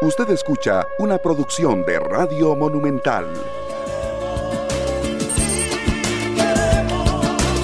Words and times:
Usted 0.00 0.30
escucha 0.30 0.86
una 1.00 1.18
producción 1.18 1.84
de 1.84 1.98
Radio 1.98 2.54
Monumental. 2.54 3.26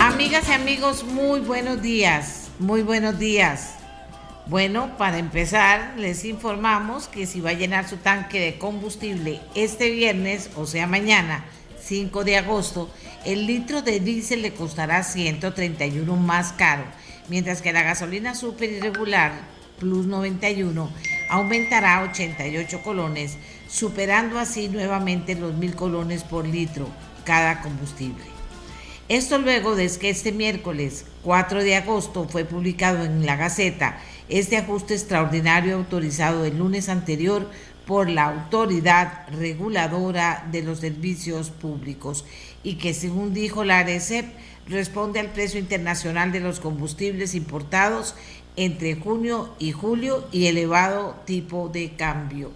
Amigas 0.01 0.49
y 0.49 0.53
amigos, 0.53 1.05
muy 1.05 1.39
buenos 1.39 1.81
días, 1.81 2.51
muy 2.59 2.83
buenos 2.83 3.21
días. 3.21 3.77
Bueno, 4.47 4.99
para 4.99 5.19
empezar, 5.19 5.95
les 5.97 6.25
informamos 6.25 7.07
que 7.07 7.27
si 7.27 7.41
va 7.41 7.51
a 7.51 7.55
llenar 7.55 7.89
su 7.89 7.99
tanque 7.99 8.41
de 8.41 8.59
combustible 8.59 9.41
este 9.55 9.91
viernes, 9.91 10.51
o 10.57 10.67
sea 10.67 10.89
mañana, 10.89 11.45
5 11.83 12.25
de 12.25 12.39
agosto, 12.39 12.91
el 13.25 13.47
litro 13.47 13.81
de 13.81 14.01
diésel 14.01 14.43
le 14.43 14.53
costará 14.53 15.05
131 15.05 16.17
más 16.17 16.53
caro, 16.53 16.83
mientras 17.29 17.63
que 17.63 17.73
la 17.73 17.85
gasolina 17.85 18.35
super 18.35 18.73
irregular 18.73 19.55
Plus 19.79 20.07
91 20.07 20.91
aumentará 21.29 22.03
88 22.03 22.83
colones, 22.83 23.37
superando 23.69 24.39
así 24.39 24.69
nuevamente 24.69 25.35
los 25.35 25.55
mil 25.55 25.75
colones 25.75 26.25
por 26.25 26.47
litro 26.47 26.89
cada 27.25 27.61
combustible. 27.63 28.25
Esto 29.09 29.39
luego 29.39 29.77
de 29.77 29.91
que 29.99 30.09
este 30.09 30.33
miércoles 30.33 31.05
4 31.23 31.63
de 31.63 31.77
agosto 31.77 32.27
fue 32.27 32.45
publicado 32.45 33.05
en 33.05 33.27
la 33.27 33.37
Gaceta 33.37 33.99
este 34.31 34.57
ajuste 34.57 34.95
extraordinario 34.95 35.77
autorizado 35.77 36.47
el 36.47 36.57
lunes 36.57 36.89
anterior 36.89 37.51
por 37.87 38.09
la 38.09 38.25
Autoridad 38.25 39.29
Reguladora 39.29 40.47
de 40.51 40.63
los 40.63 40.81
Servicios 40.81 41.51
Públicos 41.51 42.25
y 42.63 42.77
que 42.77 42.95
según 42.95 43.35
dijo 43.35 43.65
la 43.65 43.81
ARECEP 43.81 44.25
responde 44.67 45.21
al 45.21 45.33
precio 45.33 45.61
internacional 45.61 46.33
de 46.33 46.41
los 46.41 46.61
combustibles 46.61 47.35
importados 47.35 48.15
entre 48.57 48.95
junio 48.97 49.55
y 49.59 49.73
julio 49.73 50.27
y 50.33 50.47
elevado 50.47 51.17
tipo 51.25 51.69
de 51.69 51.93
cambio. 51.97 52.51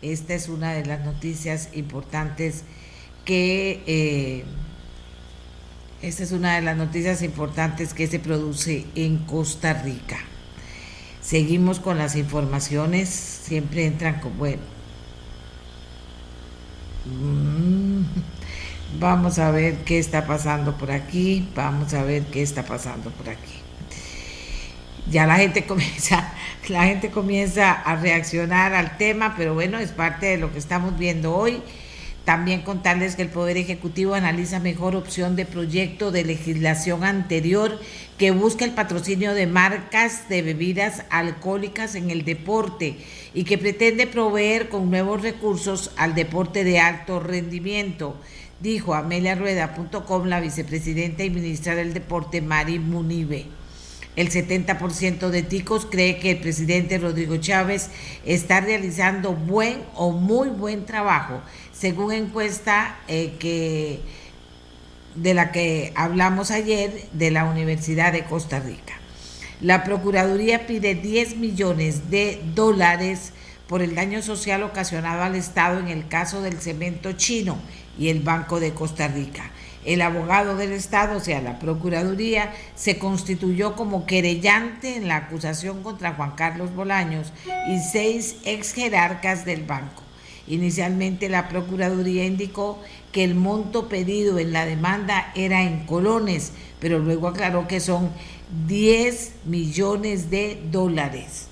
Esta 0.00 0.34
es 0.34 0.48
una 0.48 0.72
de 0.72 0.84
las 0.84 1.04
noticias 1.04 1.68
importantes 1.74 2.64
que 3.24 3.82
eh, 3.86 4.44
esta 6.02 6.24
es 6.24 6.32
una 6.32 6.56
de 6.56 6.62
las 6.62 6.76
noticias 6.76 7.22
importantes 7.22 7.94
que 7.94 8.08
se 8.08 8.18
produce 8.18 8.84
en 8.96 9.18
Costa 9.18 9.72
Rica. 9.72 10.18
Seguimos 11.20 11.78
con 11.78 11.96
las 11.96 12.16
informaciones, 12.16 13.08
siempre 13.08 13.86
entran 13.86 14.18
con 14.18 14.36
bueno. 14.36 14.62
Mm, 17.06 18.02
vamos 18.98 19.38
a 19.38 19.52
ver 19.52 19.84
qué 19.84 20.00
está 20.00 20.26
pasando 20.26 20.76
por 20.76 20.90
aquí, 20.90 21.48
vamos 21.54 21.94
a 21.94 22.02
ver 22.02 22.24
qué 22.24 22.42
está 22.42 22.64
pasando 22.64 23.10
por 23.10 23.28
aquí. 23.28 23.61
Ya 25.10 25.26
la 25.26 25.36
gente 25.36 25.64
comienza, 25.66 26.32
la 26.68 26.84
gente 26.84 27.10
comienza 27.10 27.72
a 27.72 27.96
reaccionar 27.96 28.74
al 28.74 28.96
tema, 28.96 29.34
pero 29.36 29.54
bueno, 29.54 29.78
es 29.78 29.90
parte 29.90 30.26
de 30.26 30.36
lo 30.38 30.52
que 30.52 30.58
estamos 30.58 30.98
viendo 30.98 31.34
hoy. 31.34 31.62
También 32.24 32.62
contarles 32.62 33.16
que 33.16 33.22
el 33.22 33.30
Poder 33.30 33.56
Ejecutivo 33.56 34.14
analiza 34.14 34.60
mejor 34.60 34.94
opción 34.94 35.34
de 35.34 35.44
proyecto 35.44 36.12
de 36.12 36.24
legislación 36.24 37.02
anterior 37.02 37.80
que 38.16 38.30
busca 38.30 38.64
el 38.64 38.70
patrocinio 38.70 39.34
de 39.34 39.48
marcas 39.48 40.28
de 40.28 40.42
bebidas 40.42 41.02
alcohólicas 41.10 41.96
en 41.96 42.10
el 42.10 42.24
deporte 42.24 42.96
y 43.34 43.42
que 43.42 43.58
pretende 43.58 44.06
proveer 44.06 44.68
con 44.68 44.88
nuevos 44.88 45.22
recursos 45.22 45.90
al 45.96 46.14
deporte 46.14 46.62
de 46.62 46.78
alto 46.78 47.18
rendimiento, 47.18 48.16
dijo 48.60 48.94
ameliarueda.com 48.94 50.26
la 50.26 50.38
vicepresidenta 50.38 51.24
y 51.24 51.30
ministra 51.30 51.74
del 51.74 51.92
Deporte 51.92 52.40
Mari 52.40 52.78
Munive. 52.78 53.61
El 54.14 54.30
70% 54.30 55.30
de 55.30 55.42
ticos 55.42 55.86
cree 55.86 56.18
que 56.18 56.32
el 56.32 56.38
presidente 56.38 56.98
Rodrigo 56.98 57.38
Chávez 57.38 57.88
está 58.26 58.60
realizando 58.60 59.32
buen 59.32 59.82
o 59.94 60.10
muy 60.10 60.48
buen 60.48 60.84
trabajo, 60.84 61.40
según 61.72 62.12
encuesta 62.12 62.98
eh, 63.08 63.36
que, 63.38 64.00
de 65.14 65.32
la 65.32 65.50
que 65.50 65.92
hablamos 65.94 66.50
ayer 66.50 67.08
de 67.12 67.30
la 67.30 67.46
Universidad 67.46 68.12
de 68.12 68.24
Costa 68.24 68.60
Rica. 68.60 68.94
La 69.62 69.84
Procuraduría 69.84 70.66
pide 70.66 70.96
10 70.96 71.36
millones 71.36 72.10
de 72.10 72.42
dólares 72.54 73.32
por 73.68 73.80
el 73.80 73.94
daño 73.94 74.20
social 74.20 74.64
ocasionado 74.64 75.22
al 75.22 75.36
Estado 75.36 75.78
en 75.78 75.86
el 75.86 76.08
caso 76.08 76.42
del 76.42 76.60
cemento 76.60 77.12
chino 77.12 77.58
y 77.96 78.08
el 78.08 78.20
Banco 78.20 78.60
de 78.60 78.74
Costa 78.74 79.06
Rica. 79.06 79.51
El 79.84 80.00
abogado 80.00 80.56
del 80.56 80.72
Estado, 80.72 81.16
o 81.16 81.20
sea, 81.20 81.40
la 81.40 81.58
Procuraduría, 81.58 82.52
se 82.76 82.98
constituyó 82.98 83.74
como 83.74 84.06
querellante 84.06 84.96
en 84.96 85.08
la 85.08 85.16
acusación 85.16 85.82
contra 85.82 86.14
Juan 86.14 86.32
Carlos 86.36 86.74
Bolaños 86.74 87.32
y 87.68 87.78
seis 87.80 88.36
ex 88.44 88.72
jerarcas 88.74 89.44
del 89.44 89.64
banco. 89.64 90.02
Inicialmente 90.46 91.28
la 91.28 91.48
Procuraduría 91.48 92.24
indicó 92.24 92.80
que 93.10 93.24
el 93.24 93.34
monto 93.34 93.88
pedido 93.88 94.38
en 94.38 94.52
la 94.52 94.66
demanda 94.66 95.32
era 95.34 95.62
en 95.62 95.86
colones, 95.86 96.52
pero 96.80 96.98
luego 96.98 97.28
aclaró 97.28 97.66
que 97.68 97.80
son 97.80 98.10
10 98.66 99.32
millones 99.44 100.30
de 100.30 100.60
dólares. 100.70 101.48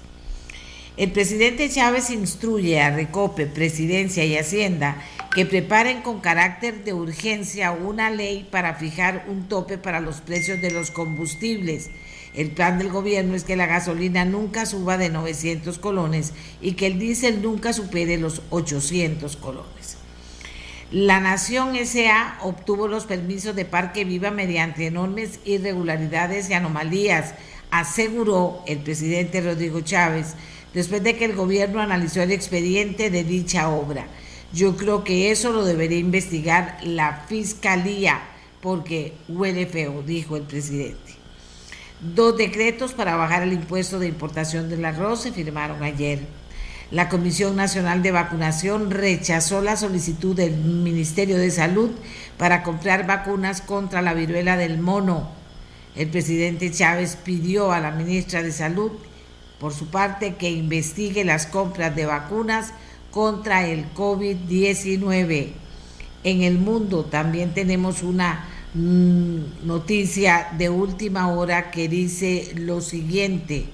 El 0.97 1.13
presidente 1.13 1.71
Chávez 1.71 2.11
instruye 2.11 2.81
a 2.81 2.91
Recope, 2.91 3.47
Presidencia 3.47 4.25
y 4.25 4.37
Hacienda 4.37 5.03
que 5.35 5.47
preparen 5.47 6.03
con 6.03 6.21
carácter 6.21 6.83
de 6.83 6.93
urgencia 6.93 7.71
una 7.71 8.11
ley 8.11 8.49
para 8.51 8.75
fijar 8.75 9.27
un 9.29 9.49
tope 9.49 9.79
para 9.79 10.01
los 10.01 10.21
precios 10.21 10.61
de 10.61 10.73
los 10.73 10.91
combustibles. 10.91 11.91
El 12.35 12.51
plan 12.51 12.79
del 12.79 12.91
gobierno 12.91 13.35
es 13.35 13.45
que 13.45 13.57
la 13.57 13.67
gasolina 13.67 14.25
nunca 14.25 14.67
suba 14.67 14.99
de 14.99 15.09
900 15.09 15.79
colones 15.79 16.33
y 16.61 16.73
que 16.73 16.87
el 16.87 16.99
diésel 16.99 17.43
nunca 17.43 17.73
supere 17.73 18.19
los 18.19 18.43
800 18.51 19.37
colones. 19.37 19.99
La 20.91 21.21
Nación 21.21 21.77
SA 21.77 22.39
obtuvo 22.43 22.89
los 22.89 23.05
permisos 23.05 23.55
de 23.55 23.65
Parque 23.65 24.05
Viva 24.05 24.33
mediante 24.33 24.87
enormes 24.87 25.39
irregularidades 25.45 26.51
y 26.51 26.55
anomalías, 26.55 27.35
aseguró 27.71 28.65
el 28.67 28.79
presidente 28.79 29.41
Rodrigo 29.41 29.81
Chávez, 29.83 30.35
después 30.75 31.05
de 31.05 31.17
que 31.17 31.27
el 31.27 31.37
gobierno 31.37 31.81
analizó 31.81 32.23
el 32.23 32.33
expediente 32.33 33.11
de 33.11 33.23
dicha 33.23 33.69
obra. 33.69 34.09
Yo 34.53 34.77
creo 34.77 35.05
que 35.05 35.31
eso 35.31 35.53
lo 35.53 35.65
debería 35.65 35.99
investigar 35.99 36.78
la 36.83 37.25
fiscalía 37.28 38.21
porque 38.61 39.15
huele 39.28 39.66
dijo 40.06 40.37
el 40.37 40.43
presidente. 40.43 41.15
Dos 42.00 42.37
decretos 42.37 42.93
para 42.93 43.16
bajar 43.16 43.43
el 43.43 43.53
impuesto 43.53 43.99
de 43.99 44.09
importación 44.09 44.69
del 44.69 44.84
arroz 44.84 45.22
se 45.22 45.33
firmaron 45.33 45.83
ayer. 45.83 46.21
La 46.91 47.09
Comisión 47.09 47.55
Nacional 47.55 48.03
de 48.03 48.10
Vacunación 48.10 48.91
rechazó 48.91 49.62
la 49.62 49.77
solicitud 49.77 50.34
del 50.34 50.56
Ministerio 50.56 51.39
de 51.39 51.53
Salud 51.53 51.91
para 52.37 52.65
comprar 52.65 53.06
vacunas 53.06 53.60
contra 53.60 54.03
la 54.03 54.15
viruela 54.15 54.56
del 54.56 54.78
mono. 54.78 55.31
El 55.94 56.09
presidente 56.09 56.72
Chávez 56.72 57.16
pidió 57.16 57.71
a 57.71 57.78
la 57.78 57.93
ministra 57.93 58.43
de 58.43 58.50
Salud, 58.50 58.91
por 59.60 59.72
su 59.72 59.89
parte, 59.89 60.34
que 60.34 60.50
investigue 60.50 61.25
las 61.25 61.47
compras 61.47 61.94
de 61.94 62.06
vacunas 62.06 62.72
contra 63.10 63.66
el 63.66 63.93
COVID-19. 63.94 65.48
En 66.22 66.43
el 66.43 66.59
mundo 66.59 67.04
también 67.04 67.54
tenemos 67.54 68.03
una 68.03 68.47
mm, 68.75 69.66
noticia 69.66 70.48
de 70.59 70.69
última 70.69 71.28
hora 71.28 71.71
que 71.71 71.88
dice 71.88 72.53
lo 72.56 72.81
siguiente. 72.81 73.66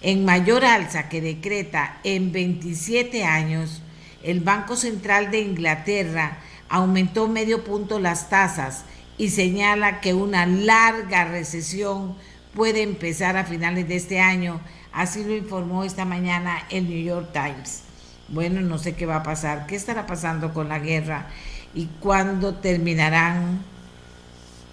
En 0.00 0.24
mayor 0.24 0.64
alza 0.64 1.08
que 1.08 1.20
decreta 1.20 1.98
en 2.04 2.30
27 2.30 3.24
años, 3.24 3.82
el 4.22 4.40
Banco 4.40 4.76
Central 4.76 5.30
de 5.30 5.40
Inglaterra 5.40 6.38
aumentó 6.68 7.28
medio 7.28 7.64
punto 7.64 7.98
las 7.98 8.28
tasas 8.28 8.84
y 9.16 9.30
señala 9.30 10.00
que 10.00 10.14
una 10.14 10.46
larga 10.46 11.24
recesión 11.24 12.14
puede 12.54 12.82
empezar 12.82 13.36
a 13.36 13.44
finales 13.44 13.88
de 13.88 13.96
este 13.96 14.20
año, 14.20 14.60
así 14.92 15.24
lo 15.24 15.36
informó 15.36 15.82
esta 15.82 16.04
mañana 16.04 16.64
el 16.70 16.88
New 16.88 17.02
York 17.02 17.32
Times. 17.32 17.87
Bueno, 18.28 18.60
no 18.60 18.78
sé 18.78 18.94
qué 18.94 19.06
va 19.06 19.16
a 19.16 19.22
pasar, 19.22 19.66
qué 19.66 19.76
estará 19.76 20.06
pasando 20.06 20.52
con 20.52 20.68
la 20.68 20.78
guerra 20.78 21.28
y 21.74 21.86
cuándo 22.00 22.54
terminarán 22.54 23.60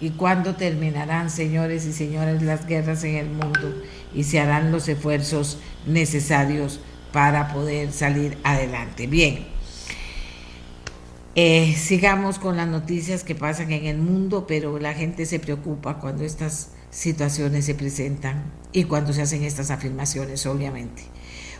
y 0.00 0.10
cuándo 0.10 0.56
terminarán, 0.56 1.30
señores 1.30 1.86
y 1.86 1.92
señoras, 1.92 2.42
las 2.42 2.66
guerras 2.66 3.02
en 3.04 3.16
el 3.16 3.28
mundo 3.28 3.82
y 4.14 4.24
se 4.24 4.40
harán 4.40 4.72
los 4.72 4.88
esfuerzos 4.88 5.58
necesarios 5.86 6.80
para 7.12 7.52
poder 7.52 7.92
salir 7.92 8.36
adelante. 8.44 9.06
Bien, 9.06 9.46
eh, 11.34 11.74
sigamos 11.76 12.38
con 12.38 12.56
las 12.56 12.68
noticias 12.68 13.24
que 13.24 13.34
pasan 13.34 13.72
en 13.72 13.86
el 13.86 13.98
mundo, 13.98 14.46
pero 14.46 14.78
la 14.78 14.92
gente 14.92 15.24
se 15.24 15.38
preocupa 15.38 15.98
cuando 15.98 16.24
estas 16.24 16.70
situaciones 16.90 17.64
se 17.64 17.74
presentan 17.74 18.52
y 18.72 18.84
cuando 18.84 19.12
se 19.12 19.22
hacen 19.22 19.44
estas 19.44 19.70
afirmaciones, 19.70 20.44
obviamente. 20.46 21.04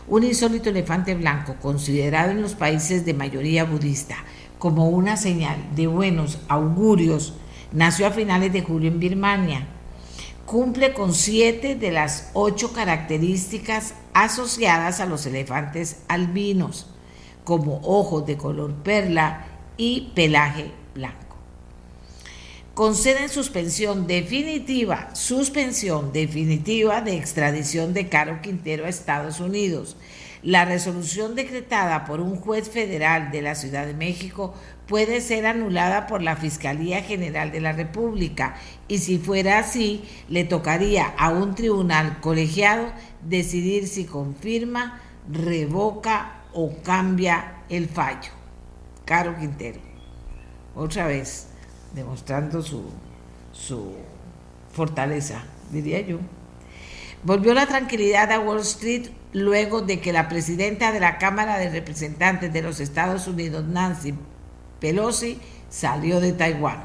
Un 0.07 0.23
insólito 0.23 0.69
elefante 0.69 1.15
blanco, 1.15 1.57
considerado 1.61 2.31
en 2.31 2.41
los 2.41 2.55
países 2.55 3.05
de 3.05 3.13
mayoría 3.13 3.65
budista 3.65 4.15
como 4.57 4.87
una 4.87 5.17
señal 5.17 5.57
de 5.75 5.87
buenos 5.87 6.39
augurios, 6.47 7.33
nació 7.73 8.07
a 8.07 8.11
finales 8.11 8.53
de 8.53 8.61
julio 8.61 8.89
en 8.89 8.99
Birmania. 8.99 9.67
cumple 10.45 10.93
con 10.93 11.13
siete 11.13 11.75
de 11.75 11.91
las 11.91 12.31
ocho 12.33 12.71
características 12.71 13.95
asociadas 14.13 15.01
a 15.01 15.05
los 15.05 15.25
elefantes 15.25 16.03
albinos, 16.07 16.87
como 17.43 17.81
ojos 17.83 18.25
de 18.25 18.37
color 18.37 18.73
perla 18.75 19.45
y 19.75 20.13
pelaje 20.15 20.71
blanco. 20.95 21.26
Conceden 22.77 23.27
suspensión 23.29 24.05
definitiva, 24.05 25.09
suspensión 25.15 26.13
definitiva 26.13 27.01
de 27.01 27.17
extradición 27.17 27.95
de 27.95 28.07
Caro 28.07 28.39
Quintero 28.43 28.85
a 28.85 28.89
Estados 28.89 29.39
Unidos. 29.39 29.97
La 30.43 30.63
resolución 30.63 31.33
decretada 31.33 32.05
por 32.05 32.19
un 32.19 32.35
juez 32.35 32.69
federal 32.69 33.31
de 33.31 33.41
la 33.41 33.55
Ciudad 33.55 33.87
de 33.87 33.95
México 33.95 34.53
puede 34.85 35.21
ser 35.21 35.47
anulada 35.47 36.05
por 36.05 36.21
la 36.21 36.35
Fiscalía 36.35 37.01
General 37.01 37.51
de 37.51 37.61
la 37.61 37.71
República 37.71 38.57
y 38.87 38.99
si 38.99 39.17
fuera 39.17 39.57
así, 39.57 40.03
le 40.29 40.43
tocaría 40.43 41.15
a 41.17 41.31
un 41.31 41.55
tribunal 41.55 42.19
colegiado 42.21 42.93
decidir 43.23 43.87
si 43.87 44.05
confirma, 44.05 45.01
revoca 45.27 46.43
o 46.53 46.75
cambia 46.83 47.63
el 47.69 47.89
fallo. 47.89 48.29
Caro 49.03 49.35
Quintero, 49.35 49.79
otra 50.75 51.07
vez, 51.07 51.46
demostrando 51.93 52.61
su, 52.61 52.83
su 53.51 53.93
fortaleza, 54.71 55.43
diría 55.71 56.01
yo. 56.01 56.19
Volvió 57.23 57.53
la 57.53 57.65
tranquilidad 57.65 58.31
a 58.31 58.39
Wall 58.39 58.59
Street 58.59 59.07
luego 59.33 59.81
de 59.81 59.99
que 59.99 60.13
la 60.13 60.29
presidenta 60.29 60.91
de 60.91 60.99
la 60.99 61.17
Cámara 61.17 61.57
de 61.57 61.69
Representantes 61.69 62.53
de 62.53 62.61
los 62.61 62.79
Estados 62.79 63.27
Unidos, 63.27 63.65
Nancy 63.65 64.13
Pelosi 64.79 65.39
salió 65.69 66.19
de 66.19 66.33
Taiwán. 66.33 66.83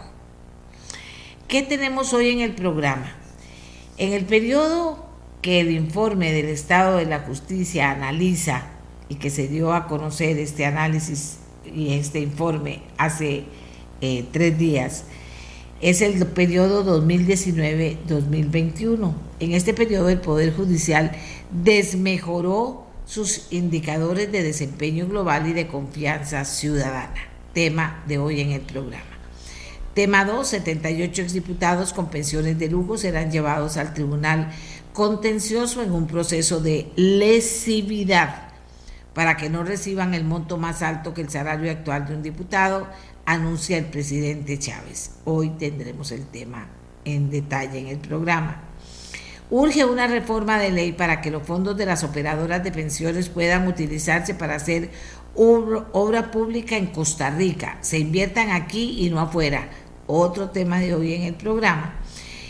¿Qué 1.49 1.63
tenemos 1.63 2.15
hoy 2.15 2.31
en 2.31 2.41
el 2.41 2.55
programa? 2.55 3.13
En 3.99 4.13
el 4.15 4.25
periodo 4.25 5.07
que 5.43 5.61
el 5.61 5.71
informe 5.71 6.33
del 6.33 6.47
Estado 6.47 6.97
de 6.97 7.07
la 7.07 7.21
Justicia 7.21 7.91
analiza 7.91 8.63
y 9.09 9.17
que 9.17 9.29
se 9.29 9.49
dio 9.49 9.75
a 9.75 9.87
conocer 9.87 10.39
este 10.39 10.65
análisis 10.65 11.39
y 11.65 11.95
este 11.95 12.21
informe 12.21 12.83
hace 12.97 13.45
eh, 14.03 14.27
tres 14.31 14.59
días, 14.59 15.05
es 15.81 16.03
el 16.03 16.27
periodo 16.27 16.85
2019-2021. 17.01 19.15
En 19.41 19.53
este 19.53 19.73
periodo 19.73 20.11
el 20.11 20.21
Poder 20.21 20.55
Judicial 20.55 21.13
desmejoró 21.51 22.85
sus 23.07 23.51
indicadores 23.51 24.31
de 24.31 24.43
desempeño 24.43 25.09
global 25.09 25.49
y 25.49 25.55
de 25.55 25.67
confianza 25.67 26.45
ciudadana 26.45 27.33
tema 27.53 28.03
de 28.07 28.19
hoy 28.19 28.41
en 28.41 28.53
el 28.53 28.63
programa. 28.63 29.05
Tema 29.95 30.25
2, 30.25 30.47
78 30.47 31.23
exdiputados 31.23 31.93
con 31.93 32.09
pensiones 32.09 32.59
de 32.59 32.69
lujo 32.69 32.97
serán 32.97 33.31
llevados 33.31 33.77
al 33.77 33.93
tribunal 33.93 34.51
contencioso 34.93 35.83
en 35.83 35.93
un 35.93 36.07
proceso 36.07 36.61
de 36.61 36.91
lesividad 36.97 38.49
para 39.15 39.37
que 39.37 39.51
no 39.51 39.63
reciban 39.63 40.15
el 40.15 40.25
monto 40.25 40.57
más 40.57 40.81
alto 40.81 41.13
que 41.13 41.21
el 41.21 41.29
salario 41.29 41.71
actual 41.71 42.07
de 42.07 42.15
un 42.15 42.23
diputado, 42.23 42.89
anuncia 43.25 43.79
el 43.79 43.87
presidente 43.87 44.59
Chávez. 44.59 45.13
Hoy 45.25 45.51
tendremos 45.51 46.13
el 46.13 46.27
tema 46.27 46.69
en 47.05 47.31
detalle 47.31 47.79
en 47.79 47.87
el 47.89 47.99
programa. 47.99 48.63
Urge 49.51 49.85
una 49.85 50.07
reforma 50.07 50.59
de 50.59 50.71
ley 50.71 50.93
para 50.93 51.21
que 51.21 51.31
los 51.31 51.43
fondos 51.43 51.77
de 51.77 51.85
las 51.85 52.05
operadoras 52.05 52.65
de 52.65 52.73
pensiones 52.73 53.29
puedan 53.29 53.69
utilizarse 53.69 54.35
para 54.35 54.55
hacer 54.55 54.91
obra, 55.35 56.31
pública 56.31 56.77
en 56.77 56.87
Costa 56.87 57.31
Rica, 57.31 57.79
se 57.81 57.99
inviertan 57.99 58.51
aquí 58.51 59.05
y 59.05 59.11
no 59.11 59.21
afuera. 59.21 59.69
Otro 60.07 60.51
tema 60.51 60.79
de 60.79 60.95
hoy 60.95 61.15
en 61.15 61.23
el 61.23 61.35
programa. 61.35 61.95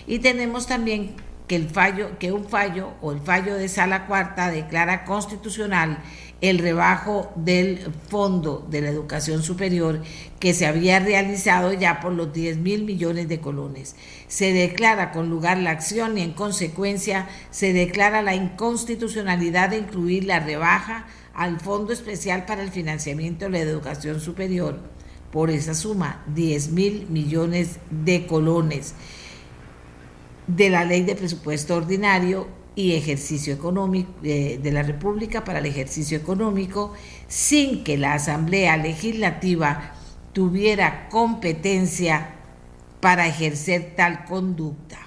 Y 0.07 0.21
tenemos 0.21 0.67
también 0.67 1.15
que 1.47 1.57
el 1.57 1.69
fallo, 1.69 2.19
que 2.19 2.33
un 2.33 2.49
fallo 2.49 2.95
o 3.03 3.13
el 3.13 3.21
fallo 3.21 3.57
de 3.57 3.69
sala 3.69 4.07
cuarta 4.07 4.51
declara 4.51 5.05
constitucional 5.05 5.99
el 6.43 6.59
rebajo 6.59 7.33
del 7.37 7.79
fondo 8.09 8.67
de 8.69 8.83
la 8.83 8.89
educación 8.89 9.45
superior 9.45 10.03
que 10.41 10.55
se 10.55 10.67
había 10.67 10.99
realizado 10.99 11.73
ya 11.73 12.01
por 12.01 12.13
los 12.13 12.33
10 12.33 12.59
mil 12.59 12.85
millones 12.85 13.29
de 13.29 13.41
colones. 13.41 13.95
Se 14.27 14.53
declara 14.53 15.13
con 15.13 15.31
lugar 15.31 15.57
la 15.59 15.71
acción 15.71 16.19
y 16.19 16.23
en 16.23 16.33
consecuencia 16.33 17.29
se 17.51 17.73
declara 17.73 18.23
la 18.23 18.35
inconstitucionalidad 18.35 19.71
de 19.71 19.79
incluir 19.79 20.25
la 20.25 20.41
rebaja 20.41 21.07
al 21.33 21.61
Fondo 21.61 21.93
Especial 21.93 22.45
para 22.45 22.63
el 22.63 22.71
Financiamiento 22.71 23.45
de 23.45 23.53
la 23.53 23.61
Educación 23.61 24.21
Superior 24.21 24.81
por 25.31 25.49
esa 25.49 25.75
suma, 25.75 26.25
10 26.35 26.73
mil 26.73 27.07
millones 27.09 27.79
de 27.91 28.27
colones 28.27 28.95
de 30.49 30.71
la 30.71 30.85
Ley 30.85 31.05
de 31.05 31.15
Presupuesto 31.15 31.77
Ordinario 31.77 32.62
y 32.75 32.93
Ejercicio 32.93 33.53
Económico 33.53 34.11
de 34.23 34.71
la 34.73 34.83
República 34.83 35.45
para 35.45 35.59
el 35.59 35.67
ejercicio 35.67 36.17
económico, 36.17 36.93
sin 37.29 37.85
que 37.85 37.99
la 37.99 38.15
Asamblea 38.15 38.77
Legislativa 38.77 39.95
tuviera 40.33 41.09
competencia 41.11 42.35
para 43.01 43.27
ejercer 43.27 43.95
tal 43.97 44.25
conducta, 44.25 44.99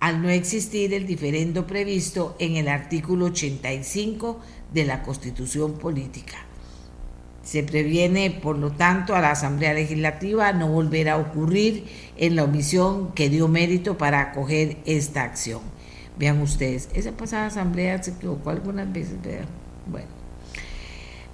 al 0.00 0.22
no 0.22 0.30
existir 0.30 0.94
el 0.94 1.06
diferendo 1.06 1.66
previsto 1.66 2.34
en 2.38 2.56
el 2.56 2.66
artículo 2.66 3.26
85 3.26 4.40
de 4.72 4.84
la 4.84 5.02
Constitución 5.02 5.74
Política. 5.74 6.38
Se 7.42 7.62
previene, 7.62 8.30
por 8.30 8.58
lo 8.58 8.72
tanto, 8.72 9.14
a 9.14 9.20
la 9.20 9.32
Asamblea 9.32 9.74
Legislativa 9.74 10.52
no 10.52 10.68
volver 10.68 11.08
a 11.08 11.18
ocurrir 11.18 11.84
en 12.16 12.36
la 12.36 12.44
omisión 12.44 13.12
que 13.12 13.28
dio 13.28 13.48
mérito 13.48 13.98
para 13.98 14.20
acoger 14.20 14.78
esta 14.84 15.22
acción. 15.22 15.60
Vean 16.20 16.42
ustedes, 16.42 16.90
esa 16.92 17.12
pasada 17.12 17.46
Asamblea 17.46 18.02
se 18.02 18.10
equivocó 18.10 18.50
algunas 18.50 18.92
veces, 18.92 19.14
vean. 19.22 19.46
Bueno. 19.90 20.08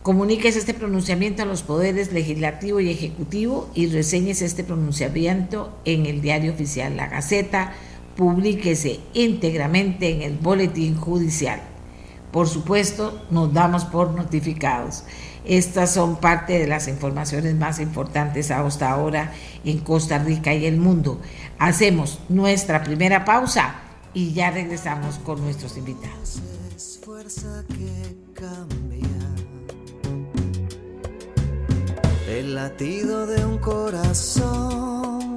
Comuníquese 0.04 0.60
este 0.60 0.74
pronunciamiento 0.74 1.42
a 1.42 1.44
los 1.44 1.64
poderes 1.64 2.12
legislativo 2.12 2.78
y 2.78 2.90
ejecutivo 2.90 3.68
y 3.74 3.88
reseñes 3.88 4.42
este 4.42 4.62
pronunciamiento 4.62 5.76
en 5.84 6.06
el 6.06 6.20
diario 6.20 6.52
oficial 6.52 6.96
La 6.96 7.08
Gaceta. 7.08 7.72
Publíquese 8.14 9.00
íntegramente 9.12 10.10
en 10.10 10.22
el 10.22 10.34
boletín 10.38 10.96
judicial. 10.96 11.60
Por 12.30 12.46
supuesto, 12.46 13.26
nos 13.32 13.52
damos 13.52 13.86
por 13.86 14.12
notificados. 14.12 15.02
Estas 15.44 15.92
son 15.92 16.20
parte 16.20 16.60
de 16.60 16.68
las 16.68 16.86
informaciones 16.86 17.56
más 17.56 17.80
importantes 17.80 18.52
hasta 18.52 18.88
ahora 18.88 19.32
en 19.64 19.78
Costa 19.78 20.20
Rica 20.20 20.54
y 20.54 20.64
el 20.64 20.76
mundo. 20.76 21.20
Hacemos 21.58 22.20
nuestra 22.28 22.84
primera 22.84 23.24
pausa 23.24 23.82
y 24.16 24.32
ya 24.32 24.50
regresamos 24.50 25.16
con 25.16 25.42
nuestros 25.42 25.76
invitados. 25.76 26.40
El 32.26 32.54
latido 32.54 33.26
de 33.26 33.44
un 33.44 33.58
corazón 33.58 35.36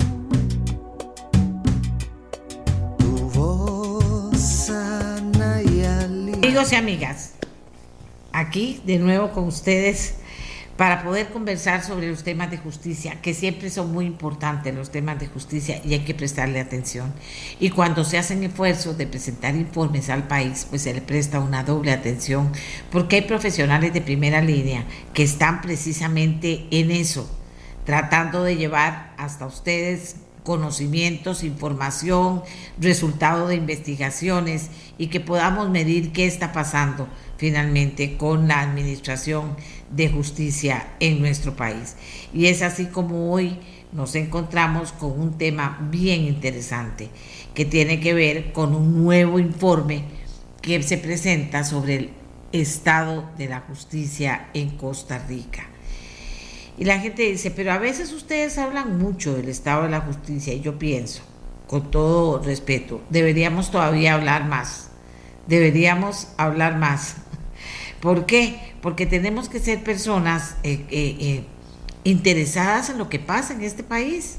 Amigos 6.41 6.71
y 6.71 6.75
amigas, 6.75 7.33
aquí 8.31 8.81
de 8.85 8.97
nuevo 8.97 9.31
con 9.31 9.43
ustedes 9.43 10.18
para 10.79 11.03
poder 11.03 11.27
conversar 11.27 11.83
sobre 11.83 12.09
los 12.09 12.23
temas 12.23 12.51
de 12.51 12.57
justicia, 12.57 13.19
que 13.21 13.33
siempre 13.33 13.69
son 13.69 13.91
muy 13.91 14.05
importantes 14.05 14.73
los 14.73 14.91
temas 14.91 15.19
de 15.19 15.27
justicia 15.27 15.81
y 15.83 15.93
hay 15.93 16.05
que 16.05 16.13
prestarle 16.13 16.61
atención. 16.61 17.11
Y 17.59 17.71
cuando 17.71 18.05
se 18.05 18.17
hacen 18.17 18.45
esfuerzos 18.45 18.97
de 18.97 19.05
presentar 19.05 19.57
informes 19.57 20.09
al 20.09 20.29
país, 20.29 20.65
pues 20.69 20.83
se 20.83 20.93
le 20.93 21.01
presta 21.01 21.41
una 21.41 21.65
doble 21.65 21.91
atención, 21.91 22.53
porque 22.93 23.17
hay 23.17 23.21
profesionales 23.23 23.91
de 23.91 23.99
primera 23.99 24.39
línea 24.39 24.85
que 25.13 25.23
están 25.23 25.59
precisamente 25.59 26.65
en 26.71 26.91
eso, 26.91 27.29
tratando 27.83 28.45
de 28.45 28.55
llevar 28.55 29.13
hasta 29.17 29.47
ustedes 29.47 30.15
conocimientos, 30.43 31.43
información, 31.43 32.41
resultado 32.79 33.49
de 33.49 33.55
investigaciones 33.55 34.69
y 34.97 35.07
que 35.07 35.19
podamos 35.19 35.69
medir 35.69 36.13
qué 36.13 36.25
está 36.25 36.53
pasando 36.53 37.09
finalmente 37.37 38.17
con 38.17 38.47
la 38.47 38.61
administración 38.61 39.55
de 39.91 40.09
justicia 40.09 40.93
en 40.99 41.19
nuestro 41.19 41.55
país. 41.55 41.95
Y 42.33 42.47
es 42.47 42.61
así 42.61 42.85
como 42.85 43.31
hoy 43.31 43.57
nos 43.91 44.15
encontramos 44.15 44.91
con 44.91 45.19
un 45.19 45.37
tema 45.37 45.79
bien 45.89 46.21
interesante 46.25 47.09
que 47.53 47.65
tiene 47.65 47.99
que 47.99 48.13
ver 48.13 48.53
con 48.53 48.75
un 48.75 49.03
nuevo 49.03 49.39
informe 49.39 50.03
que 50.61 50.81
se 50.83 50.97
presenta 50.97 51.63
sobre 51.63 51.95
el 51.95 52.09
estado 52.51 53.29
de 53.37 53.47
la 53.47 53.61
justicia 53.61 54.49
en 54.53 54.77
Costa 54.77 55.25
Rica. 55.27 55.67
Y 56.77 56.85
la 56.85 56.99
gente 56.99 57.23
dice, 57.23 57.51
pero 57.51 57.73
a 57.73 57.77
veces 57.77 58.13
ustedes 58.13 58.57
hablan 58.57 58.97
mucho 58.97 59.33
del 59.33 59.49
estado 59.49 59.83
de 59.83 59.89
la 59.89 60.01
justicia 60.01 60.53
y 60.53 60.61
yo 60.61 60.79
pienso, 60.79 61.21
con 61.67 61.91
todo 61.91 62.39
respeto, 62.39 63.01
deberíamos 63.09 63.69
todavía 63.69 64.13
hablar 64.13 64.45
más, 64.45 64.89
deberíamos 65.47 66.29
hablar 66.37 66.77
más. 66.77 67.17
¿Por 67.99 68.25
qué? 68.25 68.68
Porque 68.81 69.05
tenemos 69.05 69.49
que 69.49 69.59
ser 69.59 69.83
personas 69.83 70.55
eh, 70.63 70.85
eh, 70.89 71.17
eh, 71.19 71.43
interesadas 72.03 72.89
en 72.89 72.97
lo 72.97 73.09
que 73.09 73.19
pasa 73.19 73.53
en 73.53 73.63
este 73.63 73.83
país 73.83 74.37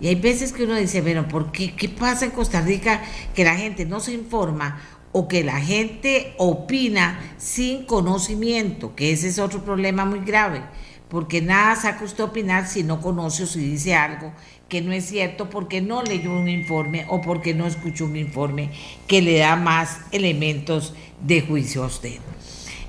Y 0.00 0.08
hay 0.08 0.14
veces 0.14 0.52
que 0.52 0.64
uno 0.64 0.74
dice, 0.74 1.00
bueno, 1.00 1.28
¿por 1.28 1.52
qué? 1.52 1.74
¿Qué 1.74 1.88
pasa 1.88 2.24
en 2.24 2.30
Costa 2.30 2.60
Rica 2.60 3.02
que 3.34 3.44
la 3.44 3.56
gente 3.56 3.86
no 3.86 4.00
se 4.00 4.12
informa 4.12 4.80
o 5.12 5.28
que 5.28 5.42
la 5.42 5.60
gente 5.60 6.34
opina 6.36 7.18
sin 7.38 7.86
conocimiento? 7.86 8.94
Que 8.94 9.12
ese 9.12 9.28
es 9.28 9.38
otro 9.38 9.64
problema 9.64 10.04
muy 10.04 10.20
grave, 10.20 10.62
porque 11.08 11.40
nada 11.40 11.76
saca 11.76 12.04
usted 12.04 12.24
opinar 12.24 12.66
si 12.66 12.82
no 12.82 13.00
conoce 13.00 13.44
o 13.44 13.46
si 13.46 13.60
dice 13.60 13.94
algo 13.94 14.32
que 14.68 14.82
no 14.82 14.92
es 14.92 15.06
cierto 15.06 15.48
porque 15.48 15.80
no 15.80 16.02
leyó 16.02 16.32
un 16.32 16.48
informe 16.48 17.06
o 17.08 17.20
porque 17.20 17.54
no 17.54 17.66
escuchó 17.66 18.04
un 18.06 18.16
informe 18.16 18.70
que 19.06 19.22
le 19.22 19.38
da 19.38 19.56
más 19.56 20.00
elementos 20.10 20.94
de 21.22 21.40
juicio 21.40 21.84
a 21.84 21.86
usted. 21.86 22.18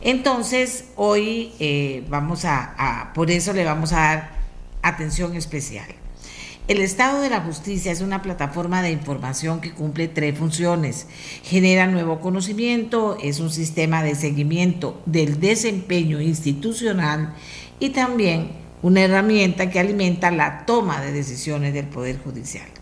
Entonces, 0.07 0.85
hoy 0.95 1.51
eh, 1.59 2.05
vamos 2.07 2.45
a, 2.45 3.11
por 3.13 3.29
eso 3.29 3.51
le 3.51 3.65
vamos 3.65 3.91
a 3.91 3.97
dar 3.97 4.29
atención 4.81 5.35
especial. 5.35 5.85
El 6.69 6.79
Estado 6.79 7.19
de 7.19 7.29
la 7.29 7.41
Justicia 7.41 7.91
es 7.91 7.99
una 7.99 8.21
plataforma 8.21 8.81
de 8.81 8.91
información 8.91 9.59
que 9.59 9.73
cumple 9.73 10.07
tres 10.07 10.37
funciones. 10.37 11.07
Genera 11.43 11.87
nuevo 11.87 12.21
conocimiento, 12.21 13.17
es 13.21 13.41
un 13.41 13.49
sistema 13.49 14.01
de 14.01 14.15
seguimiento 14.15 15.01
del 15.05 15.41
desempeño 15.41 16.21
institucional 16.21 17.33
y 17.81 17.89
también 17.89 18.51
una 18.81 19.01
herramienta 19.01 19.69
que 19.69 19.81
alimenta 19.81 20.31
la 20.31 20.65
toma 20.65 21.01
de 21.01 21.11
decisiones 21.11 21.73
del 21.73 21.87
Poder 21.87 22.17
Judicial. 22.17 22.76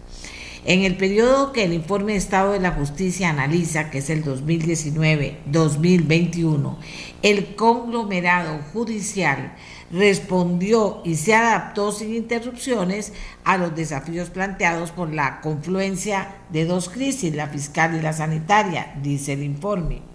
En 0.67 0.81
el 0.81 0.97
periodo 0.97 1.53
que 1.53 1.63
el 1.63 1.73
informe 1.73 2.13
de 2.13 2.17
Estado 2.17 2.53
de 2.53 2.59
la 2.59 2.71
Justicia 2.71 3.29
analiza, 3.29 3.91
que 3.91 3.99
es 3.99 4.09
el 4.09 4.25
2019-2021, 4.25 6.77
el 7.21 7.55
conglomerado 7.55 8.57
judicial 8.73 9.53
respondió 9.91 11.03
y 11.05 11.17
se 11.17 11.35
adaptó 11.35 11.91
sin 11.91 12.15
interrupciones 12.15 13.13
a 13.43 13.57
los 13.57 13.75
desafíos 13.75 14.31
planteados 14.31 14.89
por 14.89 15.13
la 15.13 15.39
confluencia 15.41 16.37
de 16.49 16.65
dos 16.65 16.89
crisis, 16.89 17.35
la 17.35 17.45
fiscal 17.45 17.95
y 17.95 18.01
la 18.01 18.13
sanitaria, 18.13 18.95
dice 19.03 19.33
el 19.33 19.43
informe. 19.43 20.14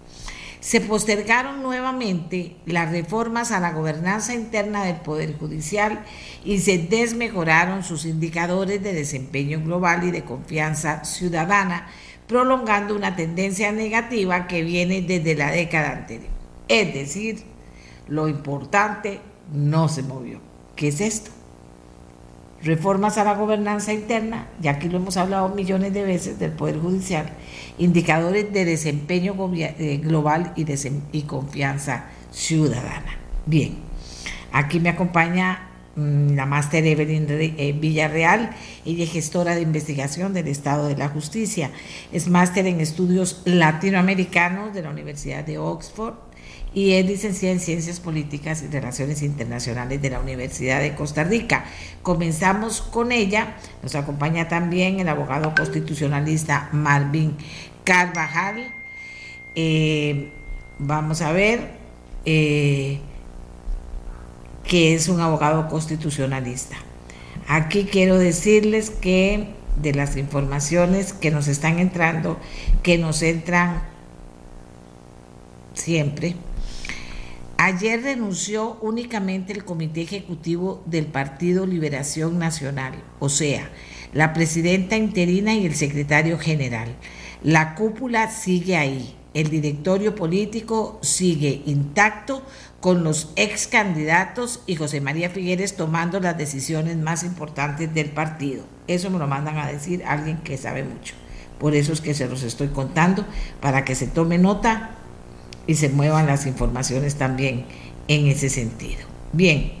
Se 0.61 0.79
postergaron 0.79 1.63
nuevamente 1.63 2.55
las 2.67 2.91
reformas 2.91 3.51
a 3.51 3.59
la 3.59 3.71
gobernanza 3.71 4.35
interna 4.35 4.83
del 4.83 4.97
Poder 4.97 5.35
Judicial 5.35 6.05
y 6.45 6.59
se 6.59 6.77
desmejoraron 6.77 7.83
sus 7.83 8.05
indicadores 8.05 8.83
de 8.83 8.93
desempeño 8.93 9.59
global 9.59 10.03
y 10.03 10.11
de 10.11 10.23
confianza 10.23 11.03
ciudadana, 11.03 11.87
prolongando 12.27 12.95
una 12.95 13.15
tendencia 13.15 13.71
negativa 13.71 14.45
que 14.45 14.61
viene 14.61 15.01
desde 15.01 15.33
la 15.33 15.49
década 15.49 15.93
anterior. 15.93 16.29
Es 16.67 16.93
decir, 16.93 17.41
lo 18.07 18.27
importante 18.27 19.19
no 19.51 19.89
se 19.89 20.03
movió. 20.03 20.41
¿Qué 20.75 20.89
es 20.89 21.01
esto? 21.01 21.31
Reformas 22.63 23.17
a 23.17 23.23
la 23.23 23.33
gobernanza 23.33 23.91
interna, 23.91 24.47
ya 24.61 24.71
aquí 24.71 24.87
lo 24.87 24.97
hemos 24.97 25.17
hablado 25.17 25.49
millones 25.49 25.93
de 25.93 26.03
veces 26.03 26.37
del 26.37 26.51
Poder 26.51 26.79
Judicial, 26.79 27.31
indicadores 27.77 28.53
de 28.53 28.65
desempeño 28.65 29.35
eh, 29.55 29.97
global 29.97 30.53
y, 30.55 30.65
y 31.11 31.21
confianza 31.23 32.05
ciudadana. 32.31 33.17
Bien, 33.45 33.77
aquí 34.51 34.79
me 34.79 34.89
acompaña 34.89 35.71
Mm, 35.95 36.35
la 36.35 36.45
máster 36.45 36.85
Evelyn 36.85 37.27
eh, 37.29 37.75
Villarreal, 37.77 38.51
ella 38.85 39.03
es 39.03 39.11
gestora 39.11 39.55
de 39.55 39.61
investigación 39.61 40.33
del 40.33 40.47
Estado 40.47 40.87
de 40.87 40.95
la 40.95 41.09
Justicia, 41.09 41.69
es 42.13 42.29
máster 42.29 42.65
en 42.65 42.79
estudios 42.79 43.41
latinoamericanos 43.43 44.73
de 44.73 44.83
la 44.83 44.89
Universidad 44.89 45.43
de 45.43 45.57
Oxford 45.57 46.13
y 46.73 46.93
es 46.93 47.05
licenciada 47.05 47.53
en 47.53 47.59
Ciencias 47.59 47.99
Políticas 47.99 48.63
y 48.63 48.67
Relaciones 48.67 49.21
Internacionales 49.21 50.01
de 50.01 50.09
la 50.09 50.19
Universidad 50.19 50.79
de 50.79 50.95
Costa 50.95 51.23
Rica. 51.23 51.65
Comenzamos 52.01 52.81
con 52.81 53.11
ella, 53.11 53.57
nos 53.83 53.95
acompaña 53.95 54.47
también 54.47 54.99
el 54.99 55.09
abogado 55.09 55.53
constitucionalista 55.55 56.69
Marvin 56.71 57.35
Carvajal. 57.83 58.73
Eh, 59.55 60.31
vamos 60.79 61.21
a 61.21 61.31
ver. 61.31 61.81
Eh, 62.25 62.99
que 64.63 64.93
es 64.93 65.09
un 65.09 65.19
abogado 65.19 65.67
constitucionalista. 65.67 66.77
Aquí 67.47 67.85
quiero 67.85 68.17
decirles 68.17 68.89
que 68.89 69.47
de 69.81 69.93
las 69.93 70.15
informaciones 70.17 71.13
que 71.13 71.31
nos 71.31 71.47
están 71.47 71.79
entrando, 71.79 72.37
que 72.83 72.97
nos 72.97 73.21
entran 73.21 73.81
siempre, 75.73 76.35
ayer 77.65 78.01
renunció 78.01 78.77
únicamente 78.81 79.53
el 79.53 79.63
Comité 79.63 80.01
Ejecutivo 80.01 80.81
del 80.87 81.05
Partido 81.05 81.67
Liberación 81.67 82.39
Nacional, 82.39 83.03
o 83.19 83.29
sea, 83.29 83.69
la 84.13 84.33
presidenta 84.33 84.97
interina 84.97 85.53
y 85.53 85.67
el 85.67 85.75
secretario 85.75 86.39
general. 86.39 86.95
La 87.43 87.75
cúpula 87.75 88.31
sigue 88.31 88.77
ahí, 88.77 89.15
el 89.35 89.51
directorio 89.51 90.15
político 90.15 90.97
sigue 91.03 91.61
intacto 91.67 92.43
con 92.79 93.03
los 93.03 93.31
ex 93.35 93.67
candidatos 93.67 94.63
y 94.65 94.75
José 94.75 94.99
María 94.99 95.29
Figueres 95.29 95.75
tomando 95.75 96.19
las 96.19 96.37
decisiones 96.37 96.97
más 96.97 97.23
importantes 97.23 97.93
del 97.93 98.09
partido. 98.09 98.63
Eso 98.87 99.11
me 99.11 99.19
lo 99.19 99.27
mandan 99.27 99.59
a 99.59 99.71
decir 99.71 100.03
alguien 100.05 100.37
que 100.37 100.57
sabe 100.57 100.83
mucho. 100.83 101.13
Por 101.59 101.75
eso 101.75 101.93
es 101.93 102.01
que 102.01 102.15
se 102.15 102.27
los 102.27 102.41
estoy 102.41 102.69
contando, 102.69 103.23
para 103.61 103.85
que 103.85 103.93
se 103.93 104.07
tome 104.07 104.39
nota 104.39 104.97
y 105.67 105.75
se 105.75 105.89
muevan 105.89 106.27
las 106.27 106.45
informaciones 106.45 107.15
también 107.15 107.65
en 108.07 108.27
ese 108.27 108.49
sentido. 108.49 109.01
Bien, 109.33 109.73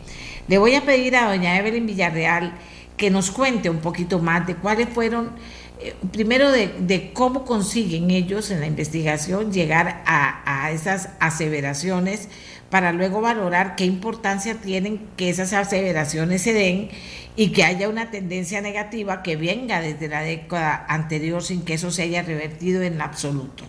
le 0.47 0.57
voy 0.57 0.75
a 0.75 0.85
pedir 0.85 1.15
a 1.15 1.29
doña 1.29 1.57
Evelyn 1.57 1.85
Villarreal 1.85 2.53
que 2.97 3.09
nos 3.09 3.31
cuente 3.31 3.69
un 3.69 3.79
poquito 3.79 4.19
más 4.19 4.45
de 4.45 4.55
cuáles 4.55 4.89
fueron, 4.89 5.31
eh, 5.79 5.95
primero 6.11 6.51
de, 6.51 7.11
cómo 7.13 7.45
consiguen 7.45 8.11
ellos 8.11 8.51
en 8.51 8.59
la 8.59 8.67
investigación 8.67 9.51
llegar 9.51 10.03
a, 10.05 10.65
a 10.65 10.71
esas 10.71 11.09
aseveraciones 11.19 12.29
para 12.69 12.93
luego 12.93 13.19
valorar 13.19 13.75
qué 13.75 13.85
importancia 13.85 14.55
tienen 14.55 15.07
que 15.17 15.29
esas 15.29 15.51
aseveraciones 15.53 16.41
se 16.41 16.53
den 16.53 16.89
y 17.35 17.49
que 17.49 17.63
haya 17.63 17.89
una 17.89 18.11
tendencia 18.11 18.61
negativa 18.61 19.23
que 19.23 19.35
venga 19.35 19.81
desde 19.81 20.07
la 20.07 20.21
década 20.21 20.85
anterior 20.87 21.43
sin 21.43 21.63
que 21.63 21.73
eso 21.73 21.91
se 21.91 22.03
haya 22.03 22.21
revertido 22.21 22.81
en 22.81 23.01
absoluto. 23.01 23.65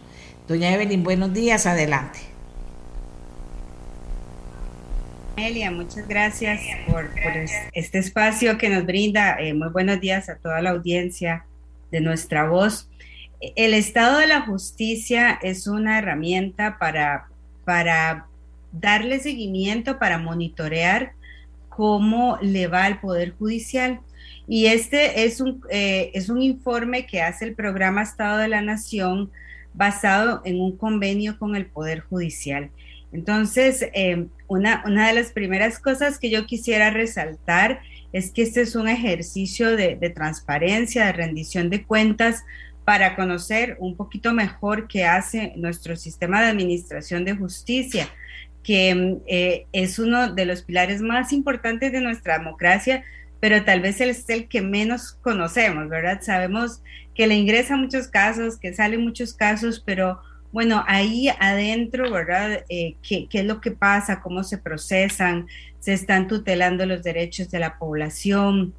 Doña 0.53 0.75
Evelyn, 0.75 1.03
buenos 1.03 1.33
días, 1.33 1.65
adelante. 1.65 2.19
Elia, 5.39 5.71
muchas 5.71 6.07
gracias 6.07 6.61
por, 6.87 7.09
este 7.73 7.99
espacio 7.99 8.59
que 8.59 8.69
nos 8.69 8.85
brinda. 8.85 9.41
Eh, 9.41 9.55
muy 9.55 9.71
buenos 9.71 9.99
días 9.99 10.29
a 10.29 10.37
toda 10.37 10.61
la 10.61 10.73
audiencia 10.73 11.47
de 11.91 12.03
nuestra 12.03 12.47
voz. 12.51 12.91
El 13.57 13.73
Estado 13.73 14.19
de 14.19 14.27
la 14.27 14.43
Justicia 14.43 15.39
es 15.41 15.67
una 15.67 15.99
herramienta 15.99 16.77
para, 16.79 17.29
para 17.65 18.27
darle 18.73 19.21
seguimiento 19.21 19.99
para 19.99 20.19
monitorear 20.19 21.13
cómo 21.71 22.37
le 22.43 22.67
va 22.67 22.85
al 22.85 23.01
Poder 23.01 23.31
Judicial. 23.39 24.01
Y 24.47 24.67
este 24.67 25.25
es 25.25 25.41
un, 25.41 25.63
eh, 25.71 26.11
es 26.13 26.29
un 26.29 26.43
informe 26.43 27.07
que 27.07 27.23
hace 27.23 27.47
el 27.47 27.55
programa 27.55 28.03
Estado 28.03 28.37
de 28.37 28.49
la 28.49 28.61
Nación 28.61 29.31
basado 29.75 30.43
en 30.45 30.61
un 30.61 30.77
convenio 30.77 31.39
con 31.39 31.57
el 31.57 31.67
Poder 31.67 32.01
Judicial. 32.01 32.71
Entonces, 33.13 33.87
eh, 33.95 34.27
una, 34.49 34.83
una, 34.87 35.09
de 35.09 35.15
las 35.15 35.33
primeras 35.33 35.79
cosas 35.79 36.19
que 36.19 36.31
yo 36.31 36.47
quisiera 36.47 36.91
resaltar 36.91 37.81
es 38.13 38.31
que 38.31 38.43
este 38.43 38.63
es 38.63 38.75
un 38.75 38.89
ejercicio 38.89 39.77
de, 39.77 39.97
transparencia, 40.15 41.07
de 41.07 41.13
rendición 41.13 41.71
de 41.71 41.85
cuentas 41.85 42.45
para 42.85 43.15
conocer 43.15 43.77
un 43.81 43.97
poquito 43.97 44.33
mejor 44.33 44.89
qué 44.89 45.05
hace 45.05 45.53
nuestro 45.57 45.97
sistema 45.97 46.43
de 46.43 46.49
administración 46.49 47.25
de 47.25 47.35
justicia 47.35 48.09
que 48.63 49.19
eh, 49.27 49.67
es 49.73 49.99
uno 49.99 50.33
de 50.33 50.47
los 50.47 50.63
pilares 50.63 51.01
más 51.01 51.33
importantes 51.33 51.91
de 51.91 52.01
nuestra 52.01 52.39
democracia, 52.39 53.03
pero 53.43 53.65
tal 53.65 53.81
vez 53.81 54.01
es 54.01 54.29
el 54.29 54.47
que 54.47 54.63
menos 54.63 55.19
conocemos, 55.21 55.89
¿verdad? 55.89 56.21
Sabemos 56.23 56.81
que 57.13 57.27
le 57.27 57.35
ingresa 57.35 57.77
muchos 57.77 58.07
casos, 58.07 58.57
que 58.57 58.73
salen 58.73 59.03
muchos 59.03 59.35
casos, 59.35 59.83
pero 59.85 60.21
bueno, 60.53 60.85
ahí 60.87 61.29
adentro, 61.41 62.09
¿verdad? 62.13 62.65
Eh, 62.69 62.95
¿qué, 63.03 63.27
¿Qué 63.29 63.41
es 63.41 63.45
lo 63.45 63.61
que 63.61 63.73
pasa? 63.73 64.21
¿Cómo 64.21 64.45
se 64.45 64.59
procesan? 64.59 65.49
¿Se 65.81 65.93
están 65.93 66.29
tutelando 66.29 66.87
los 66.87 67.03
derechos 67.03 67.51
de 67.51 67.59
la 67.59 67.81
población? 67.81 68.75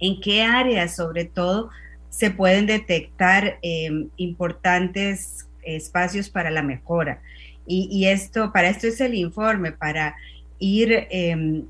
¿En 0.00 0.22
qué 0.22 0.40
áreas, 0.40 0.96
sobre 0.96 1.26
todo, 1.26 1.68
se 2.08 2.30
pueden 2.30 2.64
detectar 2.64 3.58
eh, 3.60 4.06
importantes 4.16 5.50
espacios 5.64 6.30
para 6.30 6.50
la 6.50 6.62
mejora? 6.62 7.20
Y, 7.66 8.06
esto, 8.06 8.54
para 8.54 8.70
esto 8.70 8.86
es 8.86 9.02
el 9.02 9.14
informe, 9.14 9.70
para 9.70 10.16
ir 10.58 11.08
em, 11.10 11.66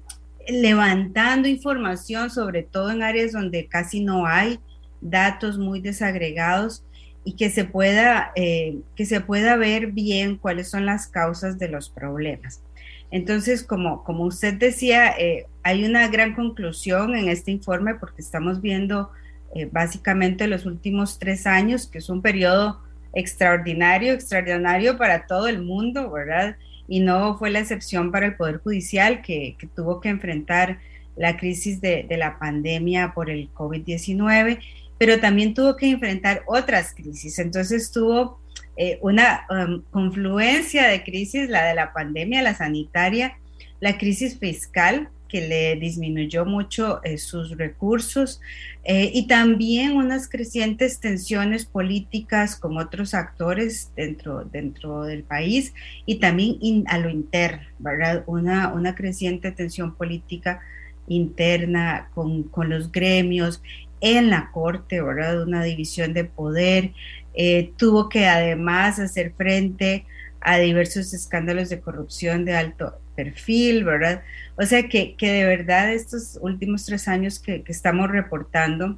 levantando 0.48 1.48
información, 1.48 2.30
sobre 2.30 2.62
todo 2.62 2.90
en 2.90 3.02
áreas 3.02 3.32
donde 3.32 3.66
casi 3.66 4.02
no 4.02 4.26
hay 4.26 4.58
datos 5.00 5.58
muy 5.58 5.80
desagregados 5.80 6.84
y 7.24 7.34
que 7.34 7.50
se 7.50 7.64
pueda, 7.64 8.32
eh, 8.34 8.78
que 8.96 9.06
se 9.06 9.20
pueda 9.20 9.56
ver 9.56 9.88
bien 9.88 10.36
cuáles 10.36 10.68
son 10.68 10.86
las 10.86 11.06
causas 11.06 11.58
de 11.58 11.68
los 11.68 11.88
problemas. 11.88 12.62
Entonces, 13.10 13.62
como, 13.62 14.04
como 14.04 14.24
usted 14.24 14.54
decía, 14.54 15.10
eh, 15.18 15.46
hay 15.62 15.84
una 15.84 16.08
gran 16.08 16.34
conclusión 16.34 17.14
en 17.14 17.28
este 17.28 17.50
informe 17.50 17.94
porque 17.94 18.22
estamos 18.22 18.60
viendo 18.60 19.10
eh, 19.54 19.68
básicamente 19.70 20.46
los 20.46 20.64
últimos 20.64 21.18
tres 21.18 21.46
años, 21.46 21.86
que 21.86 21.98
es 21.98 22.08
un 22.08 22.22
periodo 22.22 22.80
extraordinario, 23.12 24.14
extraordinario 24.14 24.96
para 24.96 25.26
todo 25.26 25.46
el 25.46 25.62
mundo, 25.62 26.10
¿verdad? 26.10 26.56
Y 26.88 27.00
no 27.00 27.38
fue 27.38 27.50
la 27.50 27.60
excepción 27.60 28.10
para 28.10 28.26
el 28.26 28.36
Poder 28.36 28.58
Judicial, 28.58 29.22
que, 29.22 29.56
tuvo 29.74 30.00
que 30.00 30.08
enfrentar 30.08 30.78
la 31.16 31.36
crisis 31.36 31.80
de, 31.80 32.06
la 32.10 32.38
pandemia 32.38 33.12
por 33.14 33.30
el 33.30 33.52
COVID-19, 33.52 34.58
pero 34.98 35.20
también 35.20 35.54
tuvo 35.54 35.76
que 35.76 35.90
enfrentar 35.90 36.42
otras 36.46 36.94
crisis. 36.94 37.38
Entonces 37.38 37.90
tuvo 37.90 38.40
eh, 38.76 38.98
una 39.02 39.46
um, 39.50 39.82
confluencia 39.90 40.88
de 40.88 41.02
crisis, 41.02 41.48
la 41.48 41.64
de 41.64 41.74
la 41.74 41.92
pandemia, 41.92 42.42
la 42.42 42.54
sanitaria, 42.54 43.36
la 43.80 43.98
crisis 43.98 44.38
fiscal, 44.38 45.08
que 45.32 45.48
le 45.48 45.76
disminuyó 45.76 46.44
mucho 46.44 47.02
eh, 47.04 47.16
sus 47.16 47.56
recursos 47.56 48.42
eh, 48.84 49.10
y 49.14 49.26
también 49.26 49.96
unas 49.96 50.28
crecientes 50.28 51.00
tensiones 51.00 51.64
políticas 51.64 52.54
con 52.54 52.76
otros 52.76 53.14
actores 53.14 53.90
dentro, 53.96 54.44
dentro 54.44 55.04
del 55.04 55.22
país 55.22 55.72
y 56.04 56.16
también 56.16 56.84
a 56.86 56.98
lo 56.98 57.08
interno, 57.08 57.62
¿verdad? 57.78 58.24
Una, 58.26 58.74
una 58.74 58.94
creciente 58.94 59.52
tensión 59.52 59.94
política 59.94 60.60
interna 61.08 62.10
con, 62.14 62.42
con, 62.42 62.68
los 62.68 62.92
gremios 62.92 63.62
en 64.02 64.28
la 64.28 64.50
corte, 64.52 65.00
¿verdad? 65.00 65.42
Una 65.42 65.64
división 65.64 66.12
de 66.12 66.24
poder. 66.24 66.92
Eh, 67.32 67.72
tuvo 67.78 68.10
que 68.10 68.26
además 68.26 68.98
hacer 68.98 69.32
frente 69.34 70.04
a 70.42 70.58
diversos 70.58 71.14
escándalos 71.14 71.70
de 71.70 71.80
corrupción 71.80 72.44
de 72.44 72.54
alto 72.54 72.98
perfil, 73.14 73.84
¿verdad? 73.84 74.22
O 74.62 74.66
sea 74.66 74.88
que, 74.88 75.16
de 75.18 75.44
verdad 75.44 75.92
estos 75.92 76.38
últimos 76.40 76.86
tres 76.86 77.08
años 77.08 77.40
que, 77.40 77.64
estamos 77.66 78.08
reportando 78.08 78.96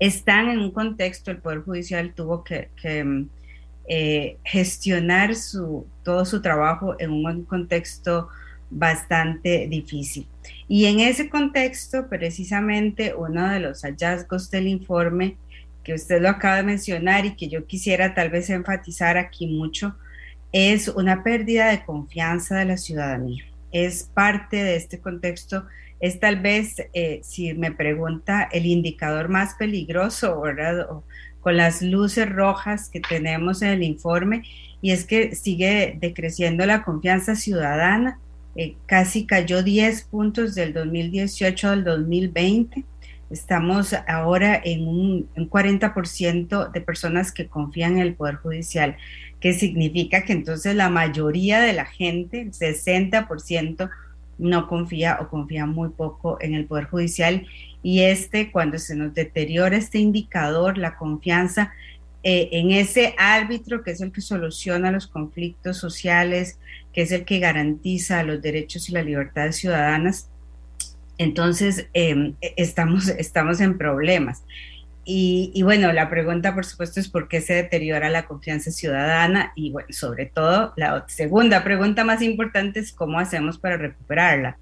están 0.00 0.48
en 0.48 0.58
un 0.58 0.72
contexto, 0.72 1.30
el 1.30 1.38
Poder 1.38 1.60
Judicial 1.60 2.12
tuvo 2.12 2.42
que, 2.42 2.68
eh, 3.88 4.36
gestionar 4.44 5.36
su, 5.36 5.86
todo 6.02 6.24
su 6.24 6.42
trabajo 6.42 6.96
en 6.98 7.12
un 7.12 7.44
contexto 7.44 8.30
bastante 8.68 9.68
difícil. 9.68 10.26
Y 10.66 10.86
en 10.86 10.98
ese 11.00 11.30
contexto, 11.30 12.08
precisamente, 12.08 13.14
uno 13.14 13.48
de 13.50 13.60
los 13.60 13.82
hallazgos 13.82 14.50
del 14.50 14.66
informe 14.66 15.36
que 15.84 15.94
usted 15.94 16.20
lo 16.20 16.30
acaba 16.30 16.56
de 16.56 16.64
mencionar 16.64 17.26
y 17.26 17.36
que 17.36 17.46
yo 17.46 17.64
quisiera 17.64 18.12
tal 18.12 18.30
vez 18.30 18.50
enfatizar 18.50 19.18
aquí 19.18 19.46
mucho, 19.46 19.96
es 20.50 20.88
una 20.88 21.22
pérdida 21.22 21.70
de 21.70 21.84
confianza 21.84 22.56
de 22.56 22.64
la 22.64 22.76
ciudadanía. 22.76 23.47
Es 23.72 24.04
parte 24.04 24.56
de 24.56 24.76
este 24.76 25.00
contexto, 25.00 25.66
es 26.00 26.20
tal 26.20 26.40
vez, 26.40 26.76
eh, 26.92 27.20
si 27.22 27.54
me 27.54 27.72
pregunta, 27.72 28.48
el 28.52 28.66
indicador 28.66 29.28
más 29.28 29.54
peligroso, 29.54 30.40
¿verdad? 30.40 30.86
con 31.40 31.56
las 31.56 31.82
luces 31.82 32.28
rojas 32.28 32.88
que 32.88 33.00
tenemos 33.00 33.62
en 33.62 33.68
el 33.68 33.82
informe, 33.82 34.42
y 34.80 34.92
es 34.92 35.04
que 35.04 35.34
sigue 35.34 35.96
decreciendo 36.00 36.66
la 36.66 36.82
confianza 36.82 37.34
ciudadana, 37.34 38.18
eh, 38.54 38.76
casi 38.86 39.24
cayó 39.24 39.62
10 39.62 40.02
puntos 40.04 40.54
del 40.54 40.72
2018 40.72 41.68
al 41.68 41.84
2020. 41.84 42.84
Estamos 43.30 43.94
ahora 44.06 44.60
en 44.64 44.88
un, 44.88 45.28
un 45.36 45.50
40% 45.50 46.70
de 46.72 46.80
personas 46.80 47.30
que 47.32 47.46
confían 47.46 47.94
en 47.94 48.00
el 48.00 48.14
Poder 48.14 48.36
Judicial 48.36 48.96
que 49.40 49.52
significa 49.52 50.24
que 50.24 50.32
entonces 50.32 50.74
la 50.74 50.88
mayoría 50.88 51.60
de 51.60 51.72
la 51.72 51.84
gente, 51.84 52.40
el 52.40 52.52
60%, 52.52 53.90
no 54.38 54.68
confía 54.68 55.18
o 55.20 55.28
confía 55.28 55.66
muy 55.66 55.90
poco 55.90 56.38
en 56.40 56.54
el 56.54 56.66
Poder 56.66 56.84
Judicial. 56.84 57.46
Y 57.82 58.02
este, 58.02 58.50
cuando 58.50 58.78
se 58.78 58.96
nos 58.96 59.14
deteriora 59.14 59.76
este 59.76 59.98
indicador, 59.98 60.78
la 60.78 60.96
confianza 60.96 61.72
eh, 62.22 62.48
en 62.52 62.72
ese 62.72 63.14
árbitro 63.16 63.82
que 63.82 63.92
es 63.92 64.00
el 64.00 64.12
que 64.12 64.20
soluciona 64.20 64.90
los 64.90 65.06
conflictos 65.06 65.76
sociales, 65.76 66.58
que 66.92 67.02
es 67.02 67.12
el 67.12 67.24
que 67.24 67.38
garantiza 67.38 68.24
los 68.24 68.42
derechos 68.42 68.88
y 68.88 68.92
las 68.92 69.04
libertades 69.04 69.56
ciudadanas, 69.56 70.28
entonces 71.18 71.88
em, 71.92 72.34
estamos, 72.40 73.08
estamos 73.08 73.60
en 73.60 73.76
problemas. 73.76 74.44
Y, 75.10 75.62
bueno, 75.62 75.90
la 75.94 76.10
pregunta, 76.10 76.54
por 76.54 76.66
supuesto, 76.66 77.00
es 77.00 77.08
por 77.08 77.28
qué 77.28 77.40
se 77.40 77.54
deteriora 77.54 78.10
la 78.10 78.26
confianza 78.26 78.70
ciudadana 78.70 79.52
y, 79.56 79.70
bueno, 79.70 79.88
sobre 79.90 80.26
todo, 80.26 80.74
la 80.76 81.06
segunda 81.08 81.64
pregunta 81.64 82.04
más 82.04 82.20
importante 82.20 82.80
es 82.80 82.92
cómo 82.92 83.18
hacemos 83.18 83.56
para 83.56 83.78
recuperarla. 83.78 84.58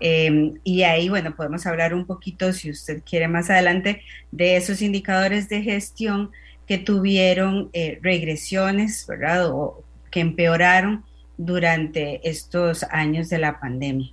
Em, 0.00 0.58
y 0.62 0.82
ahí, 0.82 1.08
bueno, 1.08 1.34
podemos 1.34 1.66
hablar 1.66 1.94
un 1.94 2.04
poquito, 2.04 2.52
si 2.52 2.70
usted 2.70 3.02
quiere 3.02 3.28
más 3.28 3.48
adelante, 3.48 4.02
de 4.30 4.56
esos 4.56 4.82
indicadores 4.82 5.48
de 5.48 5.62
gestión 5.62 6.32
que 6.66 6.76
tuvieron 6.76 7.70
eh, 7.72 7.98
regresiones, 8.02 9.06
¿verdad? 9.06 9.46
O 9.50 9.82
que 10.10 10.20
empeoraron 10.20 11.02
durante 11.38 12.28
estos 12.28 12.82
años 12.90 13.30
de 13.30 13.38
la 13.38 13.58
pandemia. 13.58 14.12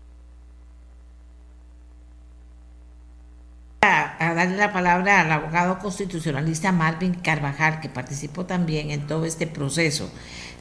A 3.85 4.33
darle 4.33 4.57
la 4.57 4.73
palabra 4.73 5.21
al 5.21 5.31
abogado 5.31 5.79
constitucionalista 5.79 6.71
Marvin 6.71 7.13
Carvajal, 7.13 7.79
que 7.79 7.89
participó 7.89 8.45
también 8.45 8.91
en 8.91 9.07
todo 9.07 9.25
este 9.25 9.47
proceso 9.47 10.09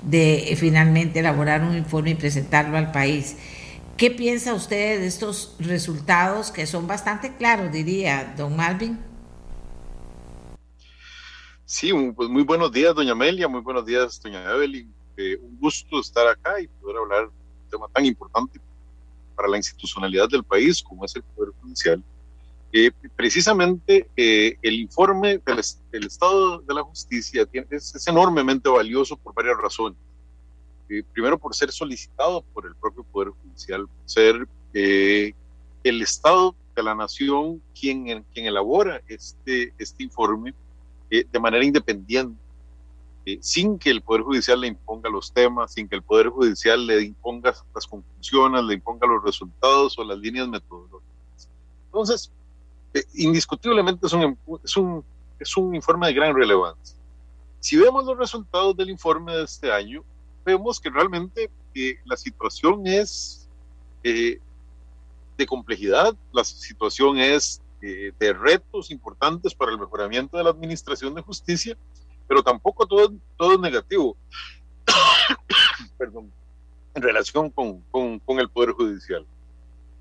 de 0.02 0.52
eh, 0.52 0.56
finalmente 0.56 1.20
elaborar 1.20 1.62
un 1.62 1.76
informe 1.76 2.10
y 2.10 2.14
presentarlo 2.14 2.76
al 2.76 2.92
país. 2.92 3.36
¿Qué 3.96 4.10
piensa 4.10 4.54
usted 4.54 5.00
de 5.00 5.06
estos 5.06 5.56
resultados 5.60 6.50
que 6.50 6.66
son 6.66 6.86
bastante 6.86 7.36
claros, 7.36 7.72
diría 7.72 8.34
don 8.36 8.56
Marvin? 8.56 8.98
Sí, 11.64 11.92
pues 12.14 12.28
muy 12.28 12.42
buenos 12.42 12.70
días, 12.72 12.94
doña 12.94 13.12
Amelia, 13.12 13.48
muy 13.48 13.60
buenos 13.60 13.86
días, 13.86 14.20
doña 14.20 14.50
Evelyn. 14.50 14.92
Eh, 15.16 15.38
un 15.40 15.58
gusto 15.58 16.00
estar 16.00 16.26
acá 16.26 16.60
y 16.60 16.66
poder 16.66 16.96
hablar 16.98 17.30
de 17.30 17.64
un 17.64 17.70
tema 17.70 17.88
tan 17.92 18.04
importante 18.04 18.60
para 19.36 19.48
la 19.48 19.56
institucionalidad 19.56 20.28
del 20.28 20.44
país 20.44 20.82
como 20.82 21.04
es 21.04 21.14
el 21.16 21.22
Poder 21.22 21.52
Judicial 21.60 22.02
precisamente 23.14 24.08
eh, 24.16 24.56
el 24.62 24.74
informe 24.80 25.38
del, 25.38 26.06
Estado 26.06 26.58
de 26.58 26.74
la 26.74 26.82
Justicia 26.82 27.46
es, 27.70 28.06
enormemente 28.08 28.68
valioso 28.68 29.16
por 29.16 29.32
varias 29.32 29.56
razones. 29.58 29.98
Eh, 30.88 31.04
primero, 31.12 31.38
por 31.38 31.54
ser 31.54 31.70
solicitado 31.70 32.42
por 32.52 32.66
el 32.66 32.74
propio 32.74 33.04
Poder 33.04 33.30
Judicial, 33.30 33.86
ser 34.06 34.48
eh, 34.72 35.32
el 35.84 36.02
Estado 36.02 36.56
de 36.74 36.82
la 36.82 36.96
Nación 36.96 37.62
quien, 37.78 38.24
quien 38.32 38.46
elabora 38.46 39.00
este, 39.06 39.72
este 39.78 40.02
informe 40.02 40.52
de 41.10 41.38
manera 41.38 41.64
independiente, 41.64 42.36
sin 43.40 43.78
que 43.78 43.90
el 43.90 44.02
Poder 44.02 44.22
Judicial 44.22 44.60
le 44.60 44.66
imponga 44.66 45.08
los 45.08 45.32
temas, 45.32 45.74
sin 45.74 45.88
que 45.88 45.94
el 45.94 46.02
Poder 46.02 46.28
Judicial 46.28 46.84
le 46.84 47.02
imponga 47.02 47.54
las 47.72 47.86
conclusiones, 47.86 48.64
le 48.64 48.74
imponga 48.74 49.06
los 49.06 49.22
resultados 49.22 49.96
o 49.96 50.02
las 50.02 50.18
líneas 50.18 50.48
metodológicas. 50.48 51.48
Entonces, 51.86 52.32
eh, 52.32 52.43
indiscutiblemente 53.14 54.06
es 54.06 54.12
un, 54.12 54.38
es, 54.62 54.76
un, 54.76 55.04
es 55.38 55.56
un 55.56 55.74
informe 55.74 56.06
de 56.08 56.14
gran 56.14 56.34
relevancia. 56.34 56.96
Si 57.60 57.76
vemos 57.76 58.04
los 58.04 58.18
resultados 58.18 58.76
del 58.76 58.90
informe 58.90 59.34
de 59.34 59.44
este 59.44 59.72
año, 59.72 60.04
vemos 60.44 60.80
que 60.80 60.90
realmente 60.90 61.50
eh, 61.74 61.94
la 62.04 62.16
situación 62.16 62.86
es 62.86 63.48
eh, 64.02 64.38
de 65.36 65.46
complejidad, 65.46 66.14
la 66.32 66.44
situación 66.44 67.18
es 67.18 67.60
de 67.80 68.32
retos 68.32 68.90
importantes 68.90 69.54
para 69.54 69.70
el 69.70 69.78
mejoramiento 69.78 70.38
de 70.38 70.44
la 70.44 70.48
administración 70.48 71.14
de 71.14 71.20
justicia, 71.20 71.76
pero 72.26 72.42
tampoco 72.42 72.86
todo, 72.86 73.12
todo 73.36 73.52
es 73.52 73.60
negativo. 73.60 74.16
Perdón, 75.98 76.32
en 76.94 77.02
relación 77.02 77.50
con, 77.50 77.80
con, 77.90 78.18
con 78.20 78.38
el 78.40 78.48
Poder 78.48 78.72
Judicial. 78.72 79.26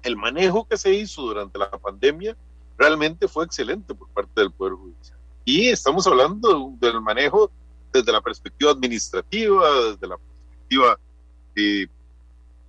El 0.03 0.15
manejo 0.15 0.65
que 0.67 0.77
se 0.77 0.93
hizo 0.93 1.23
durante 1.23 1.57
la 1.57 1.69
pandemia 1.71 2.37
realmente 2.77 3.27
fue 3.27 3.45
excelente 3.45 3.93
por 3.93 4.09
parte 4.09 4.41
del 4.41 4.51
Poder 4.51 4.73
Judicial. 4.73 5.17
Y 5.45 5.67
estamos 5.67 6.07
hablando 6.07 6.73
del 6.79 7.01
manejo 7.01 7.51
desde 7.91 8.11
la 8.11 8.21
perspectiva 8.21 8.71
administrativa, 8.71 9.69
desde 9.91 10.07
la 10.07 10.17
perspectiva 10.17 10.99
eh, 11.55 11.87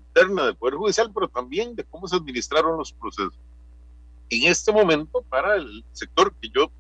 interna 0.08 0.46
del 0.46 0.56
Poder 0.56 0.74
Judicial, 0.74 1.10
pero 1.12 1.28
también 1.28 1.74
de 1.74 1.84
cómo 1.84 2.06
se 2.06 2.16
administraron 2.16 2.76
los 2.76 2.92
procesos. 2.92 3.38
En 4.28 4.50
este 4.50 4.72
momento, 4.72 5.22
para 5.22 5.56
el 5.56 5.84
sector 5.92 6.34
que 6.40 6.48
yo 6.48 6.70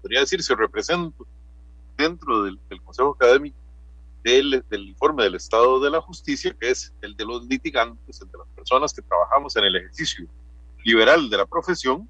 podría 0.00 0.20
decir 0.20 0.42
se 0.42 0.54
represento 0.54 1.26
dentro 1.96 2.44
del, 2.44 2.58
Consejo 2.84 3.10
Académico 3.10 3.56
del, 4.22 4.64
del, 4.68 4.88
informe 4.88 5.24
del 5.24 5.34
Estado 5.34 5.80
de 5.80 5.90
la 5.90 6.00
Justicia, 6.00 6.54
que 6.58 6.70
es 6.70 6.92
el 7.00 7.16
de 7.16 7.24
los 7.24 7.44
litigantes, 7.46 8.20
el 8.20 8.30
de 8.30 8.38
las 8.38 8.48
personas 8.48 8.92
que 8.92 9.02
trabajamos 9.02 9.56
en 9.56 9.64
el 9.64 9.76
ejercicio 9.76 10.26
liberal 10.84 11.28
de 11.30 11.36
la 11.36 11.46
profesión, 11.46 12.08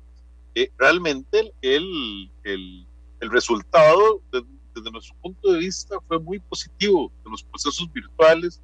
realmente 0.79 1.53
el, 1.61 2.31
el, 2.45 2.87
el 3.21 3.31
resultado 3.31 4.21
desde 4.31 4.91
nuestro 4.91 5.15
punto 5.17 5.53
de 5.53 5.59
vista 5.59 5.97
fue 6.07 6.19
muy 6.19 6.39
positivo 6.39 7.11
de 7.25 7.31
los 7.31 7.43
procesos 7.43 7.91
virtuales, 7.93 8.61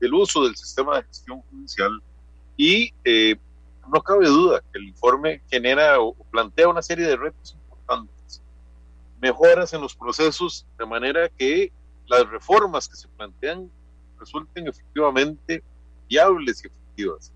del 0.00 0.14
uso 0.14 0.44
del 0.44 0.56
sistema 0.56 0.96
de 0.96 1.04
gestión 1.04 1.40
judicial 1.42 2.02
y 2.56 2.92
eh, 3.04 3.36
no 3.92 4.02
cabe 4.02 4.26
duda 4.26 4.60
que 4.72 4.78
el 4.78 4.88
informe 4.88 5.42
genera 5.50 6.00
o 6.00 6.14
plantea 6.30 6.68
una 6.68 6.82
serie 6.82 7.06
de 7.06 7.16
retos 7.16 7.54
importantes 7.54 8.42
mejoras 9.20 9.72
en 9.72 9.80
los 9.80 9.94
procesos 9.94 10.66
de 10.78 10.86
manera 10.86 11.28
que 11.28 11.72
las 12.06 12.28
reformas 12.28 12.88
que 12.88 12.96
se 12.96 13.08
plantean 13.08 13.70
resulten 14.18 14.68
efectivamente 14.68 15.62
viables 16.08 16.62
y 16.62 16.66
efectivas. 16.68 17.32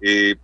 Eh, 0.00 0.36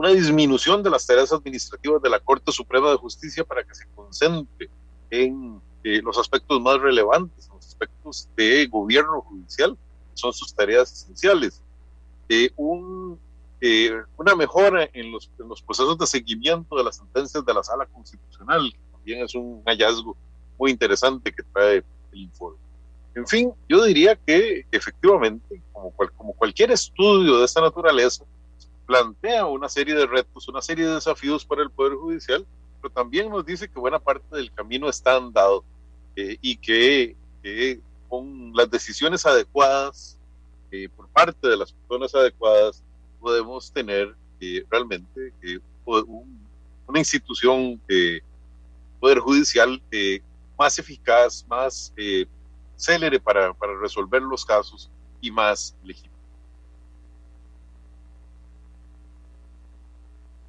una 0.00 0.08
disminución 0.08 0.82
de 0.82 0.88
las 0.88 1.06
tareas 1.06 1.30
administrativas 1.30 2.00
de 2.00 2.08
la 2.08 2.18
Corte 2.18 2.50
Suprema 2.52 2.90
de 2.90 2.96
Justicia 2.96 3.44
para 3.44 3.62
que 3.62 3.74
se 3.74 3.84
concentre 3.94 4.70
en 5.10 5.60
eh, 5.84 6.00
los 6.02 6.16
aspectos 6.16 6.58
más 6.58 6.80
relevantes, 6.80 7.50
los 7.52 7.66
aspectos 7.66 8.26
de 8.34 8.66
gobierno 8.66 9.20
judicial, 9.20 9.76
son 10.14 10.32
sus 10.32 10.54
tareas 10.54 10.90
esenciales. 10.90 11.62
Eh, 12.30 12.50
un, 12.56 13.20
una 14.16 14.34
mejora 14.34 14.88
en 14.94 15.12
los, 15.12 15.30
en 15.38 15.48
los 15.48 15.60
procesos 15.60 15.98
de 15.98 16.06
seguimiento 16.06 16.76
de 16.76 16.84
las 16.84 16.96
sentencias 16.96 17.44
de 17.44 17.52
la 17.52 17.62
Sala 17.62 17.84
Constitucional, 17.84 18.72
que 18.72 18.92
también 18.92 19.22
es 19.22 19.34
un 19.34 19.62
hallazgo 19.66 20.16
muy 20.58 20.70
interesante 20.70 21.30
que 21.30 21.42
trae 21.52 21.84
el 22.12 22.18
informe. 22.18 22.56
En 23.14 23.26
fin, 23.26 23.52
yo 23.68 23.84
diría 23.84 24.16
que 24.16 24.64
efectivamente, 24.72 25.62
como, 25.72 25.92
como 26.16 26.32
cualquier 26.32 26.70
estudio 26.70 27.38
de 27.38 27.44
esta 27.44 27.60
naturaleza, 27.60 28.24
plantea 28.90 29.46
una 29.46 29.68
serie 29.68 29.94
de 29.94 30.04
retos, 30.04 30.48
una 30.48 30.60
serie 30.60 30.84
de 30.84 30.94
desafíos 30.94 31.44
para 31.44 31.62
el 31.62 31.70
Poder 31.70 31.94
Judicial, 31.94 32.44
pero 32.82 32.92
también 32.92 33.30
nos 33.30 33.46
dice 33.46 33.68
que 33.68 33.78
buena 33.78 34.00
parte 34.00 34.34
del 34.34 34.52
camino 34.52 34.88
está 34.88 35.14
andado 35.14 35.64
eh, 36.16 36.38
y 36.40 36.56
que, 36.56 37.16
con 38.08 38.52
las 38.52 38.68
decisiones 38.68 39.24
adecuadas 39.24 40.18
eh, 40.72 40.88
por 40.88 41.06
parte 41.10 41.46
de 41.46 41.56
las 41.56 41.72
personas 41.72 42.12
adecuadas 42.16 42.82
podemos 43.20 43.72
tener 43.72 44.16
eh, 44.40 44.64
realmente 44.68 45.32
una 45.84 46.98
institución 46.98 47.80
de 47.86 48.24
Poder 48.98 49.20
Judicial 49.20 49.80
más 50.58 50.80
eficaz, 50.80 51.46
más 51.46 51.94
célere 52.76 53.20
para, 53.20 53.54
para 53.54 53.78
resolver 53.78 54.20
los 54.20 54.44
casos 54.44 54.90
y 55.20 55.30
más 55.30 55.76
legítimo. 55.84 56.09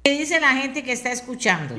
¿Qué 0.02 0.18
dice 0.18 0.40
la 0.40 0.54
gente 0.56 0.82
que 0.82 0.92
está 0.92 1.12
escuchando? 1.12 1.76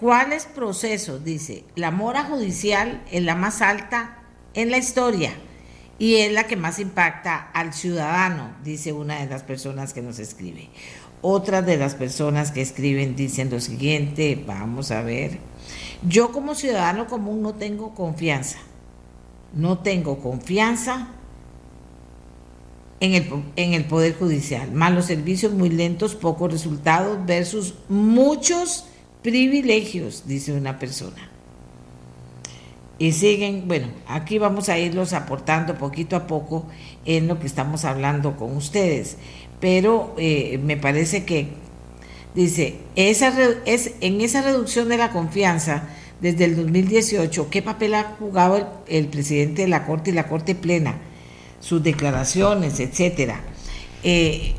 ¿Cuáles 0.00 0.46
procesos? 0.46 1.24
Dice, 1.24 1.64
la 1.74 1.90
mora 1.90 2.24
judicial 2.24 3.02
es 3.10 3.22
la 3.22 3.34
más 3.34 3.60
alta 3.60 4.22
en 4.54 4.70
la 4.70 4.78
historia 4.78 5.32
y 5.98 6.16
es 6.16 6.32
la 6.32 6.46
que 6.46 6.56
más 6.56 6.78
impacta 6.78 7.50
al 7.52 7.74
ciudadano, 7.74 8.54
dice 8.64 8.92
una 8.92 9.20
de 9.20 9.26
las 9.26 9.42
personas 9.42 9.92
que 9.92 10.00
nos 10.00 10.18
escribe. 10.18 10.70
Otras 11.20 11.66
de 11.66 11.76
las 11.76 11.94
personas 11.96 12.52
que 12.52 12.62
escriben 12.62 13.16
dicen 13.16 13.50
lo 13.50 13.60
siguiente, 13.60 14.42
vamos 14.46 14.90
a 14.90 15.02
ver, 15.02 15.38
yo 16.06 16.32
como 16.32 16.54
ciudadano 16.54 17.08
común 17.08 17.42
no 17.42 17.54
tengo 17.54 17.94
confianza 17.94 18.58
no 19.52 19.78
tengo 19.78 20.18
confianza 20.18 21.08
en 23.00 23.14
el, 23.14 23.26
en 23.56 23.74
el 23.74 23.84
Poder 23.84 24.16
Judicial. 24.16 24.72
Malos 24.72 25.06
servicios 25.06 25.52
muy 25.52 25.68
lentos, 25.68 26.14
pocos 26.14 26.52
resultados 26.52 27.24
versus 27.26 27.74
muchos 27.88 28.86
privilegios, 29.22 30.24
dice 30.26 30.52
una 30.52 30.78
persona. 30.78 31.30
Y 32.98 33.12
siguen, 33.12 33.68
bueno, 33.68 33.88
aquí 34.08 34.38
vamos 34.38 34.68
a 34.68 34.78
irlos 34.78 35.12
aportando 35.12 35.78
poquito 35.78 36.16
a 36.16 36.26
poco 36.26 36.66
en 37.04 37.28
lo 37.28 37.38
que 37.38 37.46
estamos 37.46 37.84
hablando 37.84 38.36
con 38.36 38.56
ustedes. 38.56 39.16
Pero 39.60 40.14
eh, 40.18 40.58
me 40.62 40.76
parece 40.76 41.24
que, 41.24 41.48
dice, 42.34 42.78
esa, 42.96 43.32
es, 43.66 43.92
en 44.00 44.20
esa 44.20 44.42
reducción 44.42 44.88
de 44.88 44.98
la 44.98 45.12
confianza, 45.12 45.88
desde 46.20 46.46
el 46.46 46.56
2018, 46.56 47.48
¿qué 47.50 47.62
papel 47.62 47.94
ha 47.94 48.16
jugado 48.18 48.82
el, 48.88 49.06
presidente 49.06 49.62
de 49.62 49.68
la 49.68 49.86
Corte 49.86 50.10
y 50.10 50.14
la 50.14 50.26
Corte 50.26 50.56
Plena? 50.56 50.98
Sus 51.60 51.82
declaraciones, 51.82 52.80
etcétera. 52.80 53.40
Eh, 54.02 54.54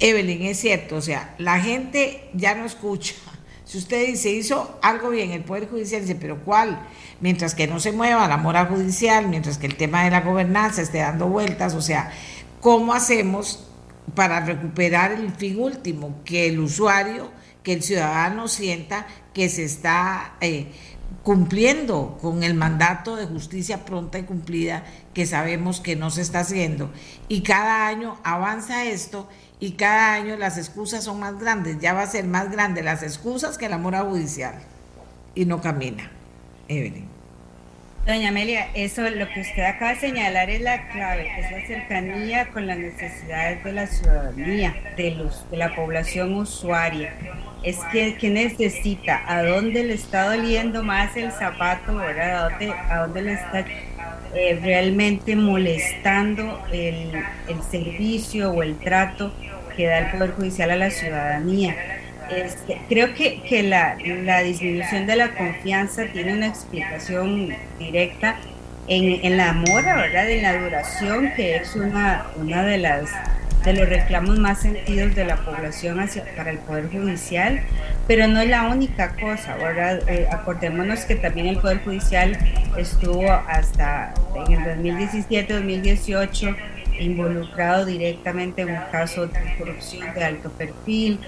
Evelyn, 0.00 0.42
es 0.42 0.60
cierto, 0.60 0.96
o 0.96 1.02
sea, 1.02 1.34
la 1.38 1.60
gente 1.60 2.30
ya 2.34 2.54
no 2.54 2.64
escucha. 2.64 3.14
Si 3.64 3.76
usted 3.76 4.06
dice, 4.06 4.30
hizo 4.30 4.78
algo 4.80 5.10
bien 5.10 5.32
el 5.32 5.44
Poder 5.44 5.68
Judicial, 5.68 6.00
dice, 6.00 6.14
pero 6.14 6.42
¿cuál? 6.42 6.80
Mientras 7.20 7.54
que 7.54 7.66
no 7.66 7.80
se 7.80 7.92
mueva 7.92 8.26
la 8.26 8.38
mora 8.38 8.64
judicial, 8.64 9.28
mientras 9.28 9.58
que 9.58 9.66
el 9.66 9.76
tema 9.76 10.04
de 10.04 10.10
la 10.10 10.22
gobernanza 10.22 10.80
esté 10.80 10.98
dando 10.98 11.26
vueltas, 11.26 11.74
o 11.74 11.82
sea, 11.82 12.10
¿cómo 12.60 12.94
hacemos 12.94 13.68
para 14.14 14.40
recuperar 14.40 15.12
el 15.12 15.32
fin 15.32 15.60
último? 15.60 16.22
Que 16.24 16.46
el 16.46 16.60
usuario, 16.60 17.30
que 17.62 17.74
el 17.74 17.82
ciudadano 17.82 18.48
sienta 18.48 19.06
que 19.34 19.50
se 19.50 19.64
está 19.64 20.36
eh, 20.40 20.68
cumpliendo 21.22 22.16
con 22.22 22.42
el 22.42 22.54
mandato 22.54 23.16
de 23.16 23.26
justicia 23.26 23.84
pronta 23.84 24.18
y 24.18 24.22
cumplida 24.22 24.84
que 25.18 25.26
sabemos 25.26 25.80
que 25.80 25.96
no 25.96 26.10
se 26.10 26.22
está 26.22 26.38
haciendo. 26.38 26.92
Y 27.26 27.42
cada 27.42 27.88
año 27.88 28.20
avanza 28.22 28.84
esto 28.84 29.28
y 29.58 29.72
cada 29.72 30.12
año 30.14 30.36
las 30.36 30.58
excusas 30.58 31.02
son 31.02 31.18
más 31.18 31.40
grandes. 31.40 31.80
Ya 31.80 31.92
va 31.92 32.02
a 32.02 32.06
ser 32.06 32.24
más 32.24 32.52
grande 32.52 32.84
las 32.84 33.02
excusas 33.02 33.58
que 33.58 33.68
la 33.68 33.78
mora 33.78 34.02
judicial. 34.02 34.54
Y 35.34 35.44
no 35.44 35.60
camina. 35.60 36.08
Evelyn. 36.68 37.08
Doña 38.06 38.28
Amelia, 38.28 38.68
eso 38.74 39.10
lo 39.10 39.28
que 39.28 39.40
usted 39.40 39.64
acaba 39.64 39.94
de 39.94 39.98
señalar 39.98 40.50
es 40.50 40.60
la 40.60 40.88
clave, 40.90 41.28
es 41.36 41.50
la 41.50 41.66
cercanía 41.66 42.50
con 42.52 42.68
las 42.68 42.78
necesidades 42.78 43.64
de 43.64 43.72
la 43.72 43.88
ciudadanía, 43.88 44.94
de, 44.96 45.10
los, 45.16 45.50
de 45.50 45.56
la 45.56 45.74
población 45.74 46.32
usuaria. 46.36 47.12
Es 47.62 47.78
que, 47.92 48.16
que 48.16 48.30
necesita, 48.30 49.22
a 49.26 49.42
dónde 49.42 49.84
le 49.84 49.94
está 49.94 50.30
doliendo 50.30 50.84
más 50.84 51.16
el 51.16 51.32
zapato, 51.32 51.96
¿verdad? 51.96 52.46
A 52.46 53.06
dónde, 53.06 53.20
a 53.20 53.22
le 53.22 53.32
está 53.32 53.64
eh, 54.34 54.58
realmente 54.62 55.34
molestando 55.34 56.62
el, 56.72 57.12
el 57.48 57.62
servicio 57.70 58.52
o 58.52 58.62
el 58.62 58.78
trato 58.78 59.32
que 59.76 59.86
da 59.86 59.98
el 59.98 60.10
Poder 60.12 60.32
Judicial 60.32 60.70
a 60.70 60.76
la 60.76 60.90
ciudadanía 60.90 61.76
este, 62.30 62.78
creo 62.88 63.14
que, 63.14 63.40
que 63.42 63.62
la, 63.62 63.96
la, 64.24 64.42
disminución 64.42 65.06
de 65.06 65.16
la 65.16 65.34
confianza 65.34 66.04
tiene 66.12 66.34
una 66.34 66.48
explicación 66.48 67.54
directa 67.78 68.36
en, 68.86 69.24
en, 69.24 69.36
la 69.38 69.54
mora, 69.54 69.96
¿verdad? 69.96 70.30
En 70.30 70.42
la 70.42 70.58
duración, 70.58 71.32
que 71.34 71.56
es 71.56 71.74
una, 71.74 72.26
una 72.36 72.62
de 72.64 72.78
las 72.78 73.08
de 73.64 73.72
los 73.72 73.88
reclamos 73.88 74.38
más 74.38 74.60
sentidos 74.60 75.14
de 75.14 75.24
la 75.24 75.36
población 75.36 76.00
hacia, 76.00 76.24
para 76.36 76.50
el 76.50 76.58
Poder 76.58 76.90
Judicial, 76.90 77.60
pero 78.06 78.26
no 78.28 78.40
es 78.40 78.48
la 78.48 78.68
única 78.68 79.14
cosa. 79.16 79.56
Eh, 80.06 80.26
acordémonos 80.30 81.00
que 81.00 81.16
también 81.16 81.48
el 81.48 81.58
Poder 81.58 81.82
Judicial 81.84 82.38
estuvo 82.76 83.30
hasta 83.30 84.14
en 84.46 84.52
el 84.52 84.82
2017-2018 84.82 86.56
involucrado 86.98 87.84
directamente 87.84 88.62
en 88.62 88.70
un 88.70 88.82
caso 88.90 89.26
de 89.26 89.56
corrupción 89.58 90.14
de 90.14 90.24
alto 90.24 90.50
perfil, 90.50 91.20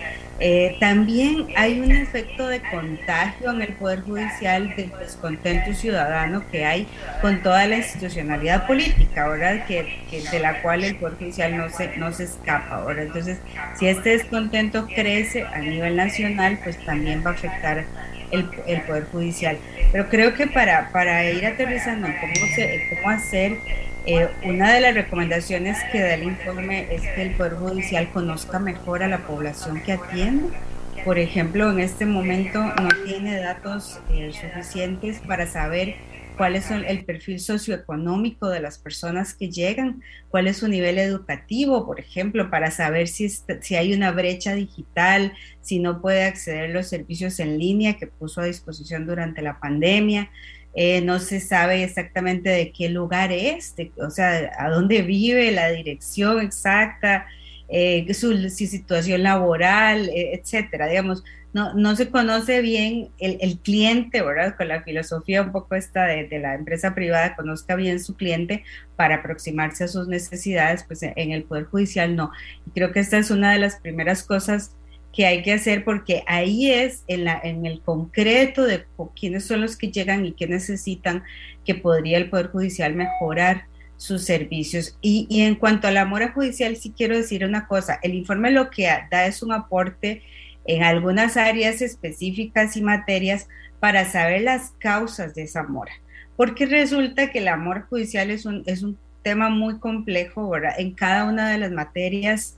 eh, 0.43 0.79
también 0.81 1.49
hay 1.55 1.81
un 1.81 1.93
efecto 1.93 2.49
de 2.49 2.63
contagio 2.63 3.51
en 3.51 3.61
el 3.61 3.75
Poder 3.75 4.01
Judicial 4.01 4.75
del 4.75 4.91
descontento 4.99 5.75
ciudadano 5.75 6.43
que 6.51 6.65
hay 6.65 6.87
con 7.21 7.43
toda 7.43 7.67
la 7.67 7.77
institucionalidad 7.77 8.67
política, 8.67 9.29
¿verdad? 9.29 9.67
Que, 9.67 10.01
de 10.11 10.39
la 10.41 10.63
cual 10.63 10.83
el 10.83 10.97
Poder 10.97 11.19
Judicial 11.19 11.59
no 11.59 11.69
se, 11.69 11.95
no 11.99 12.11
se 12.13 12.25
escapa, 12.25 12.77
ahora 12.77 13.03
Entonces, 13.03 13.39
si 13.79 13.87
este 13.87 14.11
descontento 14.11 14.87
crece 14.87 15.45
a 15.45 15.59
nivel 15.59 15.97
nacional, 15.97 16.59
pues 16.65 16.79
también 16.87 17.23
va 17.25 17.31
a 17.31 17.35
afectar 17.35 17.85
el, 18.31 18.49
el 18.67 18.81
Poder 18.83 19.05
Judicial. 19.13 19.59
Pero 19.93 20.09
creo 20.09 20.33
que 20.33 20.47
para, 20.47 20.91
para 20.91 21.23
ir 21.31 21.45
aterrizando 21.45 22.09
cómo, 22.19 22.47
se, 22.55 22.89
cómo 22.95 23.11
hacer 23.11 23.59
eh, 24.07 24.29
una 24.45 24.73
de 24.73 24.81
las 24.81 24.95
recomendaciones 24.95 25.77
que 25.93 26.01
da 26.01 26.15
el 26.15 26.25
informe 26.25 26.87
es 26.91 27.03
que 27.03 27.23
el 27.23 27.35
Poder 27.35 27.55
Judicial 27.55 28.11
conozca 28.13 28.59
mejor 28.59 29.03
a 29.03 29.09
la 29.09 29.27
población 29.27 29.81
que 29.83 29.93
atiende. 29.93 30.49
Por 31.05 31.19
ejemplo, 31.19 31.71
en 31.71 31.81
este 31.81 32.07
momento 32.07 32.61
no 32.63 32.89
tiene 33.07 33.39
datos 33.39 34.01
eh, 34.13 34.33
suficientes 34.33 35.21
para 35.21 35.47
saber 35.47 35.97
cuál 36.41 36.57
es 36.57 36.71
el 36.71 37.05
perfil 37.05 37.39
socioeconómico 37.39 38.49
de 38.49 38.61
las 38.61 38.79
personas 38.79 39.35
que 39.35 39.51
llegan, 39.51 40.03
cuál 40.31 40.47
es 40.47 40.57
su 40.57 40.69
nivel 40.69 40.99
educativo, 40.99 41.85
por 41.85 42.01
ejemplo, 42.01 42.51
para 42.51 42.71
saber 42.71 43.09
si, 43.09 43.29
si 43.29 43.77
hay 43.77 43.93
una 43.93 44.11
brecha 44.11 44.55
digital, 44.55 45.35
si 45.61 45.79
no 45.79 46.01
puede 46.01 46.25
acceder 46.25 46.71
a 46.71 46.73
los 46.73 46.89
servicios 46.89 47.41
en 47.41 47.59
línea 47.59 47.99
que 47.99 48.07
puso 48.07 48.41
a 48.41 48.47
disposición 48.47 49.07
durante 49.07 49.43
la 49.43 49.61
pandemia. 49.61 50.31
Eh, 50.75 51.01
no 51.01 51.19
se 51.19 51.41
sabe 51.41 51.83
exactamente 51.83 52.49
de 52.49 52.71
qué 52.73 52.89
lugar 52.89 53.33
es, 53.33 53.75
o 53.97 54.11
sea, 54.11 54.53
a 54.57 54.71
dónde 54.71 55.03
vive, 55.03 55.51
la 55.51 55.71
dirección 55.71 56.41
exacta, 56.41 57.27
eh, 57.69 58.13
su, 58.15 58.49
situación 58.51 59.23
laboral, 59.25 60.09
eh, 60.11 60.35
etcétera. 60.35 60.87
Digamos, 60.87 61.25
no, 61.53 61.75
no 61.75 61.97
se 61.97 62.09
conoce 62.11 62.61
bien 62.63 63.09
el, 63.19 63.59
cliente, 63.59 64.23
¿verdad? 64.23 64.57
Con 64.57 64.69
la 64.69 64.83
filosofía 64.83 65.43
un 65.43 65.51
poco 65.51 65.75
esta 65.75 66.05
de, 66.05 66.39
la 66.39 66.55
empresa 66.55 66.95
privada, 66.95 67.35
conozca 67.35 67.75
bien 67.75 67.99
su 67.99 68.15
cliente 68.15 68.65
para 68.95 69.17
aproximarse 69.17 69.85
a 69.85 69.89
sus 69.89 70.07
necesidades, 70.07 70.85
pues 70.85 71.03
en 71.03 71.33
el 71.33 71.43
Poder 71.43 71.65
Judicial 71.65 72.15
no. 72.15 72.31
Y 72.67 72.71
creo 72.71 72.93
que 72.93 73.01
esta 73.01 73.19
es 73.19 73.33
una 73.33 73.53
de 73.53 73.59
las 73.59 73.77
primeras 73.81 74.23
cosas 74.23 74.77
que 75.12 75.27
hay 75.27 75.42
que 75.42 75.53
hacer 75.53 75.85
porque 75.85 76.23
ahí 76.27 76.70
es 76.70 77.05
en, 77.09 77.25
la, 77.25 77.40
en 77.42 77.66
el 77.66 77.81
concreto 77.81 78.64
de 78.64 78.85
quiénes 79.18 79.44
son 79.44 79.61
los 79.61 79.77
que 79.77 79.90
llegan 79.90 80.25
y 80.25 80.33
qué 80.33 80.46
necesitan 80.46 81.25
que 81.64 81.75
podría 81.75 82.18
el 82.18 82.31
Poder 82.31 82.49
Judicial 82.49 82.94
mejorar 82.94 83.64
sus 83.96 84.25
servicios. 84.25 84.96
Y, 85.03 85.27
y, 85.29 85.42
en 85.42 85.57
cuanto 85.57 85.88
a 85.88 85.90
la 85.90 86.07
mora 86.07 86.33
judicial, 86.33 86.77
sí 86.77 86.94
quiero 86.96 87.16
decir 87.16 87.44
una 87.44 87.66
cosa, 87.66 87.99
el 88.03 88.14
informe 88.14 88.51
lo 88.51 88.70
que 88.70 88.88
da 89.11 89.27
es 89.27 89.42
un 89.42 89.53
aporte 89.53 90.23
en 90.64 90.83
algunas 90.83 91.37
áreas 91.37 91.83
específicas 91.83 92.77
y 92.77 92.83
materias 92.83 93.49
para 93.79 94.05
saber 94.05 94.42
las 94.42 94.70
causas 94.79 95.35
de 95.35 95.42
esa 95.42 95.64
mora, 95.64 95.92
porque 96.37 96.66
resulta 96.66 97.31
que 97.31 97.40
la 97.40 97.57
mora 97.57 97.87
judicial 97.90 98.31
es 98.31 98.46
un, 98.46 98.62
es 98.66 98.83
un 98.83 98.99
tema 99.23 99.51
muy 99.51 99.79
complejo, 99.79 100.49
¿verdad? 100.49 100.75
En 100.79 100.92
cada 100.92 101.25
una 101.25 101.51
de 101.51 101.59
las 101.59 101.73
materias, 101.73 102.57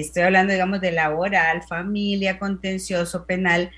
estoy 0.00 0.22
hablando, 0.24 0.52
digamos, 0.52 0.80
de 0.80 0.92
laboral, 0.92 1.62
familia, 1.62 2.38
contencioso, 2.38 3.26
penal, 3.26 3.70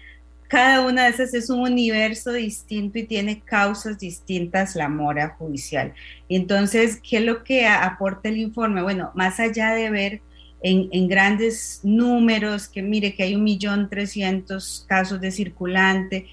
cada 0.49 0.87
una 0.87 1.05
de 1.05 1.11
esas 1.11 1.35
es 1.35 1.51
un 1.51 1.61
universo 1.61 2.33
distinto 2.33 2.99
y 2.99 3.05
tiene 3.05 3.41
causas 3.41 3.99
distintas 3.99 4.77
la 4.77 4.89
mora 4.89 5.31
judicial. 5.31 5.93
Entonces, 6.29 7.01
¿qué 7.03 7.19
es 7.19 7.25
lo 7.25 7.43
que 7.43 7.67
aporta 7.67 8.29
el 8.29 8.39
informe? 8.39 8.83
Bueno, 8.83 9.11
más 9.15 9.41
allá 9.41 9.75
de 9.75 9.91
ver 9.91 10.21
en, 10.63 11.09
grandes 11.09 11.81
números, 11.83 12.69
que 12.69 12.83
mire 12.83 13.15
que 13.15 13.25
hay 13.25 13.35
un 13.35 13.45
millón 13.45 13.89
trescientos 13.89 14.85
casos 14.89 15.21
de 15.21 15.31
circulante, 15.31 16.27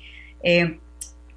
eh, 0.44 0.80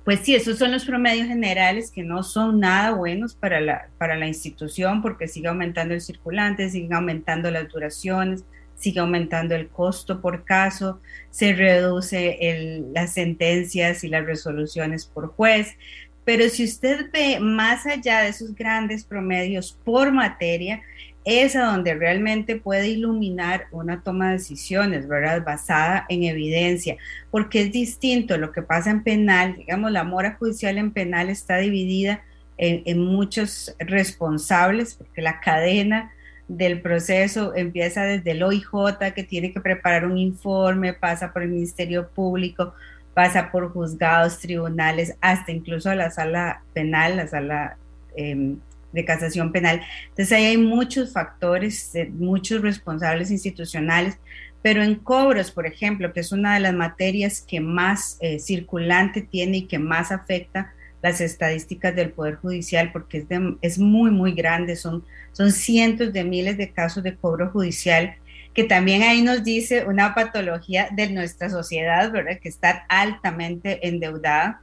pues 0.07 0.21
sí, 0.21 0.37
esos 0.37 0.57
son 0.57 0.71
los 0.71 0.85
promedios 0.85 1.27
generales 1.27 1.91
que 1.91 2.05
no 2.05 2.23
son 2.23 2.61
nada 2.61 2.93
buenos 2.93 3.35
para 3.35 3.61
la, 3.61 3.89
para 3.99 4.15
la 4.15 4.29
institución 4.29 5.03
porque 5.03 5.27
sigue 5.27 5.49
aumentando 5.49 5.95
el 5.95 6.01
circulante, 6.01 6.71
sigue 6.71 6.95
aumentando 6.95 7.51
las 7.51 7.69
duraciones, 7.69 8.45
sigue 8.77 9.01
aumentando 9.01 9.57
el 9.57 9.67
costo 9.67 10.21
por 10.21 10.45
caso, 10.45 11.01
se 11.31 11.55
reduce 11.55 12.85
las 12.95 13.15
sentencias 13.15 14.05
y 14.05 14.09
las 14.09 14.25
resoluciones 14.25 15.07
por 15.07 15.27
juez. 15.35 15.77
Pero 16.25 16.49
si 16.51 16.63
usted 16.63 17.11
ve 17.13 17.41
más 17.41 17.85
allá 17.85 18.21
de 18.21 18.29
esos 18.29 18.55
grandes 18.55 19.03
promedios 19.03 19.77
por 19.85 20.13
materia, 20.13 20.83
es 21.27 21.55
donde 21.55 21.93
realmente 21.95 22.55
puede 22.55 22.89
iluminar 22.89 23.67
una 23.73 24.01
toma 24.01 24.29
de 24.29 24.35
decisiones, 24.35 25.09
¿verdad? 25.09 25.43
Basada 25.45 26.07
en 26.09 26.23
evidencia, 26.23 26.97
porque 27.33 27.63
es 27.63 27.73
distinto 27.73 28.39
lo 28.39 28.53
que 28.53 28.63
pasa 28.63 28.91
en 28.91 29.03
penal, 29.03 29.57
digamos, 29.57 29.91
la 29.91 30.05
mora 30.05 30.37
judicial 30.39 30.79
en 30.79 30.93
penal 30.93 31.29
está 31.29 31.57
dividida 31.57 32.23
en, 32.59 33.01
muchos 33.01 33.75
responsables, 33.81 34.95
porque 34.95 35.21
la 35.21 35.41
cadena 35.41 36.13
del 36.47 36.81
proceso 36.81 37.57
empieza 37.57 38.05
desde 38.05 38.31
el 38.31 38.45
OIJ 38.45 39.13
que 39.13 39.25
tiene 39.25 39.53
que 39.53 39.61
preparar 39.61 40.07
un 40.07 40.19
informe, 40.19 40.95
pasa 40.95 41.33
por 41.33 41.43
el 41.43 41.49
Ministerio 41.49 42.09
Público, 42.09 42.73
pasa 43.15 43.51
por 43.51 43.73
juzgados, 43.73 44.39
tribunales, 44.39 45.17
hasta 45.21 45.51
incluso 45.51 45.91
a 45.91 45.97
la 45.97 46.13
sala 46.13 46.63
penal, 46.73 47.17
la 47.17 47.27
sala 47.27 47.79
eh, 48.17 48.55
de 48.97 49.05
casación 49.05 49.53
penal. 49.53 49.81
Entonces 50.09 50.33
ahí 50.33 50.47
hay 50.47 50.59
muchos 50.59 51.13
factores, 51.13 51.93
muchos 52.15 52.63
responsables 52.63 53.31
institucionales, 53.31 54.19
pero 54.63 54.83
en 54.83 54.97
cobros, 54.97 55.53
por 55.53 55.67
ejemplo, 55.67 56.13
que 56.13 56.21
es 56.21 56.33
una 56.33 56.55
de 56.55 56.61
las 56.61 56.75
materias 56.75 57.41
que 57.41 57.61
más 57.61 58.17
eh, 58.21 58.41
circulante 58.41 59.23
tiene 59.23 59.59
y 59.59 59.67
que 59.67 59.79
más 59.79 60.11
afecta 60.11 60.73
las 61.03 61.21
estadísticas 61.21 61.95
del 61.95 62.11
Poder 62.11 62.35
Judicial, 62.37 62.91
porque 62.91 63.19
es, 63.19 63.27
es 63.61 63.79
muy, 63.79 64.11
muy 64.11 64.33
grande, 64.33 64.75
son 64.75 65.05
son 65.37 65.53
cientos 65.53 66.15
de 66.15 66.25
miles 66.25 66.57
de 66.57 66.71
casos 66.71 67.03
de 67.03 67.15
cobro 67.15 67.51
judicial, 67.51 68.15
que 68.55 68.65
también 68.65 69.03
ahí 69.03 69.21
nos 69.21 69.45
dice 69.45 69.85
una 69.85 70.15
patología 70.15 70.89
de 70.91 71.11
nuestra 71.11 71.51
sociedad, 71.51 72.11
¿verdad? 72.11 72.39
Que 72.41 72.49
está 72.49 72.87
altamente 72.89 73.87
endeudada. 73.87 74.63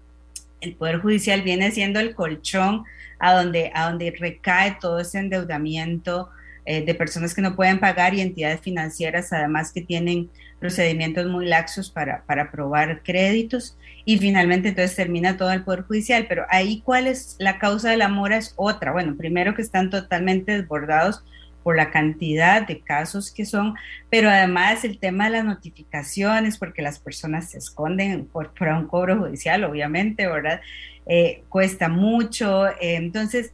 El 0.62 0.74
Poder 0.74 0.98
Judicial 0.98 1.44
viene 1.44 1.70
siendo 1.70 2.00
el 2.00 2.16
colchón 2.16 2.86
a 3.20 3.34
donde, 3.34 3.72
a 3.74 3.90
donde 3.90 4.16
recae 4.18 4.78
todo 4.80 5.00
ese 5.00 5.20
endeudamiento 5.20 6.30
eh, 6.66 6.86
de 6.86 6.96
personas 6.96 7.34
que 7.34 7.42
no 7.42 7.56
pueden 7.56 7.80
pagar 7.80 8.14
y 8.14 8.22
entidades 8.22 8.62
financieras, 8.62 9.34
además 9.34 9.72
que 9.74 9.82
tienen 9.82 10.30
procedimientos 10.60 11.26
muy 11.28 11.46
laxos 11.46 11.90
para, 11.90 12.24
para 12.26 12.44
aprobar 12.44 13.04
créditos 13.04 13.78
y 14.06 14.18
finalmente 14.18 14.70
entonces 14.70 14.96
termina 14.96 15.36
todo 15.36 15.52
el 15.52 15.64
Poder 15.64 15.82
Judicial. 15.82 16.26
Pero 16.30 16.46
ahí 16.50 16.82
cuál 16.86 17.08
es 17.08 17.36
la 17.38 17.60
causa 17.60 17.90
de 17.90 17.98
la 17.98 18.08
mora 18.08 18.38
es 18.38 18.54
otra. 18.56 18.94
Bueno, 18.94 19.16
primero 19.18 19.56
que 19.56 19.62
están 19.62 19.90
totalmente 19.90 20.54
desbordados 20.54 21.24
por 21.64 21.78
la 21.78 21.92
cantidad 21.92 22.68
de 22.68 22.82
casos 22.82 23.32
que 23.32 23.46
son, 23.46 23.76
pero 24.10 24.30
además 24.30 24.84
el 24.84 25.00
tema 25.00 25.26
de 25.26 25.32
las 25.32 25.46
notificaciones, 25.46 26.58
porque 26.58 26.82
las 26.82 27.00
personas 27.00 27.52
se 27.52 27.58
esconden 27.58 28.26
por, 28.26 28.54
por 28.54 28.68
un 28.68 28.88
cobro 28.88 29.18
judicial, 29.18 29.64
obviamente, 29.64 30.28
¿verdad? 30.28 30.62
Eh, 31.06 31.44
cuesta 31.50 31.90
mucho. 31.90 32.68
Eh, 32.68 32.96
entonces, 32.96 33.54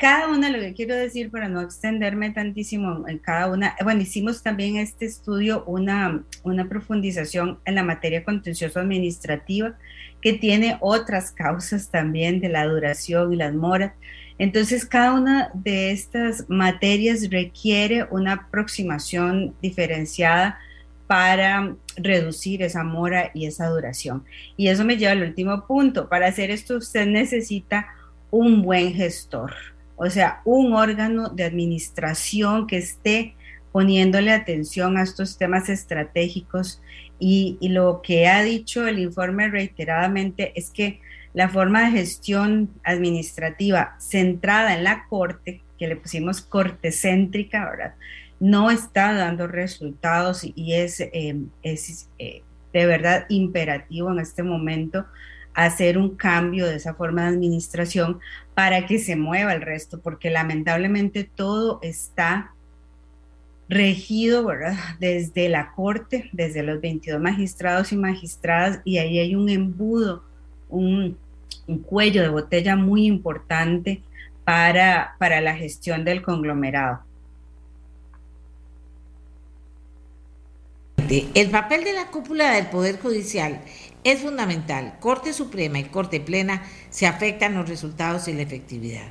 cada 0.00 0.28
una, 0.28 0.48
lo 0.48 0.58
que 0.58 0.72
quiero 0.72 0.96
decir 0.96 1.30
para 1.30 1.48
no 1.48 1.60
extenderme 1.60 2.30
tantísimo 2.30 3.06
en 3.06 3.18
cada 3.18 3.48
una, 3.50 3.76
bueno, 3.84 4.00
hicimos 4.00 4.42
también 4.42 4.76
este 4.78 5.04
estudio 5.04 5.62
una, 5.66 6.24
una 6.42 6.68
profundización 6.70 7.58
en 7.66 7.74
la 7.74 7.82
materia 7.82 8.24
contencioso 8.24 8.80
administrativa 8.80 9.74
que 10.22 10.32
tiene 10.32 10.78
otras 10.80 11.32
causas 11.32 11.90
también 11.90 12.40
de 12.40 12.48
la 12.48 12.64
duración 12.66 13.32
y 13.32 13.36
las 13.36 13.54
moras. 13.54 13.92
Entonces, 14.40 14.84
cada 14.84 15.12
una 15.12 15.50
de 15.54 15.92
estas 15.92 16.48
materias 16.48 17.30
requiere 17.30 18.08
una 18.10 18.32
aproximación 18.32 19.54
diferenciada 19.62 20.58
para 21.06 21.76
reducir 21.96 22.62
esa 22.62 22.82
mora 22.82 23.30
y 23.34 23.46
esa 23.46 23.68
duración. 23.68 24.24
Y 24.56 24.66
eso 24.68 24.84
me 24.84 24.96
lleva 24.96 25.12
al 25.12 25.22
último 25.22 25.66
punto. 25.66 26.08
Para 26.08 26.26
hacer 26.26 26.50
esto 26.50 26.78
usted 26.78 27.06
necesita 27.06 27.86
un 28.30 28.62
buen 28.62 28.94
gestor 28.94 29.52
o 30.02 30.08
sea, 30.08 30.40
un 30.46 30.72
órgano 30.72 31.28
de 31.28 31.44
administración 31.44 32.66
que 32.66 32.78
esté 32.78 33.34
poniéndole 33.70 34.32
atención 34.32 34.96
a 34.96 35.02
estos 35.02 35.36
temas 35.36 35.68
estratégicos 35.68 36.80
y, 37.18 37.58
lo 37.60 38.00
que 38.02 38.26
ha 38.26 38.42
dicho 38.42 38.86
el 38.86 38.98
informe 38.98 39.50
reiteradamente 39.50 40.58
es 40.58 40.70
que 40.70 41.02
la 41.32 41.48
forma 41.48 41.84
de 41.84 41.98
gestión 41.98 42.70
administrativa 42.84 43.96
centrada 43.98 44.74
en 44.74 44.84
la 44.84 45.06
corte, 45.08 45.62
que 45.78 45.88
le 45.88 45.96
pusimos 45.96 46.40
corte 46.40 46.92
céntrica, 46.92 47.68
¿verdad? 47.68 47.94
no 48.40 48.70
está 48.70 49.12
dando 49.12 49.46
resultados 49.46 50.44
y 50.54 50.72
es, 50.72 51.00
eh, 51.00 51.36
es 51.62 52.08
eh, 52.18 52.42
de 52.72 52.86
verdad 52.86 53.26
imperativo 53.28 54.10
en 54.10 54.18
este 54.18 54.42
momento 54.42 55.04
hacer 55.52 55.98
un 55.98 56.16
cambio 56.16 56.66
de 56.66 56.76
esa 56.76 56.94
forma 56.94 57.22
de 57.22 57.28
administración 57.28 58.18
para 58.54 58.86
que 58.86 58.98
se 58.98 59.14
mueva 59.14 59.52
el 59.52 59.60
resto, 59.60 60.00
porque 60.00 60.30
lamentablemente 60.30 61.24
todo 61.24 61.80
está 61.82 62.54
regido 63.68 64.46
¿verdad? 64.46 64.76
desde 64.98 65.48
la 65.48 65.72
corte, 65.72 66.30
desde 66.32 66.62
los 66.62 66.80
22 66.80 67.20
magistrados 67.20 67.92
y 67.92 67.96
magistradas, 67.96 68.80
y 68.84 68.98
ahí 68.98 69.18
hay 69.18 69.34
un 69.34 69.48
embudo, 69.48 70.24
un, 70.70 71.18
cuello 71.86 72.22
de 72.22 72.28
botella 72.28 72.74
muy 72.74 73.06
importante 73.06 74.02
para, 74.44 75.14
para 75.18 75.40
la 75.40 75.54
gestión 75.54 76.04
del 76.04 76.22
conglomerado. 76.22 77.00
El 81.34 81.50
papel 81.50 81.82
de 81.82 81.92
la 81.92 82.06
cúpula 82.06 82.52
del 82.52 82.66
Poder 82.66 83.00
Judicial 83.00 83.60
es 84.04 84.20
fundamental. 84.20 84.96
Corte 85.00 85.32
Suprema 85.32 85.78
y 85.78 85.84
Corte 85.84 86.20
Plena 86.20 86.62
se 86.90 87.06
afectan 87.06 87.54
los 87.54 87.68
resultados 87.68 88.28
y 88.28 88.32
la 88.32 88.42
efectividad. 88.42 89.08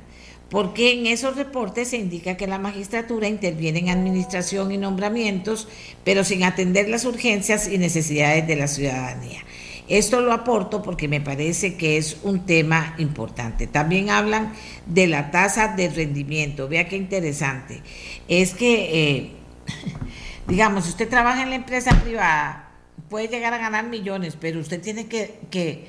Porque 0.48 0.92
en 0.92 1.06
esos 1.06 1.36
reportes 1.36 1.88
se 1.88 1.96
indica 1.96 2.36
que 2.36 2.48
la 2.48 2.58
magistratura 2.58 3.28
interviene 3.28 3.80
en 3.80 3.90
administración 3.90 4.72
y 4.72 4.78
nombramientos, 4.78 5.68
pero 6.02 6.24
sin 6.24 6.42
atender 6.42 6.88
las 6.88 7.04
urgencias 7.04 7.68
y 7.68 7.78
necesidades 7.78 8.48
de 8.48 8.56
la 8.56 8.66
ciudadanía. 8.66 9.42
Esto 9.90 10.20
lo 10.20 10.32
aporto 10.32 10.82
porque 10.82 11.08
me 11.08 11.20
parece 11.20 11.76
que 11.76 11.96
es 11.96 12.18
un 12.22 12.46
tema 12.46 12.94
importante. 12.98 13.66
También 13.66 14.08
hablan 14.08 14.52
de 14.86 15.08
la 15.08 15.32
tasa 15.32 15.74
de 15.74 15.88
rendimiento. 15.88 16.68
Vea 16.68 16.88
qué 16.88 16.96
interesante. 16.96 17.82
Es 18.28 18.54
que, 18.54 19.16
eh, 19.16 19.30
digamos, 20.46 20.88
usted 20.88 21.08
trabaja 21.08 21.42
en 21.42 21.50
la 21.50 21.56
empresa 21.56 21.90
privada, 22.02 22.70
puede 23.08 23.26
llegar 23.26 23.52
a 23.52 23.58
ganar 23.58 23.88
millones, 23.88 24.36
pero 24.40 24.60
usted 24.60 24.80
tiene 24.80 25.06
que, 25.06 25.88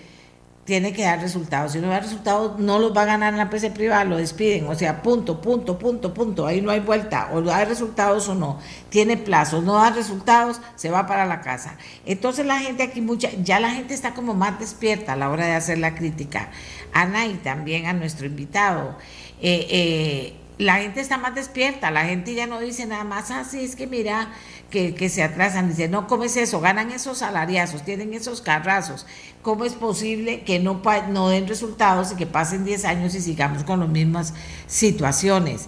tiene 0.64 0.94
que 0.94 1.04
dar 1.04 1.20
resultados. 1.20 1.72
Si 1.72 1.80
no 1.80 1.90
da 1.90 2.00
resultados, 2.00 2.60
no 2.60 2.78
los 2.78 2.96
va 2.96 3.02
a 3.02 3.06
ganar 3.06 3.34
en 3.34 3.38
la 3.38 3.44
empresa 3.44 3.74
privada, 3.74 4.04
lo 4.04 4.18
despiden. 4.18 4.68
O 4.68 4.76
sea, 4.76 5.02
punto, 5.02 5.42
punto, 5.42 5.78
punto, 5.78 6.14
punto. 6.14 6.46
Ahí 6.46 6.62
no 6.62 6.72
hay 6.72 6.80
vuelta. 6.80 7.30
O 7.34 7.42
da 7.42 7.66
resultados 7.66 8.30
o 8.30 8.36
no. 8.36 8.60
Tiene 8.90 9.18
plazos. 9.18 9.64
No 9.64 9.76
da 9.76 9.90
resultados, 9.90 10.62
se 10.76 10.92
va 10.92 11.08
para 11.08 11.26
la 11.26 11.42
casa. 11.42 11.78
Entonces 12.06 12.46
la 12.46 12.60
gente 12.60 12.84
aquí, 12.84 13.02
mucha, 13.02 13.30
ya 13.44 13.60
la 13.60 13.72
gente 13.72 13.94
está 13.94 14.14
como 14.14 14.34
más 14.34 14.60
despierta 14.60 15.14
a 15.14 15.16
la 15.16 15.30
hora 15.30 15.46
de 15.46 15.54
hacer 15.54 15.80
la 15.80 15.96
crítica. 15.96 16.50
Ana 16.94 17.26
y 17.26 17.34
también 17.36 17.88
a 17.88 17.94
nuestro 17.94 18.28
invitado. 18.28 18.98
Eh, 19.42 19.68
eh, 19.72 20.41
la 20.58 20.76
gente 20.76 21.02
está 21.02 21.18
más 21.18 21.34
despierta, 21.34 21.92
la 21.92 22.06
gente 22.06 22.34
ya 22.34 22.48
no 22.48 22.60
dice 22.60 22.86
nada 22.86 23.04
más, 23.04 23.32
así 23.32 23.60
ah, 23.60 23.62
es 23.62 23.76
que 23.76 23.88
mira, 23.88 24.32
que, 24.70 24.94
que, 24.94 25.10
se 25.10 25.24
atrasan, 25.24 25.70
dice, 25.70 25.88
no, 25.88 26.08
¿cómo 26.08 26.24
es 26.24 26.38
eso? 26.38 26.62
Ganan 26.62 26.92
esos 26.92 27.20
salariazos, 27.20 27.84
tienen 27.84 28.14
esos 28.14 28.42
carrazos, 28.42 29.06
¿cómo 29.42 29.66
es 29.66 29.74
posible 29.74 30.44
que 30.44 30.60
no, 30.60 30.82
no 31.10 31.30
den 31.30 31.48
resultados 31.48 32.12
y 32.12 32.16
que 32.16 32.28
pasen 32.28 32.64
10 32.64 32.86
años 32.86 33.16
y 33.16 33.22
sigamos 33.22 33.64
con 33.64 33.80
las 33.80 33.90
mismas 33.90 34.34
situaciones? 34.68 35.68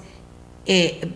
Eh, 0.65 1.11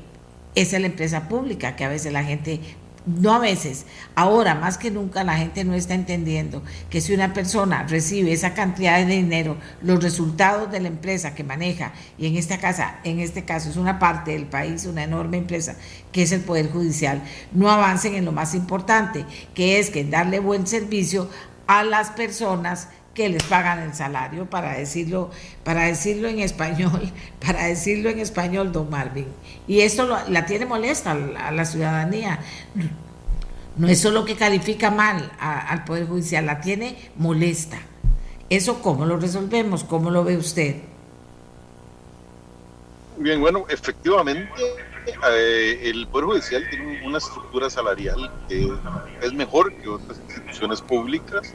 esa 0.56 0.78
es 0.78 0.82
la 0.82 0.88
empresa 0.88 1.30
pública, 1.30 1.76
que 1.76 1.86
a 1.86 1.90
veces 1.90 2.12
la 2.12 2.24
gente 2.24 2.60
no 3.08 3.34
a 3.34 3.40
veces, 3.40 3.86
ahora 4.16 4.54
más 4.54 4.78
que 4.78 4.92
nunca 4.92 5.24
la 5.24 5.38
gente 5.38 5.64
no 5.64 5.74
está 5.74 5.94
entendiendo 5.94 6.62
que 6.90 7.00
si 7.00 7.14
una 7.14 7.34
persona 7.34 7.84
recibe 7.84 8.34
esa 8.34 8.54
cantidad 8.54 9.00
de 9.00 9.06
dinero, 9.06 9.58
los 9.82 10.04
resultados 10.04 10.70
de 10.72 10.82
la 10.82 10.90
empresa 10.90 11.34
que 11.34 11.44
maneja, 11.44 11.94
y 12.18 12.28
en 12.28 12.36
esta 12.36 12.60
casa, 12.60 13.00
en 13.06 13.20
este 13.20 13.46
caso 13.46 13.70
es 13.70 13.78
una 13.78 13.98
parte 13.98 14.32
del 14.32 14.46
país, 14.46 14.86
una 14.86 15.04
enorme 15.04 15.38
empresa, 15.38 15.78
que 16.12 16.24
es 16.24 16.32
el 16.34 16.42
Poder 16.42 16.70
Judicial, 16.70 17.24
no 17.54 17.72
avancen 17.72 18.14
en 18.16 18.26
lo 18.26 18.34
más 18.34 18.54
importante, 18.54 19.26
que 19.56 19.80
es 19.80 19.90
que 19.90 20.04
darle 20.04 20.40
buen 20.40 20.68
servicio 20.68 21.30
a 21.66 21.84
las 21.84 22.12
personas 22.12 22.90
que 23.18 23.30
les 23.30 23.42
pagan 23.42 23.80
el 23.80 23.96
salario, 23.96 24.46
para 24.46 24.78
decirlo, 24.78 25.32
para 25.64 25.86
decirlo 25.86 26.28
en 26.28 26.40
español, 26.40 27.12
para 27.46 27.66
decirlo 27.66 28.12
en 28.12 28.20
español, 28.20 28.72
don 28.72 28.92
Marvin. 28.92 29.26
Y 29.68 29.82
esto 29.82 30.06
la 30.30 30.46
tiene 30.46 30.68
molesta 30.68 31.14
a 31.14 31.52
la 31.52 31.66
ciudadanía. 31.66 32.40
No 33.76 33.88
es 33.88 34.00
solo 34.00 34.24
que 34.24 34.36
califica 34.36 34.92
mal 34.92 35.32
al 35.40 35.84
Poder 35.84 36.06
Judicial, 36.06 36.46
la 36.46 36.62
tiene 36.62 36.96
molesta. 37.16 37.80
¿Eso 38.52 38.84
cómo 38.84 39.04
lo 39.08 39.18
resolvemos? 39.18 39.84
¿Cómo 39.84 40.12
lo 40.12 40.24
ve 40.24 40.38
usted? 40.38 40.76
Bien, 43.18 43.42
bueno, 43.42 43.66
efectivamente 43.68 44.48
eh, 45.30 45.90
el 45.90 46.08
Poder 46.08 46.26
Judicial 46.26 46.68
tiene 46.70 47.06
una 47.06 47.18
estructura 47.18 47.70
salarial 47.70 48.32
que 48.48 48.72
es 49.22 49.34
mejor 49.34 49.74
que 49.78 49.90
otras 49.90 50.20
instituciones 50.20 50.82
públicas, 50.82 51.54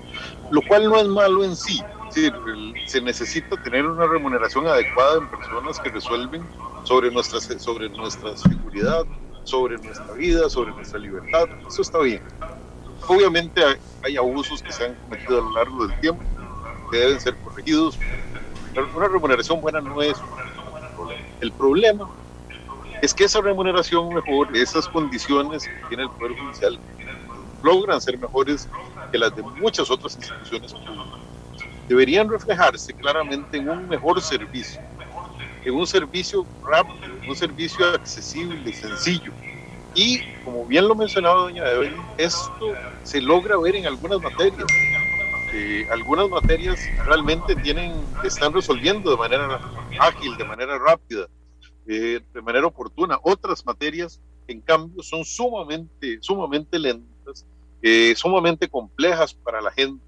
lo 0.51 0.63
cual 0.63 0.89
no 0.89 0.99
es 0.99 1.07
malo 1.07 1.45
en 1.45 1.57
sí. 1.57 1.81
se 2.87 3.01
necesita 3.01 3.63
tener 3.63 3.87
una 3.87 4.07
remuneración 4.07 4.67
adecuada 4.67 5.19
en 5.19 5.31
personas 5.31 5.79
que 5.81 5.91
resuelven 5.91 6.43
sobre 6.85 7.11
nuestra, 7.11 7.41
sobre 7.41 7.89
nuestra 7.91 8.37
seguridad, 8.37 9.05
sobre 9.45 9.79
nuestra 9.79 10.13
vida, 10.15 10.49
sobre 10.49 10.73
nuestra 10.73 10.99
libertad. 10.99 11.45
Eso 11.67 11.83
está 11.83 11.99
bien. 11.99 12.23
Obviamente 13.07 13.63
hay, 14.03 14.17
abusos 14.17 14.63
que 14.63 14.73
se 14.73 14.87
han 14.87 14.95
cometido 14.95 15.39
a 15.39 15.43
lo 15.43 15.53
largo 15.53 15.87
del 15.87 16.01
tiempo 16.01 16.23
que 16.91 16.99
deben 16.99 17.21
ser 17.21 17.37
corregidos. 17.39 17.99
Una 18.95 19.09
remuneración 19.09 19.61
buena 19.61 19.81
no 19.81 20.01
es 20.01 20.17
un 20.19 20.97
problema. 20.97 21.27
El 21.41 21.53
problema 21.53 22.22
es 23.03 23.13
que 23.13 23.25
esa 23.25 23.41
remuneración 23.41 24.15
mejor, 24.15 24.57
esas 24.57 24.89
condiciones 24.89 25.65
que 25.65 25.89
tiene 25.89 26.05
el 26.05 26.11
Poder 26.11 26.39
Judicial, 26.39 26.81
logran 27.61 28.01
ser 28.01 28.17
mejores 28.17 28.69
que 29.11 29.19
las 29.19 29.35
de 29.35 29.43
muchas 29.43 29.91
otras 29.91 30.17
instituciones 30.17 30.73
públicas. 30.73 31.19
Deberían 31.89 32.31
reflejarse 32.31 32.95
claramente 32.95 33.59
en 33.59 33.69
un 33.69 33.89
mejor 33.89 34.21
servicio, 34.21 34.81
en 35.65 35.75
un 35.75 35.85
servicio 35.85 36.47
rápido, 36.65 37.17
en 37.21 37.29
un 37.29 37.35
servicio 37.35 37.87
accesible, 37.89 38.73
sencillo. 38.73 39.33
Y 39.97 40.21
como 40.45 40.65
bien 40.65 40.87
lo 40.87 40.95
mencionaba 40.95 41.43
doña 41.43 41.69
Evelyn, 41.69 42.01
esto 42.19 42.73
se 43.03 43.21
logra 43.21 43.59
ver 43.59 43.75
en 43.75 43.87
algunas 43.87 44.21
materias. 44.21 44.67
Algunas 45.91 46.29
materias 46.29 46.79
realmente 47.05 47.57
tienen, 47.57 47.93
están 48.23 48.53
resolviendo 48.53 49.11
de 49.11 49.17
manera 49.17 49.61
ágil, 49.99 50.37
de 50.37 50.45
manera 50.45 50.79
rápida 50.79 51.27
de 51.85 52.43
manera 52.43 52.67
oportuna. 52.67 53.19
Otras 53.23 53.65
materias, 53.67 54.21
en 54.47 54.61
cambio, 54.61 55.03
son 55.03 55.25
sumamente, 55.25 56.19
sumamente 56.21 56.79
lentas, 56.79 57.45
eh, 57.83 58.15
sumamente 58.17 58.69
complejas 58.69 59.35
para 59.35 59.61
la 59.61 59.71
gente, 59.73 60.03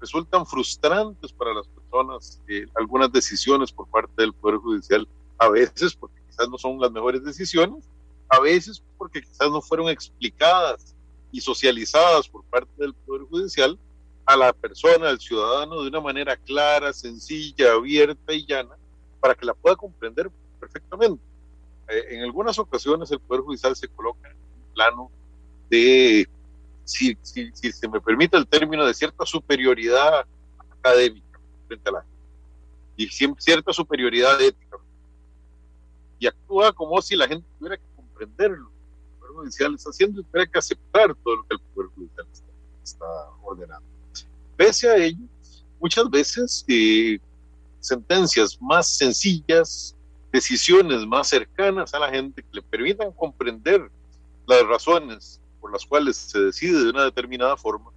resultan 0.00 0.46
frustrantes 0.46 1.32
para 1.32 1.54
las 1.54 1.66
personas, 1.68 2.40
eh, 2.48 2.66
algunas 2.74 3.12
decisiones 3.12 3.70
por 3.70 3.86
parte 3.88 4.12
del 4.16 4.32
Poder 4.32 4.58
Judicial, 4.58 5.06
a 5.38 5.48
veces 5.48 5.94
porque 5.94 6.20
quizás 6.28 6.48
no 6.48 6.58
son 6.58 6.80
las 6.80 6.90
mejores 6.90 7.22
decisiones, 7.22 7.84
a 8.28 8.40
veces 8.40 8.82
porque 8.98 9.22
quizás 9.22 9.50
no 9.50 9.60
fueron 9.60 9.88
explicadas 9.88 10.94
y 11.30 11.40
socializadas 11.40 12.28
por 12.28 12.42
parte 12.44 12.72
del 12.78 12.94
Poder 12.94 13.22
Judicial 13.28 13.78
a 14.26 14.36
la 14.36 14.52
persona, 14.52 15.08
al 15.08 15.20
ciudadano, 15.20 15.82
de 15.82 15.88
una 15.88 16.00
manera 16.00 16.36
clara, 16.36 16.92
sencilla, 16.92 17.72
abierta 17.72 18.32
y 18.32 18.46
llana, 18.46 18.76
para 19.20 19.34
que 19.34 19.46
la 19.46 19.54
pueda 19.54 19.76
comprender 19.76 20.30
perfectamente. 20.60 21.22
Eh, 21.88 22.06
en 22.10 22.22
algunas 22.22 22.58
ocasiones 22.58 23.10
el 23.10 23.20
Poder 23.20 23.42
Judicial 23.42 23.74
se 23.74 23.88
coloca 23.88 24.30
en 24.30 24.36
un 24.36 24.74
plano 24.74 25.10
de, 25.68 26.28
si, 26.84 27.16
si, 27.22 27.50
se 27.52 27.88
me 27.88 28.00
permite 28.00 28.36
el 28.36 28.46
término, 28.46 28.84
de 28.84 28.94
cierta 28.94 29.24
superioridad 29.24 30.26
académica 30.58 31.40
frente 31.66 31.88
a 31.88 31.92
la 31.92 32.02
gente 32.02 32.20
y 32.96 33.08
cierta 33.08 33.72
superioridad 33.72 34.40
ética. 34.40 34.76
Y 36.18 36.26
actúa 36.26 36.72
como 36.72 37.00
si 37.00 37.16
la 37.16 37.26
gente 37.26 37.46
tuviera 37.58 37.78
que 37.78 37.82
comprenderlo. 37.96 38.70
El 38.70 39.18
Poder 39.18 39.34
Judicial 39.36 39.74
está 39.74 39.90
haciendo 39.90 40.20
y 40.20 40.24
tuviera 40.24 40.50
que 40.50 40.58
aceptar 40.58 41.14
todo 41.24 41.36
lo 41.36 41.42
que 41.44 41.54
el 41.54 41.60
Poder 41.74 41.90
Judicial 41.94 42.26
está, 42.82 43.06
ordenando. 43.42 43.86
Pese 44.56 44.90
a 44.90 44.96
ello, 44.96 45.24
muchas 45.80 46.10
veces 46.10 46.64
eh, 46.68 47.18
sentencias 47.78 48.58
más 48.60 48.98
sencillas, 48.98 49.96
decisiones 50.32 51.06
más 51.06 51.28
cercanas 51.28 51.94
a 51.94 51.98
la 51.98 52.10
gente 52.10 52.42
que 52.42 52.48
le 52.52 52.62
permitan 52.62 53.12
comprender 53.12 53.90
las 54.46 54.66
razones 54.66 55.40
por 55.60 55.72
las 55.72 55.84
cuales 55.84 56.16
se 56.16 56.38
decide 56.40 56.84
de 56.84 56.90
una 56.90 57.04
determinada 57.04 57.56
forma, 57.56 57.90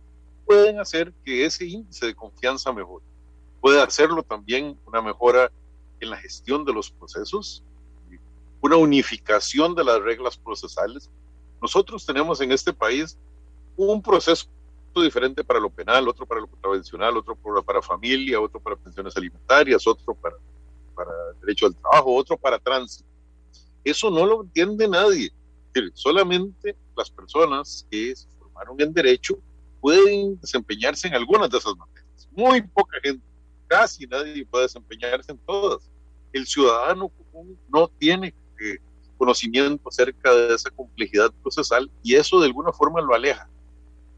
pueden 0.46 0.80
hacer 0.80 1.14
que 1.24 1.46
ese 1.46 1.66
índice 1.66 2.06
de 2.06 2.16
confianza 2.16 2.72
mejore. 2.74 3.06
Puede 3.62 3.82
hacerlo 3.82 4.24
también 4.24 4.78
una 4.86 5.02
mejora 5.02 5.52
en 6.00 6.10
la 6.10 6.18
gestión 6.18 6.66
de 6.66 6.74
los 6.74 6.92
procesos, 6.92 7.64
una 8.62 8.76
unificación 8.76 9.74
de 9.76 9.84
las 9.84 10.02
reglas 10.02 10.38
procesales. 10.38 11.10
Nosotros 11.62 12.06
tenemos 12.06 12.42
en 12.42 12.52
este 12.52 12.74
país 12.74 13.18
un 13.78 14.02
proceso 14.02 14.48
diferente 14.96 15.44
para 15.44 15.60
lo 15.60 15.70
penal, 15.70 16.08
otro 16.08 16.26
para 16.26 16.42
lo 16.42 16.48
convencional, 16.48 17.18
otro 17.18 17.36
para 17.36 17.82
familia, 17.82 18.40
otro 18.40 18.60
para 18.60 18.76
pensiones 18.76 19.16
alimentarias, 19.16 19.88
otro 19.88 20.14
para 20.14 20.36
para 20.94 21.12
derecho 21.42 21.68
al 21.68 21.76
trabajo, 21.76 22.16
otro 22.16 22.38
para 22.38 22.60
tránsito. 22.60 23.10
Eso 23.84 24.10
no 24.10 24.26
lo 24.26 24.44
entiende 24.44 24.88
nadie. 24.88 25.30
Solamente 25.94 26.76
las 26.96 27.10
personas 27.10 27.88
que 27.90 28.16
se 28.16 28.28
formaron 28.38 28.80
en 28.80 28.94
derecho 28.94 29.38
pueden 29.82 30.40
desempeñarse 30.40 31.08
en 31.08 31.16
algunas 31.16 31.50
de 31.50 31.58
esas 31.58 31.76
materias. 31.76 32.30
Muy 32.32 32.62
poca 32.62 32.98
gente, 33.04 33.26
casi 33.68 34.06
nadie 34.08 34.46
puede 34.46 34.66
desempeñarse 34.66 35.32
en 35.32 35.38
todas. 35.40 35.90
El 36.32 36.46
ciudadano 36.46 37.10
común 37.10 37.60
no 37.68 37.88
tiene 37.88 38.34
eh, 38.62 38.78
conocimiento 39.18 39.90
acerca 39.90 40.34
de 40.34 40.56
esa 40.56 40.70
complejidad 40.70 41.32
procesal 41.42 41.90
y 42.02 42.16
eso 42.16 42.40
de 42.40 42.48
alguna 42.48 42.72
forma 42.72 43.02
lo 43.02 43.14
aleja. 43.14 43.50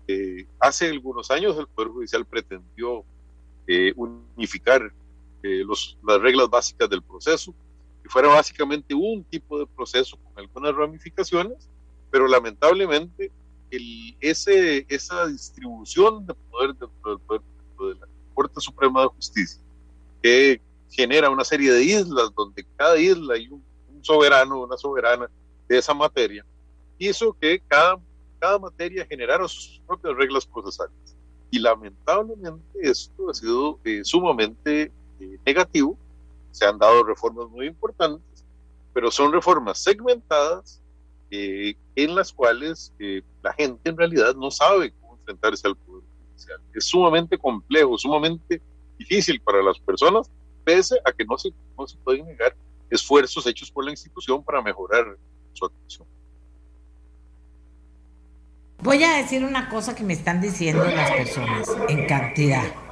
Eh, 0.07 0.45
hace 0.59 0.89
algunos 0.89 1.31
años 1.31 1.57
el 1.57 1.67
Poder 1.67 1.91
Judicial 1.91 2.25
pretendió 2.25 3.03
eh, 3.67 3.93
unificar 3.95 4.93
eh, 5.43 5.63
las 6.03 6.21
reglas 6.21 6.49
básicas 6.49 6.89
del 6.89 7.01
proceso, 7.01 7.53
que 8.03 8.09
fuera 8.09 8.29
básicamente 8.29 8.93
un 8.93 9.23
tipo 9.23 9.59
de 9.59 9.65
proceso 9.67 10.17
con 10.17 10.37
algunas 10.37 10.75
ramificaciones, 10.75 11.69
pero 12.11 12.27
lamentablemente 12.27 13.31
el, 13.71 14.15
ese, 14.19 14.85
esa 14.89 15.27
distribución 15.27 16.25
de 16.25 16.33
poder 16.33 16.75
dentro 16.75 17.09
del 17.09 17.19
poder 17.19 17.41
de 17.79 17.99
la 17.99 18.07
Corte 18.33 18.59
Suprema 18.61 19.01
de 19.01 19.07
Justicia, 19.07 19.61
que 20.21 20.61
genera 20.89 21.29
una 21.29 21.43
serie 21.43 21.71
de 21.71 21.83
islas 21.83 22.29
donde 22.35 22.65
cada 22.77 22.97
isla 22.97 23.33
hay 23.33 23.47
un, 23.49 23.63
un 23.89 24.03
soberano, 24.03 24.63
una 24.63 24.77
soberana 24.77 25.29
de 25.67 25.77
esa 25.77 25.93
materia, 25.93 26.45
hizo 26.97 27.33
que 27.33 27.61
cada, 27.67 27.99
cada 28.39 28.59
materia 28.59 29.05
generara 29.05 29.47
sus 29.47 29.81
propias 29.85 30.15
reglas 30.15 30.45
procesales. 30.45 31.17
Y 31.51 31.59
lamentablemente 31.59 32.79
esto 32.81 33.29
ha 33.29 33.33
sido 33.33 33.79
eh, 33.83 34.03
sumamente 34.03 34.91
eh, 35.19 35.37
negativo. 35.45 35.97
Se 36.51 36.65
han 36.65 36.77
dado 36.77 37.03
reformas 37.03 37.49
muy 37.49 37.67
importantes, 37.67 38.45
pero 38.93 39.11
son 39.11 39.31
reformas 39.33 39.79
segmentadas 39.79 40.81
eh, 41.31 41.75
en 41.95 42.15
las 42.15 42.31
cuales 42.31 42.93
eh, 42.99 43.21
la 43.41 43.53
gente 43.53 43.89
en 43.89 43.97
realidad 43.97 44.35
no 44.35 44.51
sabe 44.51 44.93
cómo 45.01 45.17
enfrentarse 45.17 45.67
al 45.67 45.75
Poder 45.75 46.03
Judicial. 46.29 46.59
Es 46.73 46.85
sumamente 46.85 47.37
complejo, 47.37 47.97
sumamente 47.97 48.61
difícil 48.97 49.41
para 49.41 49.61
las 49.61 49.79
personas, 49.79 50.29
pese 50.63 50.95
a 51.03 51.11
que 51.11 51.25
no 51.25 51.37
se, 51.37 51.51
no 51.77 51.87
se 51.87 51.97
pueden 51.97 52.25
negar 52.25 52.55
esfuerzos 52.89 53.45
hechos 53.47 53.71
por 53.71 53.83
la 53.83 53.91
institución 53.91 54.43
para 54.43 54.61
mejorar 54.61 55.17
su 55.53 55.65
actuación. 55.65 56.07
Voy 58.81 59.03
a 59.03 59.17
decir 59.17 59.43
una 59.43 59.69
cosa 59.69 59.95
que 59.95 60.03
me 60.03 60.13
están 60.13 60.41
diciendo 60.41 60.83
las 60.83 61.11
personas 61.11 61.69
en 61.89 62.07
cantidad 62.07 62.84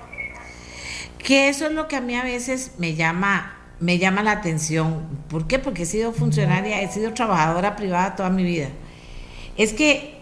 que 1.24 1.49
eso 1.49 1.65
es 1.65 1.71
lo 1.71 1.88
que 1.88 1.95
a 1.95 2.01
mí 2.01 2.15
a 2.15 2.24
veces 2.24 2.74
me 2.78 2.95
llama, 2.95 3.57
me 3.80 3.97
llama 3.97 4.21
la 4.21 4.34
atención. 4.34 5.07
¿Por 5.30 5.47
qué? 5.47 5.57
Porque 5.57 5.84
he 5.84 5.86
sido 5.86 6.11
funcionaria, 6.11 6.82
he 6.82 6.91
sido 6.91 7.13
trabajadora 7.13 7.76
privada 7.76 8.15
toda 8.15 8.30
mi 8.30 8.43
vida. 8.43 8.67
Es 9.57 9.74
que 9.74 10.13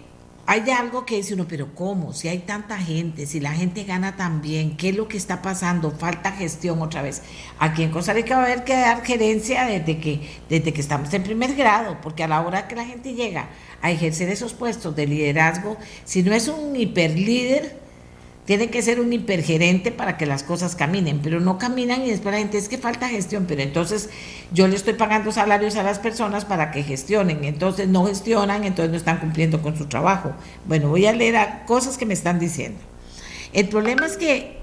hay 0.45 0.69
algo 0.69 1.05
que 1.05 1.15
dice 1.15 1.33
uno, 1.33 1.47
pero 1.47 1.73
¿cómo? 1.73 2.13
Si 2.13 2.27
hay 2.27 2.39
tanta 2.39 2.77
gente, 2.77 3.25
si 3.25 3.39
la 3.39 3.53
gente 3.53 3.83
gana 3.83 4.15
tan 4.17 4.41
bien, 4.41 4.75
¿qué 4.77 4.89
es 4.89 4.95
lo 4.95 5.07
que 5.07 5.17
está 5.17 5.41
pasando? 5.41 5.91
Falta 5.91 6.31
gestión 6.33 6.81
otra 6.81 7.01
vez. 7.01 7.21
Aquí 7.57 7.83
en 7.83 7.91
Costa 7.91 8.13
Rica 8.13 8.35
va 8.35 8.43
a 8.43 8.45
haber 8.45 8.63
que 8.63 8.73
dar 8.73 9.03
gerencia 9.03 9.65
desde 9.65 9.99
que, 9.99 10.19
desde 10.49 10.73
que 10.73 10.81
estamos 10.81 11.13
en 11.13 11.23
primer 11.23 11.55
grado, 11.55 11.97
porque 12.01 12.23
a 12.23 12.27
la 12.27 12.41
hora 12.41 12.67
que 12.67 12.75
la 12.75 12.85
gente 12.85 13.13
llega 13.13 13.49
a 13.81 13.91
ejercer 13.91 14.29
esos 14.29 14.53
puestos 14.53 14.95
de 14.95 15.07
liderazgo, 15.07 15.77
si 16.03 16.21
no 16.21 16.33
es 16.33 16.47
un 16.47 16.75
hiperlíder, 16.75 17.80
tiene 18.51 18.69
que 18.69 18.81
ser 18.81 18.99
un 18.99 19.13
hipergerente 19.13 19.93
para 19.93 20.17
que 20.17 20.25
las 20.25 20.43
cosas 20.43 20.75
caminen, 20.75 21.21
pero 21.23 21.39
no 21.39 21.57
caminan 21.57 22.01
y 22.05 22.09
después 22.09 22.33
la 22.33 22.39
gente 22.39 22.57
es 22.57 22.67
que 22.67 22.77
falta 22.77 23.07
gestión, 23.07 23.45
pero 23.47 23.61
entonces 23.61 24.09
yo 24.51 24.67
le 24.67 24.75
estoy 24.75 24.91
pagando 24.91 25.31
salarios 25.31 25.77
a 25.77 25.83
las 25.83 25.99
personas 25.99 26.43
para 26.43 26.69
que 26.69 26.83
gestionen, 26.83 27.45
entonces 27.45 27.87
no 27.87 28.07
gestionan, 28.07 28.65
entonces 28.65 28.91
no 28.91 28.97
están 28.97 29.19
cumpliendo 29.19 29.61
con 29.61 29.77
su 29.77 29.85
trabajo. 29.85 30.33
Bueno, 30.65 30.89
voy 30.89 31.05
a 31.05 31.13
leer 31.13 31.37
cosas 31.65 31.97
que 31.97 32.05
me 32.05 32.13
están 32.13 32.39
diciendo. 32.39 32.77
El 33.53 33.69
problema 33.69 34.05
es 34.05 34.17
que 34.17 34.60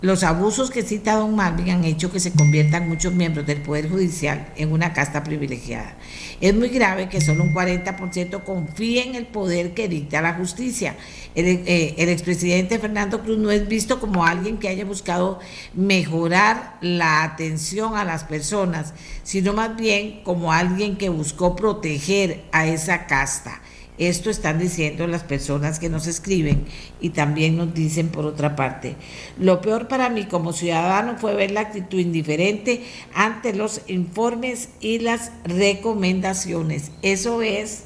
los 0.00 0.22
abusos 0.22 0.70
que 0.70 0.82
cita 0.82 1.16
Don 1.16 1.34
Marvin 1.34 1.70
han 1.70 1.84
hecho 1.84 2.12
que 2.12 2.20
se 2.20 2.30
conviertan 2.32 2.88
muchos 2.88 3.12
miembros 3.12 3.46
del 3.46 3.62
Poder 3.62 3.88
Judicial 3.88 4.52
en 4.54 4.72
una 4.72 4.92
casta 4.92 5.24
privilegiada. 5.24 5.96
Es 6.40 6.54
muy 6.54 6.68
grave 6.68 7.08
que 7.08 7.20
solo 7.20 7.42
un 7.42 7.52
40% 7.52 8.44
confíe 8.44 9.04
en 9.04 9.16
el 9.16 9.26
poder 9.26 9.74
que 9.74 9.88
dicta 9.88 10.22
la 10.22 10.34
justicia. 10.34 10.94
El, 11.34 11.46
eh, 11.46 11.96
el, 11.98 12.08
expresidente 12.10 12.78
Fernando 12.78 13.22
Cruz 13.22 13.38
no 13.38 13.50
es 13.50 13.66
visto 13.66 13.98
como 13.98 14.24
alguien 14.24 14.58
que 14.58 14.68
haya 14.68 14.84
buscado 14.84 15.40
mejorar 15.74 16.76
la 16.80 17.24
atención 17.24 17.96
a 17.96 18.04
las 18.04 18.22
personas, 18.22 18.94
sino 19.24 19.52
más 19.52 19.76
bien 19.76 20.22
como 20.22 20.52
alguien 20.52 20.96
que 20.96 21.08
buscó 21.08 21.56
proteger 21.56 22.44
a 22.52 22.66
esa 22.68 23.06
casta. 23.06 23.60
Esto 23.98 24.30
están 24.30 24.58
diciendo 24.58 25.06
las 25.06 25.24
personas 25.24 25.78
que 25.78 25.88
nos 25.88 26.06
escriben 26.06 26.66
y 27.00 27.10
también 27.10 27.56
nos 27.56 27.74
dicen 27.74 28.08
por 28.08 28.26
otra 28.26 28.56
parte. 28.56 28.96
Lo 29.38 29.60
peor 29.60 29.88
para 29.88 30.08
mí 30.08 30.26
como 30.26 30.52
ciudadano 30.52 31.16
fue 31.18 31.34
ver 31.34 31.50
la 31.50 31.60
actitud 31.60 31.98
indiferente 31.98 32.84
ante 33.14 33.52
los 33.54 33.82
informes 33.88 34.70
y 34.80 35.00
las 35.00 35.32
recomendaciones. 35.44 36.92
Eso 37.02 37.42
es 37.42 37.84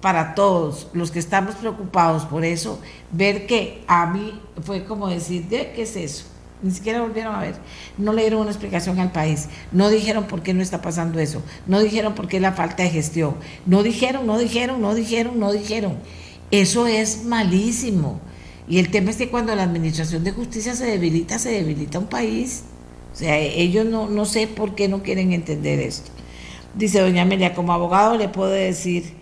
para 0.00 0.34
todos 0.34 0.88
los 0.92 1.10
que 1.10 1.18
estamos 1.18 1.54
preocupados 1.54 2.26
por 2.26 2.44
eso, 2.44 2.78
ver 3.10 3.46
que 3.46 3.82
a 3.86 4.04
mí 4.04 4.38
fue 4.62 4.84
como 4.84 5.08
decir, 5.08 5.46
¿qué 5.48 5.72
es 5.78 5.96
eso? 5.96 6.33
Ni 6.64 6.70
siquiera 6.70 7.02
volvieron 7.02 7.34
a 7.34 7.40
ver, 7.40 7.56
no 7.98 8.14
le 8.14 8.22
dieron 8.22 8.40
una 8.40 8.50
explicación 8.50 8.98
al 8.98 9.12
país, 9.12 9.48
no 9.70 9.90
dijeron 9.90 10.24
por 10.24 10.42
qué 10.42 10.54
no 10.54 10.62
está 10.62 10.80
pasando 10.80 11.20
eso, 11.20 11.42
no 11.66 11.80
dijeron 11.80 12.14
por 12.14 12.26
qué 12.26 12.40
la 12.40 12.52
falta 12.52 12.82
de 12.82 12.90
gestión, 12.90 13.36
no 13.66 13.82
dijeron, 13.82 14.26
no 14.26 14.38
dijeron, 14.38 14.80
no 14.80 14.94
dijeron, 14.94 15.38
no 15.38 15.52
dijeron. 15.52 15.98
Eso 16.50 16.86
es 16.86 17.24
malísimo. 17.24 18.20
Y 18.66 18.78
el 18.78 18.90
tema 18.90 19.10
es 19.10 19.16
que 19.16 19.28
cuando 19.28 19.54
la 19.54 19.64
administración 19.64 20.24
de 20.24 20.32
justicia 20.32 20.74
se 20.74 20.86
debilita, 20.86 21.38
se 21.38 21.50
debilita 21.50 21.98
un 21.98 22.06
país. 22.06 22.64
O 23.12 23.16
sea, 23.16 23.38
ellos 23.38 23.84
no, 23.84 24.08
no 24.08 24.24
sé 24.24 24.46
por 24.46 24.74
qué 24.74 24.88
no 24.88 25.02
quieren 25.02 25.32
entender 25.32 25.80
esto. 25.80 26.10
Dice 26.74 27.00
doña 27.00 27.22
Amelia, 27.22 27.54
como 27.54 27.72
abogado 27.72 28.16
le 28.16 28.28
puedo 28.28 28.50
decir 28.50 29.12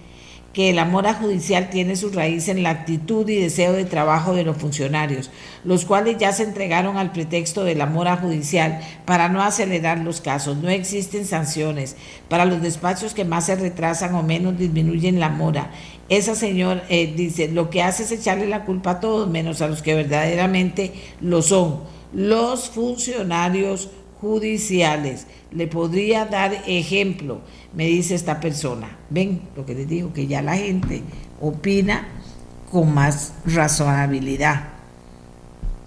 que 0.52 0.68
el 0.68 0.78
amor 0.78 1.06
a 1.06 1.14
judicial 1.14 1.70
tiene 1.70 1.96
su 1.96 2.10
raíz 2.10 2.48
en 2.48 2.62
la 2.62 2.70
actitud 2.70 3.28
y 3.28 3.36
deseo 3.36 3.72
de 3.72 3.84
trabajo 3.84 4.34
de 4.34 4.44
los 4.44 4.56
funcionarios, 4.56 5.30
los 5.64 5.84
cuales 5.84 6.18
ya 6.18 6.32
se 6.32 6.42
entregaron 6.42 6.98
al 6.98 7.12
pretexto 7.12 7.64
del 7.64 7.80
amor 7.80 8.08
a 8.08 8.16
judicial 8.16 8.80
para 9.06 9.28
no 9.28 9.42
acelerar 9.42 9.98
los 9.98 10.20
casos. 10.20 10.58
No 10.58 10.68
existen 10.68 11.24
sanciones 11.24 11.96
para 12.28 12.44
los 12.44 12.60
despachos 12.60 13.14
que 13.14 13.24
más 13.24 13.46
se 13.46 13.56
retrasan 13.56 14.14
o 14.14 14.22
menos 14.22 14.58
disminuyen 14.58 15.20
la 15.20 15.30
mora. 15.30 15.70
Esa 16.08 16.34
señora 16.34 16.84
eh, 16.90 17.14
dice, 17.16 17.48
lo 17.48 17.70
que 17.70 17.82
hace 17.82 18.02
es 18.02 18.12
echarle 18.12 18.46
la 18.46 18.64
culpa 18.64 18.90
a 18.92 19.00
todos, 19.00 19.30
menos 19.30 19.62
a 19.62 19.68
los 19.68 19.80
que 19.80 19.94
verdaderamente 19.94 20.92
lo 21.22 21.40
son, 21.40 21.80
los 22.12 22.68
funcionarios 22.68 23.88
judiciales. 24.22 25.26
Le 25.50 25.66
podría 25.66 26.24
dar 26.24 26.54
ejemplo 26.66 27.42
me 27.74 27.86
dice 27.86 28.14
esta 28.14 28.40
persona. 28.40 28.96
Ven 29.10 29.42
lo 29.56 29.64
que 29.64 29.74
les 29.74 29.88
digo, 29.88 30.12
que 30.12 30.26
ya 30.26 30.42
la 30.42 30.56
gente 30.56 31.02
opina 31.40 32.06
con 32.70 32.92
más 32.92 33.32
razonabilidad. 33.46 34.68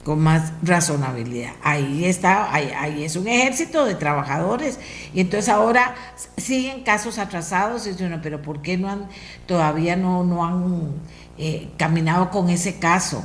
Con 0.03 0.19
más 0.19 0.53
razonabilidad. 0.61 1.53
Ahí 1.63 2.05
está, 2.05 2.53
ahí, 2.53 3.03
es 3.03 3.15
un 3.15 3.27
ejército 3.27 3.85
de 3.85 3.95
trabajadores. 3.95 4.79
Y 5.13 5.19
entonces 5.19 5.49
ahora 5.49 5.95
siguen 6.37 6.83
casos 6.83 7.17
atrasados. 7.17 7.87
Y 7.87 7.91
dicen, 7.91 8.19
pero 8.21 8.41
¿por 8.41 8.61
qué 8.61 8.77
no 8.77 8.89
han, 8.89 9.07
todavía 9.47 9.95
no, 9.95 10.23
no 10.23 10.45
han 10.45 10.91
eh, 11.37 11.69
caminado 11.77 12.29
con 12.29 12.49
ese 12.49 12.77
caso? 12.77 13.23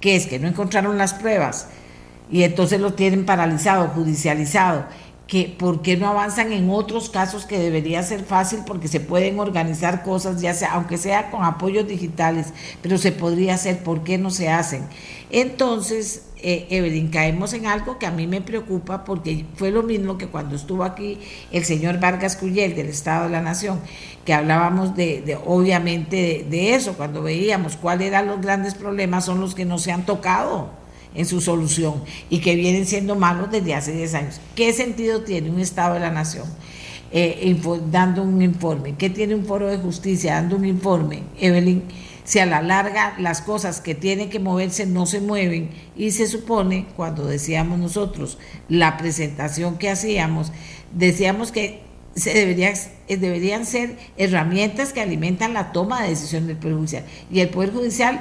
¿Qué 0.00 0.16
es? 0.16 0.26
Que 0.26 0.38
no 0.38 0.48
encontraron 0.48 0.96
las 0.96 1.14
pruebas. 1.14 1.68
Y 2.32 2.42
entonces 2.42 2.80
lo 2.80 2.94
tienen 2.94 3.26
paralizado, 3.26 3.88
judicializado 3.88 4.86
que 5.32 5.54
por 5.58 5.80
qué 5.80 5.96
no 5.96 6.08
avanzan 6.08 6.52
en 6.52 6.68
otros 6.68 7.08
casos 7.08 7.46
que 7.46 7.58
debería 7.58 8.02
ser 8.02 8.22
fácil 8.22 8.60
porque 8.66 8.86
se 8.86 9.00
pueden 9.00 9.40
organizar 9.40 10.02
cosas, 10.02 10.42
ya 10.42 10.52
sea, 10.52 10.72
aunque 10.72 10.98
sea 10.98 11.30
con 11.30 11.42
apoyos 11.42 11.88
digitales, 11.88 12.52
pero 12.82 12.98
se 12.98 13.12
podría 13.12 13.54
hacer, 13.54 13.82
¿por 13.82 14.04
qué 14.04 14.18
no 14.18 14.30
se 14.30 14.50
hacen? 14.50 14.84
Entonces, 15.30 16.24
eh, 16.42 16.66
Evelyn, 16.68 17.08
caemos 17.08 17.54
en 17.54 17.66
algo 17.66 17.98
que 17.98 18.04
a 18.04 18.10
mí 18.10 18.26
me 18.26 18.42
preocupa 18.42 19.04
porque 19.04 19.46
fue 19.54 19.70
lo 19.70 19.82
mismo 19.82 20.18
que 20.18 20.26
cuando 20.26 20.54
estuvo 20.54 20.84
aquí 20.84 21.18
el 21.50 21.64
señor 21.64 21.98
Vargas 21.98 22.36
Cuyel 22.36 22.74
del 22.74 22.88
Estado 22.88 23.24
de 23.24 23.30
la 23.30 23.40
Nación, 23.40 23.80
que 24.26 24.34
hablábamos 24.34 24.94
de, 24.96 25.38
obviamente 25.46 26.44
de 26.50 26.74
eso, 26.74 26.94
cuando 26.94 27.22
veíamos 27.22 27.76
cuáles 27.76 28.08
eran 28.08 28.26
los 28.26 28.40
grandes 28.40 28.74
problemas, 28.74 29.24
son 29.24 29.40
los 29.40 29.54
que 29.54 29.64
no 29.64 29.78
se 29.78 29.92
han 29.92 30.04
tocado 30.04 30.81
en 31.14 31.26
su 31.26 31.40
solución 31.40 32.02
y 32.30 32.40
que 32.40 32.56
vienen 32.56 32.86
siendo 32.86 33.16
malos 33.16 33.50
desde 33.50 33.74
hace 33.74 33.92
10 33.92 34.14
años. 34.14 34.40
¿Qué 34.54 34.72
sentido 34.72 35.22
tiene 35.22 35.50
un 35.50 35.60
Estado 35.60 35.94
de 35.94 36.00
la 36.00 36.10
Nación 36.10 36.46
eh, 37.10 37.56
dando 37.90 38.22
un 38.22 38.40
informe? 38.42 38.94
¿Qué 38.96 39.10
tiene 39.10 39.34
un 39.34 39.44
foro 39.44 39.68
de 39.68 39.78
justicia 39.78 40.34
dando 40.34 40.56
un 40.56 40.64
informe, 40.64 41.22
Evelyn? 41.38 41.82
Si 42.24 42.38
a 42.38 42.46
la 42.46 42.62
larga 42.62 43.14
las 43.18 43.42
cosas 43.42 43.80
que 43.80 43.96
tienen 43.96 44.30
que 44.30 44.38
moverse 44.38 44.86
no 44.86 45.06
se 45.06 45.20
mueven 45.20 45.70
y 45.96 46.12
se 46.12 46.28
supone, 46.28 46.86
cuando 46.96 47.26
decíamos 47.26 47.80
nosotros 47.80 48.38
la 48.68 48.96
presentación 48.96 49.76
que 49.76 49.90
hacíamos, 49.90 50.52
decíamos 50.92 51.50
que 51.50 51.82
se 52.14 52.32
debería, 52.32 52.72
eh, 53.08 53.16
deberían 53.16 53.66
ser 53.66 53.96
herramientas 54.16 54.92
que 54.92 55.00
alimentan 55.00 55.54
la 55.54 55.72
toma 55.72 56.02
de 56.02 56.10
decisión 56.10 56.46
del 56.46 56.58
Poder 56.58 56.76
Judicial. 56.76 57.04
Y 57.30 57.40
el 57.40 57.48
Poder 57.48 57.72
Judicial 57.72 58.20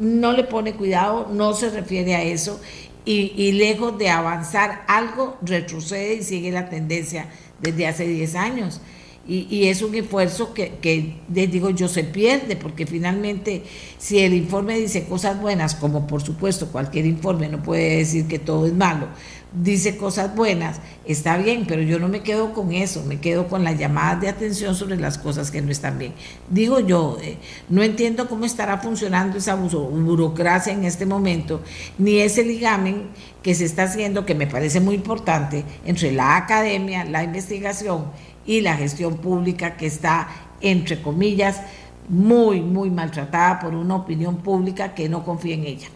no 0.00 0.32
le 0.32 0.44
pone 0.44 0.74
cuidado, 0.74 1.28
no 1.30 1.52
se 1.52 1.70
refiere 1.70 2.14
a 2.14 2.22
eso 2.22 2.58
y, 3.04 3.52
lejos 3.52 3.98
de 3.98 4.08
avanzar 4.08 4.84
algo 4.86 5.36
retrocede 5.42 6.14
y 6.14 6.22
sigue 6.22 6.50
la 6.50 6.68
tendencia 6.68 7.28
desde 7.60 7.86
hace 7.86 8.06
10 8.06 8.34
años. 8.34 8.80
Y, 9.26 9.68
es 9.68 9.82
un 9.82 9.94
esfuerzo 9.94 10.54
que, 10.54 10.78
que, 10.80 11.18
les 11.32 11.50
digo 11.52 11.70
yo, 11.70 11.86
se 11.86 12.02
pierde, 12.02 12.56
porque 12.56 12.84
finalmente 12.86 13.62
si 13.96 14.18
el 14.18 14.34
informe 14.34 14.78
dice 14.78 15.04
cosas 15.04 15.40
buenas, 15.40 15.76
como 15.76 16.06
por 16.06 16.22
supuesto 16.22 16.72
cualquier 16.72 17.06
informe 17.06 17.48
no 17.48 17.62
puede 17.62 17.98
decir 17.98 18.26
que 18.26 18.40
todo 18.40 18.66
es 18.66 18.72
malo, 18.72 19.06
dice 19.52 19.96
cosas 19.96 20.34
buenas, 20.34 20.80
está 21.04 21.36
bien, 21.36 21.64
pero 21.66 21.82
yo 21.82 21.98
no 21.98 22.08
me 22.08 22.22
quedo 22.22 22.52
con 22.52 22.72
eso, 22.72 23.02
me 23.04 23.20
quedo 23.20 23.48
con 23.48 23.64
las 23.64 23.78
llamadas 23.78 24.20
de 24.20 24.28
atención 24.28 24.74
sobre 24.74 24.96
las 24.96 25.18
cosas 25.18 25.50
que 25.50 25.60
no 25.60 25.70
están 25.70 25.98
bien. 25.98 26.14
Digo 26.48 26.80
yo, 26.80 27.18
eh, 27.20 27.36
no 27.68 27.82
entiendo 27.82 28.28
cómo 28.28 28.44
estará 28.44 28.78
funcionando 28.78 29.38
esa 29.38 29.56
burocracia 29.56 30.72
en 30.72 30.84
este 30.84 31.06
momento, 31.06 31.62
ni 31.98 32.18
ese 32.18 32.44
ligamen 32.44 33.08
que 33.42 33.54
se 33.54 33.64
está 33.64 33.84
haciendo, 33.84 34.24
que 34.24 34.34
me 34.34 34.46
parece 34.46 34.80
muy 34.80 34.94
importante, 34.94 35.64
entre 35.84 36.12
la 36.12 36.36
academia, 36.36 37.04
la 37.04 37.24
investigación 37.24 38.06
y 38.46 38.60
la 38.60 38.76
gestión 38.76 39.16
pública 39.16 39.76
que 39.76 39.86
está, 39.86 40.28
entre 40.60 41.02
comillas, 41.02 41.60
muy, 42.08 42.60
muy 42.60 42.90
maltratada 42.90 43.60
por 43.60 43.74
una 43.74 43.96
opinión 43.96 44.36
pública 44.38 44.94
que 44.94 45.08
no 45.08 45.24
confía 45.24 45.54
en 45.54 45.64
ella. 45.64 45.88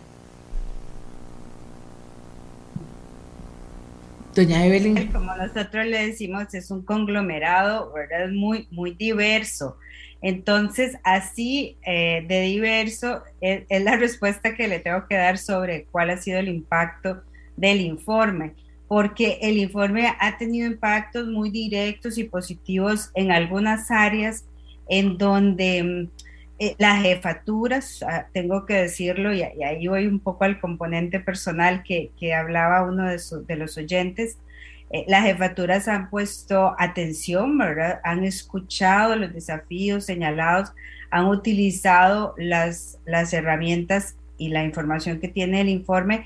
Doña 4.35 4.67
Evelyn. 4.67 5.13
Como 5.13 5.35
nosotros 5.37 5.87
le 5.87 6.09
decimos, 6.09 6.53
es 6.55 6.71
un 6.71 6.83
conglomerado, 6.83 7.93
¿verdad? 7.93 8.29
Muy, 8.31 8.67
muy 8.71 8.93
diverso. 8.93 9.79
Entonces, 10.23 10.97
así 11.05 11.77
eh, 11.87 12.25
de 12.27 12.41
diverso 12.43 13.23
es, 13.41 13.65
la 13.69 13.97
respuesta 13.97 14.55
que 14.55 14.67
le 14.67 14.81
tengo 14.81 15.07
que 15.07 15.17
dar 15.17 15.39
sobre 15.39 15.85
cuál 15.93 16.11
ha 16.11 16.17
sido 16.17 16.39
el 16.39 16.49
impacto 16.49 17.23
del 17.57 17.81
informe, 17.81 18.55
porque 18.89 19.39
el 19.43 19.59
informe 19.59 20.13
ha 20.19 20.37
tenido 20.37 20.67
impactos 20.67 21.29
muy 21.29 21.51
directos 21.51 22.19
y 22.19 22.25
positivos 22.25 23.11
en 23.15 23.31
algunas 23.31 23.91
áreas 23.91 24.47
en 24.89 25.17
donde 25.17 25.83
mm, 25.83 26.09
eh, 26.59 26.77
las 26.79 27.03
jefaturas, 27.03 28.03
ah, 28.03 28.27
tengo 28.33 28.65
que 28.67 28.75
decirlo, 28.75 29.33
y, 29.35 29.43
ahí 29.43 29.87
voy 29.89 30.07
un 30.07 30.21
poco 30.21 30.45
al 30.45 30.61
componente 30.61 31.21
personal 31.21 31.83
que, 31.83 32.35
hablaba 32.35 32.83
uno 32.83 33.05
de, 33.09 33.21
de 33.47 33.57
los 33.57 33.77
oyentes, 33.77 34.39
Eh, 34.91 35.05
las 35.09 35.25
jefaturas 35.25 35.89
han 35.89 36.09
puesto 36.09 36.77
atención, 36.79 37.59
¿verdad? 37.59 38.01
Han 38.05 38.23
escuchado 38.25 39.17
los 39.17 39.33
desafíos 39.33 40.05
señalados, 40.05 40.73
han 41.11 41.27
utilizado 41.27 42.35
las, 42.39 42.99
las 43.05 43.33
herramientas 43.33 44.17
y 44.39 44.51
la 44.51 44.63
información 44.63 45.19
que 45.21 45.29
tiene 45.29 45.63
el 45.63 45.69
informe 45.69 46.25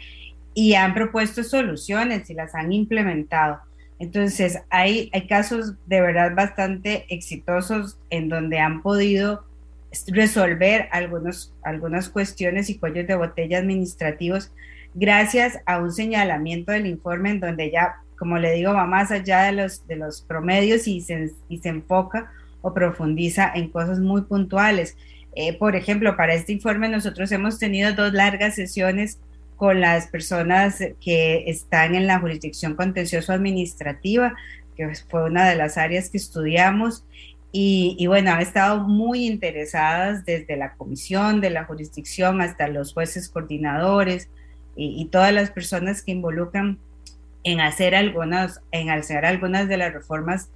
y 0.55 0.75
han 0.75 0.93
propuesto 0.93 1.45
soluciones 1.45 2.29
y 2.31 2.35
las 2.35 2.55
han 2.55 2.73
implementado. 2.73 3.61
Entonces, 3.99 4.61
hay, 4.71 5.09
hay 5.15 5.27
casos 5.27 5.75
de 5.87 6.01
verdad 6.03 6.35
bastante 6.35 7.07
exitosos 7.09 7.99
en 8.11 8.29
donde 8.29 8.59
han 8.59 8.83
podido 8.83 9.45
resolver 10.09 10.89
algunos, 10.93 11.55
algunas 11.63 12.09
cuestiones 12.09 12.71
y 12.71 12.79
cuellos 12.79 13.07
de 13.07 13.15
botella 13.15 13.59
administrativos 13.59 14.53
gracias 14.95 15.59
a 15.67 15.79
un 15.79 15.93
señalamiento 15.93 16.73
del 16.73 16.87
informe 16.87 17.31
en 17.31 17.41
donde 17.41 17.71
ya, 17.71 17.97
como 18.19 18.39
le 18.39 18.53
digo, 18.53 18.75
va 18.75 18.87
más 18.87 19.11
allá 19.11 19.45
de 19.45 19.53
los, 19.53 19.87
de 19.87 19.97
los 19.97 20.23
promedios 20.23 20.89
y 20.89 21.01
se, 21.01 21.33
y 21.49 21.59
se 21.59 21.69
enfoca 21.69 22.33
o 22.61 22.75
profundiza 22.75 23.53
en 23.55 23.69
cosas 23.71 24.01
muy 24.01 24.23
puntuales. 24.23 24.97
Eh, 25.35 25.57
por 25.57 25.77
ejemplo, 25.77 26.17
para 26.17 26.35
este 26.35 26.53
informe 26.53 26.89
nosotros 26.89 27.31
hemos 27.33 27.59
tenido 27.59 27.93
dos 27.93 28.13
largas 28.13 28.57
sesiones 28.57 29.21
con 29.57 29.81
las 29.81 30.07
personas 30.07 30.83
que 31.01 31.45
están 31.49 31.95
en 31.95 32.07
la 32.07 32.21
jurisdicción 32.21 32.75
contencioso 32.75 33.33
administrativa, 33.33 34.35
que 34.77 34.91
fue 35.09 35.25
una 35.25 35.49
de 35.49 35.57
las 35.57 35.77
áreas 35.77 36.11
que 36.11 36.17
estudiamos. 36.17 37.05
Y, 37.51 38.07
bueno, 38.07 38.33
han 38.33 38.41
estado 38.41 38.81
muy 38.87 39.27
interesadas 39.27 40.25
desde 40.27 40.57
la 40.57 40.75
comisión 40.75 41.41
de 41.41 41.51
la 41.51 41.65
jurisdicción 41.65 42.43
hasta 42.43 42.69
los 42.69 42.93
jueces 42.93 43.29
coordinadores 43.31 44.29
y, 44.77 45.07
todas 45.07 45.33
las 45.33 45.51
personas 45.51 46.03
que 46.03 46.13
involucran 46.13 46.79
en 47.45 47.61
hacer 47.61 47.95
algunas, 47.95 48.61
en 48.71 48.91
hacer 48.91 49.25
algunas 49.25 49.67
de 49.67 49.79
las 49.79 49.93
reformas 49.95 50.51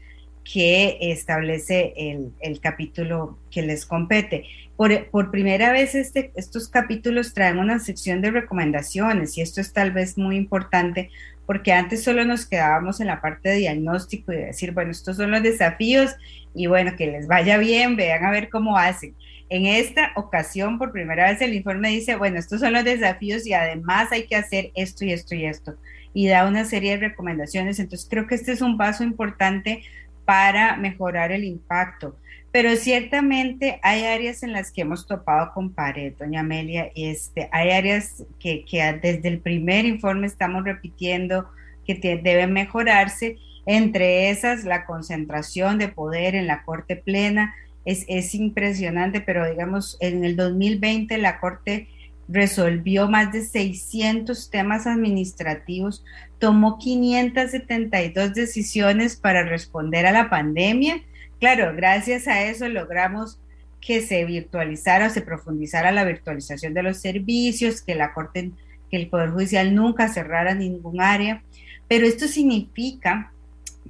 que 0.44 0.98
establece 1.00 1.94
el, 1.96 2.60
capítulo 2.60 3.38
que 3.50 3.62
les 3.62 3.86
compete. 3.86 4.44
Por, 4.76 5.08
por 5.10 5.30
primera 5.30 5.72
vez 5.72 5.94
este, 5.94 6.32
estos 6.34 6.68
capítulos 6.68 7.32
traen 7.32 7.58
una 7.58 7.78
sección 7.78 8.20
de 8.20 8.32
recomendaciones 8.32 9.38
y 9.38 9.40
esto 9.40 9.60
es 9.60 9.72
tal 9.72 9.92
vez 9.92 10.18
muy 10.18 10.36
importante 10.36 11.10
porque 11.46 11.72
antes 11.72 12.04
solo 12.04 12.24
nos 12.24 12.46
quedábamos 12.46 13.00
en 13.00 13.08
la 13.08 13.20
parte 13.20 13.50
de 13.50 13.56
diagnóstico 13.56 14.32
y 14.32 14.36
decir, 14.36 14.72
bueno, 14.72 14.90
estos 14.90 15.16
son 15.16 15.30
los 15.30 15.42
desafíos 15.42 16.14
y 16.54 16.66
bueno, 16.66 16.94
que 16.96 17.06
les 17.06 17.26
vaya 17.26 17.58
bien, 17.58 17.96
vean 17.96 18.24
a 18.24 18.30
ver 18.30 18.48
cómo 18.48 18.76
hacen. 18.76 19.14
En 19.48 19.66
esta 19.66 20.12
ocasión, 20.16 20.78
por 20.78 20.92
primera 20.92 21.30
vez, 21.30 21.42
el 21.42 21.52
informe 21.52 21.90
dice, 21.90 22.16
bueno, 22.16 22.38
estos 22.38 22.60
son 22.60 22.72
los 22.72 22.84
desafíos 22.84 23.46
y 23.46 23.52
además 23.52 24.10
hay 24.10 24.26
que 24.26 24.36
hacer 24.36 24.70
esto 24.74 25.04
y 25.04 25.12
esto 25.12 25.34
y 25.34 25.44
esto. 25.44 25.74
Y 26.14 26.28
da 26.28 26.46
una 26.46 26.64
serie 26.64 26.92
de 26.92 27.08
recomendaciones. 27.08 27.78
Entonces, 27.78 28.08
creo 28.08 28.26
que 28.26 28.34
este 28.34 28.52
es 28.52 28.62
un 28.62 28.78
paso 28.78 29.04
importante 29.04 29.82
para 30.24 30.76
mejorar 30.76 31.32
el 31.32 31.44
impacto. 31.44 32.16
Pero 32.52 32.76
ciertamente 32.76 33.80
hay 33.82 34.04
áreas 34.04 34.42
en 34.42 34.52
las 34.52 34.70
que 34.70 34.82
hemos 34.82 35.06
topado 35.06 35.52
con 35.54 35.72
pared, 35.72 36.12
doña 36.18 36.40
Amelia, 36.40 36.92
este, 36.94 37.48
hay 37.50 37.70
áreas 37.70 38.24
que, 38.38 38.64
desde 39.02 39.28
el 39.28 39.40
primer 39.40 39.86
informe 39.86 40.26
estamos 40.26 40.62
repitiendo 40.62 41.48
que 41.86 41.94
deben 41.94 42.52
mejorarse, 42.52 43.38
entre 43.64 44.30
esas 44.30 44.64
la 44.64 44.84
concentración 44.84 45.78
de 45.78 45.88
poder 45.88 46.34
en 46.34 46.46
la 46.46 46.62
Corte 46.64 46.96
Plena, 46.96 47.54
es, 47.84 48.04
es 48.06 48.34
impresionante, 48.34 49.20
pero 49.20 49.48
digamos, 49.48 49.96
en 50.00 50.24
el 50.24 50.36
2020 50.36 51.16
la 51.18 51.40
Corte 51.40 51.88
resolvió 52.28 53.08
más 53.08 53.32
de 53.32 53.42
600 53.42 54.50
temas 54.50 54.86
administrativos, 54.86 56.04
tomó 56.38 56.78
572 56.78 58.34
decisiones 58.34 59.16
para 59.16 59.44
responder 59.44 60.06
a 60.06 60.12
la 60.12 60.30
pandemia. 60.30 61.02
Claro, 61.42 61.74
gracias 61.74 62.28
a 62.28 62.44
eso 62.44 62.68
logramos 62.68 63.40
que 63.80 64.00
se 64.00 64.24
virtualizara 64.24 65.10
se 65.10 65.22
profundizara 65.22 65.90
la 65.90 66.04
virtualización 66.04 66.72
de 66.72 66.84
los 66.84 66.98
servicios, 66.98 67.82
que 67.82 67.96
la 67.96 68.14
Corte, 68.14 68.52
que 68.88 68.96
el 68.96 69.08
Poder 69.08 69.30
Judicial 69.30 69.74
nunca 69.74 70.06
cerrara 70.06 70.54
ningún 70.54 71.00
área. 71.00 71.42
Pero 71.88 72.06
esto 72.06 72.28
significa 72.28 73.32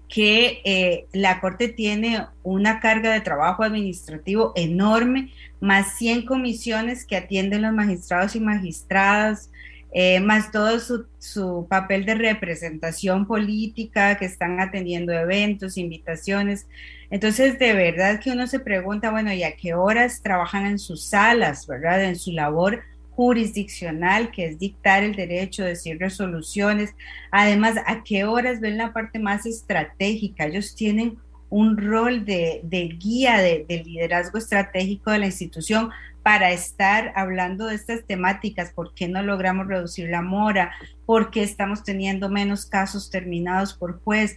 que 0.08 0.62
eh, 0.64 1.08
la 1.12 1.42
Corte 1.42 1.68
tiene 1.68 2.26
una 2.42 2.80
carga 2.80 3.12
de 3.12 3.20
trabajo 3.20 3.64
administrativo 3.64 4.54
enorme, 4.56 5.30
más 5.60 5.98
100 5.98 6.24
comisiones 6.24 7.04
que 7.04 7.16
atienden 7.16 7.60
los 7.60 7.74
magistrados 7.74 8.34
y 8.34 8.40
magistradas, 8.40 9.50
eh, 9.92 10.20
más 10.20 10.50
todo 10.50 10.80
su, 10.80 11.06
su, 11.18 11.66
papel 11.68 12.06
de 12.06 12.14
representación 12.14 13.26
política, 13.26 14.16
que 14.16 14.24
están 14.24 14.58
atendiendo 14.60 15.12
eventos, 15.12 15.76
invitaciones. 15.76 16.66
Entonces, 17.10 17.58
de 17.58 17.74
verdad 17.74 18.20
que 18.20 18.30
uno 18.30 18.46
se 18.46 18.58
pregunta, 18.58 19.10
bueno, 19.10 19.32
¿y 19.32 19.42
a 19.42 19.54
qué 19.54 19.74
horas 19.74 20.22
trabajan 20.22 20.66
en 20.66 20.78
sus 20.78 21.04
salas, 21.04 21.66
verdad? 21.66 22.04
En 22.04 22.16
su 22.16 22.32
labor 22.32 22.82
jurisdiccional, 23.10 24.30
que 24.30 24.46
es 24.46 24.58
dictar 24.58 25.02
el 25.02 25.14
derecho, 25.14 25.62
decir 25.62 25.98
resoluciones. 25.98 26.94
Además, 27.30 27.76
¿a 27.86 28.02
qué 28.02 28.24
horas 28.24 28.60
ven 28.60 28.78
la 28.78 28.92
parte 28.92 29.18
más 29.18 29.44
estratégica? 29.44 30.46
Ellos 30.46 30.74
tienen 30.74 31.18
un 31.50 31.76
rol 31.76 32.24
de, 32.24 32.62
guía, 32.98 33.38
de, 33.38 33.82
liderazgo 33.84 34.38
estratégico 34.38 35.10
de 35.10 35.18
la 35.18 35.26
institución 35.26 35.90
para 36.22 36.52
estar 36.52 37.12
hablando 37.16 37.66
de 37.66 37.74
estas 37.74 38.04
temáticas, 38.04 38.72
por 38.72 38.94
qué 38.94 39.08
no 39.08 39.22
logramos 39.22 39.66
reducir 39.66 40.08
la 40.08 40.22
mora, 40.22 40.72
por 41.04 41.30
qué 41.30 41.42
estamos 41.42 41.82
teniendo 41.82 42.28
menos 42.28 42.66
casos 42.66 43.10
terminados 43.10 43.74
por 43.74 44.00
juez. 44.02 44.36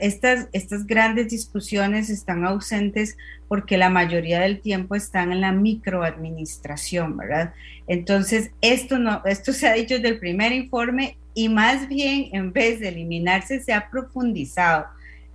Estas, 0.00 0.48
estas 0.52 0.86
grandes 0.86 1.28
discusiones 1.28 2.10
están 2.10 2.44
ausentes 2.44 3.16
porque 3.48 3.78
la 3.78 3.88
mayoría 3.88 4.40
del 4.40 4.60
tiempo 4.60 4.94
están 4.94 5.32
en 5.32 5.40
la 5.40 5.52
microadministración, 5.52 7.16
¿verdad? 7.16 7.54
Entonces, 7.86 8.50
esto, 8.60 8.98
no, 8.98 9.22
esto 9.24 9.52
se 9.52 9.68
ha 9.68 9.74
dicho 9.74 9.94
desde 9.94 10.08
el 10.08 10.18
primer 10.18 10.52
informe 10.52 11.16
y 11.32 11.48
más 11.48 11.88
bien 11.88 12.28
en 12.32 12.52
vez 12.52 12.80
de 12.80 12.88
eliminarse, 12.88 13.60
se 13.60 13.72
ha 13.72 13.88
profundizado 13.88 14.86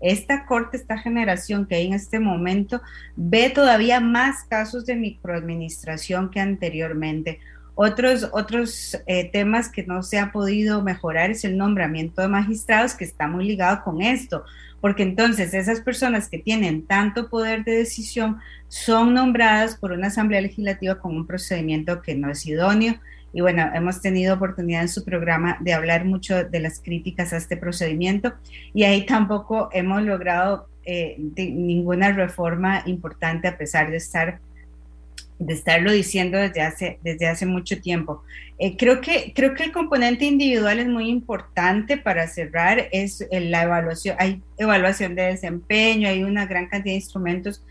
esta 0.05 0.45
corte, 0.45 0.77
esta 0.77 0.97
generación 0.99 1.65
que 1.65 1.75
hay 1.75 1.87
en 1.87 1.93
este 1.93 2.19
momento, 2.19 2.81
ve 3.15 3.49
todavía 3.49 3.99
más 3.99 4.43
casos 4.43 4.85
de 4.85 4.95
microadministración 4.95 6.29
que 6.29 6.39
anteriormente. 6.39 7.39
Otros, 7.73 8.29
otros 8.31 8.97
eh, 9.07 9.29
temas 9.31 9.69
que 9.69 9.83
no 9.83 10.03
se 10.03 10.19
ha 10.19 10.31
podido 10.31 10.83
mejorar 10.83 11.31
es 11.31 11.43
el 11.43 11.57
nombramiento 11.57 12.21
de 12.21 12.27
magistrados, 12.27 12.93
que 12.93 13.03
está 13.03 13.27
muy 13.27 13.45
ligado 13.45 13.83
con 13.83 14.01
esto, 14.01 14.45
porque 14.79 15.03
entonces 15.03 15.53
esas 15.55 15.81
personas 15.81 16.29
que 16.29 16.37
tienen 16.37 16.85
tanto 16.85 17.27
poder 17.27 17.63
de 17.63 17.77
decisión 17.77 18.37
son 18.67 19.15
nombradas 19.15 19.75
por 19.75 19.91
una 19.91 20.07
asamblea 20.07 20.41
legislativa 20.41 20.99
con 20.99 21.15
un 21.15 21.25
procedimiento 21.25 22.01
que 22.03 22.13
no 22.13 22.29
es 22.29 22.45
idóneo 22.45 22.99
y 23.35 23.41
bueno, 23.41 23.69
hemos 23.73 24.01
tenido 24.01 24.33
oportunidad 24.33 24.83
en 24.83 24.87
su 24.87 25.03
programa 25.03 25.57
de 25.59 25.73
hablar 25.73 26.05
mucho 26.05 26.45
de 26.45 26.59
las 26.61 26.79
críticas 26.79 27.33
a 27.33 27.37
este 27.37 27.57
procedimiento 27.57 28.33
y 28.73 28.85
ahí 28.85 29.05
tampoco 29.05 29.67
hemos 29.73 30.03
logrado 30.03 30.69
eh, 30.85 31.17
ninguna 31.35 32.13
reforma 32.13 32.83
importante 32.85 33.49
a 33.49 33.57
pesar 33.57 33.91
de 33.91 33.97
estar 33.97 34.39
de 35.37 35.53
estarlo 35.53 35.91
diciendo 35.91 36.37
desde 36.37 36.61
hace, 36.61 36.99
desde 37.03 37.27
hace 37.27 37.45
mucho 37.45 37.81
tiempo. 37.81 38.23
Eh, 38.57 38.77
creo, 38.77 39.01
que, 39.01 39.33
creo 39.35 39.53
que 39.53 39.65
el 39.65 39.73
componente 39.73 40.23
individual 40.23 40.79
es 40.79 40.87
muy 40.87 41.09
importante 41.09 41.97
para 41.97 42.27
cerrar, 42.27 42.87
es 42.93 43.27
la 43.29 43.63
evaluación, 43.63 44.15
hay 44.17 44.41
evaluación 44.57 45.13
de 45.13 45.23
desempeño, 45.23 46.07
hay 46.07 46.23
una 46.23 46.45
gran 46.45 46.67
cantidad 46.67 46.93
de 46.93 46.99
instrumentos 46.99 47.65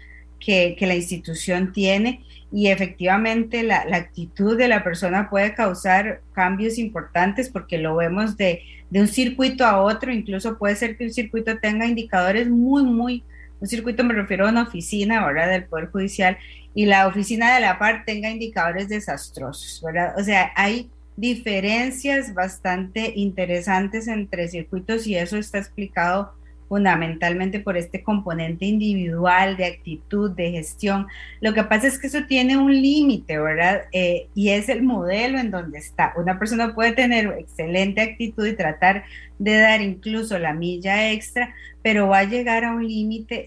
que, 0.44 0.76
que 0.78 0.86
la 0.86 0.94
institución 0.94 1.72
tiene 1.72 2.24
y 2.54 2.68
efectivamente 2.68 3.64
la, 3.64 3.84
actitud 3.92 4.56
de 4.56 4.68
la 4.68 4.84
persona 4.84 5.28
puede 5.28 5.54
causar 5.54 6.20
cambios 6.34 6.78
importantes 6.78 7.48
porque 7.48 7.78
lo 7.78 7.96
vemos 7.96 8.36
de, 8.36 8.62
un 8.92 9.08
circuito 9.08 9.66
a 9.66 9.82
otro, 9.82 10.12
incluso 10.12 10.56
puede 10.56 10.76
ser 10.76 10.96
que 10.96 11.06
un 11.06 11.12
circuito 11.12 11.58
tenga 11.58 11.84
indicadores 11.84 12.48
muy, 12.48 12.84
muy, 12.84 13.24
un 13.58 13.66
circuito 13.66 14.04
me 14.04 14.14
refiero 14.14 14.46
a 14.46 14.50
una 14.50 14.62
oficina, 14.62 15.26
¿verdad? 15.26 15.50
Del 15.50 15.64
Poder 15.64 15.90
Judicial 15.90 16.38
y 16.76 16.86
la 16.86 17.08
oficina 17.08 17.56
de 17.56 17.60
la 17.60 17.76
par 17.76 18.04
tenga 18.04 18.30
indicadores 18.30 18.88
desastrosos, 18.88 19.82
¿verdad? 19.84 20.14
O 20.16 20.22
sea, 20.22 20.52
hay 20.54 20.88
diferencias 21.16 22.34
bastante 22.34 23.14
interesantes 23.16 24.06
entre 24.06 24.46
circuitos 24.46 25.08
y 25.08 25.16
eso 25.16 25.38
está 25.38 25.58
explicado 25.58 26.34
fundamentalmente 26.74 27.60
por 27.60 27.76
este 27.76 28.02
componente 28.02 28.66
individual 28.66 29.56
de 29.56 29.66
actitud, 29.66 30.32
de 30.32 30.50
gestión. 30.50 31.06
Lo 31.40 31.54
que 31.54 31.62
pasa 31.62 31.86
es 31.86 32.00
que 32.00 32.08
eso 32.08 32.24
tiene 32.26 32.56
un 32.56 32.72
límite, 32.72 33.38
¿verdad? 33.38 33.82
Eh, 33.92 34.26
y 34.34 34.48
es 34.48 34.68
el 34.68 34.82
modelo 34.82 35.38
en 35.38 35.52
donde 35.52 35.78
está. 35.78 36.12
Una 36.16 36.36
persona 36.36 36.74
puede 36.74 36.90
tener 36.90 37.26
excelente 37.38 38.00
actitud 38.00 38.44
y 38.44 38.56
tratar 38.56 39.04
de 39.38 39.56
dar 39.56 39.82
incluso 39.82 40.36
la 40.40 40.52
milla 40.52 41.12
extra, 41.12 41.54
pero 41.80 42.08
va 42.08 42.18
a 42.18 42.24
llegar 42.24 42.64
a 42.64 42.72
un 42.72 42.88
límite 42.88 43.46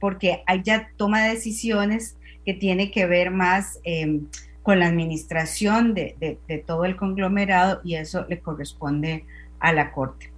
porque 0.00 0.42
ya 0.64 0.90
toma 0.96 1.22
decisiones 1.22 2.16
que 2.44 2.54
tiene 2.54 2.90
que 2.90 3.06
ver 3.06 3.30
más 3.30 3.78
em, 3.84 4.26
con 4.64 4.80
la 4.80 4.88
administración 4.88 5.94
de 5.94 6.64
todo 6.66 6.86
el 6.86 6.96
conglomerado 6.96 7.80
y 7.84 7.94
eso 7.94 8.26
le 8.28 8.40
corresponde 8.40 9.26
a 9.60 9.72
la 9.72 9.92
Corte. 9.92 10.31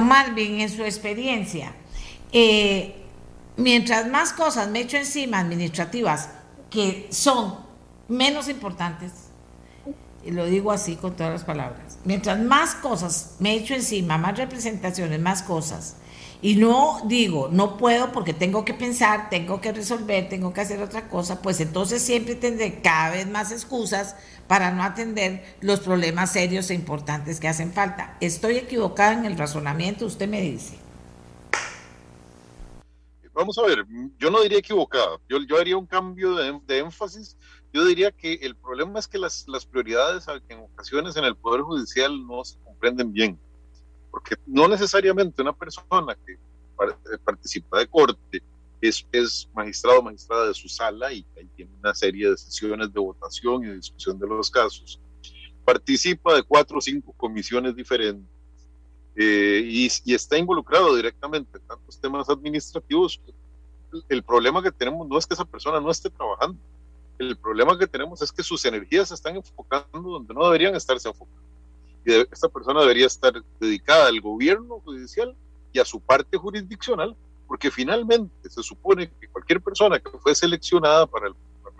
Marvin, 0.00 0.60
en 0.60 0.68
su 0.68 0.84
experiencia, 0.84 1.74
eh, 2.32 2.94
mientras 3.56 4.08
más 4.08 4.32
cosas 4.32 4.68
me 4.68 4.80
echo 4.80 4.96
encima 4.96 5.38
administrativas 5.38 6.30
que 6.70 7.08
son 7.10 7.56
menos 8.08 8.48
importantes, 8.48 9.12
y 10.24 10.30
lo 10.32 10.46
digo 10.46 10.70
así 10.72 10.96
con 10.96 11.16
todas 11.16 11.32
las 11.32 11.44
palabras, 11.44 11.98
mientras 12.04 12.38
más 12.38 12.74
cosas 12.74 13.36
me 13.38 13.54
echo 13.54 13.74
encima, 13.74 14.18
más 14.18 14.36
representaciones, 14.36 15.20
más 15.20 15.42
cosas, 15.42 15.96
y 16.42 16.56
no 16.56 17.02
digo, 17.04 17.48
no 17.52 17.76
puedo 17.76 18.12
porque 18.12 18.32
tengo 18.32 18.64
que 18.64 18.72
pensar, 18.72 19.28
tengo 19.28 19.60
que 19.60 19.72
resolver, 19.72 20.28
tengo 20.28 20.54
que 20.54 20.62
hacer 20.62 20.80
otra 20.80 21.08
cosa, 21.08 21.42
pues 21.42 21.60
entonces 21.60 22.02
siempre 22.02 22.34
tendré 22.34 22.80
cada 22.80 23.10
vez 23.10 23.28
más 23.28 23.52
excusas 23.52 24.16
para 24.46 24.70
no 24.70 24.82
atender 24.82 25.44
los 25.60 25.80
problemas 25.80 26.32
serios 26.32 26.70
e 26.70 26.74
importantes 26.74 27.40
que 27.40 27.48
hacen 27.48 27.72
falta. 27.72 28.16
¿Estoy 28.20 28.56
equivocada 28.56 29.12
en 29.12 29.26
el 29.26 29.36
razonamiento? 29.36 30.06
Usted 30.06 30.28
me 30.28 30.40
dice. 30.40 30.78
Vamos 33.32 33.58
a 33.58 33.62
ver, 33.62 33.86
yo 34.18 34.30
no 34.30 34.42
diría 34.42 34.58
equivocada, 34.58 35.18
yo, 35.28 35.38
yo 35.48 35.58
haría 35.58 35.76
un 35.76 35.86
cambio 35.86 36.34
de, 36.34 36.58
de 36.66 36.78
énfasis. 36.78 37.36
Yo 37.72 37.84
diría 37.84 38.10
que 38.10 38.34
el 38.42 38.56
problema 38.56 38.98
es 38.98 39.06
que 39.06 39.18
las, 39.18 39.46
las 39.46 39.64
prioridades 39.64 40.26
en 40.48 40.58
ocasiones 40.58 41.16
en 41.16 41.24
el 41.24 41.36
Poder 41.36 41.60
Judicial 41.60 42.26
no 42.26 42.44
se 42.44 42.58
comprenden 42.58 43.12
bien 43.12 43.38
porque 44.10 44.36
no 44.46 44.68
necesariamente 44.68 45.42
una 45.42 45.52
persona 45.52 46.16
que 46.26 46.32
eh, 46.32 47.18
participa 47.24 47.78
de 47.78 47.86
corte 47.86 48.42
es, 48.80 49.06
es 49.12 49.48
magistrado 49.54 50.00
o 50.00 50.02
magistrada 50.02 50.48
de 50.48 50.54
su 50.54 50.68
sala 50.68 51.12
y 51.12 51.24
ahí 51.36 51.48
tiene 51.54 51.70
una 51.78 51.94
serie 51.94 52.30
de 52.30 52.36
sesiones 52.36 52.92
de 52.92 53.00
votación 53.00 53.64
y 53.64 53.68
de 53.68 53.76
discusión 53.76 54.18
de 54.18 54.26
los 54.26 54.50
casos. 54.50 55.00
Participa 55.64 56.34
de 56.34 56.42
cuatro 56.42 56.78
o 56.78 56.80
cinco 56.80 57.12
comisiones 57.16 57.76
diferentes 57.76 58.26
eh, 59.16 59.62
y, 59.64 59.88
y, 60.04 60.14
está 60.14 60.38
involucrado 60.38 60.96
directamente 60.96 61.58
en 61.58 61.66
tantos 61.66 62.00
temas 62.00 62.28
administrativos. 62.30 63.20
El 64.08 64.22
problema 64.22 64.62
que 64.62 64.72
tenemos 64.72 65.06
no 65.06 65.18
es 65.18 65.26
que 65.26 65.34
esa 65.34 65.44
persona 65.44 65.80
no 65.80 65.90
esté 65.90 66.08
trabajando, 66.08 66.58
el 67.18 67.36
problema 67.36 67.78
que 67.78 67.86
tenemos 67.86 68.22
es 68.22 68.32
que 68.32 68.42
sus 68.42 68.64
energías 68.64 69.08
se 69.08 69.14
están 69.14 69.36
enfocando 69.36 70.10
donde 70.10 70.32
no 70.32 70.44
deberían 70.46 70.74
estarse 70.74 71.08
enfocando 71.08 71.38
y 72.04 72.12
esta 72.12 72.48
persona 72.48 72.80
debería 72.80 73.06
estar 73.06 73.32
dedicada 73.58 74.06
al 74.06 74.20
gobierno 74.20 74.80
judicial 74.80 75.34
y 75.72 75.78
a 75.78 75.84
su 75.84 76.00
parte 76.00 76.36
jurisdiccional, 76.36 77.16
porque 77.46 77.70
finalmente 77.70 78.48
se 78.48 78.62
supone 78.62 79.10
que 79.20 79.28
cualquier 79.28 79.60
persona 79.60 79.98
que 79.98 80.10
fue 80.18 80.34
seleccionada 80.34 81.06
para, 81.06 81.28
el, 81.28 81.34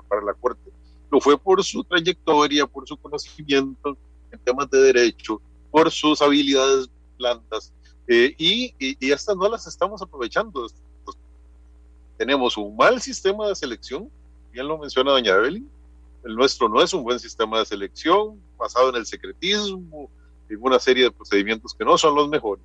para 0.09 0.23
la 0.23 0.35
Corte 0.35 0.71
lo 1.11 1.21
fue 1.21 1.39
por 1.39 1.62
su 1.64 1.83
trayectoria, 1.85 2.66
por 2.66 2.87
su 2.87 2.97
conocimiento 2.97 3.97
en 4.31 4.39
temas 4.41 4.71
de 4.71 4.79
derecho, 4.79 5.41
por 5.71 5.91
sus 5.91 6.23
habilidades 6.23 6.89
blandas, 7.18 7.73
eh, 8.12 8.35
y, 8.39 8.75
y, 8.79 9.12
estas 9.12 9.37
no 9.37 9.49
las 9.49 9.68
estamos 9.68 10.03
aprovechando. 10.03 10.66
Tenemos 12.16 12.57
un 12.57 12.77
mal 12.77 13.01
sistema 13.01 13.47
de 13.47 13.55
selección, 13.55 14.11
bien 14.51 14.66
lo 14.66 14.79
menciona 14.79 15.12
doña 15.12 15.37
Evelyn, 15.37 15.71
el 16.25 16.35
nuestro 16.35 16.68
no 16.68 16.83
es 16.83 16.93
un 16.93 17.03
buen 17.03 17.18
sistema 17.18 17.59
de 17.59 17.66
selección, 17.66 18.41
basado 18.59 18.91
en 18.91 18.97
el 18.97 19.07
secretismo, 19.07 20.11
en 20.49 20.59
una 20.61 20.79
serie 20.79 21.05
de 21.05 21.11
procedimientos 21.11 21.75
que 21.75 21.85
no 21.85 21.97
son 21.97 22.14
los 22.14 22.29
mejores. 22.29 22.64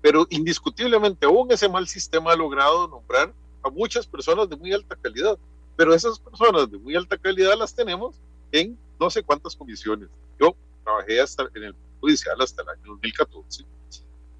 Pero 0.00 0.26
indiscutiblemente 0.30 1.26
aún 1.26 1.50
ese 1.50 1.68
mal 1.68 1.86
sistema 1.86 2.32
ha 2.32 2.36
logrado 2.36 2.88
nombrar 2.88 3.32
a 3.62 3.70
muchas 3.70 4.06
personas 4.06 4.48
de 4.48 4.56
muy 4.56 4.72
alta 4.72 4.96
calidad. 4.96 5.38
Pero 5.76 5.94
esas 5.94 6.18
personas 6.18 6.70
de 6.70 6.78
muy 6.78 6.96
alta 6.96 7.16
calidad 7.16 7.56
las 7.56 7.74
tenemos 7.74 8.20
en 8.52 8.76
no 8.98 9.10
sé 9.10 9.22
cuántas 9.22 9.54
comisiones. 9.54 10.08
Yo 10.40 10.56
trabajé 10.82 11.20
hasta 11.20 11.48
en 11.54 11.64
el 11.64 11.74
judicial 12.00 12.40
hasta 12.40 12.62
el 12.62 12.68
año 12.68 12.82
2014 12.86 13.64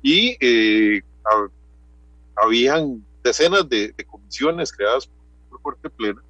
y 0.03 0.37
eh, 0.41 1.03
habían 2.37 3.05
decenas 3.23 3.69
de, 3.69 3.93
de, 3.93 4.05
comisiones 4.05 4.73
creadas 4.73 5.11
por 5.51 5.61
Corte 5.61 5.91
Plena 5.91 6.23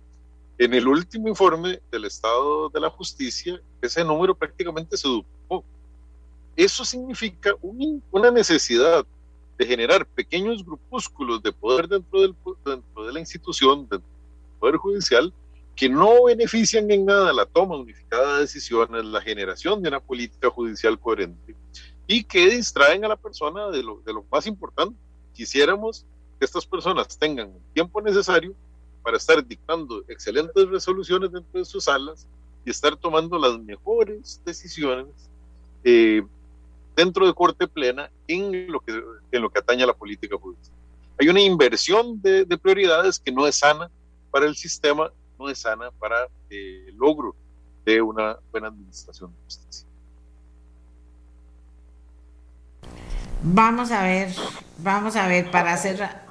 en 0.59 0.75
el 0.75 0.89
último 0.89 1.29
informe 1.29 1.81
del 1.91 2.05
Estado 2.05 2.69
de 2.69 2.81
la 2.81 2.91
Justicia, 2.91 3.61
ese 3.81 4.05
número 4.05 4.35
prácticamente 4.35 4.97
se 4.97 5.07
duplicó. 5.07 5.65
Eso 6.57 6.85
significa 6.85 7.55
un, 7.63 8.03
una 8.11 8.33
necesidad 8.33 9.07
de 9.57 9.67
generar 9.67 10.05
pequeños 10.05 10.65
grupúsculos 10.65 11.41
de 11.43 11.53
poder 11.53 11.87
dentro, 11.87 12.21
del, 12.21 12.35
dentro 12.65 13.07
de 13.07 13.13
la 13.13 13.21
institución, 13.21 13.81
dentro 13.89 13.99
del 13.99 14.59
Poder 14.59 14.77
Judicial, 14.77 15.33
que 15.77 15.89
no 15.89 16.25
benefician 16.25 16.91
en 16.91 17.07
nada 17.07 17.33
la 17.33 17.47
toma 17.47 17.77
unificada 17.77 18.35
de 18.35 18.41
decisiones, 18.41 19.05
la 19.05 19.21
generación 19.21 19.81
de 19.81 19.91
una 19.91 20.01
política 20.01 20.51
judicial 20.51 20.99
coherente 20.99 21.55
y 22.09 22.25
que 22.25 22.51
distraen 22.51 23.05
a 23.05 23.09
la 23.09 23.17
persona 23.17 23.69
de 23.71 23.85
lo, 23.85 24.01
de 24.05 24.13
lo 24.13 24.25
más 24.29 24.49
importante. 24.49 24.97
Quisiéramos 25.35 26.05
que 26.39 26.45
estas 26.45 26.67
personas 26.67 27.17
tengan 27.17 27.49
el 27.49 27.73
tiempo 27.75 28.01
necesario 28.03 28.57
para 29.03 29.17
estar 29.17 29.47
dictando 29.47 30.05
excelentes 30.09 30.69
resoluciones 30.69 31.33
dentro 31.33 31.59
de 31.59 31.65
sus 31.65 31.85
salas 31.85 32.27
y 32.65 32.71
estar 32.71 32.97
tomando 32.97 33.39
las 33.39 33.59
mejores 33.59 34.41
decisiones 34.45 35.09
eh, 35.85 36.23
dentro 36.97 37.27
de 37.27 37.35
Corte 37.35 37.67
Plena 37.69 38.11
en 38.27 38.71
lo, 38.71 38.81
que, 38.81 39.03
en 39.33 39.43
lo 39.43 39.51
que 39.51 39.59
atañe 39.59 39.85
a 39.85 39.87
la 39.87 39.95
política 39.95 40.37
judicial. 40.37 40.77
Hay 41.21 41.29
una 41.29 41.41
inversión 41.41 42.21
de, 42.21 42.45
de 42.45 42.59
prioridades 42.59 43.19
que 43.19 43.33
no 43.33 43.47
es 43.47 43.57
sana 43.57 43.91
para 44.31 44.47
el 44.47 44.57
sistema, 44.57 45.11
no 45.39 45.49
es 45.49 45.61
sana 45.61 45.91
para 45.93 46.27
eh, 46.51 46.87
el 46.89 46.97
logro 46.97 47.35
de 47.85 48.03
una 48.03 48.37
buena 48.51 48.69
administración 48.69 49.31
de 49.31 49.37
justicia. 49.45 49.89
Vamos 53.43 53.93
a 53.93 54.03
ver, 54.03 54.35
vamos 54.79 55.15
a 55.17 55.29
ver, 55.29 55.51
para 55.51 55.73
hacer 55.73 56.28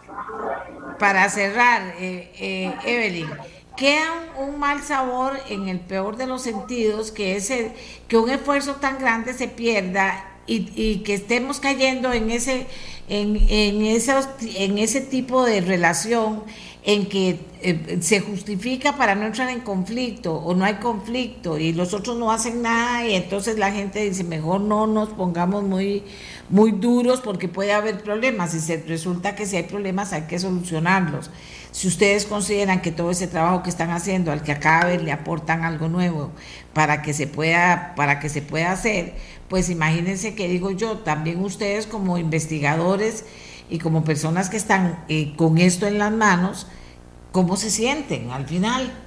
para 0.99 1.29
cerrar, 1.29 1.95
eh, 1.99 2.31
eh, 2.39 2.73
Evelyn, 2.85 3.29
queda 3.75 4.11
un, 4.39 4.59
mal 4.59 4.81
sabor 4.81 5.39
en 5.49 5.67
el 5.67 5.79
peor 5.79 6.17
de 6.17 6.25
los 6.25 6.41
sentidos 6.41 7.11
que, 7.11 7.35
ese, 7.35 7.73
que 8.07 8.17
un 8.17 8.29
esfuerzo 8.29 8.75
tan 8.75 8.97
grande 8.97 9.33
se 9.33 9.47
pierda 9.47 10.25
y, 10.47 10.99
que 10.99 11.13
estemos 11.13 11.59
cayendo 11.59 12.13
en 12.13 12.31
ese, 12.31 12.67
en, 13.09 13.35
en, 13.49 14.77
ese 14.77 15.01
tipo 15.01 15.43
de 15.43 15.61
relación 15.61 16.43
en 16.83 17.05
que 17.07 17.37
eh, 17.61 17.97
se 17.99 18.21
justifica 18.21 18.95
para 18.95 19.13
no 19.13 19.25
entrar 19.25 19.49
en 19.49 19.59
conflicto 19.59 20.33
o 20.35 20.55
no 20.55 20.63
hay 20.63 20.75
conflicto 20.75 21.57
y 21.57 21.73
los 21.73 21.93
otros 21.93 22.17
no 22.17 22.31
hacen 22.31 22.61
nada 22.61 23.05
y 23.05 23.13
entonces 23.13 23.57
la 23.59 23.73
gente 23.73 24.01
dice 24.09 24.23
mejor 24.23 24.61
no 24.61 24.87
nos 24.87 25.09
pongamos 25.09 25.63
muy 25.63 26.03
muy 26.49 26.71
duros 26.71 27.19
porque 27.21 27.47
puede 27.47 27.73
haber 27.73 28.01
problemas 28.01 28.53
y 28.53 28.59
se 28.59 28.83
resulta 28.87 29.35
que 29.35 29.45
si 29.45 29.57
hay 29.57 29.63
problemas 29.63 30.13
hay 30.13 30.23
que 30.23 30.39
solucionarlos. 30.39 31.29
Si 31.71 31.87
ustedes 31.87 32.25
consideran 32.25 32.81
que 32.81 32.91
todo 32.91 33.11
ese 33.11 33.27
trabajo 33.27 33.63
que 33.63 33.69
están 33.69 33.91
haciendo 33.91 34.31
al 34.31 34.41
que 34.41 34.51
acaben 34.51 35.05
le 35.05 35.11
aportan 35.11 35.63
algo 35.63 35.89
nuevo 35.89 36.31
para 36.73 37.01
que 37.01 37.13
se 37.13 37.27
pueda 37.27 37.93
para 37.95 38.19
que 38.19 38.29
se 38.29 38.41
pueda 38.41 38.71
hacer, 38.71 39.15
pues 39.49 39.69
imagínense 39.69 40.35
que 40.35 40.47
digo 40.47 40.71
yo, 40.71 40.99
también 40.99 41.43
ustedes 41.43 41.85
como 41.85 42.17
investigadores 42.17 43.25
y 43.69 43.79
como 43.79 44.03
personas 44.03 44.49
que 44.49 44.57
están 44.57 45.03
eh, 45.09 45.33
con 45.35 45.57
esto 45.57 45.87
en 45.87 45.97
las 45.99 46.11
manos, 46.11 46.67
¿cómo 47.31 47.57
se 47.57 47.69
sienten 47.69 48.31
al 48.31 48.47
final? 48.47 49.06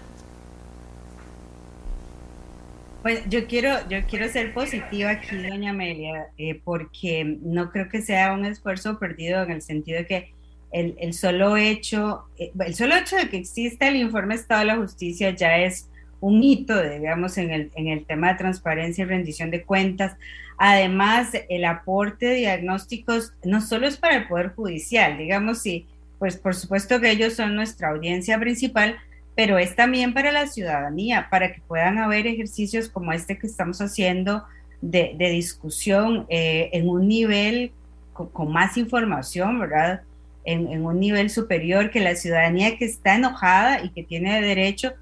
Pues 3.02 3.22
yo 3.30 3.46
quiero, 3.46 3.88
yo 3.88 4.04
quiero 4.06 4.28
ser 4.28 4.52
positiva 4.52 5.10
aquí, 5.10 5.36
doña 5.36 5.70
Amelia, 5.70 6.28
eh, 6.36 6.60
porque 6.62 7.38
no 7.42 7.70
creo 7.70 7.88
que 7.88 8.02
sea 8.02 8.34
un 8.34 8.44
esfuerzo 8.44 8.98
perdido 8.98 9.42
en 9.42 9.52
el 9.52 9.62
sentido 9.62 9.98
de 10.00 10.06
que 10.06 10.34
el, 10.70 10.94
el, 10.98 11.14
solo 11.14 11.56
hecho, 11.56 12.24
eh, 12.38 12.52
el 12.58 12.74
solo 12.74 12.96
hecho 12.96 13.16
de 13.16 13.30
que 13.30 13.38
exista 13.38 13.88
el 13.88 13.96
informe 13.96 14.34
Estado 14.34 14.60
de 14.60 14.66
la 14.66 14.76
Justicia 14.76 15.30
ya 15.30 15.56
es 15.58 15.88
un 16.20 16.42
hito, 16.42 16.80
digamos, 16.82 17.38
en 17.38 17.50
el, 17.50 17.70
en 17.74 17.88
el 17.88 18.04
tema 18.04 18.32
de 18.32 18.38
transparencia 18.38 19.04
y 19.04 19.08
rendición 19.08 19.50
de 19.50 19.64
cuentas. 19.64 20.16
Además, 20.58 21.30
el 21.48 21.64
aporte 21.64 22.26
de 22.26 22.34
diagnósticos 22.34 23.32
no 23.42 23.62
solo 23.62 23.86
es 23.86 23.96
para 23.96 24.16
el 24.16 24.28
Poder 24.28 24.50
Judicial, 24.50 25.16
digamos, 25.16 25.62
sí, 25.62 25.86
pues 26.18 26.36
por 26.36 26.54
supuesto 26.54 27.00
que 27.00 27.10
ellos 27.10 27.32
son 27.32 27.56
nuestra 27.56 27.88
audiencia 27.88 28.38
principal, 28.38 28.98
pero 29.34 29.58
es 29.58 29.74
también 29.76 30.12
para 30.12 30.32
la 30.32 30.46
ciudadanía, 30.46 31.28
para 31.30 31.52
que 31.52 31.60
puedan 31.66 31.98
haber 31.98 32.26
ejercicios 32.26 32.88
como 32.88 33.12
este 33.12 33.38
que 33.38 33.46
estamos 33.46 33.80
haciendo 33.80 34.44
de, 34.80 35.14
de 35.16 35.30
discusión 35.30 36.26
eh, 36.28 36.70
en 36.72 36.88
un 36.88 37.08
nivel 37.08 37.72
con, 38.12 38.28
con, 38.28 38.52
más 38.52 38.76
información, 38.76 39.58
¿verdad? 39.58 40.02
En, 40.44 40.68
en, 40.68 40.84
un 40.84 40.98
nivel 40.98 41.30
superior, 41.30 41.90
que 41.90 42.00
la 42.00 42.16
ciudadanía 42.16 42.76
que 42.76 42.86
está 42.86 43.14
enojada 43.14 43.84
y 43.84 43.90
que 43.90 44.02
tiene 44.02 44.40
derecho, 44.40 44.92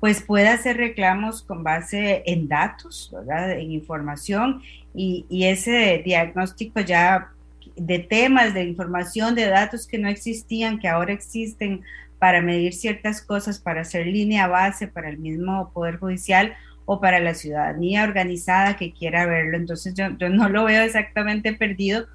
pues 0.00 0.22
pueda 0.22 0.54
hacer 0.54 0.76
reclamos 0.76 1.42
con 1.42 1.64
base 1.64 2.22
en 2.26 2.48
datos, 2.48 3.10
¿verdad? 3.12 3.52
En 3.52 3.72
información 3.72 4.62
y, 4.94 5.26
y 5.28 5.44
ese 5.44 6.02
diagnóstico 6.04 6.80
ya 6.80 7.30
de 7.76 7.98
temas, 7.98 8.54
de 8.54 8.64
información, 8.64 9.34
de 9.34 9.46
datos 9.46 9.86
que 9.86 9.98
no 9.98 10.08
existían, 10.08 10.78
que 10.78 10.88
ahora 10.88 11.12
existen 11.12 11.82
para 12.18 12.42
medir 12.42 12.72
ciertas 12.74 13.22
cosas, 13.22 13.58
para 13.58 13.82
hacer 13.82 14.06
línea 14.06 14.46
base 14.48 14.88
para 14.88 15.08
el 15.08 15.18
mismo 15.18 15.70
Poder 15.72 15.98
Judicial 15.98 16.54
o 16.84 17.00
para 17.00 17.20
la 17.20 17.34
ciudadanía 17.34 18.02
organizada 18.04 18.76
que 18.76 18.92
quiera 18.92 19.26
verlo. 19.26 19.56
Entonces 19.56 19.94
yo, 19.94 20.08
no 20.10 20.48
lo 20.48 20.64
veo 20.64 20.82
exactamente 20.82 21.52
perdido. 21.52 22.06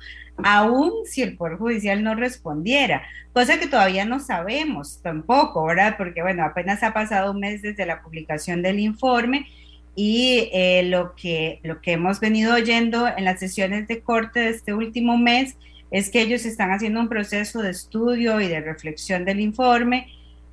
aún 0.44 0.92
si 1.06 1.22
el 1.22 1.38
Poder 1.38 1.58
Judicial 1.58 2.04
no 2.04 2.16
respondiera, 2.16 3.04
cosa 3.34 3.60
que 3.60 3.68
todavía 3.68 4.06
no 4.06 4.20
sabemos 4.20 5.00
tampoco, 5.04 5.66
¿verdad? 5.66 5.96
Porque 5.98 6.22
bueno, 6.22 6.44
apenas 6.44 6.82
ha 6.84 6.92
pasado 6.94 7.32
un 7.32 7.40
mes 7.40 7.62
desde 7.62 7.86
la 7.86 8.02
publicación 8.02 8.62
del 8.64 8.80
informe 8.80 9.48
y 9.96 10.50
eh, 10.54 10.84
lo, 10.86 11.14
que, 11.16 11.60
lo 11.64 11.80
que 11.82 11.94
hemos 11.94 12.20
venido 12.20 12.56
oyendo 12.56 13.08
en 13.08 13.26
las 13.26 13.40
sesiones 13.40 13.88
de 13.88 14.02
corte 14.02 14.40
de 14.40 14.50
este 14.50 14.74
último 14.74 15.18
mes 15.18 15.56
es 15.94 16.10
que 16.10 16.22
ellos 16.22 16.44
están 16.44 16.72
haciendo 16.72 17.00
un 17.00 17.08
proceso 17.08 17.62
de 17.62 17.70
estudio 17.70 18.42
y 18.42 18.48
de 18.48 18.60
reflexión 18.60 19.26
del 19.26 19.40
informe 19.40 20.08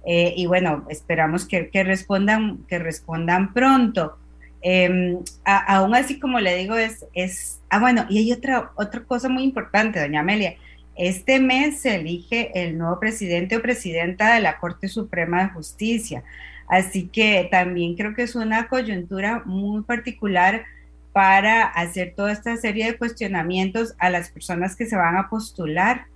eh, 0.05 0.35
y 0.37 0.47
bueno, 0.47 0.87
esperamos 0.91 1.47
que, 1.47 1.71
que, 1.71 1.83
respondan, 1.83 2.59
que 2.69 2.79
respondan 2.79 3.53
pronto. 3.55 4.19
Eh, 4.63 5.17
aún 5.45 5.95
así, 5.95 6.21
como 6.21 6.41
le 6.41 6.57
digo, 6.57 6.77
es, 6.77 7.07
es, 7.15 7.61
ah, 7.71 7.81
bueno, 7.81 8.05
y 8.11 8.19
hay 8.19 8.33
otra, 8.33 8.73
otra 8.77 9.03
cosa 9.05 9.31
muy 9.31 9.43
importante, 9.43 9.99
doña 9.99 10.21
Amelia. 10.21 10.57
Este 10.95 11.41
mes 11.41 11.81
se 11.81 11.95
elige 11.97 12.51
el 12.55 12.77
nuevo 12.77 13.01
presidente 13.01 13.57
o 13.57 13.63
presidenta 13.63 14.35
de 14.35 14.41
la 14.41 14.59
Corte 14.59 14.89
Suprema 14.89 15.45
de 15.45 15.51
Justicia. 15.55 16.23
Así 16.69 17.09
que 17.09 17.49
también 17.51 17.97
creo 17.97 18.15
que 18.15 18.23
es 18.23 18.35
una 18.35 18.69
coyuntura 18.69 19.43
muy 19.47 19.83
particular 19.85 20.65
para 21.13 21.65
hacer 21.65 22.15
toda 22.17 22.33
esta 22.33 22.57
serie 22.57 22.87
de 22.87 22.99
cuestionamientos 22.99 23.95
a 23.99 24.11
las 24.11 24.31
personas 24.31 24.77
que 24.77 24.87
se 24.87 24.97
van 24.97 25.17
a 25.17 25.29
postular 25.29 26.07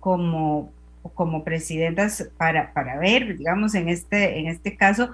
como, 0.00 0.72
como 1.14 1.44
presidentas 1.44 2.28
para, 2.36 2.72
para 2.74 2.98
ver, 2.98 3.38
digamos, 3.38 3.74
en 3.74 3.88
este, 3.88 4.38
en 4.38 4.48
este 4.48 4.76
caso, 4.76 5.10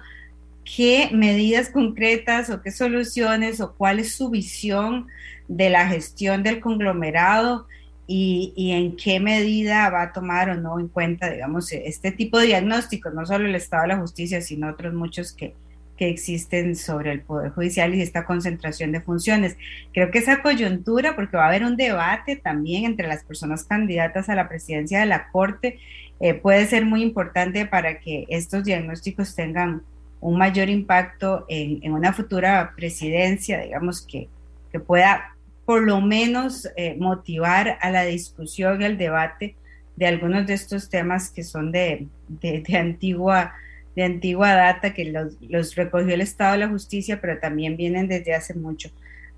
qué 0.65 1.11
medidas 1.13 1.71
concretas 1.71 2.51
o 2.51 2.63
qué 2.63 2.71
soluciones 2.71 3.61
o 3.61 3.75
cuál 3.75 4.01
es 4.01 4.15
su 4.17 4.31
visión 4.31 5.07
de 5.47 5.71
la 5.71 5.87
gestión 5.87 6.43
del 6.43 6.61
conglomerado 6.61 7.67
y, 8.07 8.53
y, 8.57 8.73
en 8.73 8.97
qué 8.97 9.21
medida 9.21 9.91
va 9.91 10.03
a 10.03 10.13
tomar 10.13 10.49
o 10.49 10.55
no 10.55 10.81
en 10.81 10.89
cuenta, 10.89 11.31
digamos, 11.31 11.71
este 11.73 12.11
tipo 12.11 12.39
de 12.39 12.47
diagnósticos, 12.47 13.13
no 13.13 13.27
solo 13.27 13.47
el 13.47 13.55
Estado 13.55 13.83
de 13.83 13.89
la 13.89 13.99
Justicia, 13.99 14.41
sino 14.41 14.71
otros 14.71 14.95
muchos 14.95 15.33
que, 15.33 15.55
que 15.99 16.09
existen 16.09 16.77
sobre 16.77 17.13
el 17.13 17.21
Poder 17.21 17.51
Judicial 17.51 17.95
y 17.95 18.01
esta 18.01 18.25
concentración 18.25 18.93
de 18.93 19.01
funciones. 19.01 19.57
Creo 19.93 20.11
que 20.11 20.19
esa 20.19 20.41
coyuntura, 20.43 21.17
porque 21.17 21.37
va 21.37 21.45
a 21.45 21.49
haber 21.49 21.65
un 21.65 21.77
debate 21.77 22.37
también 22.37 22.85
entre 22.85 23.09
las 23.09 23.25
personas 23.25 23.65
candidatas 23.65 24.29
a 24.29 24.37
la 24.37 24.49
presidencia 24.49 25.01
de 25.01 25.07
la 25.07 25.29
Corte, 25.31 25.81
eh, 26.21 26.35
puede 26.35 26.67
ser 26.67 26.87
muy 26.87 27.03
importante 27.03 27.67
para 27.67 27.99
que 27.99 28.27
estos 28.29 28.65
diagnósticos 28.65 29.35
tengan 29.35 29.83
un 30.21 30.39
mayor 30.39 30.69
impacto 30.69 31.45
en, 31.49 31.93
una 31.93 32.13
futura 32.13 32.73
presidencia, 32.77 33.61
digamos, 33.61 34.01
que, 34.01 34.29
que 34.73 34.81
pueda 34.81 35.35
por 35.65 35.83
lo 35.83 36.01
menos 36.01 36.69
eh, 36.77 36.97
motivar 36.99 37.77
a 37.81 37.91
la 37.91 38.05
discusión 38.05 38.81
y 38.81 38.85
al 38.85 38.99
debate 38.99 39.57
de 39.97 40.07
algunos 40.07 40.47
de 40.47 40.55
estos 40.55 40.89
temas 40.89 41.31
que 41.31 41.45
son 41.45 41.73
de, 41.73 42.07
de 42.29 42.77
antigua 42.77 43.53
de 43.99 44.05
antigua 44.05 44.55
data 44.55 44.95
que 44.95 45.07
los, 45.07 45.37
los, 45.41 45.75
recogió 45.75 46.15
el 46.15 46.21
Estado 46.21 46.53
de 46.53 46.59
la 46.59 46.69
Justicia, 46.69 47.21
pero 47.21 47.41
también 47.41 47.77
vienen 47.77 48.07
desde 48.07 48.33
hace 48.33 48.55
mucho. 48.55 48.91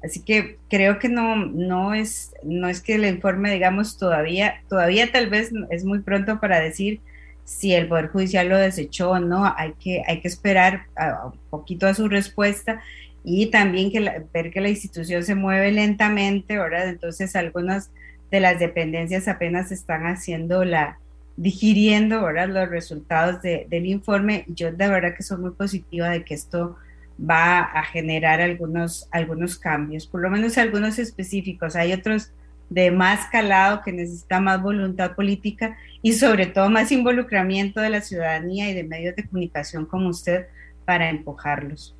Así 0.04 0.22
que 0.22 0.58
creo 0.68 0.98
que 0.98 1.08
no, 1.08 1.34
no, 1.34 1.94
es, 1.94 2.34
no 2.42 2.68
es 2.68 2.82
que 2.82 2.96
el 2.96 3.06
informe, 3.06 3.50
digamos, 3.50 3.96
todavía, 3.96 4.62
todavía 4.68 5.10
tal 5.10 5.30
vez 5.30 5.50
es 5.70 5.86
muy 5.86 6.00
pronto 6.00 6.40
para 6.40 6.60
decir 6.60 7.00
si 7.44 7.72
el 7.72 7.88
Poder 7.88 8.08
Judicial 8.08 8.50
lo 8.50 8.58
desechó 8.58 9.12
o 9.12 9.18
no, 9.18 9.50
hay 9.56 9.72
que, 9.82 10.02
hay 10.06 10.20
que 10.20 10.28
esperar 10.28 10.82
un 11.24 11.38
poquito 11.48 11.86
a 11.86 11.94
su 11.94 12.06
respuesta 12.06 12.82
y 13.24 13.46
también 13.46 13.90
que 13.90 14.00
la, 14.00 14.22
ver 14.34 14.50
que 14.50 14.60
la 14.60 14.68
institución 14.68 15.24
se 15.24 15.34
mueve 15.34 15.72
lentamente, 15.72 16.58
¿verdad? 16.58 16.86
Entonces 16.86 17.34
algunas 17.34 17.90
de 18.30 18.40
las 18.40 18.58
dependencias 18.58 19.26
apenas 19.26 19.72
están 19.72 20.04
haciendo 20.06 20.66
la, 20.66 20.98
digiriendo 21.40 22.16
ahora 22.16 22.46
los 22.46 22.68
resultados 22.68 23.40
de, 23.40 23.66
del 23.70 23.86
informe. 23.86 24.44
Yo 24.46 24.70
de 24.72 24.88
verdad 24.88 25.14
que 25.16 25.22
soy 25.22 25.38
muy 25.38 25.52
positiva 25.52 26.10
de 26.10 26.22
que 26.22 26.34
esto 26.34 26.76
va 27.18 27.60
a 27.60 27.82
generar 27.82 28.42
algunos, 28.42 29.08
algunos 29.10 29.56
cambios, 29.56 30.06
por 30.06 30.20
lo 30.20 30.28
menos 30.28 30.58
algunos 30.58 30.98
específicos. 30.98 31.76
Hay 31.76 31.94
otros 31.94 32.30
de 32.68 32.90
más 32.90 33.26
calado 33.30 33.80
que 33.82 33.90
necesita 33.90 34.38
más 34.38 34.60
voluntad 34.60 35.14
política 35.14 35.78
y 36.02 36.12
sobre 36.12 36.44
todo 36.44 36.68
más 36.68 36.92
involucramiento 36.92 37.80
de 37.80 37.88
la 37.88 38.02
ciudadanía 38.02 38.68
y 38.68 38.74
de 38.74 38.84
medios 38.84 39.16
de 39.16 39.26
comunicación 39.26 39.86
como 39.86 40.10
usted 40.10 40.46
para 40.84 41.08
empujarlos. 41.08 41.96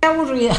aburrida 0.00 0.54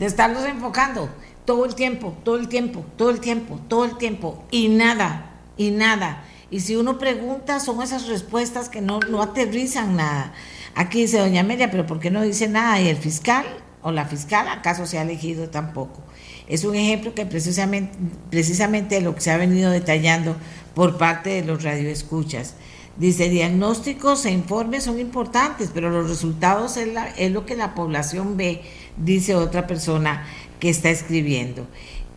de 0.00 0.06
estarlos 0.06 0.44
enfocando 0.46 1.08
todo 1.44 1.64
el 1.64 1.76
tiempo, 1.76 2.16
todo 2.24 2.38
el 2.38 2.48
tiempo, 2.48 2.84
todo 2.96 3.10
el 3.10 3.20
tiempo, 3.20 3.60
todo 3.68 3.84
el 3.84 3.96
tiempo 3.98 4.44
y 4.50 4.68
nada 4.68 5.35
y 5.56 5.70
nada. 5.70 6.24
Y 6.50 6.60
si 6.60 6.76
uno 6.76 6.98
pregunta, 6.98 7.58
son 7.60 7.82
esas 7.82 8.06
respuestas 8.06 8.68
que 8.68 8.80
no, 8.80 9.00
no 9.00 9.22
aterrizan 9.22 9.96
nada. 9.96 10.32
Aquí 10.74 11.02
dice 11.02 11.18
doña 11.18 11.40
Amelia, 11.40 11.70
pero 11.70 11.86
¿por 11.86 11.98
qué 11.98 12.10
no 12.10 12.22
dice 12.22 12.48
nada? 12.48 12.80
¿Y 12.80 12.88
el 12.88 12.96
fiscal 12.96 13.44
o 13.82 13.90
la 13.90 14.04
fiscal 14.04 14.48
acaso 14.48 14.86
se 14.86 14.98
ha 14.98 15.02
elegido 15.02 15.48
tampoco? 15.48 16.02
Es 16.48 16.64
un 16.64 16.76
ejemplo 16.76 17.14
que 17.14 17.26
precisamente, 17.26 17.98
precisamente 18.30 19.00
lo 19.00 19.14
que 19.14 19.20
se 19.20 19.32
ha 19.32 19.36
venido 19.36 19.70
detallando 19.70 20.36
por 20.74 20.98
parte 20.98 21.30
de 21.30 21.44
los 21.44 21.64
radioescuchas. 21.64 22.54
Dice, 22.96 23.28
diagnósticos 23.28 24.24
e 24.24 24.30
informes 24.30 24.84
son 24.84 25.00
importantes, 25.00 25.70
pero 25.74 25.90
los 25.90 26.08
resultados 26.08 26.76
es, 26.76 27.32
lo 27.32 27.44
que 27.44 27.56
la 27.56 27.74
población 27.74 28.36
ve, 28.36 28.62
dice 28.96 29.34
otra 29.34 29.66
persona 29.66 30.24
que 30.60 30.70
está 30.70 30.88
escribiendo. 30.88 31.66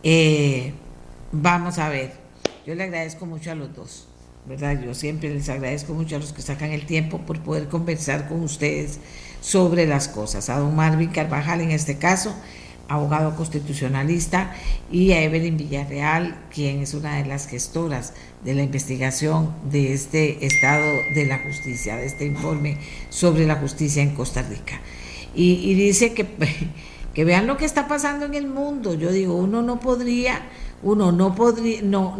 Eh, 0.02 0.72
vamos 1.32 1.78
a 1.78 1.88
ver. 1.88 2.19
Yo 2.66 2.74
le 2.74 2.84
agradezco 2.84 3.24
mucho 3.24 3.50
a 3.50 3.54
los 3.54 3.74
dos, 3.74 4.06
¿verdad? 4.46 4.80
Yo 4.82 4.94
siempre 4.94 5.30
les 5.30 5.48
agradezco 5.48 5.94
mucho 5.94 6.16
a 6.16 6.18
los 6.18 6.32
que 6.32 6.42
sacan 6.42 6.72
el 6.72 6.84
tiempo 6.84 7.18
por 7.18 7.40
poder 7.40 7.68
conversar 7.68 8.28
con 8.28 8.42
ustedes 8.42 8.98
sobre 9.40 9.86
las 9.86 10.08
cosas. 10.08 10.50
A 10.50 10.58
don 10.58 10.76
Marvin 10.76 11.10
Carvajal 11.10 11.62
en 11.62 11.70
este 11.70 11.96
caso, 11.96 12.34
abogado 12.88 13.34
constitucionalista, 13.34 14.54
y 14.90 15.12
a 15.12 15.22
Evelyn 15.22 15.56
Villarreal, 15.56 16.38
quien 16.52 16.80
es 16.80 16.92
una 16.92 17.16
de 17.16 17.26
las 17.26 17.46
gestoras 17.46 18.12
de 18.44 18.54
la 18.54 18.62
investigación 18.62 19.54
de 19.70 19.94
este 19.94 20.44
estado 20.44 20.84
de 21.14 21.24
la 21.24 21.38
justicia, 21.38 21.96
de 21.96 22.06
este 22.06 22.26
informe 22.26 22.76
sobre 23.08 23.46
la 23.46 23.56
justicia 23.56 24.02
en 24.02 24.14
Costa 24.14 24.42
Rica. 24.42 24.80
Y, 25.34 25.74
dice 25.74 26.12
que, 26.12 26.26
que 27.14 27.24
vean 27.24 27.46
lo 27.46 27.56
que 27.56 27.64
está 27.64 27.88
pasando 27.88 28.26
en 28.26 28.34
el 28.34 28.48
mundo. 28.48 28.94
Yo 28.94 29.12
digo, 29.12 29.36
uno 29.36 29.62
no 29.62 29.80
podría 29.80 30.42
uno 30.82 31.12
no 31.12 31.34
podría, 31.34 31.82
no, 31.82 32.16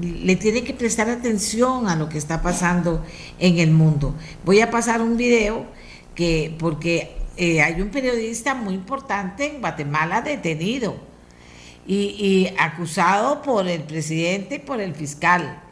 le 0.00 0.36
tiene 0.36 0.62
que 0.62 0.74
prestar 0.74 1.10
atención 1.10 1.88
a 1.88 1.96
lo 1.96 2.08
que 2.08 2.18
está 2.18 2.40
pasando 2.40 3.04
en 3.38 3.58
el 3.58 3.70
mundo. 3.70 4.14
Voy 4.44 4.60
a 4.60 4.70
pasar 4.70 5.02
un 5.02 5.16
video 5.16 5.66
que, 6.14 6.54
porque 6.58 7.16
eh, 7.36 7.62
hay 7.62 7.80
un 7.80 7.88
periodista 7.88 8.54
muy 8.54 8.74
importante 8.74 9.46
en 9.46 9.60
Guatemala 9.60 10.22
detenido 10.22 10.96
y, 11.86 11.96
y 11.96 12.54
acusado 12.58 13.42
por 13.42 13.66
el 13.66 13.82
presidente 13.82 14.56
y 14.56 14.58
por 14.60 14.80
el 14.80 14.94
fiscal. 14.94 15.62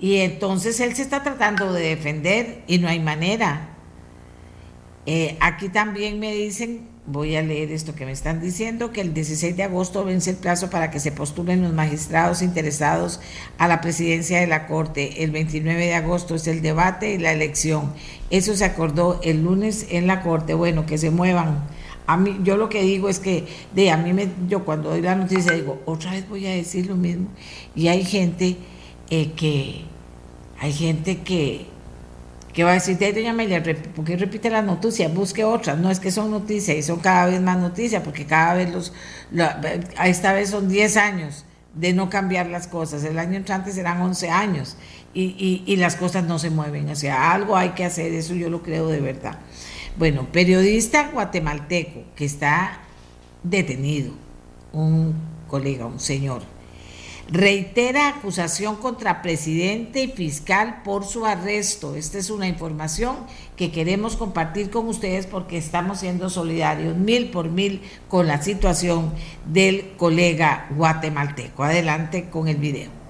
Y 0.00 0.16
entonces 0.16 0.80
él 0.80 0.94
se 0.96 1.02
está 1.02 1.22
tratando 1.22 1.72
de 1.72 1.88
defender 1.90 2.62
y 2.66 2.78
no 2.78 2.88
hay 2.88 2.98
manera. 2.98 3.70
Eh, 5.06 5.36
aquí 5.40 5.68
también 5.68 6.18
me 6.18 6.34
dicen 6.34 6.88
voy 7.06 7.36
a 7.36 7.42
leer 7.42 7.70
esto 7.70 7.94
que 7.94 8.06
me 8.06 8.12
están 8.12 8.40
diciendo, 8.40 8.90
que 8.90 9.02
el 9.02 9.12
16 9.12 9.56
de 9.56 9.62
agosto 9.64 10.04
vence 10.04 10.30
el 10.30 10.36
plazo 10.36 10.70
para 10.70 10.90
que 10.90 11.00
se 11.00 11.12
postulen 11.12 11.62
los 11.62 11.72
magistrados 11.72 12.40
interesados 12.40 13.20
a 13.58 13.68
la 13.68 13.80
presidencia 13.80 14.40
de 14.40 14.46
la 14.46 14.66
Corte. 14.66 15.22
El 15.22 15.30
29 15.30 15.84
de 15.84 15.94
agosto 15.94 16.34
es 16.34 16.46
el 16.46 16.62
debate 16.62 17.14
y 17.14 17.18
la 17.18 17.32
elección. 17.32 17.92
Eso 18.30 18.56
se 18.56 18.64
acordó 18.64 19.20
el 19.22 19.42
lunes 19.42 19.86
en 19.90 20.06
la 20.06 20.22
Corte. 20.22 20.54
Bueno, 20.54 20.86
que 20.86 20.96
se 20.96 21.10
muevan. 21.10 21.64
A 22.06 22.16
mí, 22.16 22.38
yo 22.42 22.56
lo 22.56 22.68
que 22.68 22.82
digo 22.82 23.08
es 23.08 23.18
que 23.18 23.46
de 23.74 23.90
a 23.90 23.96
mí 23.96 24.12
me, 24.12 24.28
yo 24.48 24.64
cuando 24.64 24.90
doy 24.90 25.00
la 25.00 25.14
noticia 25.14 25.52
digo, 25.52 25.80
otra 25.86 26.12
vez 26.12 26.28
voy 26.28 26.46
a 26.46 26.50
decir 26.50 26.86
lo 26.86 26.96
mismo. 26.96 27.28
Y 27.74 27.88
hay 27.88 28.04
gente 28.04 28.56
eh, 29.10 29.32
que, 29.32 29.84
hay 30.58 30.72
gente 30.72 31.18
que, 31.18 31.66
¿Qué 32.54 32.62
va 32.62 32.70
a 32.70 32.74
decir 32.74 32.96
de 32.98 33.12
doña 33.12 33.30
Amelia? 33.30 33.62
¿Por 33.62 34.04
qué 34.04 34.16
repite 34.16 34.48
las 34.48 34.64
noticias? 34.64 35.12
Busque 35.12 35.42
otras. 35.42 35.76
No 35.76 35.90
es 35.90 35.98
que 35.98 36.12
son 36.12 36.30
noticias 36.30 36.76
y 36.76 36.82
son 36.82 37.00
cada 37.00 37.26
vez 37.26 37.40
más 37.40 37.58
noticias, 37.58 38.02
porque 38.04 38.26
cada 38.26 38.54
vez 38.54 38.70
los. 38.72 38.92
esta 40.04 40.32
vez 40.32 40.50
son 40.50 40.68
10 40.68 40.96
años 40.96 41.44
de 41.74 41.92
no 41.92 42.08
cambiar 42.08 42.46
las 42.46 42.68
cosas. 42.68 43.02
El 43.02 43.18
año 43.18 43.36
entrante 43.36 43.72
serán 43.72 44.00
11 44.00 44.30
años 44.30 44.76
y, 45.12 45.22
y, 45.24 45.64
y, 45.66 45.76
las 45.76 45.96
cosas 45.96 46.24
no 46.24 46.38
se 46.38 46.50
mueven. 46.50 46.88
O 46.88 46.94
sea, 46.94 47.32
algo 47.32 47.56
hay 47.56 47.70
que 47.70 47.84
hacer, 47.84 48.12
eso 48.12 48.34
yo 48.34 48.48
lo 48.48 48.62
creo 48.62 48.86
de 48.86 49.00
verdad. 49.00 49.40
Bueno, 49.98 50.28
periodista 50.30 51.10
guatemalteco 51.12 52.04
que 52.14 52.24
está 52.24 52.82
detenido, 53.42 54.12
un 54.72 55.14
colega, 55.48 55.86
un 55.86 55.98
señor, 55.98 56.42
reitera 57.30 58.08
acusación 58.08 58.76
contra 58.76 59.22
presidente 59.22 60.02
y 60.02 60.08
fiscal 60.08 60.82
por 60.84 61.04
su 61.04 61.24
arresto. 61.26 61.94
Esta 61.94 62.18
es 62.18 62.30
una 62.30 62.48
información 62.48 63.16
que 63.56 63.70
queremos 63.70 64.16
compartir 64.16 64.70
con 64.70 64.88
ustedes 64.88 65.26
porque 65.26 65.56
estamos 65.56 66.00
siendo 66.00 66.30
solidarios 66.30 66.96
mil 66.96 67.30
por 67.30 67.48
mil 67.48 67.82
con 68.08 68.26
la 68.26 68.42
situación 68.42 69.12
del 69.46 69.92
colega 69.96 70.66
guatemalteco. 70.76 71.64
Adelante 71.64 72.28
con 72.30 72.48
el 72.48 72.56
video. 72.56 73.03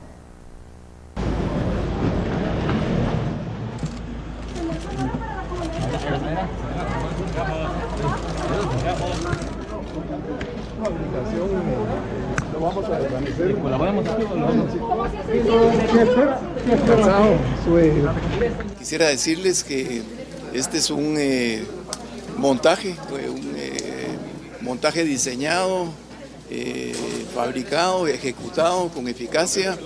Vamos 12.75 12.91
a 12.91 12.99
desvanecer. 12.99 13.55
Quisiera 18.79 19.09
decirles 19.09 19.65
que 19.65 20.03
este 20.53 20.79
es 20.79 20.91
un 20.91 21.17
eh, 21.19 21.65
montaje, 22.37 22.97
un 23.11 23.55
eh, 23.57 24.09
montaje 24.61 25.05
diseñado, 25.05 25.89
eh, 26.51 26.95
fabricado, 27.35 28.07
ejecutado 28.07 28.89
con 28.89 29.09
eficacia 29.09 29.77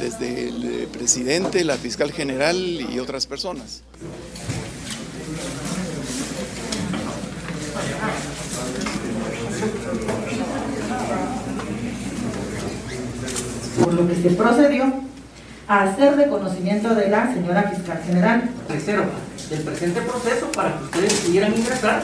desde 0.00 0.48
el 0.48 0.88
presidente, 0.88 1.64
la 1.64 1.76
fiscal 1.76 2.12
general 2.12 2.56
y 2.56 2.98
otras 2.98 3.26
personas. 3.26 3.82
Por 13.86 13.94
lo 13.94 14.08
que 14.08 14.16
se 14.16 14.30
procedió 14.30 14.92
a 15.68 15.82
hacer 15.84 16.16
reconocimiento 16.16 16.92
de 16.96 17.08
la 17.08 17.32
señora 17.32 17.70
fiscal 17.70 18.02
general. 18.04 18.50
Reserva 18.68 19.04
del 19.48 19.60
presente 19.62 20.00
proceso 20.00 20.50
para 20.50 20.76
que 20.76 20.84
ustedes 20.86 21.14
pudieran 21.20 21.56
ingresar 21.56 22.02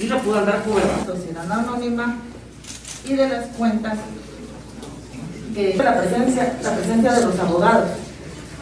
y 0.00 0.06
la 0.06 0.22
puedan 0.22 0.46
dar 0.46 0.62
cobertura. 0.62 1.04
Sociedad 1.04 1.52
anónima 1.52 2.16
y 3.06 3.12
de 3.12 3.28
las 3.28 3.46
cuentas 3.48 3.98
que 5.54 5.74
la 5.76 5.98
presencia, 5.98 6.56
la 6.62 6.76
presencia 6.76 7.12
de 7.12 7.24
los 7.26 7.38
abogados. 7.38 7.90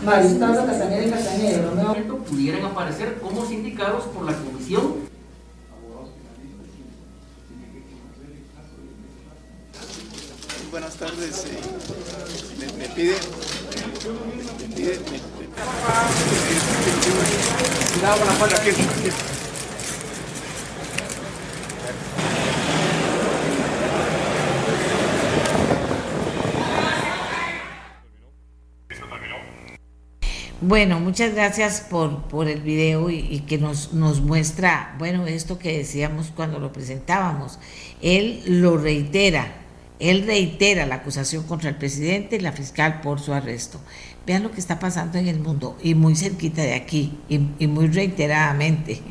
Maristabla 0.04 0.66
Castañeda 0.66 1.04
y 1.04 1.10
Castañeda, 1.10 1.62
Romeo. 1.68 2.18
pudieran 2.24 2.64
aparecer 2.64 3.18
como 3.20 3.46
sindicados 3.46 4.06
por 4.06 4.24
la 4.24 4.32
comisión 4.32 4.94
buenas 10.78 10.96
tardes. 10.96 11.46
Eh, 11.46 11.58
me, 12.78 12.88
pide, 12.90 13.14
me 14.60 14.74
pide, 14.76 14.98
aquí. 18.54 18.72
Bueno, 30.60 31.00
muchas 31.00 31.32
gracias 31.32 31.80
por, 31.88 32.24
por 32.24 32.48
el 32.48 32.60
video 32.60 33.08
y, 33.08 33.20
y, 33.20 33.40
que 33.40 33.56
nos, 33.56 33.94
nos 33.94 34.20
muestra, 34.20 34.94
bueno, 34.98 35.26
esto 35.26 35.58
que 35.58 35.78
decíamos 35.78 36.32
cuando 36.36 36.58
lo 36.58 36.70
presentábamos. 36.72 37.58
Él 38.02 38.42
lo 38.44 38.76
reitera, 38.76 39.65
él 39.98 40.24
reitera 40.26 40.86
la 40.86 40.96
acusación 40.96 41.44
contra 41.44 41.70
el 41.70 41.76
presidente 41.76 42.36
y 42.36 42.40
la 42.40 42.52
fiscal 42.52 43.00
por 43.00 43.20
su 43.20 43.32
arresto. 43.32 43.80
Vean 44.26 44.42
lo 44.42 44.50
que 44.50 44.60
está 44.60 44.78
pasando 44.78 45.18
en 45.18 45.28
el 45.28 45.38
mundo 45.38 45.78
y 45.82 45.94
muy 45.94 46.16
cerquita 46.16 46.60
de 46.60 46.74
aquí 46.74 47.18
y, 47.28 47.66
muy 47.66 47.88
reiteradamente. 47.88 49.00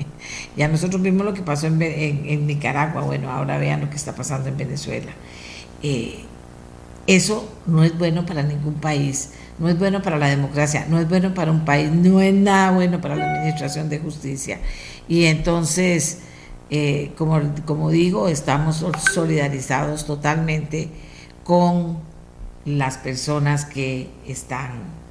Ya 0.58 0.68
nosotros 0.68 1.02
vimos 1.02 1.24
lo 1.24 1.36
que 1.36 1.44
pasó 1.44 1.68
en, 1.68 2.48
Nicaragua, 2.48 3.02
bueno, 3.02 3.30
ahora 3.30 3.60
vean 3.60 3.82
lo 3.82 3.90
que 3.90 3.96
está 3.96 4.16
pasando 4.16 4.50
en 4.50 4.58
Venezuela. 4.58 5.12
Eh, 5.84 6.26
eso 7.06 7.48
no 7.68 7.84
es 7.84 7.96
bueno 7.96 8.26
para 8.26 8.42
ningún 8.42 8.76
país, 8.76 9.32
no 9.60 9.70
es 9.70 9.78
bueno 9.78 10.02
para 10.02 10.18
la 10.18 10.28
democracia, 10.28 10.88
no 10.90 11.00
es 11.00 11.08
bueno 11.08 11.36
para 11.36 11.52
un 11.52 11.64
país, 11.64 11.92
no 11.92 12.20
es 12.22 12.34
nada 12.34 12.72
bueno 12.72 13.00
para 13.02 13.16
la 13.16 13.32
administración 13.32 13.90
de 13.90 14.00
justicia. 14.00 14.60
Y 15.08 15.26
entonces 15.26 16.20
eh, 16.70 17.14
como, 17.18 17.40
como 17.66 17.90
digo, 17.90 18.28
estamos 18.28 18.86
solidarizados 19.14 20.06
totalmente 20.06 20.90
con 21.44 22.00
las 22.66 22.98
personas 22.98 23.66
que 23.66 24.10
están 24.28 25.06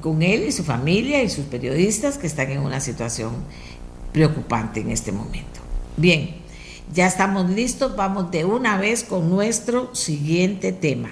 con 0.00 0.22
él 0.22 0.44
y 0.44 0.52
su 0.52 0.62
familia 0.62 1.22
y 1.22 1.30
sus 1.30 1.46
periodistas 1.46 2.18
que 2.18 2.26
están 2.26 2.50
en 2.50 2.60
una 2.60 2.80
situación 2.80 3.32
preocupante 4.12 4.80
en 4.80 4.90
este 4.90 5.12
momento. 5.12 5.60
Bien, 5.96 6.36
ya 6.92 7.06
estamos 7.06 7.50
listos, 7.50 7.96
vamos 7.96 8.30
de 8.30 8.44
una 8.44 8.78
vez 8.78 9.04
con 9.04 9.30
nuestro 9.30 9.94
siguiente 9.94 10.72
tema. 10.72 11.10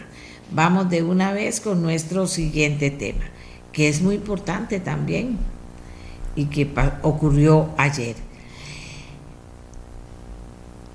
Vamos 0.52 0.90
de 0.90 1.02
una 1.02 1.32
vez 1.32 1.60
con 1.60 1.82
nuestro 1.82 2.26
siguiente 2.26 2.90
tema, 2.90 3.24
que 3.72 3.88
es 3.88 4.02
muy 4.02 4.14
importante 4.16 4.78
también 4.78 5.38
y 6.36 6.46
que 6.46 6.70
ocurrió 7.02 7.70
ayer. 7.76 8.16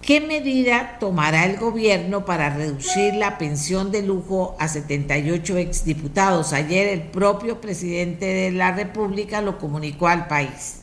¿Qué 0.10 0.22
medida 0.22 0.97
tomará 0.99 1.45
el 1.45 1.57
gobierno 1.57 2.26
para 2.26 2.49
reducir 2.49 3.14
la 3.14 3.38
pensión 3.38 3.91
de 3.91 4.01
lujo 4.01 4.55
a 4.57 4.68
78 4.68 5.57
exdiputados? 5.57 6.51
Ayer 6.51 6.88
el 6.88 7.12
propio 7.12 7.62
presidente 7.62 8.26
de 8.26 8.49
la 8.49 8.76
República 8.76 9.39
lo 9.39 9.60
comunicó 9.60 10.07
al 10.07 10.28
país. 10.28 10.82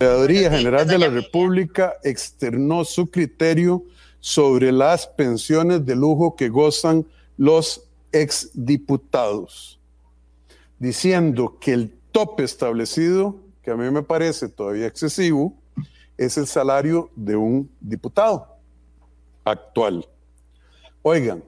La 0.00 0.08
Procuraduría 0.08 0.50
General 0.50 0.86
de 0.86 0.98
la 0.98 1.08
República 1.08 1.94
externó 2.04 2.84
su 2.84 3.10
criterio 3.10 3.84
sobre 4.18 4.70
las 4.70 5.06
pensiones 5.06 5.86
de 5.86 5.96
lujo 5.96 6.36
que 6.36 6.50
gozan 6.50 7.06
los 7.38 7.88
exdiputados, 8.12 9.80
diciendo 10.78 11.56
que 11.58 11.72
el 11.72 11.94
tope 12.12 12.44
establecido 12.44 13.48
a 13.70 13.76
mí 13.76 13.90
me 13.90 14.02
parece 14.02 14.48
todavía 14.48 14.86
excesivo, 14.86 15.54
es 16.16 16.36
el 16.36 16.46
salario 16.46 17.10
de 17.16 17.36
un 17.36 17.70
diputado 17.80 18.46
actual. 19.44 20.06
Oigan, 21.02 21.42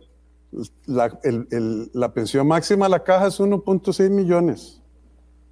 la, 0.87 2.13
pensión 2.13 2.47
máxima 2.47 2.87
de 2.87 2.91
la 2.91 3.05
caja 3.05 3.27
es 3.27 3.41
1.6 3.41 4.11
millones. 4.11 4.81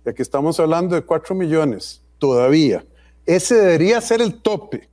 Y 0.04 0.10
aquí 0.10 0.22
estamos 0.22 0.58
hablando 0.58 0.94
de 0.94 1.02
4 1.02 1.34
millones 1.34 2.02
todavía. 2.18 2.84
Ese 3.26 3.56
debería 3.56 4.00
ser 4.00 4.22
el 4.22 4.40
tope. 4.40 4.88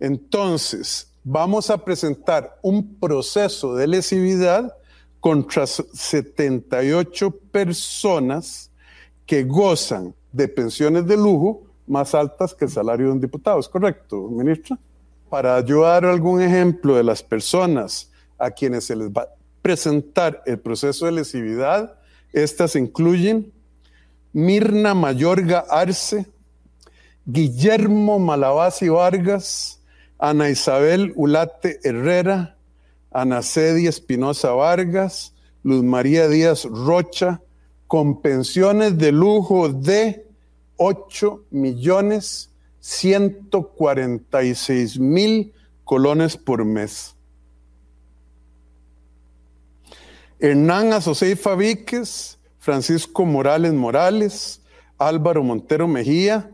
Entonces, 0.00 1.12
vamos 1.24 1.70
a 1.70 1.78
presentar 1.84 2.58
un 2.62 2.96
proceso 2.98 3.74
de 3.74 3.86
lesividad 3.86 4.74
contra 5.20 5.66
78 5.66 7.30
personas 7.52 8.70
que 9.26 9.44
gozan 9.44 10.14
de 10.38 10.46
pensiones 10.48 11.04
de 11.06 11.16
lujo 11.16 11.64
más 11.88 12.14
altas 12.14 12.54
que 12.54 12.66
el 12.66 12.70
salario 12.70 13.06
de 13.06 13.12
un 13.12 13.20
diputado. 13.20 13.58
¿Es 13.58 13.68
correcto, 13.68 14.28
ministra? 14.28 14.78
Para 15.28 15.56
ayudar 15.56 16.04
algún 16.04 16.40
ejemplo 16.40 16.96
de 16.96 17.02
las 17.02 17.22
personas 17.22 18.10
a 18.38 18.50
quienes 18.52 18.84
se 18.84 18.94
les 18.94 19.08
va 19.10 19.22
a 19.22 19.28
presentar 19.60 20.42
el 20.46 20.60
proceso 20.60 21.06
de 21.06 21.12
lesividad, 21.12 21.98
estas 22.32 22.76
incluyen 22.76 23.52
Mirna 24.32 24.94
Mayorga 24.94 25.64
Arce, 25.68 26.26
Guillermo 27.26 28.20
Malabasi 28.20 28.88
Vargas, 28.88 29.82
Ana 30.18 30.50
Isabel 30.50 31.12
Ulate 31.16 31.80
Herrera, 31.82 32.56
Ana 33.10 33.42
Cedi 33.42 33.88
Espinosa 33.88 34.52
Vargas, 34.52 35.34
Luz 35.64 35.82
María 35.82 36.28
Díaz 36.28 36.64
Rocha, 36.64 37.40
con 37.88 38.20
pensiones 38.22 38.98
de 38.98 39.10
lujo 39.10 39.68
de 39.70 40.27
8 40.78 41.44
millones 41.50 42.50
146 42.80 44.98
mil 44.98 45.52
colones 45.84 46.38
por 46.38 46.64
mes. 46.64 47.14
Hernán 50.40 50.92
Asocei 50.92 51.34
Fabiques, 51.34 52.38
Francisco 52.58 53.26
Morales 53.26 53.74
Morales, 53.74 54.62
Álvaro 54.96 55.42
Montero 55.42 55.88
Mejía, 55.88 56.48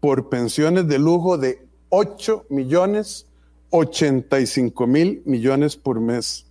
por 0.00 0.30
pensiones 0.30 0.88
de 0.88 0.98
lujo 0.98 1.36
de 1.36 1.66
8 1.90 2.46
millones 2.48 3.26
85 3.70 4.86
mil 4.86 5.22
millones 5.26 5.76
por 5.76 6.00
mes. 6.00 6.46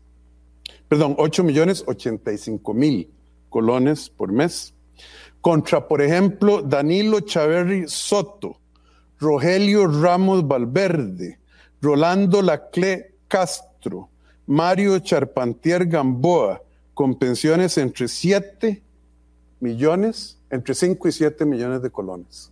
Perdón, 0.88 1.15
8 1.17 1.43
millones 1.43 1.84
85 1.88 2.73
mil 2.73 3.09
colones 3.49 4.09
por 4.09 4.32
mes. 4.32 4.74
Contra, 5.46 5.88
por 5.88 6.02
ejemplo, 6.02 6.64
Danilo 6.64 7.20
Chaverri 7.20 7.84
Soto, 7.88 8.58
Rogelio 9.20 9.86
Ramos 9.86 10.48
Valverde, 10.48 11.38
Rolando 11.84 12.41
Lacle 12.41 13.12
Castro, 13.28 14.10
Mario 14.48 14.98
Charpantier 14.98 15.86
Gamboa, 15.86 16.64
con 16.96 17.14
pensiones 17.14 17.78
entre 17.78 18.08
7 18.08 18.82
millones, 19.60 20.39
entre 20.50 20.74
5 20.74 21.10
y 21.10 21.12
7 21.12 21.46
millones 21.46 21.84
de 21.84 21.91
colones. 21.91 22.52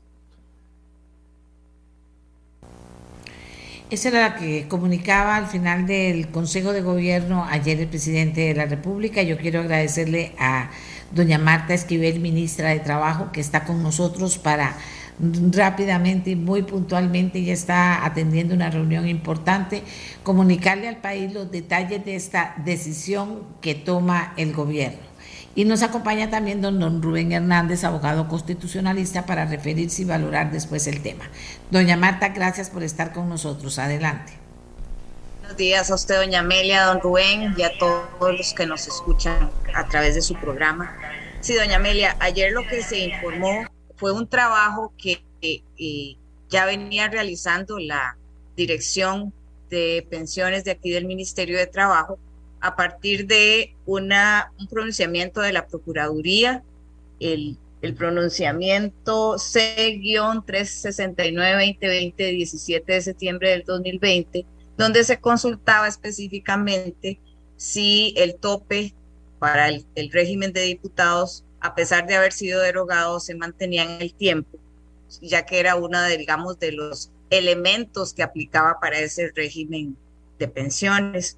Esa 3.89 4.10
era 4.10 4.22
la 4.22 4.36
que 4.36 4.68
comunicaba 4.68 5.36
al 5.36 5.48
final 5.48 5.88
del 5.88 6.30
Consejo 6.30 6.74
de 6.74 6.82
Gobierno 6.82 7.44
ayer 7.46 7.80
el 7.80 7.88
presidente 7.88 8.41
de 8.41 8.54
la 8.54 8.68
República. 8.68 9.24
Yo 9.24 9.39
quiero 9.39 9.62
agradecerle 9.62 10.36
a 10.38 10.70
doña 11.14 11.38
Marta 11.38 11.74
Esquivel, 11.74 12.20
ministra 12.20 12.70
de 12.70 12.80
Trabajo, 12.80 13.32
que 13.32 13.41
está 13.41 13.64
con 13.66 13.84
nosotros 13.84 14.38
para 14.38 14.76
rápidamente 15.51 16.32
y 16.32 16.36
muy 16.36 16.64
puntualmente, 16.64 17.43
ya 17.43 17.53
está 17.53 18.05
atendiendo 18.05 18.55
una 18.55 18.70
reunión 18.70 19.07
importante, 19.07 19.84
comunicarle 20.24 20.88
al 20.88 20.97
país 20.97 21.32
los 21.34 21.51
detalles 21.51 22.03
de 22.03 22.16
esta 22.16 22.55
decisión 22.66 23.43
que 23.61 23.76
toma 23.76 24.34
el 24.38 24.53
gobierno. 24.53 25.14
Y 25.55 25.66
nos 25.66 25.84
acompaña 25.84 26.32
también 26.32 26.61
don, 26.61 26.80
don 26.80 27.01
Rubén 27.01 27.32
Hernández, 27.32 27.84
abogado 27.84 28.28
constitucionalista, 28.28 29.28
para 29.28 29.45
referirse 29.45 30.01
y 30.01 30.05
valorar 30.05 30.51
después 30.51 30.88
el 30.88 31.01
tema. 31.01 31.26
Doña 31.70 31.95
Marta, 31.95 32.30
gracias 32.30 32.72
por 32.72 32.82
estar 32.82 33.14
con 33.14 33.30
nosotros. 33.30 33.78
Adelante. 33.78 34.43
Buenos 35.54 35.70
días 35.70 35.91
a 35.91 35.95
usted, 35.95 36.16
doña 36.16 36.39
Amelia, 36.39 36.86
don 36.86 36.99
Rubén 36.99 37.54
y 37.56 37.62
a 37.62 37.78
todos 37.78 38.08
los 38.20 38.56
que 38.56 38.66
nos 38.66 38.88
escuchan 38.88 39.51
a 39.76 39.88
través 39.88 40.16
de 40.16 40.24
su 40.24 40.34
programa. 40.34 40.97
Sí, 41.41 41.54
doña 41.54 41.76
Amelia, 41.76 42.18
ayer 42.22 42.51
lo 42.51 42.68
que 42.68 42.82
se 42.82 42.97
informó 42.97 43.68
fue 43.95 44.14
un 44.14 44.28
trabajo 44.28 44.91
que 44.97 45.24
eh, 45.43 46.16
ya 46.49 46.66
venía 46.66 47.08
realizando 47.08 47.78
la 47.78 48.18
Dirección 48.58 49.32
de 49.70 50.08
Pensiones 50.10 50.64
de 50.64 50.72
aquí 50.72 50.89
del 50.89 51.06
Ministerio 51.06 51.60
de 51.60 51.68
Trabajo 51.68 52.18
a 52.60 52.76
partir 52.76 53.28
de 53.28 53.76
una, 53.86 54.51
un 54.58 54.68
pronunciamiento 54.68 55.39
de 55.39 55.54
la 55.54 55.68
Procuraduría, 55.68 56.64
el, 57.20 57.60
el 57.84 57.93
pronunciamiento 57.93 59.38
C-369-2020 59.38 62.16
17 62.16 62.91
de 62.91 63.01
septiembre 63.01 63.51
del 63.51 63.66
2020, 63.66 64.47
donde 64.78 65.03
se 65.03 65.19
consultaba 65.19 65.88
específicamente 65.88 67.19
si 67.57 68.13
el 68.17 68.36
tope 68.36 68.95
para 69.39 69.67
el, 69.69 69.86
régimen 70.11 70.53
de 70.53 70.61
diputados, 70.61 71.45
a 71.59 71.76
pesar 71.76 72.07
de 72.07 72.15
haber 72.15 72.32
sido 72.32 72.61
derogado, 72.61 73.19
se 73.19 73.36
mantenía 73.36 73.84
en 73.84 74.01
el 74.01 74.13
tiempo, 74.13 74.57
ya 75.21 75.45
que 75.45 75.59
era 75.59 75.76
uno 75.76 76.01
de 76.01 76.71
los 76.71 77.11
elementos 77.30 78.13
que 78.13 78.24
aplicaba 78.24 78.80
para 78.80 78.99
ese 78.99 79.32
régimen 79.36 79.97
de 80.39 80.47
pensiones. 80.47 81.38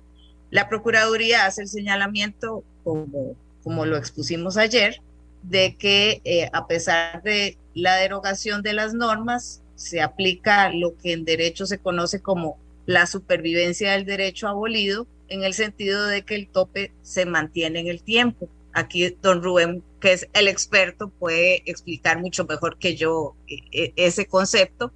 La 0.52 0.70
Procuraduría 0.70 1.46
hace 1.46 1.64
el 1.64 1.68
señalamiento, 1.68 2.64
como, 2.84 3.36
como 3.64 3.86
lo 3.86 3.98
expusimos 3.98 4.58
ayer, 4.58 5.02
de 5.44 5.76
que 5.78 6.22
eh, 6.24 6.50
a 6.54 6.68
pesar 6.68 7.22
de 7.24 7.58
la 7.74 7.96
derogación 7.96 8.62
de 8.62 8.74
las 8.74 8.94
normas, 8.94 9.62
se 9.76 10.02
aplica 10.02 10.72
lo 10.72 10.96
que 10.98 11.12
en 11.12 11.26
derecho 11.26 11.66
se 11.66 11.80
conoce 11.80 12.22
como 12.22 12.58
la 12.86 13.06
supervivencia 13.08 13.94
del 13.94 14.06
derecho 14.06 14.48
abolido, 14.48 15.08
en 15.28 15.44
el 15.44 15.54
sentido 15.54 16.06
de 16.06 16.24
que 16.24 16.36
el 16.36 16.48
tope 16.48 16.94
se 17.02 17.26
mantiene 17.26 17.80
en 17.80 17.88
el 17.88 18.04
tiempo. 18.04 18.50
Aquí 18.74 19.16
don 19.22 19.42
Rubén, 19.42 19.84
que 20.00 20.14
es 20.14 20.28
el 20.34 20.48
experto, 20.48 21.10
puede 21.10 21.64
explicar 21.66 22.20
mucho 22.20 22.46
mejor 22.46 22.78
que 22.78 22.96
yo 22.96 23.36
eh, 23.48 23.60
eh, 23.72 23.94
ese 23.96 24.28
concepto, 24.28 24.92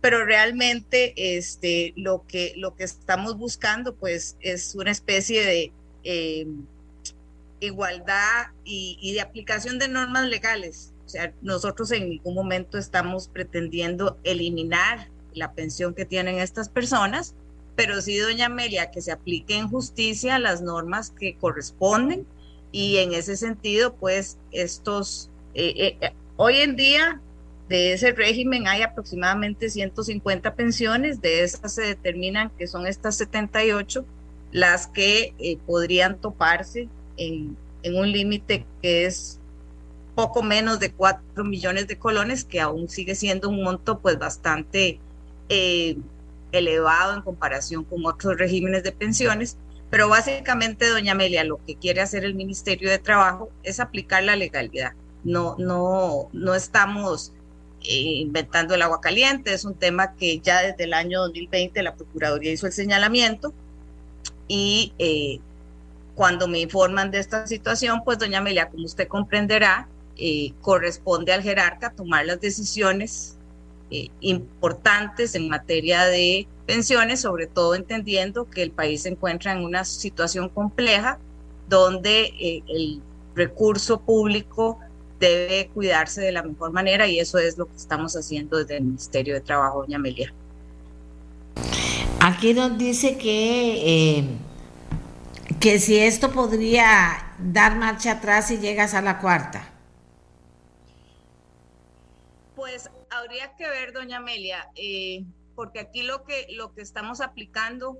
pero 0.00 0.24
realmente 0.24 1.14
este, 1.16 1.92
lo, 1.96 2.24
que, 2.26 2.52
lo 2.56 2.76
que 2.76 2.84
estamos 2.84 3.36
buscando 3.36 3.96
pues 3.96 4.36
es 4.40 4.74
una 4.74 4.90
especie 4.90 5.44
de 5.44 5.72
eh, 6.04 6.46
igualdad 7.60 8.48
y, 8.64 9.12
de 9.14 9.20
aplicación 9.20 9.78
de 9.78 9.88
normas 9.88 10.28
legales. 10.28 10.92
O 11.04 11.08
sea, 11.08 11.32
nosotros 11.42 11.90
en 11.92 12.10
ningún 12.10 12.34
momento 12.34 12.78
estamos 12.78 13.28
pretendiendo 13.28 14.18
eliminar 14.24 15.10
la 15.34 15.52
pensión 15.52 15.94
que 15.94 16.04
tienen 16.04 16.38
estas 16.38 16.68
personas, 16.68 17.34
pero 17.76 18.00
sí, 18.00 18.16
doña 18.18 18.46
Amelia, 18.46 18.90
que 18.90 19.00
se 19.00 19.12
aplique 19.12 19.56
en 19.56 19.68
justicia 19.68 20.38
las 20.38 20.62
normas 20.62 21.10
que 21.10 21.36
corresponden 21.36 22.26
y 22.72 22.98
en 22.98 23.14
ese 23.14 23.36
sentido, 23.36 23.94
pues 23.94 24.38
estos, 24.50 25.30
eh, 25.54 25.96
eh, 26.00 26.12
hoy 26.36 26.56
en 26.56 26.76
día 26.76 27.20
de 27.68 27.92
ese 27.92 28.12
régimen 28.12 28.66
hay 28.66 28.82
aproximadamente 28.82 29.70
150 29.70 30.54
pensiones, 30.54 31.20
de 31.20 31.42
esas 31.44 31.74
se 31.74 31.82
determinan 31.82 32.50
que 32.58 32.66
son 32.66 32.86
estas 32.86 33.16
78 33.16 34.04
las 34.52 34.86
que 34.86 35.34
eh, 35.38 35.58
podrían 35.66 36.20
toparse 36.20 36.88
en, 37.16 37.56
en 37.82 37.96
un 37.96 38.10
límite 38.10 38.66
que 38.82 39.06
es 39.06 39.40
poco 40.14 40.42
menos 40.42 40.80
de 40.80 40.92
4 40.92 41.44
millones 41.44 41.88
de 41.88 41.98
colones, 41.98 42.44
que 42.44 42.60
aún 42.60 42.88
sigue 42.88 43.14
siendo 43.14 43.48
un 43.48 43.62
monto 43.62 44.00
pues 44.00 44.18
bastante 44.18 45.00
eh, 45.48 45.96
elevado 46.52 47.14
en 47.14 47.22
comparación 47.22 47.84
con 47.84 48.04
otros 48.06 48.36
regímenes 48.38 48.82
de 48.82 48.92
pensiones. 48.92 49.56
Pero 49.90 50.08
básicamente, 50.08 50.88
doña 50.88 51.12
Amelia, 51.12 51.44
lo 51.44 51.64
que 51.64 51.76
quiere 51.76 52.00
hacer 52.00 52.24
el 52.24 52.34
Ministerio 52.34 52.90
de 52.90 52.98
Trabajo 52.98 53.50
es 53.62 53.80
aplicar 53.80 54.24
la 54.24 54.36
legalidad. 54.36 54.92
No, 55.22 55.56
no, 55.58 56.28
no 56.32 56.54
estamos 56.54 57.32
eh, 57.82 58.20
inventando 58.20 58.74
el 58.74 58.82
agua 58.82 59.00
caliente, 59.00 59.52
es 59.52 59.64
un 59.64 59.74
tema 59.74 60.14
que 60.14 60.40
ya 60.40 60.62
desde 60.62 60.84
el 60.84 60.94
año 60.94 61.20
2020 61.20 61.82
la 61.82 61.94
Procuraduría 61.94 62.52
hizo 62.52 62.66
el 62.66 62.72
señalamiento 62.72 63.52
y 64.48 64.94
eh, 64.98 65.40
cuando 66.14 66.48
me 66.48 66.60
informan 66.60 67.10
de 67.10 67.18
esta 67.18 67.46
situación, 67.46 68.02
pues 68.04 68.18
doña 68.18 68.38
Amelia, 68.38 68.70
como 68.70 68.84
usted 68.84 69.06
comprenderá, 69.06 69.88
eh, 70.16 70.54
corresponde 70.60 71.32
al 71.32 71.42
jerarca 71.42 71.90
tomar 71.90 72.24
las 72.24 72.40
decisiones 72.40 73.36
importantes 74.20 75.34
en 75.34 75.48
materia 75.48 76.04
de 76.04 76.48
pensiones, 76.66 77.20
sobre 77.20 77.46
todo 77.46 77.74
entendiendo 77.74 78.48
que 78.50 78.62
el 78.62 78.70
país 78.70 79.02
se 79.02 79.10
encuentra 79.10 79.52
en 79.52 79.64
una 79.64 79.84
situación 79.84 80.48
compleja 80.48 81.18
donde 81.68 82.32
el 82.66 83.02
recurso 83.34 84.00
público 84.00 84.78
debe 85.18 85.68
cuidarse 85.72 86.20
de 86.20 86.32
la 86.32 86.42
mejor 86.42 86.72
manera 86.72 87.06
y 87.06 87.18
eso 87.18 87.38
es 87.38 87.56
lo 87.56 87.66
que 87.66 87.76
estamos 87.76 88.14
haciendo 88.14 88.58
desde 88.58 88.76
el 88.76 88.84
Ministerio 88.84 89.34
de 89.34 89.40
Trabajo, 89.40 89.82
doña 89.82 89.96
Amelia. 89.96 90.32
Aquí 92.20 92.54
nos 92.54 92.76
dice 92.78 93.18
que, 93.18 94.18
eh, 94.18 94.24
que 95.60 95.78
si 95.78 95.98
esto 95.98 96.30
podría 96.32 97.34
dar 97.38 97.76
marcha 97.76 98.12
atrás 98.12 98.50
y 98.50 98.58
llegas 98.58 98.94
a 98.94 99.02
la 99.02 99.18
cuarta. 99.18 99.70
Pues 102.56 102.88
habría 103.18 103.54
que 103.56 103.68
ver, 103.68 103.92
doña 103.92 104.18
Amelia, 104.18 104.68
eh, 104.76 105.24
porque 105.54 105.80
aquí 105.80 106.02
lo 106.02 106.24
que, 106.24 106.46
lo 106.50 106.74
que 106.74 106.82
estamos 106.82 107.20
aplicando 107.20 107.98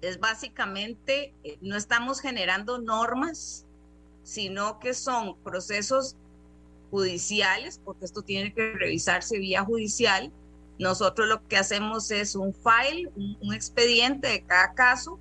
es 0.00 0.18
básicamente, 0.18 1.34
eh, 1.44 1.58
no 1.60 1.76
estamos 1.76 2.20
generando 2.20 2.78
normas, 2.78 3.66
sino 4.22 4.78
que 4.78 4.94
son 4.94 5.38
procesos 5.42 6.16
judiciales, 6.90 7.80
porque 7.84 8.04
esto 8.04 8.22
tiene 8.22 8.52
que 8.52 8.72
revisarse 8.72 9.38
vía 9.38 9.64
judicial. 9.64 10.32
Nosotros 10.78 11.28
lo 11.28 11.46
que 11.48 11.56
hacemos 11.56 12.10
es 12.10 12.34
un 12.34 12.54
file, 12.54 13.10
un, 13.16 13.52
expediente 13.54 14.28
de 14.28 14.44
cada 14.44 14.74
caso, 14.74 15.18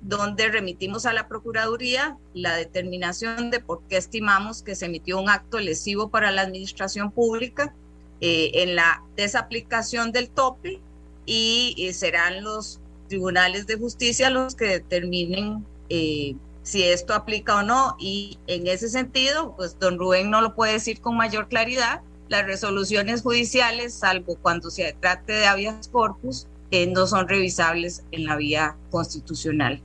donde 0.00 0.48
remitimos 0.48 1.06
a 1.06 1.12
la 1.12 1.26
Procuraduría 1.26 2.16
la 2.34 2.54
determinación 2.54 3.50
de 3.50 3.58
por 3.58 3.82
qué 3.88 3.96
estimamos 3.96 4.62
que 4.62 4.76
se 4.76 4.86
emitió 4.86 5.20
un 5.20 5.28
acto 5.28 5.58
lesivo 5.58 6.10
para 6.10 6.30
la 6.30 6.42
administración 6.42 7.10
pública 7.10 7.74
eh, 8.20 8.50
en 8.54 8.76
la 8.76 9.02
desaplicación 9.16 10.12
del 10.12 10.28
tope 10.28 10.80
y, 11.28 11.74
eh, 11.78 11.92
serán 11.92 12.42
los 12.42 12.80
tribunales 13.08 13.66
de 13.66 13.76
justicia 13.76 14.30
los 14.30 14.54
que 14.54 14.66
determinen 14.66 15.64
eh, 15.88 16.34
si 16.62 16.82
esto 16.84 17.14
aplica 17.14 17.56
o 17.56 17.62
no. 17.62 17.96
Y 17.98 18.38
en 18.46 18.66
ese 18.66 18.88
sentido, 18.88 19.54
pues 19.56 19.78
don 19.78 19.98
Rubén 19.98 20.30
no 20.30 20.40
lo 20.40 20.54
puede 20.54 20.74
decir 20.74 21.00
con 21.00 21.16
mayor 21.16 21.48
claridad. 21.48 22.02
Las 22.28 22.44
resoluciones 22.44 23.22
judiciales, 23.22 23.94
salvo 23.94 24.36
cuando 24.40 24.70
se 24.70 24.94
trate 25.00 25.32
de 25.32 25.46
habeas 25.46 25.88
corpus, 25.88 26.46
eh, 26.70 26.86
no 26.86 27.06
son 27.06 27.28
revisables 27.28 28.04
en 28.10 28.26
la 28.26 28.36
vía 28.36 28.76
constitucional. 28.90 29.80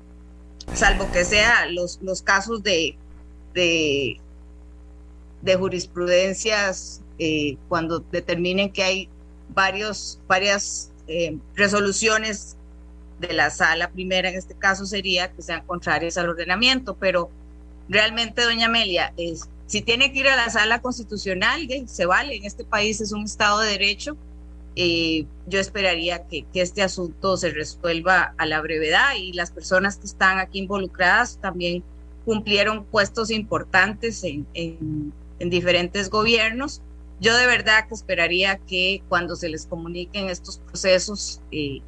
Salvo 0.73 1.09
que 1.11 1.23
sean 1.23 1.75
los, 1.75 1.99
los 2.01 2.21
casos 2.21 2.63
de, 2.63 2.97
de, 3.53 4.19
de 5.41 5.55
jurisprudencias 5.55 7.01
eh, 7.19 7.57
cuando 7.69 7.99
determinen 7.99 8.71
que 8.71 8.83
hay 8.83 9.09
varios, 9.49 10.19
varias 10.27 10.91
eh, 11.07 11.37
resoluciones 11.55 12.57
de 13.19 13.33
la 13.33 13.49
sala 13.49 13.89
primera 13.91 14.29
en 14.29 14.35
este 14.35 14.55
caso 14.55 14.85
sería 14.85 15.31
que 15.31 15.41
sean 15.41 15.65
contrarias 15.65 16.17
al 16.17 16.29
ordenamiento, 16.29 16.95
pero 16.95 17.29
realmente, 17.87 18.43
doña 18.43 18.65
Amelia, 18.65 19.13
es, 19.17 19.49
si 19.67 19.81
tiene 19.81 20.11
que 20.11 20.19
ir 20.19 20.27
a 20.27 20.35
la 20.35 20.49
sala 20.49 20.81
constitucional, 20.81 21.67
se 21.87 22.05
vale, 22.05 22.35
en 22.35 22.45
este 22.45 22.63
país 22.63 23.01
es 23.01 23.11
un 23.11 23.23
Estado 23.23 23.59
de 23.59 23.71
Derecho, 23.71 24.17
eh, 24.75 25.25
yo 25.45 25.59
esperaría 25.59 26.25
que, 26.27 26.45
este 26.53 26.81
asunto 26.81 27.37
se 27.37 27.51
resuelva 27.51 28.33
a 28.37 28.45
la 28.45 28.59
brevedad 28.61 29.15
y 29.17 29.33
las 29.33 29.51
personas 29.51 29.97
que 29.97 30.07
están 30.07 30.39
aquí 30.39 30.59
involucradas 30.59 31.37
también 31.39 31.83
cumplieron 32.25 32.85
puestos 32.85 33.29
importantes 33.29 34.23
en, 34.23 35.13
diferentes 35.39 36.09
gobiernos. 36.09 36.81
Yo 37.19 37.35
de 37.37 37.47
verdad 37.47 37.87
que 37.87 37.95
esperaría 37.95 38.57
que 38.57 39.01
cuando 39.07 39.35
se 39.35 39.49
les 39.49 39.65
comuniquen 39.65 40.29
estos 40.29 40.57
procesos, 40.57 41.41
eh, 41.51 41.81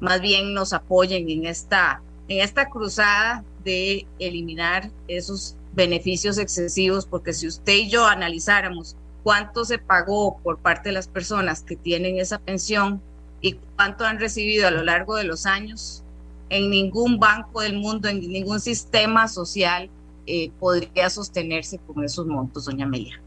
más 0.00 0.20
bien 0.20 0.54
nos 0.54 0.72
apoyen 0.72 1.28
en 1.30 1.46
esta, 1.46 2.02
en 2.28 2.40
esta 2.40 2.68
cruzada 2.68 3.44
de 3.64 4.06
eliminar 4.18 4.90
esos 5.08 5.56
beneficios 5.74 6.38
excesivos, 6.38 7.06
porque 7.06 7.32
si 7.32 7.46
usted 7.46 7.74
y 7.74 7.88
yo 7.88 8.06
analizáramos 8.06 8.96
cuánto 9.22 9.64
se 9.64 9.78
pagó 9.78 10.38
por 10.42 10.58
parte 10.58 10.90
de 10.90 10.94
las 10.94 11.08
personas 11.08 11.62
que 11.62 11.76
tienen 11.76 12.18
esa 12.18 12.38
pensión 12.38 13.00
y 13.40 13.54
cuánto 13.74 14.04
han 14.04 14.20
recibido 14.20 14.68
a 14.68 14.70
lo 14.70 14.84
largo 14.84 15.16
de 15.16 15.24
los 15.24 15.46
años, 15.46 16.02
en 16.48 16.70
ningún 16.70 17.18
banco 17.18 17.60
del 17.60 17.76
mundo, 17.76 18.08
en 18.08 18.20
ningún 18.20 18.60
sistema 18.60 19.28
social 19.28 19.90
eh, 20.26 20.50
podría 20.58 21.10
sostenerse 21.10 21.78
con 21.78 22.04
esos 22.04 22.26
montos, 22.26 22.66
doña 22.66 22.84
Amelia. 22.84 23.20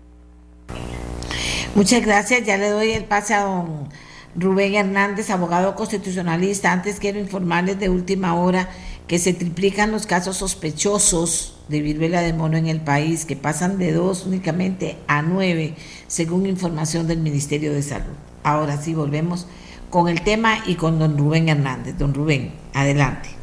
Muchas 1.76 2.06
gracias. 2.06 2.46
Ya 2.46 2.58
le 2.58 2.70
doy 2.70 2.92
el 2.92 3.06
pase 3.06 3.34
a 3.34 3.44
don 3.44 3.90
Rubén 4.36 4.76
Hernández, 4.76 5.30
abogado 5.30 5.76
constitucionalista. 5.76 6.72
Antes 6.72 7.00
quiero 7.00 7.20
informarles 7.20 7.80
de 7.80 7.90
última 7.90 8.36
hora 8.36 8.70
que 9.08 9.20
se 9.20 9.34
triplican 9.34 9.92
los 9.92 10.06
casos 10.06 10.38
sospechosos 10.38 11.58
de 11.68 11.82
viruela 11.82 12.22
de 12.22 12.34
mono 12.34 12.58
en 12.58 12.68
el 12.68 12.82
país, 12.82 13.26
que 13.26 13.36
pasan 13.36 13.80
de 13.80 13.92
dos 13.92 14.26
únicamente 14.26 14.98
a 15.08 15.22
nueve, 15.22 15.76
según 16.08 16.46
información 16.46 17.08
del 17.08 17.20
Ministerio 17.20 17.74
de 17.74 17.82
Salud. 17.82 18.14
Ahora 18.44 18.78
sí, 18.78 18.94
volvemos 18.94 19.48
con 19.90 20.08
el 20.08 20.22
tema 20.22 20.60
y 20.66 20.76
con 20.76 21.00
don 21.00 21.18
Rubén 21.18 21.50
Hernández. 21.50 21.98
Don 21.98 22.14
Rubén, 22.14 22.52
adelante. 22.74 23.39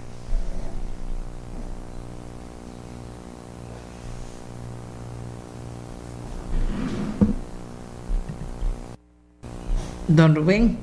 Don 10.08 10.36
Rubén. 10.36 10.78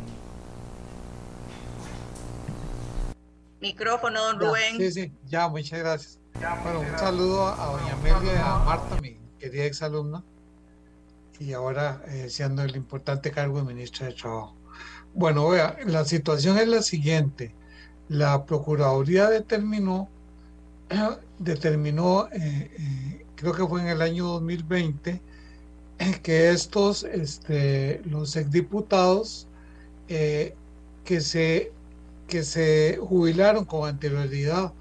Micrófono, 3.62 4.22
don 4.22 4.40
Rubén. 4.40 4.78
Sí, 4.78 4.92
sí, 4.92 5.12
ya, 5.26 5.48
muchas 5.48 5.80
gracias. 5.80 6.20
Bueno, 6.64 6.82
un 6.82 7.00
saludo 7.00 7.48
a 7.48 7.66
doña 7.68 7.94
Amelia 7.94 8.34
y 8.34 8.38
a 8.38 8.58
Marta, 8.66 9.00
mi 9.02 9.18
querida 9.40 9.64
exalumna, 9.64 10.22
y 11.40 11.54
ahora 11.54 12.04
eh, 12.08 12.28
siendo 12.30 12.64
el 12.64 12.76
importante 12.76 13.32
cargo 13.32 13.60
de 13.60 13.64
ministra 13.64 14.08
de 14.08 14.14
Trabajo. 14.14 14.58
Bueno, 15.14 15.48
vea, 15.48 15.78
la 15.86 16.04
situación 16.04 16.58
es 16.58 16.68
la 16.68 16.82
siguiente. 16.82 17.56
La 18.10 18.46
Procuraduría 18.46 19.30
determinó, 19.30 20.10
determinó, 21.40 22.28
eh, 22.34 22.72
eh, 22.78 23.26
creo 23.36 23.54
que 23.54 23.66
fue 23.66 23.82
en 23.82 23.88
el 23.88 24.02
año 24.02 24.26
2020, 24.26 25.22
que 26.24 26.50
estos, 26.52 27.04
este, 27.04 28.02
los 28.06 28.36
exdiputados 28.36 29.48
que 30.08 31.22
se 31.22 31.72
que 32.28 32.44
se 32.44 32.98
jubilaron 33.00 33.66
con 33.66 33.88
anterioridad 33.88 34.74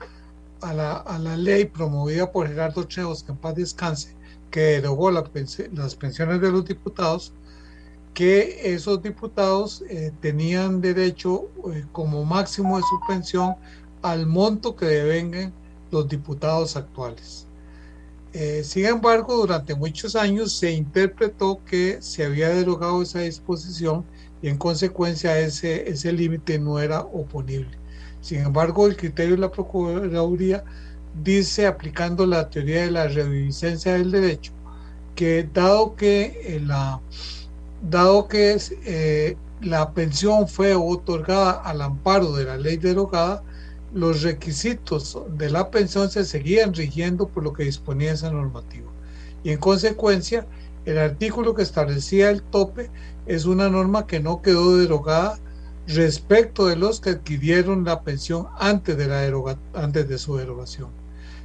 a 0.63 0.73
la, 0.73 0.93
a 0.97 1.19
la 1.19 1.37
ley 1.37 1.65
promovida 1.67 2.31
por 2.31 2.49
Gerardo 2.49 2.85
Chevos, 2.85 3.23
que 3.23 3.33
en 3.33 3.39
paz 3.39 3.57
descanse, 3.57 4.17
que 4.51 4.61
derogó 4.61 5.11
las 5.11 5.29
pensiones 5.29 6.41
de 6.41 6.51
los 6.51 6.65
diputados, 6.65 7.35
que 8.15 8.75
esos 8.75 9.03
diputados 9.03 9.83
eh, 9.89 10.13
tenían 10.21 10.81
derecho 10.81 11.51
eh, 11.73 11.85
como 11.93 12.25
máximo 12.25 12.77
de 12.77 12.83
su 12.83 13.01
pensión 13.07 13.57
al 14.03 14.27
monto 14.27 14.77
que 14.77 14.87
devengan 14.87 15.53
los 15.91 16.09
diputados 16.09 16.77
actuales. 16.77 17.42
Eh, 18.33 18.63
sin 18.65 18.87
embargo, 18.87 19.37
durante 19.37 19.75
muchos 19.75 20.17
años 20.17 20.53
se 20.57 20.73
interpretó 20.73 21.61
que 21.65 22.01
se 22.01 22.25
había 22.25 22.49
derogado 22.49 23.03
esa 23.03 23.21
disposición 23.21 24.05
y 24.41 24.49
en 24.49 24.57
consecuencia 24.57 25.39
ese, 25.39 25.89
ese 25.89 26.13
límite 26.13 26.59
no 26.59 26.79
era 26.79 27.01
oponible. 27.01 27.79
Sin 28.23 28.41
embargo, 28.41 28.87
el 28.87 28.97
criterio 28.97 29.35
de 29.35 29.41
la 29.41 29.51
Procuraduría 29.51 30.65
dice, 31.23 31.67
aplicando 31.67 32.25
la 32.27 32.49
teoría 32.49 32.83
de 32.83 32.91
la 32.91 33.09
reviviscencia 33.09 33.95
del 33.95 34.11
derecho, 34.11 34.53
que 35.15 35.49
dado 35.53 35.95
que 35.97 36.41
eh, 36.45 36.61
la, 36.61 37.01
dado 37.83 38.29
que 38.29 38.57
eh, 38.87 39.37
la 39.61 39.93
pensión 39.93 40.49
fue 40.49 40.75
otorgada 40.75 41.53
al 41.53 41.83
amparo 41.83 42.33
de 42.33 42.45
la 42.45 42.57
ley 42.57 42.77
derogada, 42.79 43.43
los 43.95 44.23
requisitos 44.23 45.19
de 45.37 45.51
la 45.51 45.71
pensión 45.71 46.11
se 46.11 46.25
seguían 46.25 46.73
rigiendo 46.75 47.29
por 47.29 47.43
lo 47.43 47.53
que 47.53 47.65
disponía 47.65 48.13
esa 48.13 48.31
normativa. 48.31 48.91
Y 49.45 49.51
en 49.51 49.59
consecuencia, 49.59 50.47
el 50.85 50.99
artículo 50.99 51.55
que 51.55 51.63
establecía 51.63 52.31
el 52.31 52.43
tope 52.43 52.91
es 53.27 53.45
una 53.45 53.69
norma 53.69 54.07
que 54.07 54.21
no 54.21 54.43
quedó 54.43 54.77
derogada 54.77 55.39
respecto 55.87 56.67
de 56.67 56.77
los 56.77 57.01
que 57.01 57.11
adquirieron 57.11 57.85
la 57.85 58.03
pensión 58.03 58.47
antes 58.59 58.97
de, 58.97 59.07
la 59.07 60.19
su 60.19 60.37
derogación. 60.37 60.91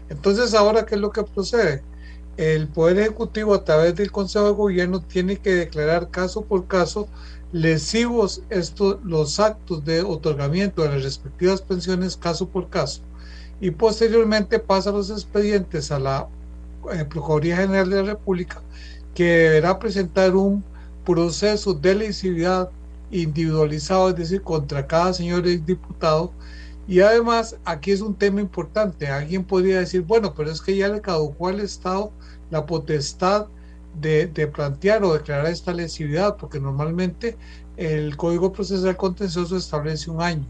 Entonces, 0.09 0.53
ahora, 0.53 0.85
¿qué 0.85 0.95
es 0.95 1.01
lo 1.01 1.11
que 1.11 1.23
procede? 1.23 1.83
El 2.37 2.67
Poder 2.67 2.99
Ejecutivo, 2.99 3.55
a 3.55 3.65
través 3.65 3.95
del 3.95 4.11
Consejo 4.11 4.45
de 4.45 4.53
Gobierno, 4.53 5.01
tiene 5.01 5.37
que 5.37 5.55
declarar 5.55 6.11
caso 6.11 6.43
por 6.43 6.67
caso 6.67 7.07
lesivos 7.51 8.41
estos, 8.49 8.97
los 9.03 9.39
actos 9.39 9.85
de 9.85 10.01
otorgamiento 10.01 10.83
de 10.83 10.89
las 10.89 11.03
respectivas 11.03 11.61
pensiones 11.61 12.17
caso 12.17 12.47
por 12.49 12.69
caso 12.69 13.01
y 13.59 13.71
posteriormente 13.71 14.59
pasa 14.59 14.91
los 14.91 15.09
expedientes 15.09 15.91
a 15.91 15.99
la 15.99 16.27
eh, 16.93 17.05
Procuraduría 17.05 17.57
General 17.57 17.89
de 17.89 17.95
la 17.95 18.11
República 18.13 18.61
que 19.13 19.23
deberá 19.23 19.79
presentar 19.79 20.35
un 20.35 20.63
proceso 21.03 21.73
de 21.73 21.95
lesividad 21.95 22.69
individualizado, 23.09 24.09
es 24.09 24.15
decir, 24.15 24.41
contra 24.41 24.85
cada 24.85 25.13
señor 25.13 25.43
diputado. 25.43 26.31
Y 26.87 26.99
además, 26.99 27.55
aquí 27.65 27.91
es 27.91 28.01
un 28.01 28.13
tema 28.13 28.41
importante. 28.41 29.07
Alguien 29.07 29.43
podría 29.43 29.79
decir, 29.79 30.01
bueno, 30.01 30.33
pero 30.35 30.51
es 30.51 30.61
que 30.61 30.77
ya 30.77 30.87
le 30.87 31.01
caducó 31.01 31.47
al 31.47 31.61
Estado 31.61 32.11
la 32.51 32.65
potestad 32.65 33.47
de, 34.01 34.27
plantear 34.53 35.03
o 35.03 35.13
declarar 35.13 35.47
esta 35.47 35.73
lesividad, 35.73 36.37
porque 36.37 36.59
normalmente 36.59 37.37
el 37.77 38.15
Código 38.17 38.51
Procesal 38.51 38.97
Contencioso 38.97 39.57
establece 39.57 40.09
un 40.09 40.21
año. 40.21 40.45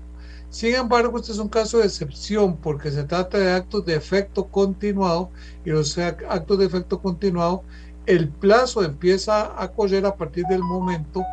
Sin 0.49 0.75
embargo, 0.75 1.17
este 1.17 1.33
es 1.33 1.39
un 1.39 1.49
caso 1.49 1.79
de 1.79 1.85
excepción 1.85 2.55
porque 2.55 2.89
se 2.89 3.03
trata 3.03 3.37
de 3.37 3.51
actos 3.51 3.85
de 3.85 3.95
efecto 3.95 4.45
continuado 4.45 5.29
y 5.65 5.71
los 5.71 5.97
actos 5.97 6.59
de 6.59 6.65
efecto 6.65 7.01
continuado 7.01 7.63
el 8.05 8.29
plazo 8.29 8.83
empieza 8.83 9.61
a 9.61 9.71
correr 9.73 10.05
a 10.05 10.15
partir 10.15 10.45
del 10.45 10.63
momento 10.63 11.23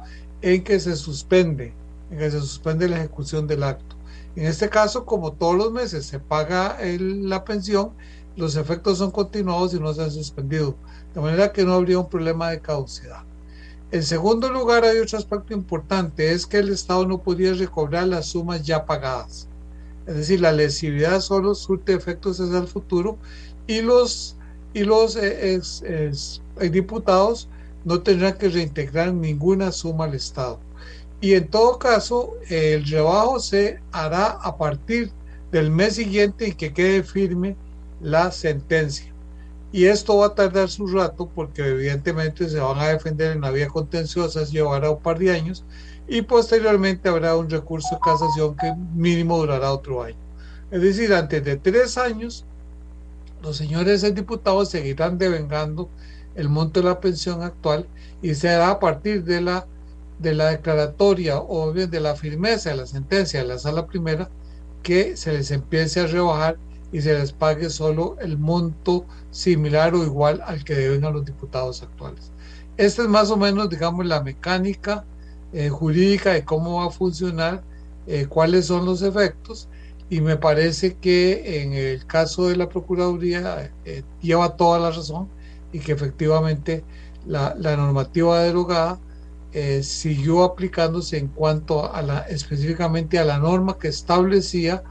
en 0.42 0.64
que 0.64 0.80
se 0.80 0.96
suspende, 0.96 1.72
en 2.10 2.18
que 2.18 2.30
se 2.30 2.40
suspende 2.40 2.88
la 2.88 2.98
ejecución 2.98 3.46
del 3.46 3.62
acto. 3.62 3.96
En 4.34 4.46
este 4.46 4.68
caso, 4.68 5.06
como 5.06 5.32
todos 5.32 5.54
los 5.54 5.72
meses 5.72 6.04
se 6.06 6.18
paga 6.18 6.76
la 6.82 7.44
pensión, 7.44 7.92
los 8.36 8.56
efectos 8.56 8.98
son 8.98 9.12
continuados 9.12 9.72
y 9.74 9.78
no 9.78 9.94
se 9.94 10.02
han 10.02 10.10
suspendido, 10.10 10.74
de 11.14 11.20
manera 11.20 11.52
que 11.52 11.64
no 11.64 11.74
habría 11.74 11.98
un 11.98 12.08
problema 12.08 12.50
de 12.50 12.60
caducidad. 12.60 13.22
En 13.92 14.02
segundo 14.02 14.50
lugar, 14.50 14.84
hay 14.84 14.98
otro 14.98 15.18
aspecto 15.18 15.54
importante, 15.54 16.32
es 16.32 16.46
que 16.46 16.58
el 16.58 16.70
Estado 16.70 17.06
no 17.06 17.22
podía 17.22 17.54
recobrar 17.54 18.08
las 18.08 18.26
sumas 18.26 18.62
ya 18.62 18.84
pagadas. 18.84 19.46
Es 20.06 20.16
decir, 20.16 20.40
la 20.40 20.52
lesividad 20.52 21.20
solo 21.20 21.54
surte 21.54 21.94
efectos 21.94 22.40
hacia 22.40 22.58
el 22.58 22.66
futuro 22.66 23.16
y 23.66 23.80
los, 23.80 24.36
y 24.74 24.82
los 24.82 25.16
eh, 25.16 25.60
diputados 26.70 27.48
no 27.84 28.02
tendrán 28.02 28.36
que 28.36 28.48
reintegrar 28.48 29.14
ninguna 29.14 29.70
suma 29.70 30.04
al 30.04 30.14
Estado. 30.14 30.58
Y 31.20 31.34
en 31.34 31.48
todo 31.48 31.78
caso, 31.78 32.34
el 32.48 32.84
rebajo 32.84 33.38
se 33.38 33.80
hará 33.92 34.26
a 34.26 34.58
partir 34.58 35.12
del 35.52 35.70
mes 35.70 35.94
siguiente 35.94 36.48
en 36.48 36.54
que 36.54 36.72
quede 36.72 37.02
firme 37.02 37.56
la 38.00 38.32
sentencia. 38.32 39.13
Y 39.74 39.86
esto 39.86 40.18
va 40.18 40.26
a 40.26 40.34
tardar 40.36 40.70
su 40.70 40.86
rato 40.86 41.28
porque 41.34 41.66
evidentemente 41.66 42.48
se 42.48 42.60
van 42.60 42.78
a 42.78 42.90
defender 42.90 43.32
en 43.32 43.40
la 43.40 43.50
vía 43.50 43.66
contenciosa, 43.66 44.44
llevará 44.44 44.92
un 44.92 45.02
par 45.02 45.18
de 45.18 45.32
años 45.32 45.64
y 46.06 46.22
posteriormente 46.22 47.08
habrá 47.08 47.36
un 47.36 47.50
recurso 47.50 47.96
de 47.96 48.00
casación 48.00 48.54
que 48.54 48.72
mínimo 48.94 49.36
durará 49.36 49.72
otro 49.72 50.04
año. 50.04 50.16
Es 50.70 50.80
decir, 50.80 51.12
antes 51.12 51.44
de 51.44 51.56
tres 51.56 51.98
años, 51.98 52.46
los 53.42 53.56
señores 53.56 54.02
diputados 54.14 54.70
seguirán 54.70 55.18
devengando 55.18 55.90
el 56.36 56.48
monto 56.48 56.78
de 56.78 56.86
la 56.86 57.00
pensión 57.00 57.42
actual 57.42 57.88
y 58.22 58.36
se 58.36 58.50
hará 58.50 58.70
a 58.70 58.78
partir 58.78 59.24
de 59.24 59.40
la, 59.40 59.66
de 60.20 60.34
la 60.34 60.50
declaratoria 60.50 61.38
o 61.40 61.72
bien 61.72 61.90
de 61.90 61.98
la 61.98 62.14
firmeza 62.14 62.70
de 62.70 62.76
la 62.76 62.86
sentencia 62.86 63.40
de 63.40 63.48
la 63.48 63.58
sala 63.58 63.88
primera 63.88 64.30
que 64.84 65.16
se 65.16 65.32
les 65.32 65.50
empiece 65.50 65.98
a 65.98 66.06
rebajar 66.06 66.58
y 66.94 67.00
se 67.00 67.12
les 67.12 67.32
pague 67.32 67.70
solo 67.70 68.16
el 68.20 68.38
monto 68.38 69.04
similar 69.32 69.96
o 69.96 70.04
igual 70.04 70.40
al 70.46 70.62
que 70.62 70.76
deben 70.76 71.04
a 71.04 71.10
los 71.10 71.24
diputados 71.24 71.82
actuales. 71.82 72.30
Esta 72.76 73.02
es 73.02 73.08
más 73.08 73.32
o 73.32 73.36
menos, 73.36 73.68
digamos, 73.68 74.06
la 74.06 74.22
mecánica 74.22 75.04
eh, 75.52 75.70
jurídica 75.70 76.34
de 76.34 76.44
cómo 76.44 76.76
va 76.78 76.86
a 76.86 76.90
funcionar, 76.90 77.64
eh, 78.06 78.26
cuáles 78.28 78.66
son 78.66 78.86
los 78.86 79.02
efectos, 79.02 79.68
y 80.08 80.20
me 80.20 80.36
parece 80.36 80.94
que 80.94 81.62
en 81.62 81.72
el 81.72 82.06
caso 82.06 82.46
de 82.46 82.54
la 82.54 82.68
Procuraduría 82.68 83.72
lleva 84.20 84.56
toda 84.56 84.78
la 84.78 84.92
razón 84.92 85.26
y 85.72 85.80
que 85.80 85.90
efectivamente 85.90 86.84
la, 87.26 87.56
la 87.58 87.76
normativa 87.76 88.40
derogada 88.40 89.00
siguió 89.82 90.44
aplicándose 90.44 91.16
en 91.18 91.26
cuanto 91.28 91.92
a 91.92 92.02
la 92.02 92.18
específicamente 92.20 93.18
a 93.18 93.24
la 93.24 93.38
norma 93.38 93.78
que 93.78 93.88
establecía 93.88 94.82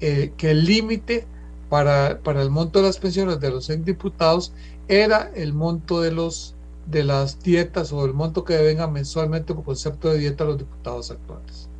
que 0.00 0.50
el 0.50 0.64
límite 0.64 1.26
para, 1.72 2.20
para 2.22 2.42
el 2.42 2.50
monto 2.50 2.80
de 2.80 2.84
las 2.84 2.98
pensiones 2.98 3.40
de 3.40 3.48
los 3.48 3.66
diputados 3.82 4.52
era 4.88 5.30
el 5.34 5.54
monto 5.54 6.02
de 6.02 6.12
los 6.12 6.54
de 6.84 7.02
las 7.02 7.42
dietas 7.42 7.94
o 7.94 8.04
el 8.04 8.12
monto 8.12 8.44
que 8.44 8.52
devenga 8.52 8.86
mensualmente 8.88 9.54
por 9.54 9.64
concepto 9.64 10.12
de 10.12 10.18
dieta 10.18 10.44
a 10.44 10.48
los 10.48 10.58
diputados 10.58 11.10
actuales. 11.10 11.70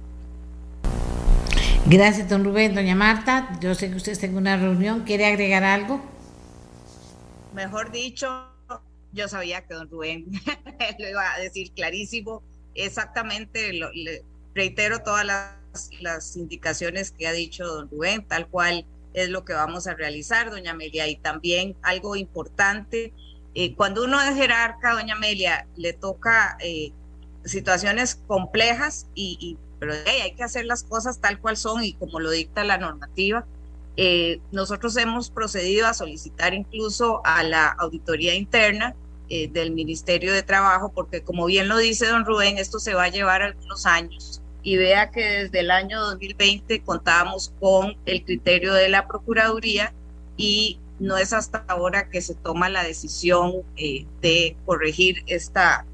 Gracias, 1.84 2.26
don 2.30 2.42
Rubén. 2.42 2.74
Doña 2.74 2.94
Marta, 2.94 3.58
yo 3.60 3.74
sé 3.74 3.90
que 3.90 3.96
usted 3.96 4.12
está 4.12 4.24
en 4.24 4.38
una 4.38 4.56
reunión. 4.56 5.02
¿Quiere 5.04 5.26
agregar 5.26 5.62
algo? 5.62 6.00
Mejor 7.54 7.92
dicho, 7.92 8.46
yo 9.12 9.28
sabía 9.28 9.66
que 9.66 9.74
don 9.74 9.90
Rubén 9.90 10.24
lo 11.00 11.06
iba 11.06 11.34
a 11.34 11.38
decir 11.38 11.70
clarísimo. 11.72 12.42
Exactamente, 12.74 13.74
le 13.74 14.24
reitero 14.54 15.02
todas 15.02 15.26
las, 15.26 15.90
las 16.00 16.34
indicaciones 16.34 17.10
que 17.10 17.26
ha 17.26 17.32
dicho 17.32 17.66
don 17.66 17.90
Rubén, 17.90 18.26
tal 18.26 18.48
cual 18.48 18.86
es 19.14 19.28
lo 19.28 19.44
que 19.44 19.52
vamos 19.52 19.86
a 19.86 19.94
realizar, 19.94 20.50
doña 20.50 20.72
Amelia. 20.72 21.08
Y 21.08 21.16
también 21.16 21.76
algo 21.82 22.16
importante, 22.16 23.12
eh, 23.54 23.74
cuando 23.74 24.04
uno 24.04 24.20
es 24.20 24.34
jerarca, 24.34 24.94
doña 24.94 25.14
Amelia, 25.14 25.66
le 25.76 25.92
toca 25.92 26.56
eh, 26.60 26.92
situaciones 27.44 28.16
complejas, 28.26 29.06
y, 29.14 29.58
pero 29.78 29.94
hay 30.06 30.34
que 30.34 30.44
hacer 30.44 30.64
las 30.64 30.84
cosas 30.84 31.20
tal 31.20 31.40
cual 31.40 31.56
son 31.56 31.84
y 31.84 31.94
como 31.94 32.20
lo 32.20 32.30
dicta 32.30 32.64
la 32.64 32.78
normativa. 32.78 33.44
Eh, 33.96 34.40
nosotros 34.52 34.96
hemos 34.96 35.30
procedido 35.30 35.86
a 35.86 35.92
solicitar 35.92 36.54
incluso 36.54 37.20
a 37.24 37.42
la 37.42 37.68
auditoría 37.68 38.34
interna 38.34 38.94
del 39.28 39.70
Ministerio 39.70 40.30
de 40.34 40.42
Trabajo, 40.42 40.92
porque 40.92 41.22
como 41.22 41.46
bien 41.46 41.66
lo 41.66 41.78
dice 41.78 42.06
don 42.06 42.26
Rubén, 42.26 42.58
esto 42.58 42.78
se 42.78 42.92
va 42.92 43.04
a 43.04 43.08
llevar 43.08 43.40
algunos 43.40 43.86
años 43.86 44.41
y 44.62 44.76
vea 44.76 45.10
que 45.10 45.22
desde 45.22 45.60
el 45.60 45.70
año 45.70 46.00
2020 46.00 46.82
contábamos 46.82 47.52
con 47.60 47.96
el 48.06 48.24
criterio 48.24 48.72
de 48.74 48.88
la 48.88 49.06
Procuraduría 49.06 49.92
y 50.36 50.78
no 50.98 51.16
es 51.16 51.32
hasta 51.32 51.64
ahora 51.68 52.08
que 52.08 52.22
se 52.22 52.34
toma 52.34 52.68
la 52.68 52.84
decisión 52.84 53.62
eh, 53.76 54.06
de 54.20 54.56
corregir 54.64 55.24
esta, 55.26 55.84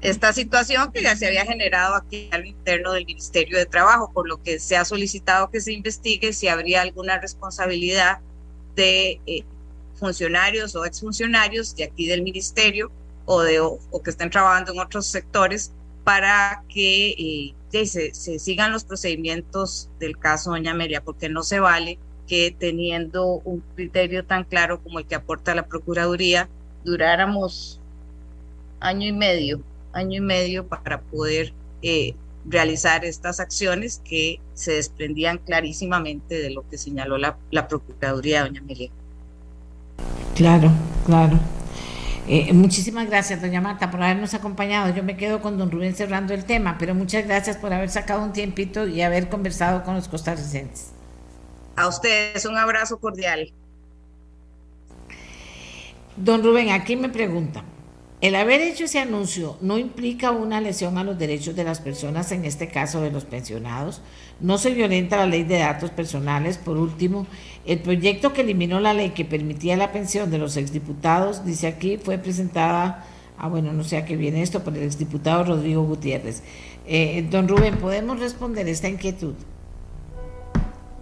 esta 0.00 0.32
situación 0.32 0.90
que 0.90 1.02
ya 1.02 1.16
se 1.16 1.26
había 1.26 1.44
generado 1.44 1.94
aquí 1.94 2.28
al 2.32 2.46
interno 2.46 2.92
del 2.92 3.04
Ministerio 3.04 3.58
de 3.58 3.66
Trabajo, 3.66 4.10
por 4.12 4.26
lo 4.26 4.42
que 4.42 4.58
se 4.58 4.76
ha 4.76 4.84
solicitado 4.86 5.50
que 5.50 5.60
se 5.60 5.72
investigue 5.72 6.32
si 6.32 6.48
habría 6.48 6.80
alguna 6.80 7.18
responsabilidad 7.18 8.20
de 8.74 9.20
eh, 9.26 9.44
funcionarios 9.94 10.74
o 10.74 10.84
exfuncionarios 10.86 11.76
de 11.76 11.84
aquí 11.84 12.06
del 12.06 12.22
ministerio 12.22 12.90
o, 13.26 13.42
de, 13.42 13.60
o, 13.60 13.78
que 14.02 14.10
estén 14.10 14.30
trabajando 14.30 14.72
en 14.72 14.80
otros 14.80 15.06
sectores 15.06 15.72
para 16.04 16.64
que 16.68 17.10
eh, 17.10 17.54
se, 17.84 18.12
sigan 18.14 18.72
los 18.72 18.84
procedimientos 18.84 19.90
del 19.98 20.16
caso 20.16 20.50
Doña 20.50 20.70
Amelia, 20.70 21.02
porque 21.02 21.28
no 21.28 21.42
se 21.42 21.60
vale 21.60 21.98
que 22.26 22.54
teniendo 22.56 23.42
un 23.44 23.62
criterio 23.74 24.24
tan 24.24 24.44
claro 24.44 24.82
como 24.82 24.98
el 24.98 25.06
que 25.06 25.16
aporta 25.16 25.54
la 25.54 25.66
Procuraduría, 25.66 26.48
duráramos 26.84 27.80
año 28.80 29.08
y 29.08 29.12
medio, 29.12 29.60
año 29.92 30.18
y 30.18 30.20
medio 30.20 30.66
para 30.66 31.00
poder 31.00 31.52
eh, 31.82 32.14
realizar 32.46 33.04
estas 33.04 33.40
acciones 33.40 34.00
que 34.04 34.40
se 34.54 34.74
desprendían 34.74 35.38
clarísimamente 35.38 36.36
de 36.36 36.50
lo 36.50 36.68
que 36.68 36.78
señaló 36.78 37.18
la, 37.18 37.36
la 37.50 37.68
Procuraduría, 37.68 38.44
doña 38.44 38.60
Amelia. 38.60 38.90
Claro, 40.34 40.70
claro. 41.06 41.38
Eh, 42.26 42.54
muchísimas 42.54 43.06
gracias, 43.06 43.42
doña 43.42 43.60
Marta, 43.60 43.90
por 43.90 44.02
habernos 44.02 44.32
acompañado. 44.32 44.94
Yo 44.94 45.02
me 45.02 45.16
quedo 45.16 45.42
con 45.42 45.58
don 45.58 45.70
Rubén 45.70 45.94
cerrando 45.94 46.32
el 46.32 46.44
tema, 46.44 46.76
pero 46.78 46.94
muchas 46.94 47.26
gracias 47.26 47.58
por 47.58 47.72
haber 47.72 47.90
sacado 47.90 48.22
un 48.22 48.32
tiempito 48.32 48.86
y 48.86 49.02
haber 49.02 49.28
conversado 49.28 49.82
con 49.84 49.94
los 49.94 50.08
costarricenses. 50.08 50.92
A 51.76 51.86
ustedes 51.86 52.46
un 52.46 52.56
abrazo 52.56 52.98
cordial. 52.98 53.52
Don 56.16 56.42
Rubén, 56.42 56.70
aquí 56.70 56.96
me 56.96 57.10
pregunta, 57.10 57.62
¿el 58.20 58.36
haber 58.36 58.62
hecho 58.62 58.84
ese 58.84 59.00
anuncio 59.00 59.58
no 59.60 59.76
implica 59.76 60.30
una 60.30 60.60
lesión 60.60 60.96
a 60.96 61.04
los 61.04 61.18
derechos 61.18 61.56
de 61.56 61.64
las 61.64 61.80
personas, 61.80 62.32
en 62.32 62.46
este 62.46 62.68
caso 62.68 63.02
de 63.02 63.10
los 63.10 63.24
pensionados? 63.24 64.00
¿No 64.40 64.56
se 64.56 64.70
violenta 64.70 65.16
la 65.18 65.26
ley 65.26 65.42
de 65.42 65.58
datos 65.58 65.90
personales? 65.90 66.56
Por 66.56 66.78
último, 66.78 67.26
el 67.66 67.80
proyecto 67.80 68.32
que 68.32 68.42
eliminó 68.42 68.80
la 68.80 68.92
ley 68.92 69.10
que 69.10 69.24
permitía 69.24 69.76
la 69.76 69.92
pensión 69.92 70.30
de 70.30 70.38
los 70.38 70.56
exdiputados, 70.56 71.44
dice 71.44 71.66
aquí, 71.66 71.96
fue 71.96 72.18
presentada, 72.18 73.06
ah 73.38 73.48
bueno, 73.48 73.72
no 73.72 73.84
sé 73.84 73.96
a 73.96 74.04
qué 74.04 74.16
viene 74.16 74.42
esto, 74.42 74.62
por 74.62 74.76
el 74.76 74.82
exdiputado 74.82 75.44
Rodrigo 75.44 75.82
Gutiérrez. 75.84 76.42
Eh, 76.86 77.26
don 77.30 77.48
Rubén, 77.48 77.78
¿podemos 77.78 78.20
responder 78.20 78.68
esta 78.68 78.88
inquietud? 78.88 79.34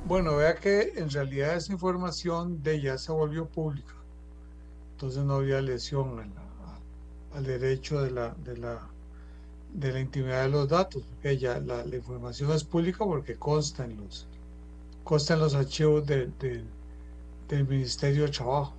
Bueno, 0.06 0.36
vea 0.36 0.55
que 0.55 0.93
en 0.97 1.10
realidad 1.10 1.56
esa 1.56 1.72
información 1.72 2.62
de 2.62 2.74
ella 2.74 2.98
se 2.98 3.12
volvió 3.12 3.47
pública, 3.47 3.94
entonces 4.93 5.24
no 5.24 5.34
había 5.34 5.60
lesión 5.60 6.32
al 7.34 7.44
derecho 7.44 8.02
de 8.02 8.10
la, 8.10 8.34
de 8.44 8.56
la 8.59 8.89
de 9.74 9.93
la 9.93 10.01
intimidad 10.01 10.43
de 10.43 10.51
los 10.51 10.68
datos. 10.68 11.02
Ella, 11.22 11.59
la, 11.59 11.84
la 11.84 11.97
información 11.97 12.52
es 12.52 12.64
pública 12.64 13.05
porque 13.05 13.36
consta 13.36 13.84
en 13.84 13.97
los 13.97 14.26
consta 15.04 15.36
los 15.36 15.54
archivos 15.54 16.06
del 16.06 16.66
Ministerio 17.68 18.24
de 18.24 18.30
Trabajo. 18.30 18.74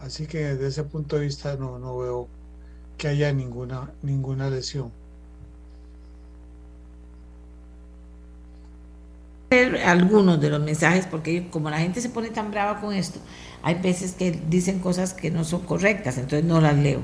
Así 0.00 0.26
que 0.26 0.38
desde 0.38 0.66
ese 0.68 0.84
punto 0.84 1.16
de 1.16 1.22
vista 1.22 1.56
no, 1.56 1.78
no 1.78 1.98
veo 1.98 2.28
que 2.98 3.08
haya 3.08 3.32
ninguna, 3.32 3.90
ninguna 4.02 4.50
lesión. 4.50 4.92
algunos 9.84 10.40
de 10.40 10.50
los 10.50 10.60
mensajes, 10.60 11.06
porque 11.06 11.46
como 11.48 11.70
la 11.70 11.78
gente 11.78 12.00
se 12.00 12.08
pone 12.08 12.30
tan 12.30 12.50
brava 12.50 12.80
con 12.80 12.92
esto, 12.92 13.20
hay 13.62 13.76
veces 13.76 14.12
que 14.12 14.32
dicen 14.48 14.80
cosas 14.80 15.14
que 15.14 15.30
no 15.30 15.44
son 15.44 15.60
correctas, 15.60 16.18
entonces 16.18 16.44
no 16.44 16.60
las 16.60 16.76
leo. 16.76 17.02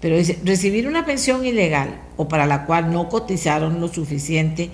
Pero 0.00 0.16
dice, 0.16 0.38
recibir 0.44 0.88
una 0.88 1.06
pensión 1.06 1.44
ilegal 1.44 2.00
o 2.16 2.28
para 2.28 2.46
la 2.46 2.66
cual 2.66 2.92
no 2.92 3.08
cotizaron 3.08 3.80
lo 3.80 3.88
suficiente 3.88 4.70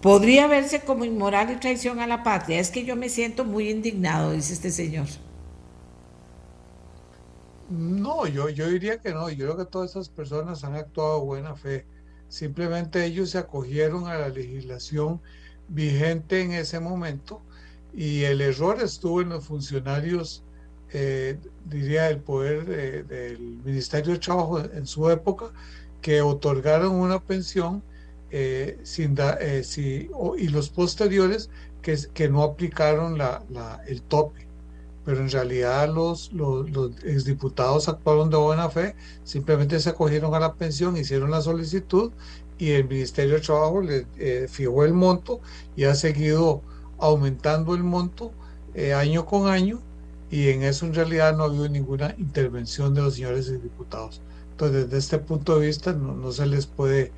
podría 0.00 0.46
verse 0.46 0.80
como 0.80 1.04
inmoral 1.04 1.50
y 1.50 1.56
traición 1.56 2.00
a 2.00 2.06
la 2.06 2.22
patria. 2.22 2.60
Es 2.60 2.70
que 2.70 2.84
yo 2.84 2.96
me 2.96 3.08
siento 3.08 3.44
muy 3.44 3.70
indignado, 3.70 4.32
dice 4.32 4.52
este 4.52 4.70
señor. 4.70 5.06
No, 7.70 8.26
yo, 8.26 8.48
yo 8.48 8.68
diría 8.68 8.98
que 8.98 9.12
no. 9.12 9.28
Yo 9.28 9.46
creo 9.46 9.56
que 9.58 9.70
todas 9.70 9.90
esas 9.90 10.08
personas 10.08 10.64
han 10.64 10.74
actuado 10.74 11.24
buena 11.24 11.54
fe. 11.54 11.84
Simplemente 12.28 13.04
ellos 13.04 13.30
se 13.30 13.38
acogieron 13.38 14.06
a 14.06 14.16
la 14.18 14.28
legislación 14.28 15.20
vigente 15.68 16.40
en 16.42 16.52
ese 16.52 16.80
momento 16.80 17.42
y 17.94 18.24
el 18.24 18.40
error 18.40 18.80
estuvo 18.82 19.20
en 19.22 19.30
los 19.30 19.44
funcionarios, 19.44 20.42
eh, 20.92 21.38
diría, 21.66 22.04
del 22.04 22.20
poder 22.20 23.06
del 23.06 23.38
Ministerio 23.64 24.12
de 24.12 24.18
Trabajo 24.18 24.60
en 24.60 24.86
su 24.86 25.10
época, 25.10 25.52
que 26.00 26.22
otorgaron 26.22 26.94
una 26.94 27.20
pensión 27.20 27.82
eh, 28.30 28.78
sin 28.82 29.16
eh, 29.40 29.62
si, 29.64 30.10
y 30.36 30.48
los 30.48 30.68
posteriores 30.68 31.50
que, 31.82 31.96
que 32.12 32.28
no 32.28 32.42
aplicaron 32.42 33.16
la, 33.16 33.42
el 33.86 34.02
tope. 34.02 34.46
Pero 35.04 35.20
en 35.20 35.30
realidad 35.30 35.88
los, 35.88 36.32
los, 36.34 36.68
los, 36.70 36.90
exdiputados 37.04 37.88
actuaron 37.88 38.28
de 38.28 38.36
buena 38.36 38.68
fe, 38.68 38.94
simplemente 39.24 39.80
se 39.80 39.90
acogieron 39.90 40.34
a 40.34 40.40
la 40.40 40.54
pensión, 40.54 40.98
hicieron 40.98 41.30
la 41.30 41.40
solicitud 41.40 42.12
y 42.58 42.72
el 42.72 42.86
Ministerio 42.86 43.36
de 43.36 43.40
Trabajo 43.40 43.80
le 43.80 44.06
eh, 44.18 44.46
fijó 44.50 44.84
el 44.84 44.92
monto 44.92 45.40
y 45.76 45.84
ha 45.84 45.94
seguido 45.94 46.62
aumentando 46.98 47.74
el 47.74 47.84
monto 47.84 48.32
año 48.94 49.26
con 49.26 49.48
año 49.48 49.80
y 50.30 50.50
en 50.50 50.62
eso 50.62 50.86
en 50.86 50.94
realidad 50.94 51.36
no 51.36 51.44
ha 51.44 51.46
habido 51.46 51.68
ninguna 51.68 52.14
intervención 52.18 52.94
de 52.94 53.02
los 53.02 53.14
señores 53.14 53.50
diputados. 53.50 54.20
Entonces, 54.52 54.84
desde 54.84 54.98
este 54.98 55.18
punto 55.18 55.58
de 55.58 55.66
vista 55.66 55.92
no, 55.92 56.14
no 56.14 56.32
se 56.32 56.46
les 56.46 56.66
puede 56.66 57.12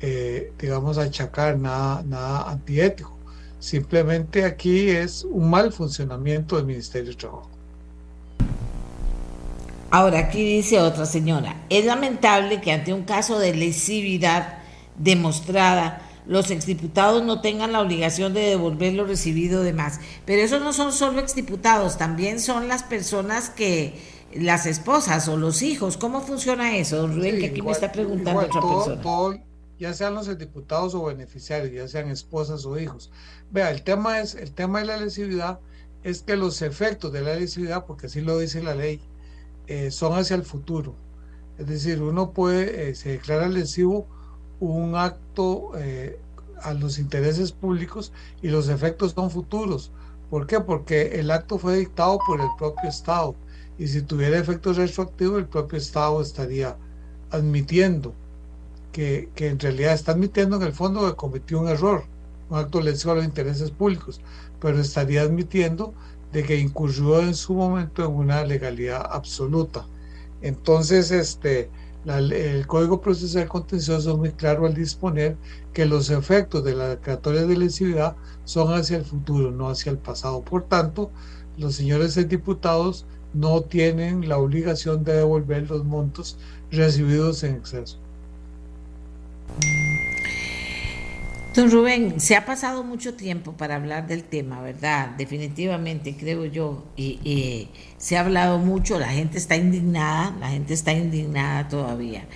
eh, 0.00 0.52
digamos, 0.58 0.98
achacar 0.98 1.58
nada, 1.58 2.02
nada 2.02 2.50
antiético. 2.50 3.16
Simplemente 3.58 4.44
aquí 4.44 4.90
es 4.90 5.24
un 5.24 5.50
mal 5.50 5.72
funcionamiento 5.72 6.56
del 6.56 6.66
Ministerio 6.66 7.10
de 7.10 7.16
Trabajo. 7.16 7.50
Ahora, 9.90 10.18
aquí 10.18 10.44
dice 10.44 10.80
otra 10.80 11.06
señora, 11.06 11.64
es 11.70 11.84
lamentable 11.84 12.60
que 12.60 12.72
ante 12.72 12.92
un 12.92 13.04
caso 13.04 13.38
de 13.38 13.54
lesividad 13.54 14.58
demostrada, 14.98 16.02
los 16.26 16.50
exdiputados 16.50 17.22
no 17.22 17.40
tengan 17.40 17.72
la 17.72 17.80
obligación 17.80 18.34
de 18.34 18.40
devolver 18.40 18.92
lo 18.94 19.04
recibido 19.04 19.62
de 19.62 19.72
más. 19.72 20.00
Pero 20.24 20.42
esos 20.42 20.60
no 20.60 20.72
son 20.72 20.92
solo 20.92 21.20
exdiputados, 21.20 21.96
también 21.98 22.40
son 22.40 22.68
las 22.68 22.82
personas 22.82 23.48
que, 23.48 23.94
las 24.34 24.66
esposas 24.66 25.28
o 25.28 25.36
los 25.36 25.62
hijos. 25.62 25.96
¿Cómo 25.96 26.20
funciona 26.20 26.76
eso, 26.76 26.96
don 26.96 27.14
Rubén? 27.16 27.38
que 27.38 27.46
aquí 27.46 27.62
me 27.62 27.72
está 27.72 27.92
preguntando 27.92 28.40
otra 28.40 28.60
persona 28.60 29.45
ya 29.78 29.92
sean 29.94 30.14
los 30.14 30.38
diputados 30.38 30.94
o 30.94 31.04
beneficiarios, 31.04 31.72
ya 31.72 31.88
sean 31.88 32.08
esposas 32.10 32.64
o 32.64 32.78
hijos. 32.78 33.10
Vea, 33.50 33.70
el 33.70 33.82
tema 33.82 34.20
es, 34.20 34.34
el 34.34 34.52
tema 34.52 34.80
de 34.80 34.86
la 34.86 34.96
lesividad 34.96 35.60
es 36.02 36.22
que 36.22 36.36
los 36.36 36.62
efectos 36.62 37.12
de 37.12 37.22
la 37.22 37.34
lesividad, 37.34 37.84
porque 37.86 38.06
así 38.06 38.20
lo 38.20 38.38
dice 38.38 38.62
la 38.62 38.74
ley, 38.74 39.00
eh, 39.66 39.90
son 39.90 40.14
hacia 40.14 40.36
el 40.36 40.44
futuro. 40.44 40.94
Es 41.58 41.66
decir, 41.66 42.02
uno 42.02 42.32
puede, 42.32 42.90
eh, 42.90 42.94
se 42.94 43.10
declara 43.10 43.48
lesivo 43.48 44.06
un 44.60 44.94
acto 44.94 45.72
eh, 45.76 46.18
a 46.62 46.74
los 46.74 46.98
intereses 46.98 47.52
públicos 47.52 48.12
y 48.42 48.48
los 48.48 48.68
efectos 48.68 49.12
son 49.12 49.30
futuros. 49.30 49.92
¿Por 50.30 50.46
qué? 50.46 50.60
Porque 50.60 51.20
el 51.20 51.30
acto 51.30 51.58
fue 51.58 51.76
dictado 51.76 52.18
por 52.26 52.40
el 52.40 52.48
propio 52.58 52.88
Estado 52.88 53.36
y 53.78 53.88
si 53.88 54.02
tuviera 54.02 54.38
efectos 54.38 54.76
retroactivos 54.76 55.38
el 55.38 55.46
propio 55.46 55.78
Estado 55.78 56.20
estaría 56.22 56.76
admitiendo 57.30 58.14
que, 58.96 59.28
en 59.36 59.58
realidad 59.58 59.92
está 59.92 60.12
admitiendo 60.12 60.56
en 60.56 60.62
el 60.62 60.72
fondo 60.72 61.06
que 61.06 61.14
cometió 61.14 61.60
un 61.60 61.68
error, 61.68 62.04
un 62.48 62.56
acto 62.56 62.80
lesivo 62.80 63.12
a 63.12 63.16
los 63.16 63.26
intereses 63.26 63.70
públicos, 63.70 64.22
pero 64.58 64.80
estaría 64.80 65.20
admitiendo 65.20 65.92
de 66.32 66.42
que 66.42 66.58
incurrió 66.58 67.20
en 67.20 67.34
su 67.34 67.52
momento 67.52 68.02
en 68.06 68.12
una 68.12 68.42
legalidad 68.44 69.06
absoluta. 69.10 69.86
Entonces, 70.40 71.10
este, 71.10 71.68
el 72.06 72.66
Código 72.66 73.02
Procesal 73.02 73.48
Contencioso 73.48 74.12
es 74.12 74.16
muy 74.16 74.32
claro 74.32 74.64
al 74.64 74.72
disponer 74.72 75.36
que 75.74 75.84
los 75.84 76.08
efectos 76.08 76.64
de 76.64 76.74
la 76.74 76.88
declaratoria 76.88 77.44
de 77.44 77.56
lesividad 77.58 78.16
son 78.44 78.72
hacia 78.72 78.96
el 78.96 79.04
futuro, 79.04 79.50
no 79.50 79.68
hacia 79.68 79.92
el 79.92 79.98
pasado. 79.98 80.40
Por 80.40 80.62
tanto, 80.62 81.10
los 81.58 81.74
señores 81.74 82.14
diputados 82.28 83.04
no 83.34 83.60
tienen 83.60 84.26
la 84.26 84.38
obligación 84.38 85.04
de 85.04 85.16
devolver 85.16 85.68
los 85.68 85.84
montos 85.84 86.38
recibidos 86.70 87.42
en 87.42 87.56
exceso. 87.56 88.05
Don 91.56 91.70
Rubén, 91.70 92.20
se 92.20 92.36
ha 92.36 92.44
pasado 92.44 92.84
mucho 92.84 93.14
tiempo 93.14 93.52
para 93.52 93.76
hablar 93.76 94.06
del 94.06 94.24
tema, 94.24 94.60
¿verdad? 94.60 95.12
Definitivamente, 95.16 96.14
creo 96.14 96.44
yo, 96.44 96.84
y, 96.98 97.70
se 97.96 98.18
ha 98.18 98.20
hablado 98.20 98.58
mucho, 98.58 98.98
la 98.98 99.08
gente 99.08 99.38
está 99.38 99.56
indignada, 99.56 100.36
la 100.38 100.50
gente 100.50 100.74
está 100.74 100.92
indignada 100.92 101.66
todavía. 101.66 102.26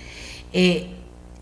Eh, 0.53 0.87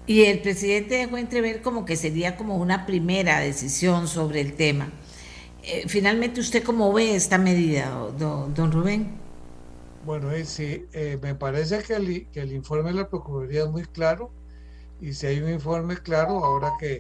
y 0.08 0.24
el 0.26 0.42
presidente 0.42 0.96
dejó 0.96 1.16
entrever 1.16 1.62
como 1.62 1.86
que 1.86 1.96
sería 1.96 2.36
como 2.36 2.58
una 2.58 2.86
primera 2.86 3.40
decisión 3.40 4.10
sobre 4.10 4.42
el 4.42 4.56
tema. 4.56 4.90
Eh, 5.64 5.86
finalmente, 5.88 6.42
¿usted 6.42 6.64
cómo 6.64 6.92
ve 6.92 7.16
esta 7.16 7.38
medida, 7.38 7.90
don, 8.18 8.72
Rubén? 8.74 9.12
Bueno, 10.06 10.32
eh, 10.32 10.44
sí, 10.44 10.86
me 11.22 11.34
parece 11.34 11.82
que 11.84 11.94
el, 11.94 12.28
que 12.28 12.42
el 12.42 12.52
informe 12.52 12.90
de 12.90 12.96
la 12.96 13.08
Procuraduría 13.08 13.64
es 13.64 13.70
muy 13.70 13.86
claro, 13.86 14.34
y 15.02 15.14
si 15.14 15.28
hay 15.28 15.40
un 15.42 15.50
informe 15.50 15.98
claro, 15.98 16.44
ahora 16.44 16.72
que 16.80 17.00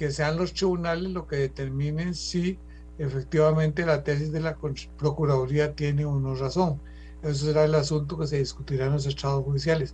que 0.00 0.10
sean 0.10 0.38
los 0.38 0.54
tribunales 0.54 1.10
lo 1.12 1.26
que 1.26 1.36
determinen 1.36 2.14
si 2.14 2.58
efectivamente 2.96 3.84
la 3.84 4.02
tesis 4.02 4.32
de 4.32 4.40
la 4.40 4.56
Procuraduría 4.96 5.74
tiene 5.74 6.06
o 6.06 6.18
no 6.18 6.34
razón. 6.34 6.80
Eso 7.22 7.44
será 7.44 7.64
el 7.64 7.74
asunto 7.74 8.16
que 8.16 8.26
se 8.26 8.38
discutirá 8.38 8.86
en 8.86 8.94
los 8.94 9.04
estados 9.04 9.44
judiciales. 9.44 9.92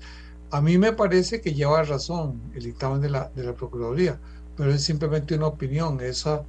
A 0.52 0.60
mí 0.60 0.78
me 0.78 0.92
parece 0.92 1.40
que 1.40 1.54
lleva 1.54 1.82
razón 1.82 2.40
el 2.54 2.62
dictamen 2.62 3.00
de 3.00 3.10
la, 3.10 3.32
de 3.34 3.42
la 3.42 3.54
Procuraduría, 3.54 4.20
pero 4.56 4.72
es 4.72 4.84
simplemente 4.84 5.34
una 5.34 5.48
opinión. 5.48 6.00
Esa, 6.00 6.44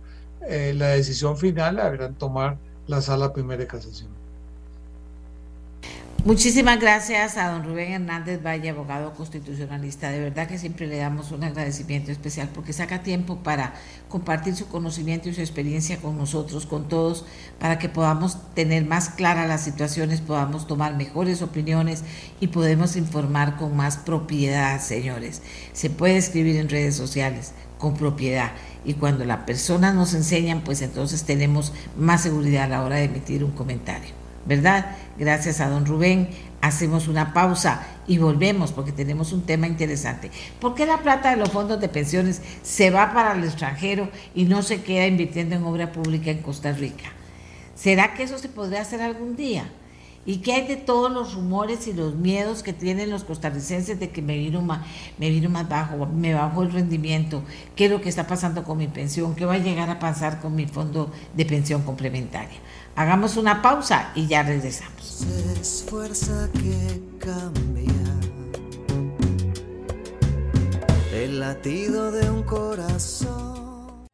eh, 0.48 0.76
la 0.76 0.90
decisión 0.90 1.36
final 1.36 1.78
la 1.78 1.86
deberán 1.86 2.14
tomar 2.14 2.60
la 2.86 3.02
Sala 3.02 3.34
Primera 3.34 3.62
de 3.62 3.68
Casación. 3.68 4.12
Muchísimas 6.26 6.82
gracias 6.82 7.38
a 7.38 7.50
don 7.52 7.64
Rubén 7.64 7.94
Hernández 7.94 8.44
Valle, 8.44 8.70
abogado 8.70 9.14
constitucionalista. 9.14 10.10
De 10.10 10.20
verdad 10.20 10.48
que 10.48 10.58
siempre 10.58 10.86
le 10.86 10.98
damos 10.98 11.32
un 11.32 11.44
agradecimiento 11.44 12.12
especial 12.12 12.50
porque 12.54 12.74
saca 12.74 13.02
tiempo 13.02 13.38
para 13.38 13.76
compartir 14.10 14.54
su 14.54 14.68
conocimiento 14.68 15.30
y 15.30 15.34
su 15.34 15.40
experiencia 15.40 15.98
con 16.02 16.18
nosotros, 16.18 16.66
con 16.66 16.90
todos, 16.90 17.26
para 17.60 17.80
que 17.80 17.88
podamos 17.88 18.38
tener 18.56 18.84
más 18.84 19.10
claras 19.10 19.48
las 19.48 19.64
situaciones, 19.64 20.20
podamos 20.20 20.68
tomar 20.68 20.98
mejores 20.98 21.42
opiniones 21.42 22.04
y 22.42 22.48
podemos 22.48 22.98
informar 22.98 23.56
con 23.56 23.78
más 23.78 23.96
propiedad, 23.96 24.82
señores. 24.82 25.42
Se 25.72 25.90
puede 25.90 26.18
escribir 26.18 26.58
en 26.58 26.68
redes 26.68 26.96
sociales 26.96 27.54
con 27.78 27.96
propiedad 27.96 28.52
y 28.84 28.96
cuando 28.96 29.24
las 29.24 29.44
personas 29.46 29.96
nos 29.96 30.14
enseñan, 30.14 30.62
pues 30.62 30.82
entonces 30.82 31.24
tenemos 31.24 31.72
más 31.96 32.24
seguridad 32.24 32.66
a 32.66 32.68
la 32.68 32.84
hora 32.84 32.98
de 32.98 33.06
emitir 33.06 33.46
un 33.46 33.52
comentario. 33.52 34.17
¿Verdad? 34.48 34.96
Gracias 35.18 35.60
a 35.60 35.70
don 35.70 35.86
Rubén. 35.86 36.30
Hacemos 36.62 37.08
una 37.08 37.34
pausa 37.34 37.86
y 38.08 38.18
volvemos 38.18 38.72
porque 38.72 38.92
tenemos 38.92 39.32
un 39.32 39.44
tema 39.44 39.68
interesante. 39.68 40.32
¿Por 40.60 40.74
qué 40.74 40.86
la 40.86 41.04
plata 41.04 41.30
de 41.30 41.38
los 41.38 41.52
fondos 41.52 41.80
de 41.80 41.90
pensiones 41.90 42.42
se 42.64 42.90
va 42.90 43.14
para 43.14 43.34
el 43.34 43.44
extranjero 43.44 44.10
y 44.34 44.46
no 44.46 44.64
se 44.64 44.82
queda 44.82 45.06
invirtiendo 45.06 45.56
en 45.56 45.64
obra 45.64 45.92
pública 45.92 46.32
en 46.32 46.42
Costa 46.42 46.72
Rica? 46.72 47.12
¿Será 47.76 48.16
que 48.16 48.24
eso 48.24 48.40
se 48.40 48.50
podría 48.50 48.82
hacer 48.82 49.02
algún 49.02 49.36
día? 49.36 49.70
¿Y 50.26 50.38
qué 50.40 50.54
hay 50.54 50.68
de 50.68 50.76
todos 50.76 51.10
los 51.10 51.36
rumores 51.36 51.88
y 51.88 51.94
los 51.94 52.16
miedos 52.16 52.62
que 52.62 52.74
tienen 52.74 53.10
los 53.10 53.24
costarricenses 53.24 53.98
de 53.98 54.10
que 54.10 54.22
me 54.22 54.38
vino 54.38 54.62
más, 54.62 54.86
me 55.18 55.30
vino 55.30 55.50
más 55.50 55.70
bajo, 55.70 56.06
me 56.06 56.34
bajó 56.34 56.64
el 56.64 56.74
rendimiento? 56.74 57.44
¿Qué 57.78 57.86
es 57.86 57.92
lo 57.92 58.02
que 58.02 58.10
está 58.10 58.28
pasando 58.28 58.66
con 58.66 58.78
mi 58.78 58.88
pensión? 58.88 59.36
¿Qué 59.36 59.46
va 59.46 59.54
a 59.54 59.60
llegar 59.60 59.90
a 59.90 60.00
pasar 60.00 60.42
con 60.42 60.54
mi 60.54 60.66
fondo 60.66 61.14
de 61.34 61.46
pensión 61.46 61.84
complementaria? 61.84 62.58
Hagamos 62.98 63.38
una 63.38 63.62
pausa 63.62 64.10
y 64.16 64.26
ya 64.26 64.42
regresamos. 64.42 65.24
esfuerza 65.62 66.50
que 66.52 67.00
cambia 67.20 67.94
el 71.14 71.40
latido 71.40 72.12
de 72.12 72.28
un 72.28 72.42
corazón. 72.42 74.08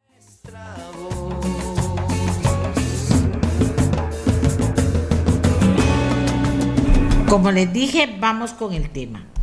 Como 7.26 7.50
les 7.52 7.72
dije, 7.72 8.18
vamos 8.20 8.52
con 8.52 8.74
el 8.74 8.90
tema. 8.90 9.33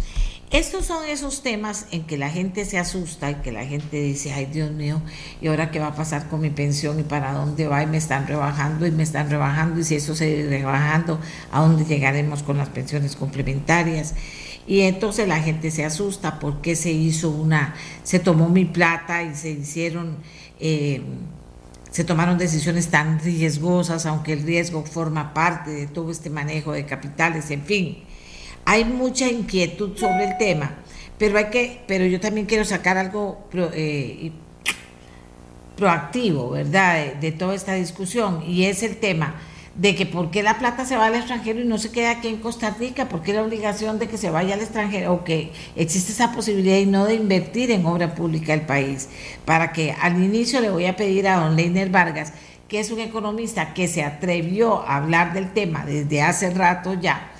Estos 0.51 0.85
son 0.85 1.07
esos 1.07 1.43
temas 1.43 1.85
en 1.91 2.03
que 2.03 2.17
la 2.17 2.29
gente 2.29 2.65
se 2.65 2.77
asusta 2.77 3.31
y 3.31 3.35
que 3.35 3.53
la 3.53 3.65
gente 3.65 4.01
dice, 4.01 4.33
ay 4.33 4.47
Dios 4.47 4.69
mío, 4.69 5.01
¿y 5.39 5.47
ahora 5.47 5.71
qué 5.71 5.79
va 5.79 5.87
a 5.87 5.95
pasar 5.95 6.27
con 6.27 6.41
mi 6.41 6.49
pensión 6.49 6.99
y 6.99 7.03
para 7.03 7.31
dónde 7.31 7.67
va? 7.67 7.81
Y 7.83 7.87
me 7.87 7.95
están 7.95 8.27
rebajando 8.27 8.85
y 8.85 8.91
me 8.91 9.03
están 9.03 9.29
rebajando 9.29 9.79
y 9.79 9.85
si 9.85 9.95
eso 9.95 10.13
se 10.13 10.47
rebajando, 10.49 11.21
¿a 11.53 11.61
dónde 11.61 11.85
llegaremos 11.85 12.43
con 12.43 12.57
las 12.57 12.67
pensiones 12.67 13.15
complementarias? 13.15 14.13
Y 14.67 14.81
entonces 14.81 15.25
la 15.25 15.39
gente 15.39 15.71
se 15.71 15.85
asusta 15.85 16.37
porque 16.37 16.75
se 16.75 16.91
hizo 16.91 17.29
una, 17.29 17.73
se 18.03 18.19
tomó 18.19 18.49
mi 18.49 18.65
plata 18.65 19.23
y 19.23 19.33
se 19.35 19.51
hicieron... 19.51 20.17
Eh, 20.59 21.01
se 21.91 22.05
tomaron 22.05 22.37
decisiones 22.37 22.87
tan 22.87 23.19
riesgosas, 23.19 24.05
aunque 24.05 24.31
el 24.31 24.43
riesgo 24.43 24.85
forma 24.85 25.33
parte 25.33 25.71
de 25.71 25.87
todo 25.87 26.09
este 26.09 26.29
manejo 26.29 26.71
de 26.71 26.85
capitales, 26.85 27.51
en 27.51 27.63
fin. 27.63 27.97
Hay 28.65 28.85
mucha 28.85 29.27
inquietud 29.27 29.97
sobre 29.97 30.25
el 30.25 30.37
tema, 30.37 30.75
pero 31.17 31.37
hay 31.37 31.45
que, 31.45 31.81
pero 31.87 32.05
yo 32.05 32.19
también 32.19 32.45
quiero 32.45 32.65
sacar 32.65 32.97
algo 32.97 33.47
eh, 33.53 34.31
proactivo, 35.75 36.51
¿verdad? 36.51 37.15
De, 37.15 37.31
toda 37.31 37.55
esta 37.55 37.73
discusión 37.73 38.43
y 38.47 38.65
es 38.65 38.83
el 38.83 38.97
tema 38.97 39.35
de 39.75 39.95
que 39.95 40.05
por 40.05 40.29
qué 40.29 40.43
la 40.43 40.59
plata 40.59 40.85
se 40.85 40.97
va 40.97 41.07
al 41.07 41.15
extranjero 41.15 41.59
y 41.61 41.65
no 41.65 41.77
se 41.77 41.91
queda 41.91 42.11
aquí 42.11 42.27
en 42.27 42.37
Costa 42.37 42.75
Rica, 42.77 43.09
por 43.09 43.23
qué 43.23 43.33
la 43.33 43.41
obligación 43.41 43.97
de 43.97 44.07
que 44.07 44.17
se 44.17 44.29
vaya 44.29 44.53
al 44.53 44.59
extranjero 44.61 45.13
o 45.13 45.23
que 45.23 45.53
existe 45.75 46.11
esa 46.11 46.33
posibilidad 46.33 46.77
y 46.77 46.85
no 46.85 47.05
de 47.05 47.15
invertir 47.15 47.71
en 47.71 47.85
obra 47.85 48.13
pública 48.13 48.51
del 48.51 48.65
país. 48.65 49.09
Para 49.45 49.71
que 49.71 49.93
al 49.93 50.21
inicio 50.21 50.61
le 50.61 50.69
voy 50.69 50.85
a 50.85 50.95
pedir 50.95 51.27
a 51.27 51.37
don 51.37 51.55
Leiner 51.55 51.89
Vargas, 51.89 52.33
que 52.67 52.79
es 52.79 52.91
un 52.91 52.99
economista 52.99 53.73
que 53.73 53.87
se 53.87 54.03
atrevió 54.03 54.83
a 54.83 54.97
hablar 54.97 55.33
del 55.33 55.51
tema 55.51 55.85
desde 55.85 56.21
hace 56.21 56.51
rato 56.51 56.93
ya, 56.93 57.30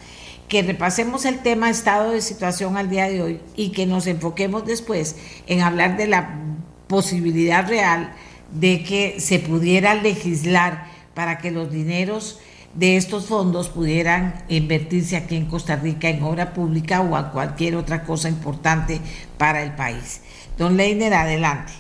que 0.52 0.64
repasemos 0.64 1.24
el 1.24 1.40
tema 1.40 1.70
estado 1.70 2.12
de 2.12 2.20
situación 2.20 2.76
al 2.76 2.90
día 2.90 3.08
de 3.08 3.22
hoy 3.22 3.40
y 3.56 3.72
que 3.72 3.86
nos 3.86 4.06
enfoquemos 4.06 4.66
después 4.66 5.16
en 5.48 5.62
hablar 5.62 5.96
de 5.96 6.08
la 6.08 6.42
posibilidad 6.88 7.66
real 7.70 8.14
de 8.52 8.84
que 8.84 9.22
se 9.22 9.40
pudiera 9.40 9.96
legislar 9.96 10.88
para 11.14 11.38
que 11.38 11.52
los 11.52 11.72
dineros 11.72 12.42
de 12.74 12.98
estos 12.98 13.28
fondos 13.28 13.70
pudieran 13.70 14.44
invertirse 14.50 15.16
aquí 15.16 15.38
en 15.38 15.46
Costa 15.46 15.78
Rica 15.78 16.10
en 16.10 16.22
obra 16.22 16.52
pública 16.52 17.00
o 17.00 17.16
a 17.16 17.32
cualquier 17.32 17.78
otra 17.78 18.04
cosa 18.04 18.28
importante 18.28 19.00
para 19.38 19.64
el 19.64 19.74
país. 19.74 20.22
Don 20.58 20.76
Leiner, 20.76 21.14
adelante. 21.14 21.72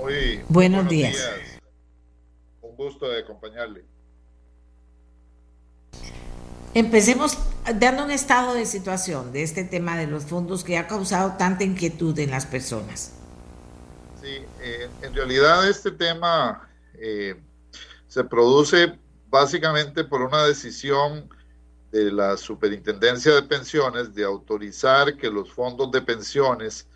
Muy 0.00 0.40
buenos, 0.48 0.88
días. 0.88 1.12
días. 1.12 1.60
Un 2.62 2.74
gusto 2.74 3.06
de 3.06 3.20
acompañarle. 3.20 3.93
Empecemos 6.74 7.38
dando 7.78 8.04
un 8.04 8.10
estado 8.10 8.54
de 8.54 8.66
situación 8.66 9.32
de 9.32 9.42
este 9.42 9.64
tema 9.64 9.96
de 9.96 10.06
los 10.06 10.24
fondos 10.24 10.64
que 10.64 10.76
ha 10.76 10.86
causado 10.86 11.36
tanta 11.38 11.64
inquietud 11.64 12.18
en 12.18 12.30
las 12.30 12.46
personas. 12.46 13.12
Sí, 14.20 14.38
eh, 14.60 14.88
en 15.02 15.14
realidad 15.14 15.68
este 15.68 15.90
tema 15.90 16.68
eh, 16.94 17.40
se 18.08 18.24
produce 18.24 18.98
básicamente 19.28 20.04
por 20.04 20.22
una 20.22 20.44
decisión 20.44 21.28
de 21.90 22.10
la 22.10 22.36
Superintendencia 22.36 23.34
de 23.34 23.42
Pensiones 23.42 24.14
de 24.14 24.24
autorizar 24.24 25.16
que 25.16 25.30
los 25.30 25.52
fondos 25.52 25.92
de 25.92 26.02
pensiones 26.02 26.88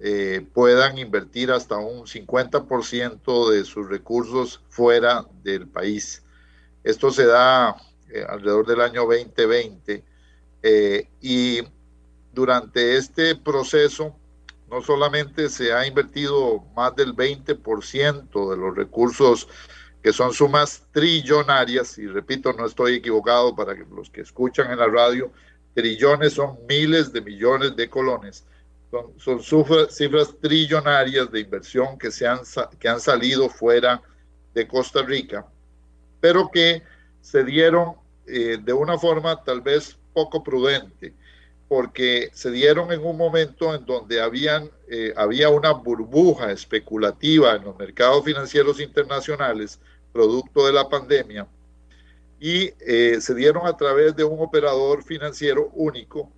eh, 0.00 0.46
puedan 0.54 0.96
invertir 0.96 1.50
hasta 1.50 1.76
un 1.76 2.06
50% 2.06 3.50
de 3.50 3.64
sus 3.64 3.88
recursos 3.88 4.60
fuera 4.68 5.24
del 5.42 5.66
país. 5.66 6.22
Esto 6.84 7.10
se 7.10 7.26
da 7.26 7.74
eh, 8.10 8.24
alrededor 8.28 8.66
del 8.66 8.80
año 8.80 9.02
2020 9.02 10.04
eh, 10.62 11.08
y 11.20 11.60
durante 12.32 12.96
este 12.96 13.36
proceso 13.36 14.16
no 14.70 14.82
solamente 14.82 15.48
se 15.48 15.72
ha 15.72 15.86
invertido 15.86 16.64
más 16.76 16.94
del 16.94 17.14
20% 17.14 18.50
de 18.50 18.56
los 18.56 18.76
recursos 18.76 19.48
que 20.02 20.12
son 20.12 20.32
sumas 20.32 20.86
trillonarias, 20.92 21.98
y 21.98 22.06
repito, 22.06 22.52
no 22.52 22.66
estoy 22.66 22.94
equivocado 22.94 23.54
para 23.54 23.74
los 23.74 24.10
que 24.10 24.20
escuchan 24.20 24.70
en 24.70 24.78
la 24.78 24.86
radio, 24.86 25.32
trillones 25.74 26.34
son 26.34 26.58
miles 26.68 27.12
de 27.12 27.20
millones 27.20 27.74
de 27.76 27.90
colones, 27.90 28.44
son, 29.18 29.42
cifras, 29.90 30.34
trillonarias 30.40 31.30
de 31.30 31.40
inversión 31.40 31.98
que, 31.98 32.10
se 32.10 32.26
han, 32.26 32.40
que 32.78 32.88
han 32.88 33.00
salido 33.00 33.48
fuera 33.48 34.00
de 34.54 34.66
Costa 34.66 35.02
Rica, 35.02 35.46
pero 36.20 36.48
que 36.50 36.82
se 37.30 37.44
dieron 37.44 37.92
eh, 38.26 38.56
de 38.62 38.72
una 38.72 38.98
forma 38.98 39.44
tal 39.44 39.60
vez 39.60 39.98
poco 40.14 40.42
prudente, 40.42 41.12
porque 41.68 42.30
se 42.32 42.50
dieron 42.50 42.90
en 42.90 43.04
un 43.04 43.18
momento 43.18 43.74
en 43.74 43.84
donde 43.84 44.16
eh, 44.88 45.12
había 45.14 45.50
una 45.50 45.72
burbuja 45.72 46.50
especulativa 46.50 47.54
en 47.54 47.64
los 47.64 47.78
mercados 47.78 48.24
financieros 48.24 48.80
internacionales, 48.80 49.78
producto 50.10 50.66
de 50.66 50.72
la 50.72 50.88
pandemia, 50.88 51.46
y 52.40 52.72
eh, 52.80 53.18
se 53.20 53.34
dieron 53.34 53.66
a 53.66 53.76
través 53.76 54.16
de 54.16 54.24
un 54.24 54.40
operador 54.40 55.04
financiero 55.04 55.70
único 55.74 56.32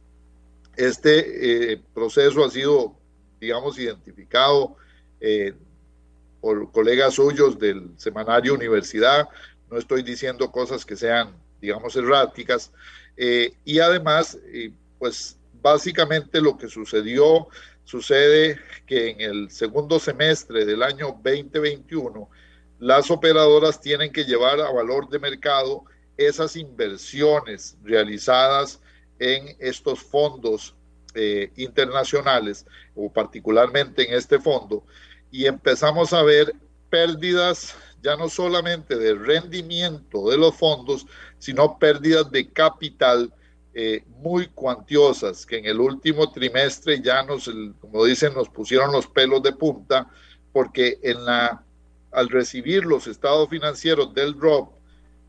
este 0.77 1.83
proceso 1.93 2.45
ha 2.45 2.51
sido, 2.51 2.97
digamos, 3.39 3.79
identificado 3.79 4.77
por 6.41 6.73
colegas 6.73 7.15
suyos 7.15 7.59
del 7.59 7.91
semanario 7.99 8.55
Universidad. 8.55 9.29
No 9.71 9.79
estoy 9.79 10.03
diciendo 10.03 10.51
cosas 10.51 10.85
que 10.85 10.97
sean, 10.97 11.35
digamos, 11.61 11.95
erráticas. 11.97 12.73
Eh, 13.17 13.55
y 13.65 13.79
además, 13.79 14.39
pues 14.99 15.39
básicamente 15.63 16.41
lo 16.41 16.57
que 16.57 16.69
sucedió, 16.69 17.49
sucede 17.85 18.59
que 18.87 19.11
en 19.11 19.21
el 19.21 19.51
segundo 19.51 19.99
semestre 19.99 20.65
del 20.65 20.83
año 20.83 21.19
2021, 21.23 22.29
las 22.79 23.11
operadoras 23.11 23.81
tienen 23.81 24.13
que 24.13 24.25
llevar 24.25 24.61
a 24.61 24.71
valor 24.71 25.09
de 25.09 25.19
mercado 25.19 25.85
esas 26.17 26.57
inversiones 26.57 27.77
realizadas 27.83 28.81
en 29.19 29.57
estos 29.59 30.01
fondos 30.01 30.75
eh, 31.15 31.51
internacionales, 31.57 32.65
o 32.95 33.13
particularmente 33.13 34.09
en 34.09 34.15
este 34.15 34.39
fondo, 34.39 34.85
y 35.31 35.47
empezamos 35.47 36.13
a 36.13 36.23
ver 36.23 36.55
pérdidas 36.89 37.75
ya 38.03 38.17
no 38.17 38.29
solamente 38.29 38.97
de 38.97 39.15
rendimiento 39.15 40.31
de 40.31 40.39
los 40.39 40.55
fondos, 40.55 41.07
sino 41.39 41.79
pérdidas 41.79 42.31
de 42.31 42.49
capital 42.49 43.33
eh, 43.73 44.03
muy 44.19 44.49
cuantiosas, 44.49 45.47
que 45.47 45.59
en 45.59 45.67
el 45.67 45.79
último 45.79 46.31
trimestre 46.33 47.01
ya 47.01 47.23
nos, 47.23 47.51
como 47.81 48.05
dicen, 48.05 48.35
nos 48.35 48.49
pusieron 48.49 48.91
los 48.91 49.07
pelos 49.07 49.43
de 49.43 49.53
punta, 49.53 50.11
porque 50.53 50.99
en 51.03 51.25
la, 51.25 51.65
al 52.11 52.29
recibir 52.29 52.85
los 52.85 53.07
estados 53.07 53.49
financieros 53.49 54.13
del 54.13 54.35
drop, 54.35 54.73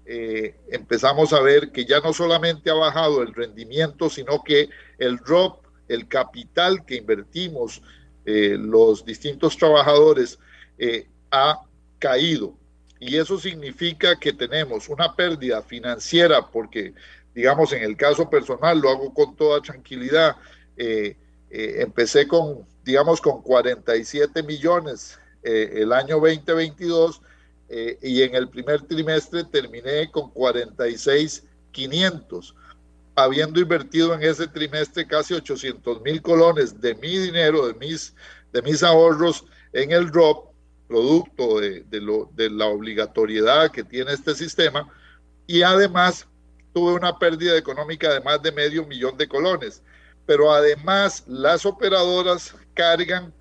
eh, 0.06 0.56
empezamos 0.72 1.34
a 1.34 1.41
ver 1.41 1.72
que 1.72 1.85
ya 1.85 1.99
no 1.99 2.14
solamente 2.14 2.72
ha 2.72 2.73
bajado 2.73 3.22
el 3.22 3.34
rendimiento, 3.34 4.10
sino 4.10 4.41
que 4.43 4.69
el 4.98 5.18
drop, 5.18 5.64
el 5.88 6.07
capital 6.07 6.84
que 6.85 6.95
invertimos 6.95 7.84
eh, 8.26 8.57
los 8.60 9.06
distintos 9.06 9.56
trabajadores 9.57 10.39
ha 11.30 11.60
caído. 11.99 12.57
Y 13.02 13.18
eso 13.18 13.38
significa 13.38 14.15
que 14.15 14.32
tenemos 14.32 14.88
una 14.88 15.14
pérdida 15.14 15.61
financiera 15.61 16.49
porque, 16.49 16.94
digamos, 17.36 17.73
en 17.73 17.84
el 17.84 17.98
caso 17.98 18.30
personal, 18.30 18.80
lo 18.80 18.90
hago 18.90 19.14
con 19.14 19.36
toda 19.36 19.61
tranquilidad, 19.61 20.38
empecé 21.49 22.28
con, 22.28 22.65
digamos, 22.86 23.19
con 23.19 23.41
47 23.41 24.44
millones 24.44 25.19
el 25.44 25.91
año 25.91 26.19
2022 26.19 27.22
eh, 27.73 27.98
y 28.02 28.22
en 28.22 28.36
el 28.36 28.49
primer 28.49 28.82
trimestre 28.82 29.45
terminé 29.45 30.11
con 30.11 30.30
46,500, 30.32 32.53
habiendo 33.15 33.61
invertido 33.61 34.14
en 34.14 34.23
ese 34.23 34.45
trimestre 34.45 35.07
casi 35.07 35.36
800 35.36 36.02
mil 36.02 36.22
colones 36.22 36.82
de 36.82 36.95
mi 36.95 37.18
dinero, 37.18 37.65
de 37.65 37.73
mis, 37.76 38.14
de 38.52 38.61
mis 38.61 38.84
ahorros 38.84 39.45
en 39.72 39.94
el 39.94 40.11
drop, 40.11 40.51
producto 40.91 41.61
de, 41.61 41.85
de, 41.89 42.01
lo, 42.01 42.30
de 42.34 42.49
la 42.49 42.65
obligatoriedad 42.65 43.72
que 43.72 43.81
tiene 43.81 44.11
este 44.11 44.35
sistema, 44.35 44.89
y 45.47 45.61
además 45.61 46.27
tuve 46.73 46.93
una 46.93 47.18
pérdida 47.18 47.57
económica 47.57 48.13
de 48.13 48.19
más 48.19 48.41
de 48.41 48.51
medio 48.51 48.85
millón 48.85 49.18
de 49.18 49.27
colones. 49.27 49.81
Pero 50.26 50.51
además 50.51 51.23
las 51.27 51.65
operadoras 51.65 52.53
cargan 52.73 53.34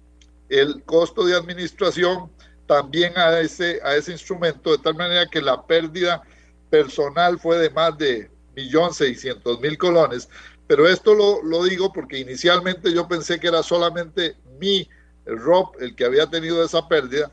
el 0.49 0.83
costo 0.85 1.25
de 1.25 1.37
administración 1.37 2.31
también 2.67 3.13
a 3.17 3.41
ese, 3.41 3.81
a 3.83 3.97
ese 3.97 4.13
instrumento, 4.13 4.71
de 4.71 4.79
tal 4.79 4.95
manera 4.95 5.27
que 5.27 5.41
la 5.41 5.67
pérdida 5.67 6.23
personal 6.71 7.37
fue 7.39 7.59
de 7.59 7.71
más 7.71 7.99
de 7.99 8.31
1.600.000 8.55 9.77
colones. 9.77 10.29
Pero 10.69 10.87
esto 10.87 11.15
lo, 11.15 11.43
lo, 11.43 11.65
digo 11.65 11.93
porque 11.93 12.19
inicialmente 12.19 12.93
yo 12.93 13.09
pensé 13.09 13.41
que 13.41 13.49
era 13.49 13.65
solamente 13.65 14.37
mi 14.61 14.89
Rob 15.27 15.73
el 15.81 15.95
que 15.97 16.05
había 16.05 16.27
tenido 16.27 16.65
esa 16.65 16.87
pérdida. 16.89 17.31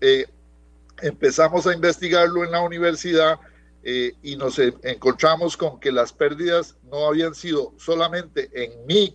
Eh, 0.00 0.26
empezamos 1.02 1.66
a 1.66 1.74
investigarlo 1.74 2.44
en 2.44 2.52
la 2.52 2.60
universidad 2.60 3.38
eh, 3.82 4.12
y 4.22 4.36
nos 4.36 4.58
encontramos 4.58 5.56
con 5.56 5.78
que 5.80 5.92
las 5.92 6.12
pérdidas 6.12 6.76
no 6.90 7.06
habían 7.06 7.34
sido 7.34 7.72
solamente 7.78 8.50
en 8.52 8.86
mi 8.86 9.14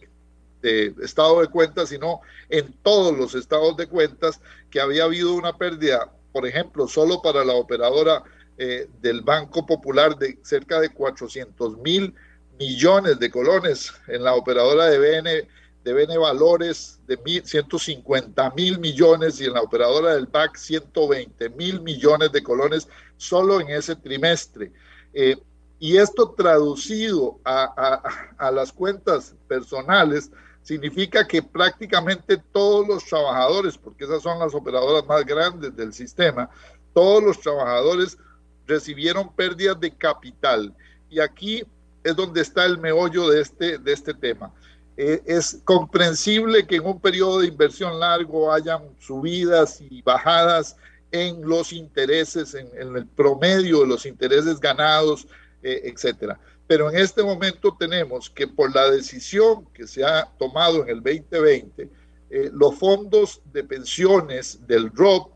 de 0.63 0.95
estado 1.03 1.41
de 1.41 1.47
cuentas, 1.47 1.89
sino 1.89 2.21
en 2.49 2.73
todos 2.81 3.15
los 3.15 3.35
estados 3.35 3.75
de 3.75 3.87
cuentas 3.87 4.39
que 4.71 4.79
había 4.79 5.03
habido 5.03 5.33
una 5.35 5.57
pérdida, 5.57 6.11
por 6.31 6.47
ejemplo, 6.47 6.87
solo 6.87 7.21
para 7.21 7.43
la 7.43 7.53
operadora 7.53 8.23
eh, 8.57 8.87
del 9.01 9.21
Banco 9.21 9.65
Popular 9.65 10.17
de 10.17 10.39
cerca 10.41 10.79
de 10.79 10.89
400 10.89 11.77
mil 11.79 12.15
millones 12.57 13.19
de 13.19 13.29
colones, 13.29 13.93
en 14.07 14.23
la 14.23 14.35
operadora 14.35 14.85
de 14.85 14.99
BN, 14.99 15.47
de 15.83 15.93
BN 15.93 16.17
Valores 16.17 16.99
de 17.07 17.17
mil, 17.17 17.45
150 17.45 18.51
mil 18.51 18.79
millones 18.79 19.39
y 19.41 19.45
en 19.45 19.53
la 19.53 19.61
operadora 19.61 20.15
del 20.15 20.27
BAC 20.27 20.55
120 20.55 21.49
mil 21.49 21.81
millones 21.81 22.31
de 22.31 22.41
colones 22.41 22.87
solo 23.17 23.59
en 23.59 23.69
ese 23.69 23.95
trimestre. 23.95 24.71
Eh, 25.13 25.37
y 25.79 25.97
esto 25.97 26.31
traducido 26.31 27.39
a, 27.43 27.63
a, 27.75 28.47
a, 28.47 28.51
las 28.51 28.71
cuentas 28.71 29.35
personales 29.47 30.31
significa 30.61 31.27
que 31.27 31.43
prácticamente 31.43 32.37
todos 32.37 32.87
los 32.87 33.03
trabajadores, 33.03 33.77
porque 33.77 34.05
esas 34.05 34.23
son 34.23 34.39
las 34.39 34.55
operadoras 34.55 35.05
más 35.05 35.25
grandes 35.25 35.75
del 35.75 35.93
sistema, 35.93 36.49
todos 36.93 37.21
los 37.21 37.39
trabajadores 37.41 38.17
recibieron 38.65 39.33
pérdidas 39.33 39.77
de 39.79 39.91
capital. 39.91 40.73
Y 41.09 41.19
aquí 41.19 41.63
es 42.03 42.15
donde 42.15 42.41
está 42.41 42.65
el 42.65 42.77
meollo 42.77 43.29
de 43.29 43.41
este, 43.41 43.77
de 43.77 43.91
este 43.91 44.13
tema. 44.13 44.53
Eh, 44.95 45.21
es 45.25 45.59
comprensible 45.63 46.67
que 46.67 46.75
en 46.75 46.85
un 46.85 46.99
periodo 46.99 47.39
de 47.39 47.47
inversión 47.47 47.99
largo 47.99 48.51
hayan 48.51 48.83
subidas 48.99 49.81
y 49.81 50.01
bajadas 50.01 50.75
en 51.11 51.41
los 51.47 51.73
intereses, 51.73 52.53
en, 52.53 52.69
en 52.75 52.95
el 52.95 53.05
promedio 53.07 53.81
de 53.81 53.87
los 53.87 54.05
intereses 54.05 54.59
ganados, 54.59 55.27
eh, 55.63 55.81
etcétera. 55.85 56.37
Pero 56.67 56.89
en 56.89 56.97
este 56.97 57.23
momento 57.23 57.75
tenemos 57.79 58.29
que 58.29 58.47
por 58.47 58.73
la 58.75 58.91
decisión 58.91 59.65
que 59.73 59.87
se 59.87 60.03
ha 60.03 60.25
tomado 60.37 60.83
en 60.83 60.89
el 60.89 61.01
2020, 61.01 61.89
eh, 62.29 62.49
los 62.51 62.75
fondos 62.75 63.41
de 63.53 63.63
pensiones 63.63 64.65
del 64.67 64.91
ROP 64.91 65.31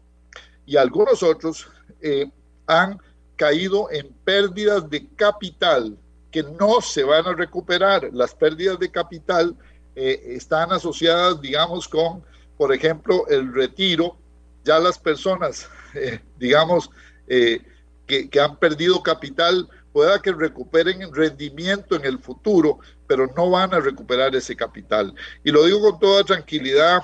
y 0.66 0.76
algunos 0.78 1.24
otros 1.24 1.68
eh, 2.02 2.30
han 2.66 3.00
caído 3.36 3.90
en 3.92 4.12
pérdidas 4.26 4.90
de 4.90 5.08
capital 5.16 5.98
que 6.32 6.44
no 6.44 6.82
se 6.82 7.04
van 7.04 7.26
a 7.26 7.34
recuperar. 7.34 8.10
Las 8.14 8.34
pérdidas 8.34 8.80
de 8.80 8.92
capital 8.92 9.56
eh, 9.96 10.22
están 10.28 10.72
asociadas, 10.72 11.42
digamos, 11.42 11.88
con, 11.88 12.24
por 12.58 12.74
ejemplo, 12.74 13.28
el 13.28 13.54
retiro. 13.54 14.18
Ya 14.64 14.80
las 14.80 15.00
personas, 15.00 15.70
digamos, 16.38 16.90
que, 17.28 18.30
que 18.30 18.40
han 18.40 18.58
perdido 18.58 19.04
capital 19.04 19.68
pueda 19.92 20.22
que 20.22 20.32
recuperen 20.32 21.12
rendimiento 21.12 21.96
en 21.96 22.06
el 22.06 22.20
futuro, 22.20 22.80
pero 23.08 23.34
no 23.36 23.50
van 23.50 23.74
a 23.74 23.80
recuperar 23.80 24.36
ese 24.36 24.56
capital. 24.56 25.14
Y 25.44 25.52
lo 25.52 25.66
digo 25.66 25.82
con 25.82 26.00
toda 26.00 26.24
tranquilidad 26.24 27.02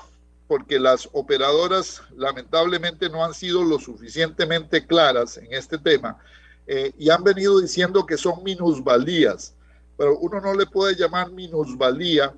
porque 0.47 0.79
las 0.79 1.09
operadoras 1.13 2.03
lamentablemente 2.15 3.09
no 3.09 3.25
han 3.25 3.33
sido 3.33 3.63
lo 3.63 3.79
suficientemente 3.79 4.85
claras 4.85 5.37
en 5.37 5.51
este 5.53 5.79
tema 5.79 6.19
eh, 6.67 6.93
y 6.97 7.09
han 7.09 7.23
venido 7.23 7.59
diciendo 7.59 8.05
que 8.05 8.17
son 8.17 8.43
minusvalías. 8.43 9.55
pero 9.97 10.17
uno 10.19 10.41
no 10.41 10.53
le 10.53 10.65
puede 10.65 10.95
llamar 10.95 11.31
minusvalía 11.31 12.33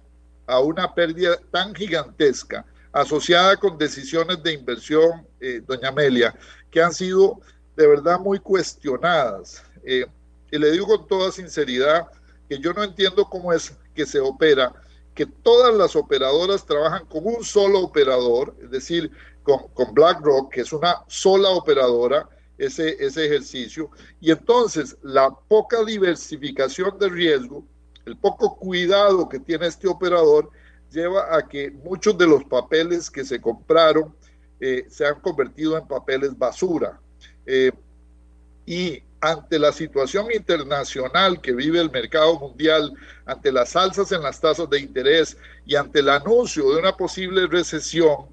a 0.45 0.59
una 0.59 0.93
pérdida 0.93 1.37
tan 1.51 1.73
gigantesca 1.73 2.65
asociada 2.95 3.57
con 3.57 3.77
decisiones 3.77 4.41
de 4.41 4.53
inversión, 4.53 5.27
eh, 5.41 5.61
doña 5.67 5.89
Amelia, 5.89 6.33
que 6.71 6.81
han 6.81 6.93
sido 6.93 7.41
de 7.75 7.87
verdad 7.87 8.17
muy 8.19 8.39
cuestionadas. 8.39 9.63
Eh, 9.83 10.05
y 10.49 10.57
le 10.57 10.71
digo 10.71 10.87
con 10.87 11.05
toda 11.05 11.29
sinceridad 11.29 12.07
que 12.47 12.57
yo 12.57 12.71
no 12.71 12.83
entiendo 12.83 13.25
cómo 13.25 13.51
es 13.51 13.73
que 13.93 14.05
se 14.05 14.21
opera, 14.21 14.71
que 15.13 15.25
todas 15.25 15.73
las 15.75 15.93
operadoras 15.97 16.65
trabajan 16.65 17.05
con 17.07 17.27
un 17.27 17.43
solo 17.43 17.81
operador, 17.81 18.55
es 18.63 18.71
decir, 18.71 19.11
con, 19.43 19.67
con 19.73 19.93
BlackRock, 19.93 20.53
que 20.53 20.61
es 20.61 20.71
una 20.71 21.03
sola 21.07 21.49
operadora, 21.49 22.29
ese, 22.57 22.95
ese 23.03 23.25
ejercicio, 23.25 23.89
y 24.21 24.31
entonces 24.31 24.97
la 25.01 25.29
poca 25.29 25.83
diversificación 25.83 26.97
de 26.99 27.09
riesgo, 27.09 27.65
el 28.05 28.17
poco 28.17 28.55
cuidado 28.55 29.27
que 29.27 29.39
tiene 29.39 29.67
este 29.67 29.87
operador, 29.87 30.49
lleva 30.91 31.35
a 31.35 31.47
que 31.47 31.71
muchos 31.71 32.17
de 32.17 32.27
los 32.27 32.43
papeles 32.45 33.09
que 33.09 33.25
se 33.25 33.41
compraron 33.41 34.15
eh, 34.59 34.85
se 34.89 35.05
han 35.05 35.19
convertido 35.19 35.77
en 35.77 35.87
papeles 35.87 36.37
basura. 36.37 36.99
Eh, 37.45 37.71
y 38.65 39.03
ante 39.19 39.59
la 39.59 39.71
situación 39.71 40.27
internacional 40.31 41.41
que 41.41 41.51
vive 41.51 41.79
el 41.79 41.91
mercado 41.91 42.39
mundial, 42.39 42.93
ante 43.25 43.51
las 43.51 43.75
alzas 43.75 44.11
en 44.11 44.21
las 44.21 44.39
tasas 44.39 44.69
de 44.69 44.79
interés 44.79 45.37
y 45.65 45.75
ante 45.75 45.99
el 45.99 46.09
anuncio 46.09 46.71
de 46.71 46.79
una 46.79 46.95
posible 46.95 47.47
recesión, 47.47 48.27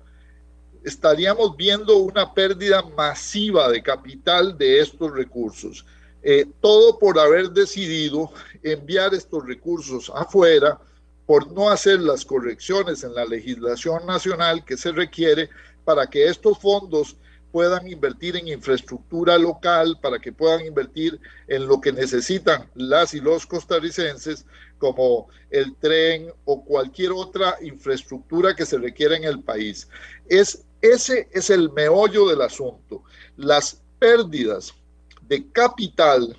estaríamos 0.84 1.56
viendo 1.56 1.96
una 1.98 2.32
pérdida 2.32 2.82
masiva 2.96 3.68
de 3.70 3.82
capital 3.82 4.56
de 4.56 4.80
estos 4.80 5.12
recursos. 5.12 5.84
Eh, 6.22 6.46
todo 6.60 6.98
por 6.98 7.18
haber 7.18 7.50
decidido 7.50 8.30
enviar 8.62 9.12
estos 9.12 9.44
recursos 9.44 10.10
afuera, 10.14 10.78
por 11.26 11.50
no 11.52 11.70
hacer 11.70 12.00
las 12.00 12.24
correcciones 12.24 13.02
en 13.04 13.14
la 13.14 13.24
legislación 13.24 14.06
nacional 14.06 14.64
que 14.64 14.76
se 14.76 14.92
requiere 14.92 15.48
para 15.84 16.06
que 16.06 16.28
estos 16.28 16.58
fondos 16.58 17.16
puedan 17.52 17.86
invertir 17.86 18.36
en 18.36 18.48
infraestructura 18.48 19.36
local, 19.36 19.98
para 20.00 20.18
que 20.18 20.32
puedan 20.32 20.64
invertir 20.64 21.20
en 21.48 21.66
lo 21.66 21.80
que 21.80 21.92
necesitan 21.92 22.68
las 22.74 23.14
y 23.14 23.20
los 23.20 23.46
costarricenses, 23.46 24.46
como 24.78 25.28
el 25.50 25.76
tren 25.76 26.32
o 26.44 26.64
cualquier 26.64 27.12
otra 27.12 27.56
infraestructura 27.60 28.56
que 28.56 28.66
se 28.66 28.78
requiera 28.78 29.16
en 29.16 29.24
el 29.24 29.40
país. 29.40 29.88
Es, 30.28 30.64
ese 30.82 31.28
es 31.32 31.48
el 31.48 31.70
meollo 31.70 32.28
del 32.28 32.42
asunto. 32.42 33.04
Las 33.36 33.80
pérdidas 33.98 34.74
de 35.22 35.48
capital 35.52 36.36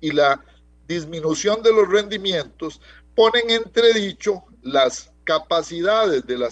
y 0.00 0.10
la 0.10 0.44
disminución 0.86 1.62
de 1.62 1.72
los 1.72 1.88
rendimientos 1.88 2.80
ponen 3.14 3.50
entredicho 3.50 4.42
las 4.62 5.12
capacidades 5.22 6.26
de 6.26 6.36
la 6.36 6.48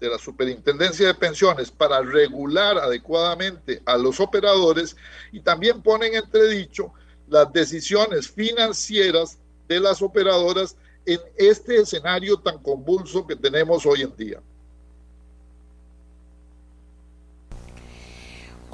de 0.00 0.08
la 0.08 0.18
Superintendencia 0.18 1.06
de 1.06 1.14
Pensiones 1.14 1.70
para 1.70 2.00
regular 2.00 2.78
adecuadamente 2.78 3.82
a 3.84 3.96
los 3.96 4.20
operadores 4.20 4.96
y 5.32 5.40
también 5.40 5.82
ponen 5.82 6.14
entredicho 6.14 6.92
las 7.28 7.52
decisiones 7.52 8.28
financieras 8.28 9.38
de 9.68 9.80
las 9.80 10.02
operadoras 10.02 10.76
en 11.06 11.20
este 11.36 11.76
escenario 11.76 12.36
tan 12.38 12.58
convulso 12.58 13.26
que 13.26 13.36
tenemos 13.36 13.86
hoy 13.86 14.02
en 14.02 14.16
día. 14.16 14.40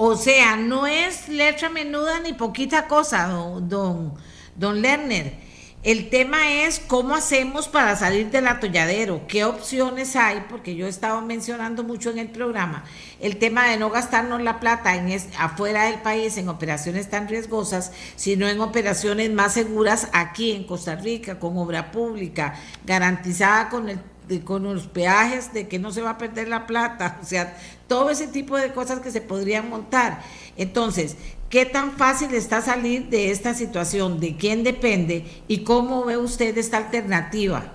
O 0.00 0.14
sea, 0.14 0.54
no 0.54 0.86
es 0.86 1.28
letra 1.28 1.70
menuda 1.70 2.20
ni 2.20 2.32
poquita 2.32 2.86
cosa, 2.86 3.26
don, 3.26 3.68
don, 3.68 4.14
don 4.54 4.80
Lerner. 4.80 5.34
El 5.82 6.08
tema 6.08 6.52
es 6.52 6.78
cómo 6.78 7.16
hacemos 7.16 7.66
para 7.66 7.96
salir 7.96 8.30
del 8.30 8.46
atolladero, 8.46 9.26
qué 9.26 9.44
opciones 9.44 10.14
hay, 10.14 10.44
porque 10.48 10.76
yo 10.76 10.86
he 10.86 10.88
estado 10.88 11.20
mencionando 11.22 11.82
mucho 11.82 12.10
en 12.10 12.18
el 12.18 12.28
programa. 12.28 12.84
El 13.18 13.38
tema 13.38 13.66
de 13.66 13.76
no 13.76 13.90
gastarnos 13.90 14.40
la 14.40 14.60
plata 14.60 14.94
en 14.94 15.20
afuera 15.36 15.86
del 15.86 16.00
país 16.00 16.36
en 16.36 16.48
operaciones 16.48 17.10
tan 17.10 17.26
riesgosas, 17.26 17.90
sino 18.14 18.46
en 18.46 18.60
operaciones 18.60 19.32
más 19.32 19.54
seguras 19.54 20.10
aquí 20.12 20.52
en 20.52 20.62
Costa 20.62 20.94
Rica, 20.94 21.40
con 21.40 21.58
obra 21.58 21.90
pública, 21.90 22.54
garantizada 22.84 23.68
con 23.68 23.88
el 23.88 23.98
con 24.44 24.64
los 24.64 24.86
peajes 24.86 25.52
de 25.52 25.68
que 25.68 25.78
no 25.78 25.90
se 25.90 26.02
va 26.02 26.10
a 26.10 26.18
perder 26.18 26.48
la 26.48 26.66
plata, 26.66 27.18
o 27.22 27.24
sea, 27.24 27.56
todo 27.86 28.10
ese 28.10 28.28
tipo 28.28 28.56
de 28.56 28.72
cosas 28.72 29.00
que 29.00 29.10
se 29.10 29.20
podrían 29.20 29.68
montar. 29.68 30.22
Entonces, 30.56 31.16
¿Qué 31.48 31.64
tan 31.64 31.96
fácil 31.96 32.34
está 32.34 32.60
salir 32.60 33.08
de 33.08 33.30
esta 33.30 33.54
situación? 33.54 34.20
¿De 34.20 34.36
quién 34.36 34.64
depende? 34.64 35.24
¿Y 35.48 35.64
cómo 35.64 36.04
ve 36.04 36.18
usted 36.18 36.56
esta 36.58 36.76
alternativa? 36.76 37.72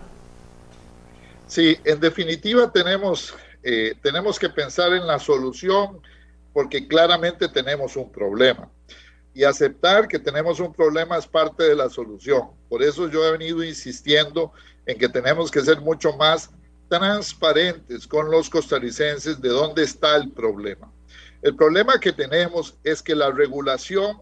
Sí, 1.48 1.78
en 1.84 2.00
definitiva 2.00 2.72
tenemos, 2.72 3.36
eh, 3.64 3.96
tenemos 4.04 4.38
que 4.38 4.50
pensar 4.50 4.94
en 4.94 5.08
la 5.08 5.18
solución 5.18 6.00
porque 6.54 6.88
claramente 6.88 7.50
tenemos 7.50 7.96
un 7.96 8.12
problema. 8.12 8.70
Y 9.34 9.44
aceptar 9.44 10.08
que 10.08 10.20
tenemos 10.20 10.60
un 10.60 10.72
problema 10.72 11.18
es 11.18 11.26
parte 11.26 11.64
de 11.64 11.76
la 11.76 11.90
solución. 11.90 12.52
Por 12.70 12.84
eso 12.84 13.10
yo 13.10 13.26
he 13.26 13.32
venido 13.32 13.64
insistiendo 13.64 14.54
en 14.86 14.98
que 14.98 15.10
tenemos 15.10 15.50
que 15.52 15.62
ser 15.62 15.82
mucho 15.82 16.14
más 16.18 16.50
transparentes 16.90 18.08
con 18.08 18.30
los 18.30 18.50
costarricenses 18.50 19.42
de 19.42 19.50
dónde 19.50 19.84
está 19.84 20.16
el 20.16 20.32
problema. 20.32 20.92
El 21.42 21.56
problema 21.56 22.00
que 22.00 22.14
tenemos 22.14 22.78
es 22.84 23.02
que 23.02 23.16
la 23.16 23.32
regulación 23.32 24.18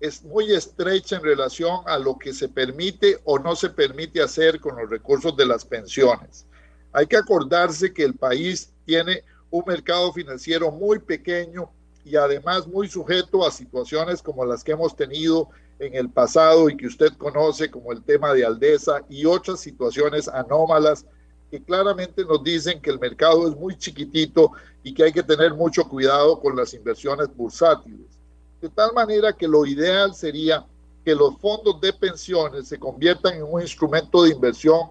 es 0.00 0.22
muy 0.22 0.52
estrecha 0.52 1.16
en 1.16 1.22
relación 1.22 1.80
a 1.86 1.98
lo 1.98 2.18
que 2.18 2.34
se 2.34 2.48
permite 2.48 3.18
o 3.24 3.38
no 3.38 3.56
se 3.56 3.70
permite 3.70 4.22
hacer 4.22 4.60
con 4.60 4.76
los 4.76 4.90
recursos 4.90 5.36
de 5.36 5.46
las 5.46 5.64
pensiones. 5.64 6.46
Hay 6.92 7.06
que 7.06 7.16
acordarse 7.16 7.92
que 7.92 8.04
el 8.04 8.14
país 8.14 8.72
tiene 8.84 9.24
un 9.50 9.64
mercado 9.66 10.12
financiero 10.12 10.70
muy 10.70 10.98
pequeño 10.98 11.70
y 12.04 12.16
además 12.16 12.66
muy 12.66 12.88
sujeto 12.88 13.46
a 13.46 13.50
situaciones 13.50 14.22
como 14.22 14.44
las 14.44 14.62
que 14.62 14.72
hemos 14.72 14.94
tenido 14.94 15.48
en 15.78 15.94
el 15.94 16.08
pasado 16.10 16.68
y 16.68 16.76
que 16.76 16.86
usted 16.86 17.12
conoce 17.18 17.70
como 17.70 17.92
el 17.92 18.02
tema 18.02 18.32
de 18.32 18.44
Aldesa 18.44 19.02
y 19.08 19.26
otras 19.26 19.60
situaciones 19.60 20.28
anómalas 20.28 21.04
que 21.50 21.62
claramente 21.62 22.24
nos 22.24 22.42
dicen 22.42 22.80
que 22.80 22.90
el 22.90 22.98
mercado 22.98 23.48
es 23.48 23.56
muy 23.56 23.76
chiquitito 23.76 24.52
y 24.82 24.92
que 24.94 25.04
hay 25.04 25.12
que 25.12 25.22
tener 25.22 25.54
mucho 25.54 25.84
cuidado 25.84 26.40
con 26.40 26.56
las 26.56 26.74
inversiones 26.74 27.28
bursátiles. 27.34 28.18
De 28.60 28.68
tal 28.70 28.92
manera 28.94 29.32
que 29.32 29.46
lo 29.46 29.64
ideal 29.66 30.14
sería 30.14 30.66
que 31.04 31.14
los 31.14 31.38
fondos 31.38 31.80
de 31.80 31.92
pensiones 31.92 32.66
se 32.68 32.78
conviertan 32.78 33.34
en 33.34 33.44
un 33.44 33.60
instrumento 33.60 34.24
de 34.24 34.30
inversión 34.30 34.90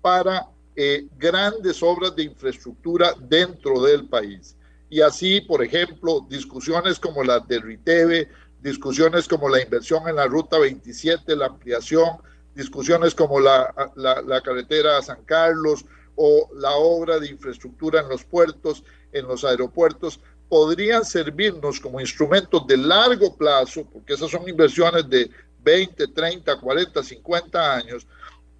para 0.00 0.48
eh, 0.74 1.06
grandes 1.18 1.82
obras 1.82 2.16
de 2.16 2.24
infraestructura 2.24 3.14
dentro 3.20 3.80
del 3.82 4.08
país. 4.08 4.56
Y 4.90 5.00
así, 5.00 5.40
por 5.40 5.62
ejemplo, 5.62 6.26
discusiones 6.28 6.98
como 6.98 7.22
las 7.22 7.46
de 7.46 7.60
RITEVE, 7.60 8.28
discusiones 8.62 9.26
como 9.26 9.48
la 9.48 9.60
inversión 9.60 10.08
en 10.08 10.16
la 10.16 10.26
Ruta 10.26 10.58
27, 10.58 11.36
la 11.36 11.46
ampliación, 11.46 12.18
discusiones 12.54 13.14
como 13.14 13.40
la, 13.40 13.74
la, 13.96 14.40
carretera 14.40 14.98
a 14.98 15.02
San 15.02 15.24
Carlos 15.24 15.84
o 16.14 16.48
la 16.54 16.70
obra 16.72 17.18
de 17.18 17.28
infraestructura 17.28 18.00
en 18.00 18.08
los 18.08 18.24
puertos, 18.24 18.84
en 19.12 19.26
los 19.26 19.44
aeropuertos, 19.44 20.20
podrían 20.48 21.04
servirnos 21.04 21.80
como 21.80 22.00
instrumentos 22.00 22.66
de 22.66 22.76
largo 22.76 23.36
plazo, 23.36 23.84
porque 23.90 24.12
esas 24.12 24.30
son 24.30 24.48
inversiones 24.48 25.08
de 25.08 25.30
20, 25.62 26.08
30, 26.08 26.60
40, 26.60 27.02
50 27.02 27.74
años, 27.74 28.06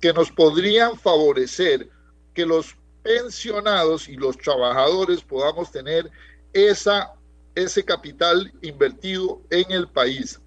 que 0.00 0.12
nos 0.12 0.32
podrían 0.32 0.98
favorecer 0.98 1.88
que 2.34 2.44
los 2.46 2.76
pensionados 3.02 4.08
y 4.08 4.16
los 4.16 4.36
trabajadores 4.38 5.22
podamos 5.22 5.70
tener 5.70 6.10
esa, 6.52 7.12
ese 7.54 7.84
capital 7.84 8.52
invertido 8.62 9.42
en 9.50 9.70
el 9.70 9.88
país. 9.88 10.40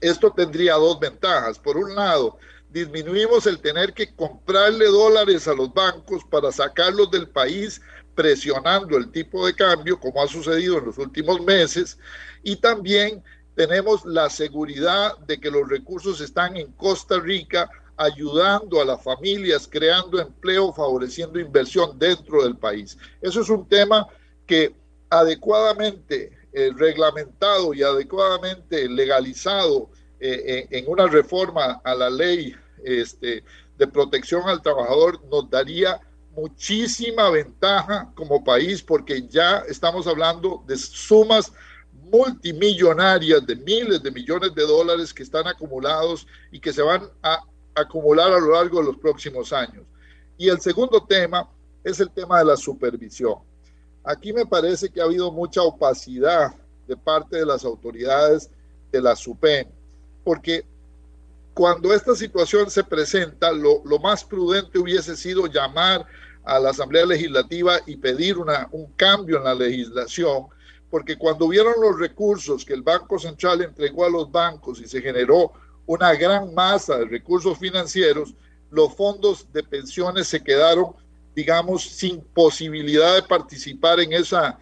Esto 0.00 0.32
tendría 0.32 0.74
dos 0.74 0.98
ventajas. 1.00 1.58
Por 1.58 1.76
un 1.76 1.94
lado, 1.94 2.38
disminuimos 2.70 3.46
el 3.46 3.58
tener 3.60 3.92
que 3.92 4.14
comprarle 4.14 4.86
dólares 4.86 5.48
a 5.48 5.54
los 5.54 5.72
bancos 5.72 6.22
para 6.30 6.52
sacarlos 6.52 7.10
del 7.10 7.28
país 7.28 7.80
presionando 8.14 8.96
el 8.96 9.10
tipo 9.12 9.46
de 9.46 9.54
cambio, 9.54 9.98
como 9.98 10.20
ha 10.20 10.26
sucedido 10.26 10.78
en 10.78 10.86
los 10.86 10.98
últimos 10.98 11.40
meses, 11.40 11.98
y 12.42 12.56
también 12.56 13.22
tenemos 13.54 14.04
la 14.04 14.28
seguridad 14.28 15.16
de 15.18 15.38
que 15.38 15.50
los 15.50 15.68
recursos 15.68 16.20
están 16.20 16.56
en 16.56 16.72
Costa 16.72 17.20
Rica 17.20 17.70
ayudando 17.96 18.80
a 18.80 18.84
las 18.84 19.02
familias, 19.02 19.68
creando 19.70 20.20
empleo, 20.20 20.72
favoreciendo 20.72 21.38
inversión 21.38 21.98
dentro 21.98 22.42
del 22.44 22.56
país. 22.56 22.96
Eso 23.20 23.40
es 23.40 23.48
un 23.48 23.68
tema 23.68 24.06
que 24.46 24.74
adecuadamente 25.10 26.37
eh, 26.58 26.72
reglamentado 26.76 27.72
y 27.72 27.84
adecuadamente 27.84 28.88
legalizado 28.88 29.90
eh, 30.18 30.66
en 30.70 30.88
una 30.88 31.06
reforma 31.06 31.80
a 31.84 31.94
la 31.94 32.10
ley 32.10 32.52
este, 32.84 33.44
de 33.76 33.86
protección 33.86 34.48
al 34.48 34.60
trabajador 34.60 35.24
nos 35.30 35.48
daría 35.48 36.00
muchísima 36.34 37.30
ventaja 37.30 38.10
como 38.16 38.42
país 38.42 38.82
porque 38.82 39.28
ya 39.28 39.58
estamos 39.68 40.08
hablando 40.08 40.64
de 40.66 40.76
sumas 40.76 41.52
multimillonarias 41.92 43.46
de 43.46 43.54
miles 43.54 44.02
de 44.02 44.10
millones 44.10 44.52
de 44.52 44.62
dólares 44.62 45.14
que 45.14 45.22
están 45.22 45.46
acumulados 45.46 46.26
y 46.50 46.58
que 46.58 46.72
se 46.72 46.82
van 46.82 47.08
a, 47.22 47.44
acumular 47.76 48.32
a 48.32 48.40
lo 48.40 48.52
largo 48.54 48.80
de 48.80 48.86
los 48.86 48.96
próximos 48.96 49.52
años. 49.52 49.84
Y 50.36 50.48
el 50.48 50.60
segundo 50.60 51.04
tema 51.06 51.48
es 51.84 52.00
el 52.00 52.10
tema 52.10 52.40
de 52.40 52.46
la 52.46 52.56
supervisión. 52.56 53.47
Aquí 54.08 54.32
me 54.32 54.46
parece 54.46 54.88
que 54.88 55.02
ha 55.02 55.04
habido 55.04 55.30
mucha 55.30 55.60
opacidad 55.60 56.54
de 56.86 56.96
parte 56.96 57.36
de 57.36 57.44
las 57.44 57.62
autoridades 57.62 58.48
de 58.90 59.02
la 59.02 59.14
SUPEN, 59.14 59.68
porque 60.24 60.64
cuando 61.52 61.92
esta 61.92 62.16
situación 62.16 62.70
se 62.70 62.82
presenta, 62.82 63.52
lo, 63.52 63.82
lo, 63.84 63.98
más 63.98 64.24
prudente 64.24 64.78
hubiese 64.78 65.14
sido 65.14 65.46
llamar 65.46 66.06
a 66.44 66.58
la 66.58 66.70
Asamblea 66.70 67.04
Legislativa 67.04 67.80
y 67.84 67.96
pedir 67.96 68.38
una, 68.38 68.66
un 68.72 68.86
cambio 68.92 69.36
en 69.36 69.44
la 69.44 69.54
legislación, 69.54 70.46
porque 70.88 71.18
cuando 71.18 71.44
hubieron 71.44 71.74
los 71.78 71.98
recursos 71.98 72.64
que 72.64 72.72
el 72.72 72.80
Banco 72.80 73.18
Central 73.18 73.60
entregó 73.60 74.06
a 74.06 74.10
los 74.10 74.32
bancos 74.32 74.80
y 74.80 74.88
se 74.88 75.02
generó 75.02 75.52
una 75.84 76.14
gran 76.14 76.54
masa 76.54 76.96
de 76.96 77.04
recursos 77.04 77.58
financieros, 77.58 78.34
los 78.70 78.94
fondos 78.94 79.52
de 79.52 79.62
pensiones 79.62 80.28
se 80.28 80.42
quedaron, 80.42 80.94
digamos, 81.34 81.84
sin 81.84 82.20
posibilidad 82.20 83.14
de 83.14 83.22
participar 83.22 84.00
en 84.00 84.12
esa, 84.12 84.58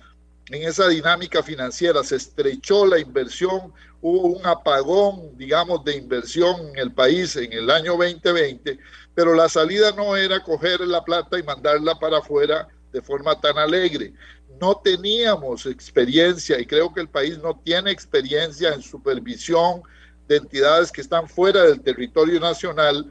en 0.50 0.62
esa 0.62 0.88
dinámica 0.88 1.42
financiera. 1.42 2.04
Se 2.04 2.16
estrechó 2.16 2.86
la 2.86 2.98
inversión, 2.98 3.72
hubo 4.00 4.28
un 4.28 4.46
apagón, 4.46 5.36
digamos, 5.36 5.84
de 5.84 5.96
inversión 5.96 6.68
en 6.68 6.78
el 6.78 6.92
país 6.92 7.36
en 7.36 7.52
el 7.52 7.70
año 7.70 7.92
2020, 7.96 8.78
pero 9.14 9.34
la 9.34 9.48
salida 9.48 9.92
no 9.92 10.16
era 10.16 10.42
coger 10.42 10.80
la 10.80 11.02
plata 11.02 11.38
y 11.38 11.42
mandarla 11.42 11.98
para 11.98 12.18
afuera 12.18 12.68
de 12.92 13.02
forma 13.02 13.40
tan 13.40 13.58
alegre. 13.58 14.12
No 14.60 14.76
teníamos 14.76 15.66
experiencia 15.66 16.58
y 16.58 16.66
creo 16.66 16.92
que 16.92 17.00
el 17.00 17.08
país 17.08 17.38
no 17.38 17.58
tiene 17.64 17.90
experiencia 17.90 18.72
en 18.72 18.82
supervisión 18.82 19.82
de 20.28 20.36
entidades 20.36 20.90
que 20.90 21.00
están 21.00 21.28
fuera 21.28 21.62
del 21.62 21.80
territorio 21.80 22.40
nacional, 22.40 23.10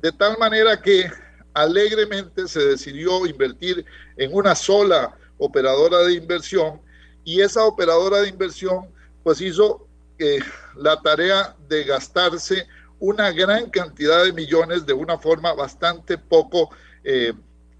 de 0.00 0.12
tal 0.12 0.38
manera 0.38 0.80
que 0.80 1.10
alegremente 1.62 2.46
se 2.46 2.60
decidió 2.60 3.26
invertir 3.26 3.84
en 4.16 4.32
una 4.32 4.54
sola 4.54 5.16
operadora 5.38 5.98
de 6.04 6.14
inversión 6.14 6.80
y 7.24 7.40
esa 7.40 7.64
operadora 7.64 8.20
de 8.20 8.28
inversión 8.28 8.88
pues 9.22 9.40
hizo 9.40 9.86
eh, 10.18 10.40
la 10.76 11.00
tarea 11.00 11.56
de 11.68 11.84
gastarse 11.84 12.66
una 13.00 13.30
gran 13.30 13.70
cantidad 13.70 14.24
de 14.24 14.32
millones 14.32 14.86
de 14.86 14.92
una 14.92 15.18
forma 15.18 15.52
bastante 15.52 16.18
poco, 16.18 16.70
eh, 17.04 17.32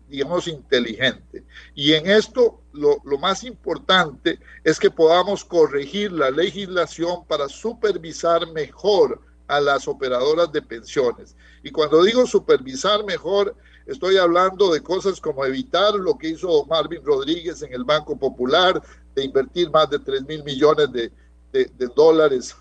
digamos, 0.08 0.46
inteligente. 0.46 1.44
Y 1.74 1.94
en 1.94 2.08
esto 2.08 2.60
lo, 2.72 2.98
lo, 3.04 3.18
más 3.18 3.42
importante 3.42 4.38
es 4.62 4.78
que 4.78 4.90
podamos 4.90 5.44
corregir 5.44 6.12
la 6.12 6.30
legislación 6.30 7.24
para 7.26 7.48
supervisar 7.48 8.46
mejor 8.52 9.20
a 9.48 9.60
las 9.60 9.88
operadoras 9.88 10.52
de 10.52 10.62
pensiones. 10.62 11.34
Y 11.62 11.70
cuando 11.70 12.04
digo 12.04 12.26
supervisar 12.26 13.04
mejor, 13.04 13.56
estoy 13.88 14.18
hablando 14.18 14.72
de 14.72 14.82
cosas 14.82 15.20
como 15.20 15.44
evitar 15.44 15.94
lo 15.94 16.16
que 16.16 16.28
hizo 16.28 16.64
Marvin 16.66 17.04
Rodríguez 17.04 17.62
en 17.62 17.72
el 17.72 17.84
Banco 17.84 18.16
Popular, 18.16 18.80
de 19.14 19.24
invertir 19.24 19.70
más 19.70 19.90
de 19.90 19.98
3 19.98 20.22
mil 20.26 20.44
millones 20.44 20.92
de, 20.92 21.10
dólares, 21.96 22.54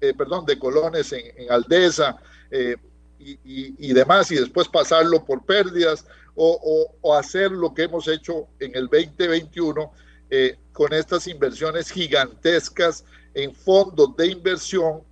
eh, 0.00 0.12
perdón, 0.12 0.44
de 0.44 0.58
colones 0.58 1.12
en, 1.12 1.22
en 1.36 1.50
Aldesa 1.50 2.16
eh, 2.50 2.76
y, 3.18 3.92
demás, 3.92 4.30
y 4.32 4.34
después 4.34 4.68
pasarlo 4.68 5.24
por 5.24 5.44
pérdidas 5.46 6.04
o, 6.34 7.16
hacer 7.16 7.52
lo 7.52 7.72
que 7.72 7.84
hemos 7.84 8.08
hecho 8.08 8.48
en 8.58 8.72
el 8.74 8.88
2021 8.88 9.92
eh, 10.30 10.58
con 10.72 10.92
estas 10.92 11.26
inversiones 11.28 11.90
gigantescas 11.90 13.04
en 13.34 13.54
fondos 13.54 14.16
de 14.16 14.26
inversión 14.28 15.02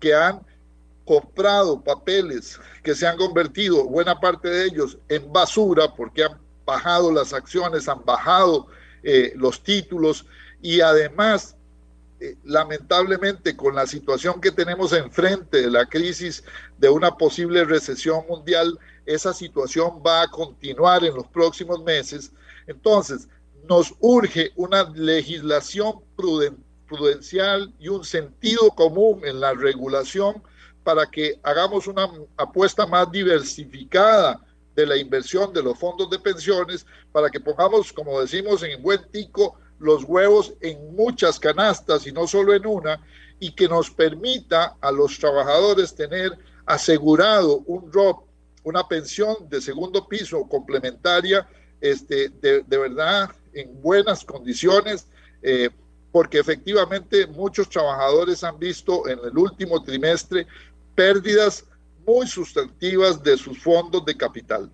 que 0.00 0.14
han 0.14 0.40
comprado 1.08 1.82
papeles 1.82 2.60
que 2.82 2.94
se 2.94 3.06
han 3.06 3.16
convertido, 3.16 3.84
buena 3.84 4.20
parte 4.20 4.50
de 4.50 4.66
ellos, 4.66 4.98
en 5.08 5.32
basura 5.32 5.94
porque 5.96 6.24
han 6.24 6.38
bajado 6.66 7.10
las 7.10 7.32
acciones, 7.32 7.88
han 7.88 8.04
bajado 8.04 8.66
eh, 9.02 9.32
los 9.34 9.62
títulos 9.62 10.26
y 10.60 10.82
además 10.82 11.56
eh, 12.20 12.36
lamentablemente 12.44 13.56
con 13.56 13.74
la 13.74 13.86
situación 13.86 14.38
que 14.38 14.50
tenemos 14.50 14.92
enfrente 14.92 15.62
de 15.62 15.70
la 15.70 15.86
crisis 15.86 16.44
de 16.76 16.90
una 16.90 17.16
posible 17.16 17.64
recesión 17.64 18.26
mundial, 18.28 18.78
esa 19.06 19.32
situación 19.32 20.02
va 20.06 20.20
a 20.20 20.28
continuar 20.28 21.04
en 21.04 21.14
los 21.14 21.26
próximos 21.28 21.82
meses. 21.84 22.32
Entonces, 22.66 23.28
nos 23.66 23.94
urge 24.00 24.52
una 24.56 24.90
legislación 24.90 26.00
pruden 26.16 26.62
prudencial 26.86 27.72
y 27.78 27.88
un 27.88 28.04
sentido 28.04 28.68
común 28.72 29.22
en 29.24 29.40
la 29.40 29.54
regulación 29.54 30.42
para 30.88 31.04
que 31.04 31.38
hagamos 31.42 31.86
una 31.86 32.10
apuesta 32.34 32.86
más 32.86 33.12
diversificada 33.12 34.40
de 34.74 34.86
la 34.86 34.96
inversión 34.96 35.52
de 35.52 35.62
los 35.62 35.78
fondos 35.78 36.08
de 36.08 36.18
pensiones, 36.18 36.86
para 37.12 37.28
que 37.28 37.38
pongamos, 37.38 37.92
como 37.92 38.18
decimos 38.18 38.62
en 38.62 38.82
buen 38.82 39.06
tico, 39.10 39.58
los 39.78 40.02
huevos 40.04 40.54
en 40.62 40.96
muchas 40.96 41.38
canastas 41.38 42.06
y 42.06 42.12
no 42.12 42.26
solo 42.26 42.54
en 42.54 42.64
una, 42.64 43.06
y 43.38 43.54
que 43.54 43.68
nos 43.68 43.90
permita 43.90 44.76
a 44.80 44.90
los 44.90 45.18
trabajadores 45.18 45.94
tener 45.94 46.32
asegurado 46.64 47.58
un 47.66 47.92
ROP, 47.92 48.24
una 48.62 48.88
pensión 48.88 49.46
de 49.50 49.60
segundo 49.60 50.08
piso 50.08 50.48
complementaria, 50.48 51.46
este, 51.82 52.30
de, 52.30 52.62
de 52.62 52.78
verdad 52.78 53.28
en 53.52 53.78
buenas 53.82 54.24
condiciones, 54.24 55.06
eh, 55.42 55.68
porque 56.10 56.38
efectivamente 56.38 57.26
muchos 57.26 57.68
trabajadores 57.68 58.42
han 58.42 58.58
visto 58.58 59.06
en 59.06 59.18
el 59.22 59.36
último 59.36 59.82
trimestre 59.82 60.46
pérdidas 60.98 61.64
muy 62.04 62.26
sustantivas 62.26 63.22
de 63.22 63.36
sus 63.36 63.56
fondos 63.56 64.04
de 64.04 64.16
capital. 64.16 64.68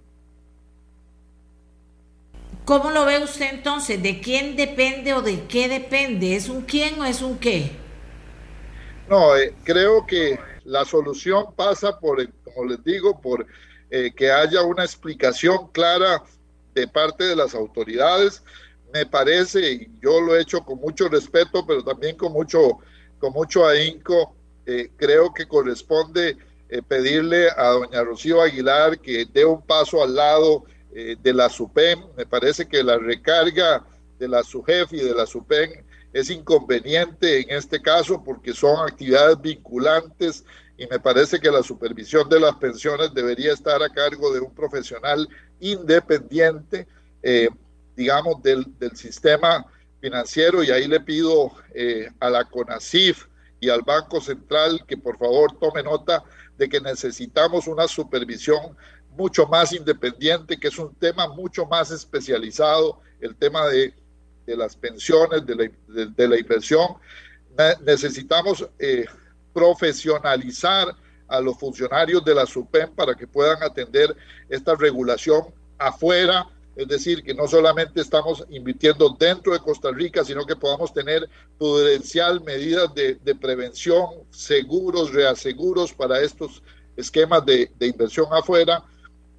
¿Cómo 2.64 2.90
lo 2.90 3.04
ve 3.04 3.22
usted 3.22 3.52
entonces? 3.52 4.02
¿De 4.02 4.22
quién 4.22 4.56
depende 4.56 5.12
o 5.12 5.20
de 5.20 5.44
qué 5.44 5.68
depende? 5.68 6.34
¿Es 6.34 6.48
un 6.48 6.62
quién 6.62 6.98
o 6.98 7.04
es 7.04 7.20
un 7.20 7.36
qué? 7.36 7.72
No, 9.06 9.36
eh, 9.36 9.54
creo 9.64 10.06
que 10.06 10.38
la 10.64 10.86
solución 10.86 11.54
pasa 11.54 12.00
por, 12.00 12.26
como 12.42 12.70
les 12.70 12.82
digo, 12.82 13.20
por 13.20 13.46
eh, 13.90 14.10
que 14.16 14.32
haya 14.32 14.62
una 14.62 14.82
explicación 14.82 15.68
clara 15.72 16.22
de 16.72 16.88
parte 16.88 17.24
de 17.24 17.36
las 17.36 17.54
autoridades. 17.54 18.42
Me 18.94 19.04
parece, 19.04 19.72
y 19.72 19.90
yo 20.00 20.22
lo 20.22 20.34
he 20.34 20.40
hecho 20.40 20.64
con 20.64 20.78
mucho 20.78 21.06
respeto, 21.06 21.66
pero 21.66 21.84
también 21.84 22.16
con 22.16 22.32
mucho, 22.32 22.78
con 23.18 23.34
mucho 23.34 23.66
ahínco, 23.66 24.34
eh, 24.66 24.90
creo 24.96 25.32
que 25.34 25.46
corresponde 25.46 26.38
eh, 26.68 26.80
pedirle 26.82 27.48
a 27.50 27.68
doña 27.68 28.02
Rocío 28.02 28.40
Aguilar 28.40 28.98
que 28.98 29.26
dé 29.26 29.44
un 29.44 29.60
paso 29.60 30.02
al 30.02 30.14
lado 30.14 30.64
eh, 30.94 31.16
de 31.22 31.34
la 31.34 31.50
SUPEM. 31.50 32.00
Me 32.16 32.24
parece 32.24 32.66
que 32.66 32.82
la 32.82 32.96
recarga 32.96 33.84
de 34.18 34.28
la 34.28 34.42
SUJEF 34.42 34.92
y 34.94 35.00
de 35.00 35.14
la 35.14 35.26
SUPEM 35.26 35.84
es 36.14 36.30
inconveniente 36.30 37.40
en 37.40 37.50
este 37.50 37.82
caso 37.82 38.22
porque 38.24 38.54
son 38.54 38.88
actividades 38.88 39.38
vinculantes 39.40 40.44
y 40.78 40.86
me 40.86 40.98
parece 40.98 41.38
que 41.38 41.50
la 41.50 41.62
supervisión 41.62 42.28
de 42.28 42.40
las 42.40 42.54
pensiones 42.56 43.12
debería 43.12 43.52
estar 43.52 43.82
a 43.82 43.90
cargo 43.90 44.32
de 44.32 44.40
un 44.40 44.54
profesional 44.54 45.28
independiente, 45.60 46.86
digamos, 47.96 48.42
del, 48.42 48.66
del, 48.78 48.96
sistema 48.96 49.64
financiero 50.00 50.64
y 50.64 50.70
ahí 50.70 50.88
le 50.88 51.00
pido 51.00 51.52
a 52.20 52.30
la 52.30 52.44
CONACIF 52.44 53.26
y 53.64 53.70
al 53.70 53.82
Banco 53.82 54.20
Central 54.20 54.84
que 54.86 54.96
por 54.96 55.16
favor 55.16 55.58
tome 55.58 55.82
nota 55.82 56.22
de 56.58 56.68
que 56.68 56.80
necesitamos 56.80 57.66
una 57.66 57.88
supervisión 57.88 58.76
mucho 59.16 59.46
más 59.46 59.72
independiente, 59.72 60.58
que 60.58 60.68
es 60.68 60.78
un 60.78 60.94
tema 60.94 61.28
mucho 61.28 61.66
más 61.66 61.90
especializado, 61.90 63.00
el 63.20 63.34
tema 63.36 63.66
de, 63.66 63.94
de 64.46 64.56
las 64.56 64.76
pensiones, 64.76 65.46
de 65.46 65.54
la, 65.54 66.06
de, 66.08 66.28
la 66.28 66.38
inversión. 66.38 66.88
necesitamos 67.84 68.68
eh, 68.78 69.06
profesionalizar 69.52 70.94
a 71.28 71.40
los 71.40 71.58
funcionarios 71.58 72.24
de 72.24 72.34
la 72.34 72.44
SUPEM 72.44 72.94
para 72.94 73.14
que 73.14 73.26
puedan 73.26 73.62
atender 73.62 74.14
esta 74.48 74.74
regulación 74.74 75.44
afuera, 75.78 76.46
es 76.76 76.88
decir, 76.88 77.22
que 77.22 77.34
no 77.34 77.46
solamente 77.46 78.00
estamos 78.00 78.44
invirtiendo 78.50 79.16
dentro 79.18 79.52
de 79.52 79.60
Costa 79.60 79.90
Rica, 79.92 80.24
sino 80.24 80.44
que 80.44 80.56
podamos 80.56 80.92
tener 80.92 81.28
prudencial 81.58 82.42
medidas 82.42 82.92
de, 82.94 83.34
prevención, 83.40 84.06
seguros, 84.30 85.12
reaseguros 85.12 85.92
para 85.92 86.20
estos 86.20 86.62
esquemas 86.96 87.44
de, 87.46 87.70
de 87.78 87.86
inversión 87.86 88.26
afuera 88.32 88.82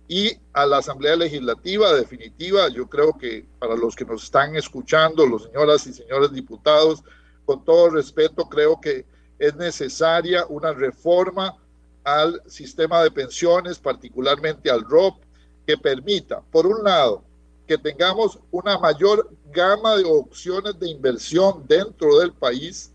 y 0.08 0.32
a 0.54 0.66
la 0.66 0.78
Asamblea 0.78 1.16
Legislativa 1.16 1.94
definitiva. 1.94 2.70
Yo 2.70 2.88
creo 2.88 3.18
que 3.18 3.46
para 3.60 3.76
los 3.76 3.96
que 3.96 4.06
nos 4.06 4.24
están 4.24 4.56
escuchando, 4.56 5.26
los 5.26 5.44
señoras 5.44 5.86
y 5.88 5.94
señores 5.94 6.32
diputados, 6.32 7.04
con 7.46 7.64
todo 7.64 7.90
respeto, 7.90 8.48
creo 8.48 8.80
que 8.80 9.06
es 9.40 9.56
necesaria 9.56 10.46
una 10.48 10.74
reforma 10.74 11.56
al 12.04 12.42
sistema 12.46 13.04
de 13.04 13.12
pensiones, 13.12 13.80
particularmente 13.80 14.70
al 14.70 14.84
ROP, 14.84 15.25
que 15.66 15.78
permita, 15.78 16.42
por 16.52 16.68
un 16.68 16.84
lado, 16.84 17.24
que 17.68 17.78
tengamos 17.78 18.40
una 18.52 18.78
mayor 18.78 19.32
gama 19.52 19.96
de 19.98 20.04
opciones 20.04 20.78
de 20.80 20.90
inversión 20.90 21.66
dentro 21.68 22.20
del 22.20 22.32
país, 22.34 22.92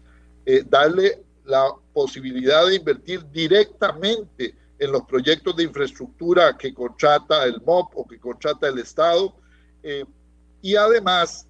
eh, 0.47 0.63
darle 0.69 1.23
la 1.45 1.73
posibilidad 1.93 2.67
de 2.67 2.77
invertir 2.77 3.25
directamente 3.31 4.55
en 4.79 4.93
los 4.93 5.03
proyectos 5.03 5.57
de 5.57 5.65
infraestructura 5.65 6.57
que 6.57 6.73
contrata 6.73 7.45
el 7.45 7.61
MOP 7.63 7.97
o 7.97 8.07
que 8.07 8.19
contrata 8.19 8.69
el 8.69 8.79
Estado. 8.79 9.35
Eh, 9.83 10.05
y 10.63 10.77
además, 10.77 11.47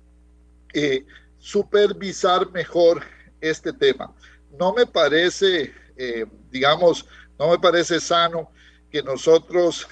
eh, 0.72 1.05
supervisar 1.38 2.51
mejor 2.51 3.02
este 3.40 3.72
tema. 3.72 4.14
No 4.59 4.72
me 4.72 4.86
parece, 4.86 5.72
digamos, 6.51 7.06
no 7.38 7.51
me 7.51 7.59
parece 7.59 8.01
sano 8.01 8.51
que 8.90 9.02
nosotros 9.02 9.86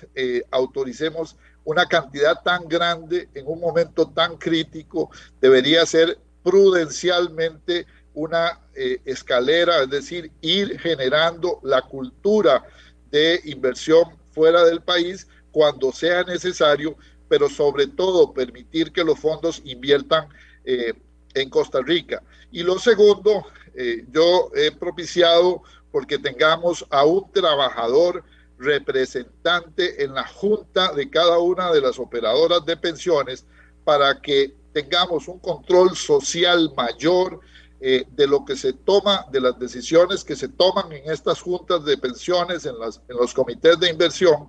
autoricemos 0.50 1.36
una 1.64 1.86
cantidad 1.86 2.42
tan 2.42 2.66
grande 2.68 3.28
en 3.34 3.46
un 3.46 3.60
momento 3.60 4.08
tan 4.08 4.36
crítico. 4.36 5.10
Debería 5.40 5.86
ser 5.86 6.18
prudencialmente 6.42 7.86
una 8.14 8.60
escalera, 9.04 9.82
es 9.82 9.90
decir, 9.90 10.32
ir 10.40 10.78
generando 10.80 11.60
la 11.62 11.82
cultura 11.82 12.64
de 13.10 13.40
inversión 13.44 14.18
fuera 14.30 14.64
del 14.64 14.80
país 14.80 15.26
cuando 15.50 15.92
sea 15.92 16.22
necesario, 16.24 16.96
pero 17.28 17.48
sobre 17.48 17.86
todo 17.86 18.32
permitir 18.32 18.92
que 18.92 19.04
los 19.04 19.18
fondos 19.18 19.60
inviertan 19.64 20.28
eh, 20.64 20.94
en 21.34 21.50
Costa 21.50 21.80
Rica. 21.82 22.22
Y 22.50 22.62
lo 22.62 22.78
segundo, 22.78 23.46
eh, 23.74 24.04
yo 24.10 24.50
he 24.54 24.70
propiciado 24.70 25.62
porque 25.90 26.18
tengamos 26.18 26.86
a 26.90 27.04
un 27.04 27.30
trabajador 27.32 28.22
representante 28.58 30.02
en 30.02 30.14
la 30.14 30.26
junta 30.26 30.92
de 30.92 31.08
cada 31.08 31.38
una 31.38 31.70
de 31.72 31.80
las 31.80 31.98
operadoras 31.98 32.64
de 32.66 32.76
pensiones 32.76 33.46
para 33.84 34.20
que 34.20 34.54
tengamos 34.72 35.28
un 35.28 35.38
control 35.38 35.96
social 35.96 36.72
mayor 36.76 37.40
eh, 37.80 38.04
de 38.10 38.26
lo 38.26 38.44
que 38.44 38.56
se 38.56 38.72
toma, 38.72 39.24
de 39.30 39.40
las 39.40 39.58
decisiones 39.58 40.24
que 40.24 40.34
se 40.34 40.48
toman 40.48 40.92
en 40.92 41.10
estas 41.10 41.40
juntas 41.40 41.84
de 41.84 41.96
pensiones, 41.96 42.66
en, 42.66 42.78
las, 42.78 43.00
en 43.08 43.16
los 43.16 43.32
comités 43.32 43.78
de 43.78 43.88
inversión, 43.88 44.48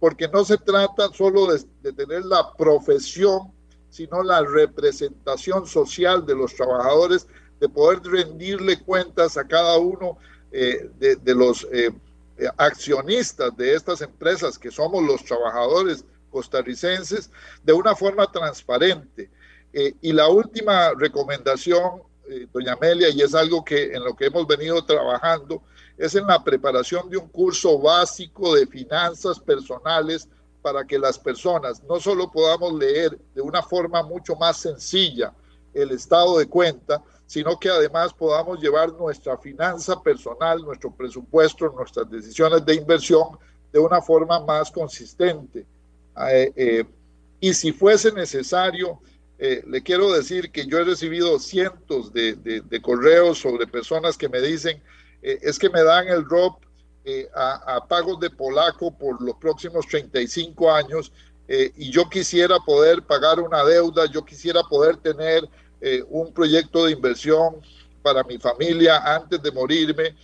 porque 0.00 0.26
no 0.26 0.44
se 0.44 0.58
trata 0.58 1.08
solo 1.12 1.46
de, 1.46 1.92
tener 1.92 2.24
la 2.24 2.52
profesión, 2.54 3.52
sino 3.90 4.24
la 4.24 4.42
representación 4.42 5.66
social 5.66 6.26
de 6.26 6.34
los 6.34 6.54
trabajadores, 6.54 7.28
de 7.60 7.68
poder 7.68 8.02
rendirle 8.02 8.80
cuentas 8.80 9.36
a 9.36 9.46
cada 9.46 9.78
uno 9.78 10.18
eh, 10.50 10.90
de, 10.98 11.34
los 11.34 11.66
eh, 11.72 11.90
accionistas 12.56 13.56
de 13.56 13.74
estas 13.74 14.00
empresas, 14.00 14.58
que 14.58 14.70
somos 14.70 15.02
los 15.02 15.24
trabajadores 15.24 16.04
costarricenses, 16.30 17.30
de 17.62 17.72
una 17.72 17.94
forma 17.94 18.30
transparente. 18.30 19.30
y 19.72 20.12
la 20.12 20.28
última 20.28 20.92
recomendación 20.96 22.02
eh, 22.26 22.46
doña 22.50 22.72
Amelia, 22.72 23.10
y 23.10 23.20
es 23.20 23.34
algo 23.34 23.62
que 23.62 23.92
en 23.92 24.02
lo 24.02 24.16
que 24.16 24.26
hemos 24.26 24.46
venido 24.46 24.82
trabajando, 24.84 25.62
es 25.98 26.14
en 26.14 26.26
la 26.26 26.42
preparación 26.42 27.10
de 27.10 27.18
un 27.18 27.28
curso 27.28 27.78
básico 27.78 28.54
de 28.54 28.66
finanzas 28.66 29.38
personales 29.38 30.28
para 30.62 30.86
que 30.86 30.98
las 30.98 31.18
personas 31.18 31.82
no 31.84 32.00
solo 32.00 32.32
podamos 32.32 32.72
leer 32.74 33.18
de 33.34 33.42
una 33.42 33.62
forma 33.62 34.02
mucho 34.02 34.34
más 34.36 34.56
sencilla 34.56 35.34
el 35.74 35.90
estado 35.90 36.38
de 36.38 36.46
cuenta, 36.46 37.02
sino 37.26 37.58
que 37.58 37.68
además 37.70 38.12
podamos 38.12 38.60
llevar 38.60 38.92
nuestra 38.92 39.36
finanza 39.38 40.00
personal, 40.02 40.62
nuestro 40.62 40.90
presupuesto, 40.94 41.72
nuestras 41.76 42.10
decisiones 42.10 42.64
de 42.64 42.74
inversión 42.74 43.38
de 43.72 43.78
una 43.80 44.00
forma 44.00 44.40
más 44.40 44.70
consistente. 44.70 45.66
Eh, 46.30 46.52
eh, 46.54 46.84
y 47.40 47.54
si 47.54 47.72
fuese 47.72 48.12
necesario, 48.12 49.00
eh, 49.38 49.64
le 49.66 49.82
quiero 49.82 50.12
decir 50.12 50.52
que 50.52 50.66
yo 50.66 50.78
he 50.78 50.84
recibido 50.84 51.38
cientos 51.38 52.12
de, 52.12 52.80
correos 52.82 53.38
sobre 53.38 53.66
personas 53.66 54.16
que 54.16 54.28
me 54.28 54.40
dicen, 54.40 54.80
es 55.20 55.58
que 55.58 55.70
me 55.70 55.82
dan 55.82 56.06
el 56.08 56.24
ROP 56.24 56.62
eh, 57.04 57.28
a, 57.34 57.84
pagos 57.88 58.20
de 58.20 58.30
polaco 58.30 58.96
por 58.96 59.20
los 59.20 59.36
próximos 59.36 59.86
35 59.88 60.70
años 60.70 61.12
y 61.46 61.90
yo 61.90 62.08
quisiera 62.08 62.58
poder 62.60 63.02
pagar 63.02 63.40
una 63.40 63.64
deuda, 63.64 64.06
yo 64.06 64.24
quisiera 64.24 64.62
poder 64.62 64.96
tener 64.96 65.46
un 66.08 66.32
proyecto 66.32 66.84
de 66.84 66.92
inversión 66.92 67.56
para 68.02 68.22
mi 68.24 68.38
familia 68.38 68.98
antes 69.14 69.42
de 69.42 69.52
morirme, 69.52 70.16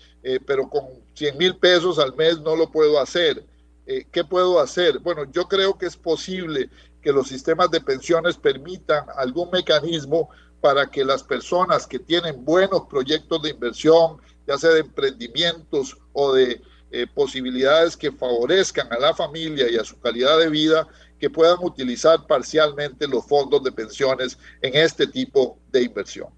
pero 0.47 0.69
con 0.69 0.85
100 1.15 1.39
mil 1.39 1.57
pesos 1.57 1.99
al 1.99 2.15
mes 2.15 2.41
no 2.41 2.57
lo 2.57 2.70
puedo 2.70 3.01
hacer. 3.01 3.45
¿Qué 3.87 4.24
puedo 4.24 4.61
hacer? 4.61 4.99
Bueno, 4.99 5.24
yo 5.32 5.49
creo 5.49 5.77
que 5.77 5.87
es 5.87 5.97
posible 5.97 6.70
que 7.03 7.12
los 7.12 7.28
sistemas 7.28 7.70
de 7.70 7.81
pensiones 7.81 8.37
permitan 8.37 9.05
algún 9.16 9.51
mecanismo 9.51 10.28
para 10.61 10.87
que 10.87 11.05
las 11.05 11.23
personas 11.23 11.87
que 11.87 11.99
tienen 11.99 12.45
buenos 12.45 12.82
proyectos 12.89 13.43
de 13.43 13.51
inversión, 13.51 14.19
ya 14.47 14.59
sea 14.59 14.70
de 14.70 14.81
emprendimientos 14.81 15.97
o 16.12 16.35
de 16.35 16.61
eh, 16.91 17.07
posibilidades 17.15 17.97
que 17.97 18.12
favorezcan 18.12 18.93
a 18.93 18.99
la 18.99 19.15
familia 19.15 19.70
y 19.70 19.77
a 19.77 19.85
su 19.85 19.99
calidad 20.01 20.39
de 20.39 20.51
vida, 20.51 20.87
que 21.20 21.30
puedan 21.30 21.59
utilizar 21.60 22.26
parcialmente 22.26 23.06
los 23.06 23.24
fondos 23.26 23.62
de 23.62 23.70
pensiones 23.70 24.38
en 24.62 24.74
este 24.74 25.06
tipo 25.06 25.59
de 25.70 25.82
inversión. 25.84 26.28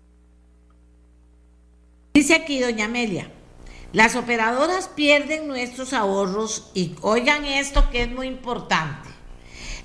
Dice 2.12 2.34
aquí 2.34 2.60
doña 2.60 2.84
Amelia, 2.86 3.30
las 3.92 4.16
operadoras 4.16 4.88
pierden 4.88 5.48
nuestros 5.48 5.92
ahorros 5.92 6.70
y 6.74 6.94
oigan 7.00 7.44
esto 7.46 7.88
que 7.90 8.02
es 8.02 8.10
muy 8.10 8.26
importante 8.26 9.12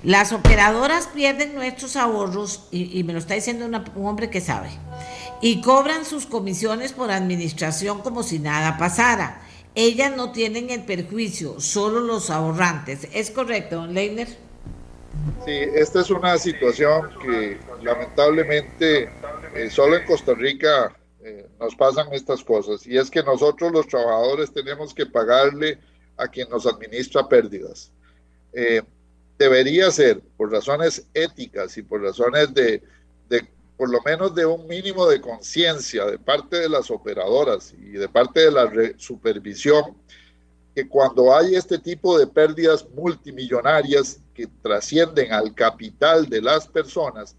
las 0.04 0.32
operadoras 0.32 1.08
pierden 1.08 1.56
nuestros 1.56 1.96
ahorros, 1.96 2.68
y, 2.70 3.02
me 3.02 3.12
lo 3.12 3.18
está 3.18 3.34
diciendo 3.34 3.66
un 3.66 4.06
hombre 4.06 4.30
que 4.30 4.40
sabe, 4.40 4.70
y 5.42 5.60
cobran 5.60 6.04
sus 6.04 6.26
comisiones 6.26 6.92
por 6.92 7.10
administración 7.10 8.00
como 8.02 8.22
si 8.22 8.38
nada 8.38 8.78
pasara. 8.78 9.42
Ellas 9.74 10.16
no 10.16 10.30
tienen 10.30 10.70
el 10.70 10.84
perjuicio, 10.84 11.60
solo 11.60 12.00
los 12.00 12.30
ahorrantes. 12.30 13.08
¿Es 13.12 13.30
correcto, 13.30 13.76
don 13.76 13.94
Leiner? 13.94 14.47
Sí, 15.44 15.52
esta 15.74 16.00
es 16.00 16.10
una 16.10 16.36
situación 16.36 17.10
que 17.22 17.58
lamentablemente 17.82 19.10
eh, 19.54 19.70
solo 19.70 19.96
en 19.96 20.06
Costa 20.06 20.34
Rica 20.34 20.94
eh, 21.22 21.48
nos 21.58 21.74
pasan 21.74 22.12
estas 22.12 22.44
cosas. 22.44 22.86
Y 22.86 22.96
es 22.96 23.10
que 23.10 23.22
nosotros 23.22 23.72
los 23.72 23.86
trabajadores 23.86 24.52
tenemos 24.52 24.94
que 24.94 25.06
pagarle 25.06 25.78
a 26.16 26.28
quien 26.28 26.48
nos 26.50 26.66
administra 26.66 27.28
pérdidas. 27.28 27.92
Eh, 28.52 28.82
debería 29.38 29.90
ser, 29.90 30.20
por 30.36 30.50
razones 30.50 31.06
éticas 31.14 31.76
y 31.78 31.82
por 31.82 32.02
razones 32.02 32.52
de, 32.52 32.82
por 33.76 33.88
lo 33.88 34.00
menos 34.02 34.34
de 34.34 34.44
un 34.44 34.66
mínimo 34.66 35.06
de 35.06 35.20
conciencia 35.20 36.04
de 36.04 36.18
parte 36.18 36.58
de 36.58 36.68
las 36.68 36.90
operadoras 36.90 37.72
y 37.72 37.92
de 37.92 38.08
parte 38.08 38.40
de 38.40 38.50
la 38.50 38.68
supervisión, 38.96 39.96
que 40.74 40.88
cuando 40.88 41.32
hay 41.32 41.54
este 41.54 41.78
tipo 41.78 42.18
de 42.18 42.26
pérdidas 42.26 42.84
multimillonarias 42.90 44.20
que 44.38 44.46
trascienden 44.62 45.32
al 45.32 45.52
capital 45.52 46.28
de 46.28 46.40
las 46.40 46.68
personas, 46.68 47.34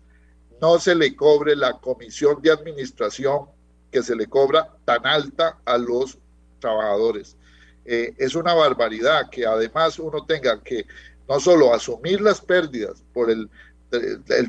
no 0.61 0.79
se 0.79 0.93
le 0.93 1.15
cobre 1.15 1.55
la 1.55 1.79
comisión 1.79 2.41
de 2.41 2.51
administración 2.51 3.45
que 3.89 4.03
se 4.03 4.17
le 4.17 4.27
cobra 4.27 4.75
tan 4.83 5.07
alta 5.07 5.57
a 5.63 5.77
los 5.77 6.17
trabajadores. 6.59 7.37
Eh, 7.85 8.13
es 8.17 8.35
una 8.35 8.53
barbaridad 8.53 9.29
que 9.29 9.45
además 9.45 9.97
uno 9.97 10.25
tenga 10.25 10.61
que 10.61 10.85
no 11.29 11.39
solo 11.39 11.73
asumir 11.73 12.19
las 12.19 12.41
pérdidas 12.41 13.01
por 13.13 13.31
el, 13.31 13.49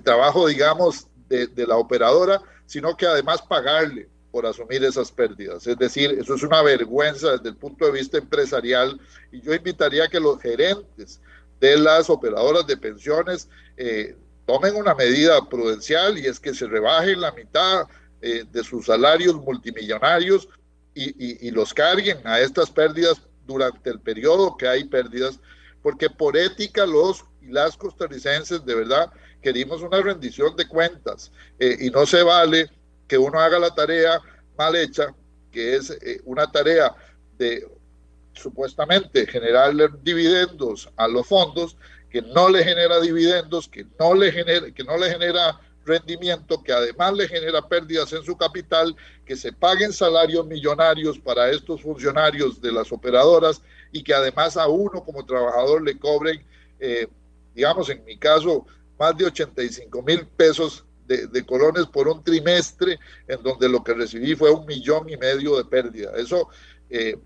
trabajo, 0.03 0.49
digamos, 0.49 1.07
de, 1.29 1.47
de, 1.47 1.69
la 1.69 1.77
operadora, 1.77 2.43
sino 2.67 2.97
que 2.97 3.07
además 3.07 3.43
pagarle 3.43 4.09
por 4.33 4.45
asumir 4.45 4.83
esas 4.83 5.13
pérdidas. 5.13 5.69
Es 5.69 5.79
decir, 5.79 6.11
eso 6.19 6.35
es 6.35 6.43
una 6.43 6.63
vergüenza 6.63 7.37
desde 7.37 7.51
el 7.51 7.57
punto 7.57 7.87
de 7.87 7.93
vista 7.93 8.19
empresarial 8.19 9.01
y 9.31 9.41
yo 9.41 9.55
invitaría 9.55 10.07
a 10.07 10.09
que 10.09 10.19
los 10.19 10.41
gerentes 10.41 11.21
de 11.61 11.77
las 11.77 12.11
operadoras 12.11 12.67
de 12.67 12.77
pensiones 12.77 13.49
eh, 13.77 14.17
tomen 14.47 14.75
una 14.75 14.95
medida 14.95 15.47
prudencial 15.49 16.19
y 16.19 16.27
es 16.27 16.41
que 16.41 16.55
se 16.55 16.67
rebajen 16.67 17.21
la 17.21 17.33
mitad 17.33 17.87
eh, 18.23 18.45
de 18.51 18.65
sus 18.65 18.87
salarios 18.87 19.37
multimillonarios 19.37 20.49
y, 20.93 21.47
y, 21.47 21.51
los 21.53 21.73
carguen 21.73 22.19
a 22.27 22.41
estas 22.41 22.71
pérdidas 22.71 23.23
durante 23.47 23.91
el 23.91 24.01
periodo 24.01 24.57
que 24.57 24.67
hay 24.67 24.85
pérdidas 24.85 25.39
porque 25.83 26.11
por 26.11 26.37
ética 26.37 26.85
los 26.85 27.25
y 27.41 27.47
las 27.47 27.77
costarricenses 27.77 28.65
de 28.65 28.75
verdad 28.75 29.11
querimos 29.41 29.83
una 29.83 30.03
rendición 30.03 30.57
de 30.57 30.67
cuentas 30.67 31.31
eh, 31.59 31.77
y 31.81 31.91
no 31.91 32.05
se 32.07 32.23
vale 32.23 32.69
que 33.07 33.17
uno 33.17 33.39
haga 33.39 33.59
la 33.59 33.75
tarea 33.75 34.21
mal 34.59 34.77
hecha, 34.77 35.15
que 35.51 35.77
es 35.77 35.97
una 36.25 36.51
tarea 36.51 36.95
de 37.39 37.67
supuestamente 38.33 39.27
generarle 39.27 39.89
dividendos 40.03 40.89
a 40.97 41.09
los 41.09 41.27
fondos, 41.27 41.77
que 42.11 42.23
no 42.23 42.49
le 42.49 42.65
genera 42.65 43.01
dividendos, 43.01 43.69
que 43.69 43.87
no 43.99 44.15
le 44.15 44.33
genera, 44.33 44.71
que 44.73 44.85
no 44.85 44.97
le 44.97 45.11
genera 45.11 45.61
rendimiento, 45.85 46.63
que 46.63 46.73
además 46.73 47.15
le 47.15 47.29
genera 47.29 47.67
pérdidas 47.67 48.13
en 48.13 48.23
su 48.23 48.37
capital, 48.37 48.95
que 49.25 49.37
se 49.37 49.53
paguen 49.53 49.93
salarios 49.93 50.47
millonarios 50.47 51.19
para 51.19 51.51
estos 51.51 51.83
funcionarios 51.83 52.61
de 52.61 52.73
las 52.73 52.93
operadoras 52.93 53.63
y 53.93 54.03
que 54.03 54.15
además 54.15 54.57
a 54.57 54.69
uno 54.69 55.03
como 55.05 55.25
trabajador 55.25 55.83
le 55.83 55.99
cobren, 55.99 56.45
eh, 56.79 57.07
digamos, 57.55 57.89
en 57.91 58.05
mi 58.05 58.17
caso, 58.19 58.67
más 58.99 59.17
de 59.17 59.27
85 59.27 60.03
mil 60.03 60.27
pesos 60.27 60.85
de, 61.07 61.45
colones 61.45 61.87
por 61.87 62.07
un 62.07 62.23
trimestre, 62.23 62.99
en 63.27 63.43
donde 63.43 63.69
lo 63.69 63.83
que 63.83 63.95
recibí 63.95 64.37
fue 64.37 64.51
un 64.51 64.65
millón 64.65 65.09
y 65.09 65.17
medio 65.17 65.57
de 65.57 65.65
pérdida. 65.65 66.13
Eso, 66.17 66.49
eh, 66.89 67.17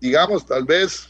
digamos, 0.00 0.46
tal 0.46 0.64
vez 0.64 1.08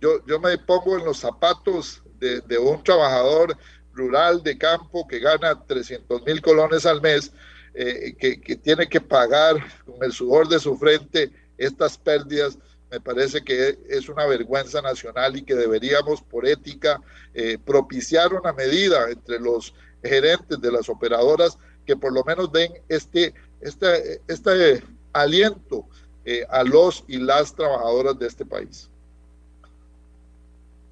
yo, 0.00 0.24
yo 0.26 0.38
me 0.38 0.56
pongo 0.58 0.98
en 0.98 1.04
los 1.04 1.18
zapatos 1.18 2.02
de, 2.18 2.58
un 2.58 2.82
trabajador 2.82 3.56
rural 3.92 4.42
de 4.42 4.56
campo 4.56 5.06
que 5.06 5.18
gana 5.18 5.62
300 5.66 6.24
mil 6.24 6.40
colones 6.40 6.86
al 6.86 7.00
mes, 7.00 7.32
eh, 7.74 8.14
que, 8.18 8.40
que, 8.40 8.56
tiene 8.56 8.88
que 8.88 9.00
pagar 9.00 9.56
con 9.84 10.02
el 10.02 10.12
sudor 10.12 10.48
de 10.48 10.58
su 10.58 10.76
frente 10.76 11.30
estas 11.58 11.98
pérdidas, 11.98 12.58
me 12.90 13.00
parece 13.00 13.42
que 13.42 13.78
es 13.88 14.08
una 14.08 14.26
vergüenza 14.26 14.80
nacional 14.80 15.36
y 15.36 15.42
que 15.42 15.54
deberíamos, 15.54 16.22
por 16.22 16.46
ética, 16.46 17.00
eh, 17.34 17.58
propiciar 17.58 18.32
una 18.32 18.52
medida 18.52 19.10
entre 19.10 19.40
los 19.40 19.74
gerentes 20.02 20.60
de 20.60 20.70
las 20.70 20.88
operadoras 20.88 21.58
que 21.84 21.96
por 21.96 22.12
lo 22.12 22.22
menos 22.24 22.52
den 22.52 22.72
este, 22.88 23.34
este, 23.60 24.20
este 24.28 24.82
aliento 25.12 25.88
eh, 26.26 26.44
a 26.50 26.64
los 26.64 27.04
y 27.06 27.18
las 27.18 27.54
trabajadoras 27.54 28.18
de 28.18 28.26
este 28.26 28.44
país. 28.44 28.90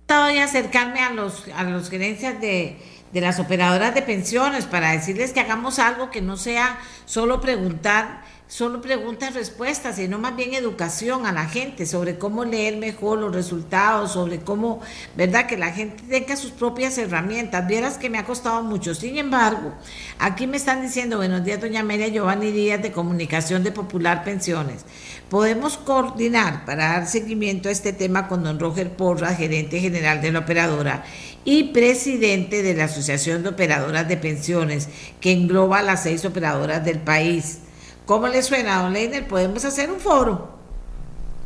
Voy 0.06 0.38
a 0.38 0.44
acercarme 0.44 1.00
a 1.00 1.12
los, 1.12 1.48
a 1.48 1.64
los 1.64 1.90
gerencias 1.90 2.40
de, 2.40 2.78
de 3.14 3.20
las 3.20 3.38
operadoras 3.38 3.94
de 3.94 4.02
pensiones 4.02 4.66
para 4.66 4.90
decirles 4.90 5.32
que 5.32 5.40
hagamos 5.40 5.78
algo 5.78 6.10
que 6.10 6.20
no 6.20 6.36
sea 6.36 6.78
solo 7.06 7.40
preguntar 7.40 8.22
solo 8.46 8.80
preguntas 8.80 9.34
respuestas, 9.34 9.96
sino 9.96 10.18
más 10.18 10.36
bien 10.36 10.54
educación 10.54 11.26
a 11.26 11.32
la 11.32 11.46
gente 11.46 11.86
sobre 11.86 12.18
cómo 12.18 12.44
leer 12.44 12.76
mejor 12.76 13.18
los 13.18 13.34
resultados, 13.34 14.12
sobre 14.12 14.40
cómo, 14.40 14.80
¿verdad? 15.16 15.46
Que 15.46 15.56
la 15.56 15.72
gente 15.72 16.04
tenga 16.08 16.36
sus 16.36 16.50
propias 16.50 16.96
herramientas. 16.98 17.66
Vieras 17.66 17.98
que 17.98 18.10
me 18.10 18.18
ha 18.18 18.24
costado 18.24 18.62
mucho. 18.62 18.94
Sin 18.94 19.16
embargo, 19.16 19.72
aquí 20.18 20.46
me 20.46 20.58
están 20.58 20.82
diciendo, 20.82 21.16
buenos 21.16 21.42
días, 21.42 21.60
doña 21.60 21.80
Amelia 21.80 22.08
Giovanni 22.08 22.52
Díaz 22.52 22.82
de 22.82 22.92
Comunicación 22.92 23.64
de 23.64 23.72
Popular 23.72 24.22
Pensiones. 24.24 24.84
Podemos 25.30 25.78
coordinar 25.78 26.64
para 26.64 26.88
dar 26.88 27.06
seguimiento 27.08 27.68
a 27.68 27.72
este 27.72 27.92
tema 27.92 28.28
con 28.28 28.44
don 28.44 28.60
Roger 28.60 28.94
Porra, 28.94 29.34
gerente 29.34 29.80
general 29.80 30.20
de 30.20 30.30
la 30.30 30.40
operadora 30.40 31.02
y 31.44 31.72
presidente 31.72 32.62
de 32.62 32.74
la 32.74 32.84
Asociación 32.84 33.42
de 33.42 33.50
Operadoras 33.50 34.08
de 34.08 34.16
Pensiones, 34.16 34.88
que 35.20 35.32
engloba 35.32 35.80
a 35.80 35.82
las 35.82 36.02
seis 36.02 36.24
operadoras 36.24 36.84
del 36.84 37.00
país. 37.00 37.60
¿Cómo 38.06 38.28
le 38.28 38.42
suena, 38.42 38.82
don 38.82 38.92
Leiner? 38.92 39.26
¿Podemos 39.28 39.64
hacer 39.64 39.90
un 39.90 40.00
foro? 40.00 40.58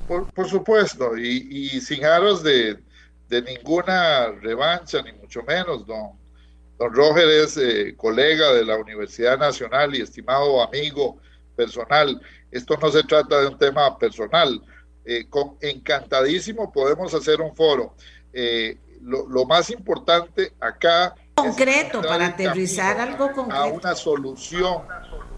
Por, 0.06 0.48
supuesto, 0.48 1.16
y, 1.18 1.80
sin 1.80 2.04
aros 2.04 2.42
de, 2.42 2.78
ninguna 3.30 4.28
revancha, 4.40 5.02
ni 5.02 5.12
mucho 5.12 5.42
menos, 5.42 5.86
don, 5.86 6.12
don 6.78 6.94
Roger 6.94 7.28
es 7.28 7.58
eh, 7.58 7.94
colega 7.96 8.54
de 8.54 8.64
la 8.64 8.76
Universidad 8.76 9.38
Nacional 9.38 9.94
y 9.94 10.00
estimado 10.00 10.62
amigo 10.62 11.18
personal. 11.54 12.20
Esto 12.50 12.78
no 12.80 12.90
se 12.90 13.02
trata 13.02 13.42
de 13.42 13.48
un 13.48 13.58
tema 13.58 13.98
personal. 13.98 14.62
Eh, 15.04 15.26
encantadísimo 15.60 16.72
podemos 16.72 17.12
hacer 17.12 17.40
un 17.40 17.54
foro. 17.54 17.94
Eh, 18.32 18.78
lo, 19.02 19.28
lo, 19.28 19.44
más 19.44 19.70
importante 19.70 20.52
acá 20.60 21.14
concreto 21.34 22.02
para 22.02 22.26
aterrizar 22.26 23.00
algo 23.00 23.32
concreto 23.32 23.62
a 23.62 23.66
una 23.66 23.94
solución 23.94 24.82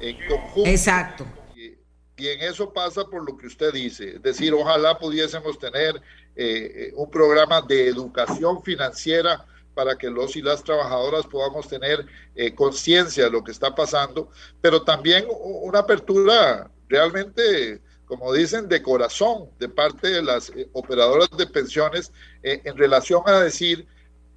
en 0.00 0.16
conjunto. 0.28 0.70
Exacto. 0.70 1.26
Y, 1.54 2.28
en 2.28 2.40
eso 2.42 2.72
pasa 2.72 3.04
por 3.04 3.24
lo 3.28 3.36
que 3.36 3.46
usted 3.46 3.72
dice, 3.72 4.16
es 4.16 4.22
decir, 4.22 4.52
ojalá 4.52 4.98
pudiésemos 4.98 5.58
tener 5.58 6.00
eh, 6.36 6.92
un 6.94 7.10
programa 7.10 7.62
de 7.62 7.88
educación 7.88 8.62
financiera 8.62 9.46
para 9.74 9.96
que 9.96 10.10
los 10.10 10.36
y 10.36 10.42
las 10.42 10.62
trabajadoras 10.62 11.26
podamos 11.26 11.66
tener 11.68 12.04
eh, 12.34 12.54
conciencia 12.54 13.24
de 13.24 13.30
lo 13.30 13.42
que 13.42 13.52
está 13.52 13.74
pasando, 13.74 14.30
pero 14.60 14.82
también 14.82 15.26
una 15.62 15.78
apertura 15.78 16.70
realmente, 16.88 17.80
como 18.10 18.32
dicen, 18.32 18.68
de 18.68 18.82
corazón 18.82 19.48
de 19.60 19.68
parte 19.68 20.08
de 20.08 20.20
las 20.20 20.50
eh, 20.50 20.68
operadoras 20.72 21.30
de 21.38 21.46
pensiones 21.46 22.12
en 22.42 22.76
relación 22.76 23.22
a 23.26 23.38
decir, 23.38 23.86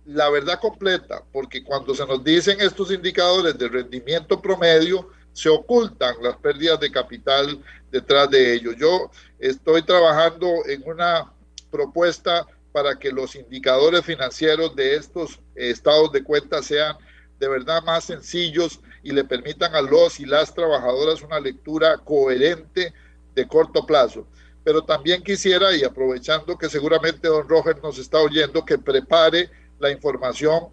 la 0.05 0.29
verdad 0.29 0.59
completa, 0.59 1.23
porque 1.31 1.63
cuando 1.63 1.95
se 1.95 2.05
nos 2.05 2.23
dicen 2.23 2.61
estos 2.61 2.91
indicadores 2.91 3.57
de 3.57 3.67
rendimiento 3.67 4.39
promedio, 4.39 5.09
se 5.31 5.49
ocultan 5.49 6.15
las 6.21 6.37
pérdidas 6.37 6.79
de 6.79 6.91
capital 6.91 7.59
detrás 7.89 8.29
de 8.29 8.53
ellos. 8.53 8.75
Yo 8.77 9.09
estoy 9.39 9.81
trabajando 9.81 10.47
en 10.67 10.83
una 10.85 11.31
propuesta 11.71 12.45
para 12.71 12.99
que 12.99 13.11
los 13.11 13.35
indicadores 13.35 14.05
financieros 14.05 14.75
de 14.75 14.97
estos 14.97 15.39
estados 15.55 16.11
de 16.11 16.23
cuenta 16.23 16.61
sean 16.61 16.95
de 17.39 17.47
verdad 17.47 17.81
más 17.83 18.03
sencillos 18.03 18.79
y 19.01 19.11
le 19.11 19.23
permitan 19.23 19.73
a 19.73 19.81
los 19.81 20.19
y 20.19 20.25
las 20.25 20.53
trabajadoras 20.53 21.23
una 21.23 21.39
lectura 21.39 21.97
coherente 21.97 22.93
de 23.35 23.47
corto 23.47 23.85
plazo. 23.85 24.27
Pero 24.63 24.83
también 24.83 25.21
quisiera, 25.23 25.75
y 25.75 25.83
aprovechando 25.83 26.57
que 26.57 26.69
seguramente 26.69 27.27
don 27.27 27.47
Roger 27.47 27.81
nos 27.81 27.97
está 27.99 28.19
oyendo, 28.19 28.65
que 28.65 28.77
prepare 28.77 29.49
la 29.79 29.91
información 29.91 30.69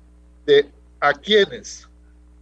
de 0.47 0.71
a 1.01 1.13
quienes 1.13 1.89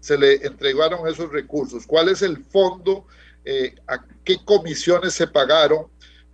se 0.00 0.18
le 0.18 0.34
entregaron 0.46 1.06
esos 1.08 1.30
recursos, 1.30 1.86
cuál 1.86 2.08
es 2.08 2.22
el 2.22 2.44
fondo, 2.44 3.06
eh, 3.44 3.74
a 3.86 4.04
qué 4.24 4.36
comisiones 4.44 5.14
se 5.14 5.26
pagaron, 5.26 5.86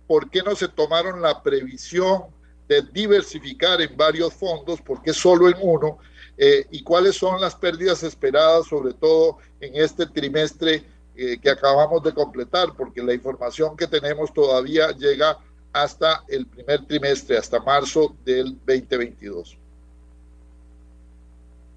por 0.07 0.29
qué 0.29 0.41
no 0.43 0.55
se 0.55 0.67
tomaron 0.67 1.21
la 1.21 1.41
previsión 1.41 2.25
de 2.67 2.81
diversificar 2.91 3.81
en 3.81 3.95
varios 3.95 4.33
fondos, 4.33 4.81
por 4.81 5.01
qué 5.01 5.13
solo 5.13 5.47
en 5.49 5.55
uno, 5.61 5.99
eh, 6.37 6.65
y 6.71 6.83
cuáles 6.83 7.15
son 7.15 7.39
las 7.39 7.55
pérdidas 7.55 8.03
esperadas, 8.03 8.67
sobre 8.67 8.93
todo 8.93 9.37
en 9.61 9.75
este 9.75 10.05
trimestre 10.05 10.83
eh, 11.17 11.37
que 11.41 11.49
acabamos 11.49 12.03
de 12.03 12.13
completar, 12.13 12.69
porque 12.77 13.01
la 13.03 13.13
información 13.13 13.75
que 13.75 13.87
tenemos 13.87 14.33
todavía 14.33 14.91
llega 14.91 15.37
hasta 15.73 16.23
el 16.27 16.45
primer 16.45 16.85
trimestre, 16.85 17.37
hasta 17.37 17.59
marzo 17.59 18.15
del 18.23 18.53
2022 18.65 19.57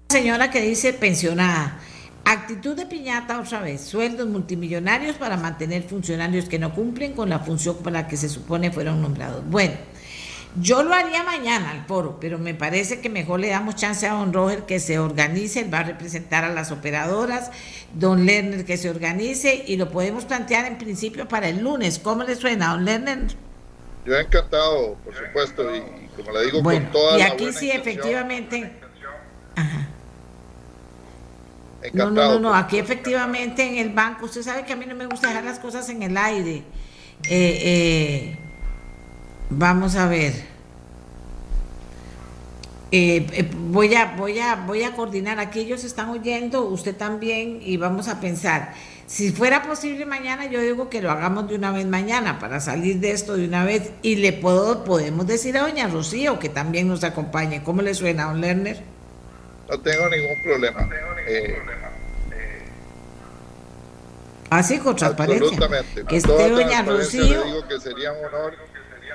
señora 0.09 0.49
que 0.49 0.61
dice 0.61 0.91
pensionada. 0.93 1.79
Actitud 2.25 2.75
de 2.75 2.87
piñata 2.87 3.39
otra 3.39 3.61
vez, 3.61 3.81
sueldos 3.81 4.27
multimillonarios 4.27 5.15
para 5.17 5.37
mantener 5.37 5.83
funcionarios 5.83 6.45
que 6.45 6.57
no 6.57 6.73
cumplen 6.73 7.13
con 7.13 7.29
la 7.29 7.39
función 7.39 7.77
para 7.77 8.01
la 8.01 8.07
que 8.07 8.17
se 8.17 8.27
supone 8.27 8.71
fueron 8.71 9.03
nombrados. 9.03 9.47
Bueno, 9.47 9.75
yo 10.55 10.83
lo 10.83 10.93
haría 10.93 11.23
mañana 11.23 11.71
al 11.71 11.85
foro, 11.85 12.17
pero 12.19 12.39
me 12.39 12.55
parece 12.55 13.01
que 13.01 13.09
mejor 13.09 13.39
le 13.39 13.49
damos 13.49 13.75
chance 13.75 14.07
a 14.07 14.13
don 14.13 14.33
Roger 14.33 14.63
que 14.63 14.79
se 14.79 14.97
organice, 14.97 15.61
él 15.61 15.73
va 15.73 15.79
a 15.79 15.83
representar 15.83 16.43
a 16.43 16.49
las 16.49 16.71
operadoras, 16.71 17.51
don 17.93 18.25
Lerner 18.25 18.65
que 18.65 18.77
se 18.77 18.89
organice 18.89 19.63
y 19.67 19.77
lo 19.77 19.89
podemos 19.89 20.25
plantear 20.25 20.65
en 20.65 20.77
principio 20.77 21.27
para 21.27 21.49
el 21.49 21.59
lunes. 21.59 21.99
¿Cómo 21.99 22.23
le 22.23 22.35
suena, 22.35 22.71
don 22.71 22.85
Lerner? 22.85 23.27
Yo 24.05 24.15
he 24.15 24.21
encantado, 24.21 24.95
por 25.05 25.13
supuesto, 25.13 25.75
y, 25.75 25.81
como 26.15 26.31
le 26.31 26.45
digo, 26.45 26.63
con 26.63 26.91
toda 26.91 27.19
y 27.19 27.21
aquí 27.21 27.53
sí, 27.53 27.69
efectivamente. 27.69 28.71
Ajá. 29.55 29.87
No, 31.93 32.09
no, 32.09 32.33
no, 32.33 32.39
no, 32.39 32.55
aquí 32.55 32.77
efectivamente 32.77 33.65
en 33.65 33.77
el 33.77 33.93
banco, 33.93 34.25
usted 34.25 34.41
sabe 34.41 34.65
que 34.65 34.73
a 34.73 34.75
mí 34.75 34.85
no 34.85 34.95
me 34.95 35.05
gusta 35.05 35.27
dejar 35.27 35.45
las 35.45 35.59
cosas 35.59 35.87
en 35.89 36.03
el 36.03 36.17
aire. 36.17 36.63
Eh, 37.23 37.59
eh, 37.63 38.37
vamos 39.49 39.95
a 39.95 40.07
ver. 40.07 40.33
Eh, 42.91 43.47
voy, 43.55 43.93
a, 43.93 44.15
voy, 44.15 44.39
a, 44.39 44.55
voy 44.55 44.83
a 44.83 44.95
coordinar, 44.95 45.39
aquí 45.39 45.59
ellos 45.59 45.83
están 45.83 46.09
oyendo, 46.09 46.65
usted 46.65 46.95
también, 46.95 47.59
y 47.61 47.77
vamos 47.77 48.07
a 48.07 48.19
pensar. 48.19 48.73
Si 49.05 49.31
fuera 49.31 49.63
posible 49.63 50.05
mañana, 50.05 50.45
yo 50.45 50.61
digo 50.61 50.89
que 50.89 51.01
lo 51.01 51.11
hagamos 51.11 51.47
de 51.49 51.55
una 51.55 51.71
vez 51.71 51.85
mañana 51.85 52.39
para 52.39 52.59
salir 52.59 52.99
de 52.99 53.11
esto 53.11 53.35
de 53.35 53.45
una 53.45 53.63
vez. 53.65 53.91
Y 54.01 54.15
le 54.17 54.33
puedo, 54.33 54.83
podemos 54.83 55.25
decir 55.25 55.57
a 55.57 55.61
doña 55.61 55.87
Rocío 55.87 56.39
que 56.39 56.49
también 56.49 56.87
nos 56.87 57.03
acompañe. 57.03 57.63
¿Cómo 57.63 57.81
le 57.81 57.93
suena, 57.95 58.25
don 58.25 58.41
Lerner? 58.41 58.83
No 59.67 59.79
tengo 59.79 60.09
ningún 60.09 60.43
problema. 60.43 60.89
Eh, 61.27 61.57
Así 64.51 64.79
con 64.79 64.95
transparencia. 64.95 65.45
Absolutamente. 65.45 66.05
Que 66.05 66.17
esté 66.17 66.49
doña 66.49 66.81
Rocío. 66.83 67.43
digo 67.43 67.67
que 67.67 67.79
sería 67.79 68.11
un 68.11 68.25
honor 68.25 68.53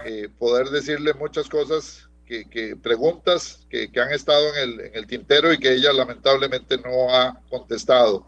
eh, 0.05 0.29
poder 0.39 0.69
decirle 0.69 1.15
muchas 1.15 1.49
cosas, 1.49 2.09
que, 2.27 2.77
preguntas 2.83 3.67
que, 3.69 3.91
han 4.01 4.13
estado 4.13 4.55
en 4.55 4.71
el, 4.71 4.81
en 4.81 4.95
el, 4.95 5.07
tintero 5.07 5.53
y 5.53 5.59
que 5.59 5.73
ella 5.73 5.93
lamentablemente 5.93 6.79
no 6.79 7.15
ha 7.15 7.41
contestado. 7.49 8.27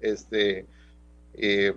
Este, 0.00 0.66
eh, 1.34 1.74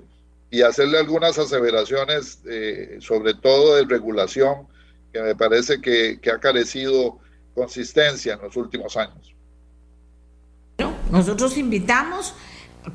y 0.49 0.61
hacerle 0.63 0.97
algunas 0.97 1.37
aseveraciones, 1.37 2.41
eh, 2.45 2.97
sobre 2.99 3.33
todo 3.35 3.75
de 3.75 3.85
regulación, 3.85 4.67
que 5.13 5.21
me 5.21 5.35
parece 5.35 5.79
que, 5.79 6.19
que 6.19 6.31
ha 6.31 6.39
carecido 6.39 7.19
consistencia 7.53 8.33
en 8.33 8.41
los 8.41 8.55
últimos 8.57 8.97
años. 8.97 9.33
Nosotros 11.09 11.57
invitamos 11.57 12.33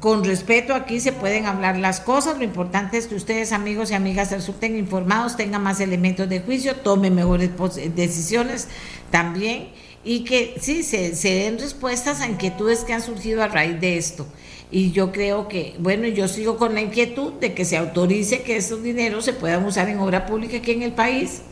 con 0.00 0.24
respeto 0.24 0.74
aquí 0.74 0.98
se 0.98 1.12
pueden 1.12 1.46
hablar 1.46 1.78
las 1.78 2.00
cosas, 2.00 2.38
lo 2.38 2.44
importante 2.44 2.98
es 2.98 3.06
que 3.06 3.14
ustedes 3.14 3.52
amigos 3.52 3.90
y 3.90 3.94
amigas 3.94 4.32
estén 4.32 4.76
informados, 4.76 5.36
tengan 5.36 5.62
más 5.62 5.80
elementos 5.80 6.28
de 6.28 6.40
juicio, 6.40 6.74
tomen 6.76 7.14
mejores 7.14 7.50
decisiones 7.94 8.66
también 9.10 9.68
y 10.02 10.24
que 10.24 10.56
sí, 10.60 10.82
se, 10.82 11.12
den 11.12 11.58
respuestas 11.58 12.20
a 12.20 12.28
inquietudes 12.28 12.84
que 12.84 12.92
han 12.92 13.02
surgido 13.02 13.42
a 13.42 13.48
raíz 13.48 13.80
de 13.80 13.96
esto. 13.96 14.26
Y 14.70 14.90
yo 14.90 15.12
creo 15.12 15.46
que, 15.46 15.76
bueno, 15.78 16.08
yo 16.08 16.26
sigo 16.26 16.56
con 16.56 16.74
la 16.74 16.80
inquietud 16.80 17.34
de 17.34 17.54
que 17.54 17.64
se 17.64 17.76
autorice 17.76 18.42
que 18.42 18.56
esos 18.56 18.82
dineros 18.82 19.24
se 19.24 19.32
puedan 19.32 19.64
usar 19.64 19.88
en 19.88 20.00
obra 20.00 20.26
pública 20.26 20.56
aquí 20.58 20.72
en 20.72 20.82
el 20.82 20.92
país. 20.92 21.42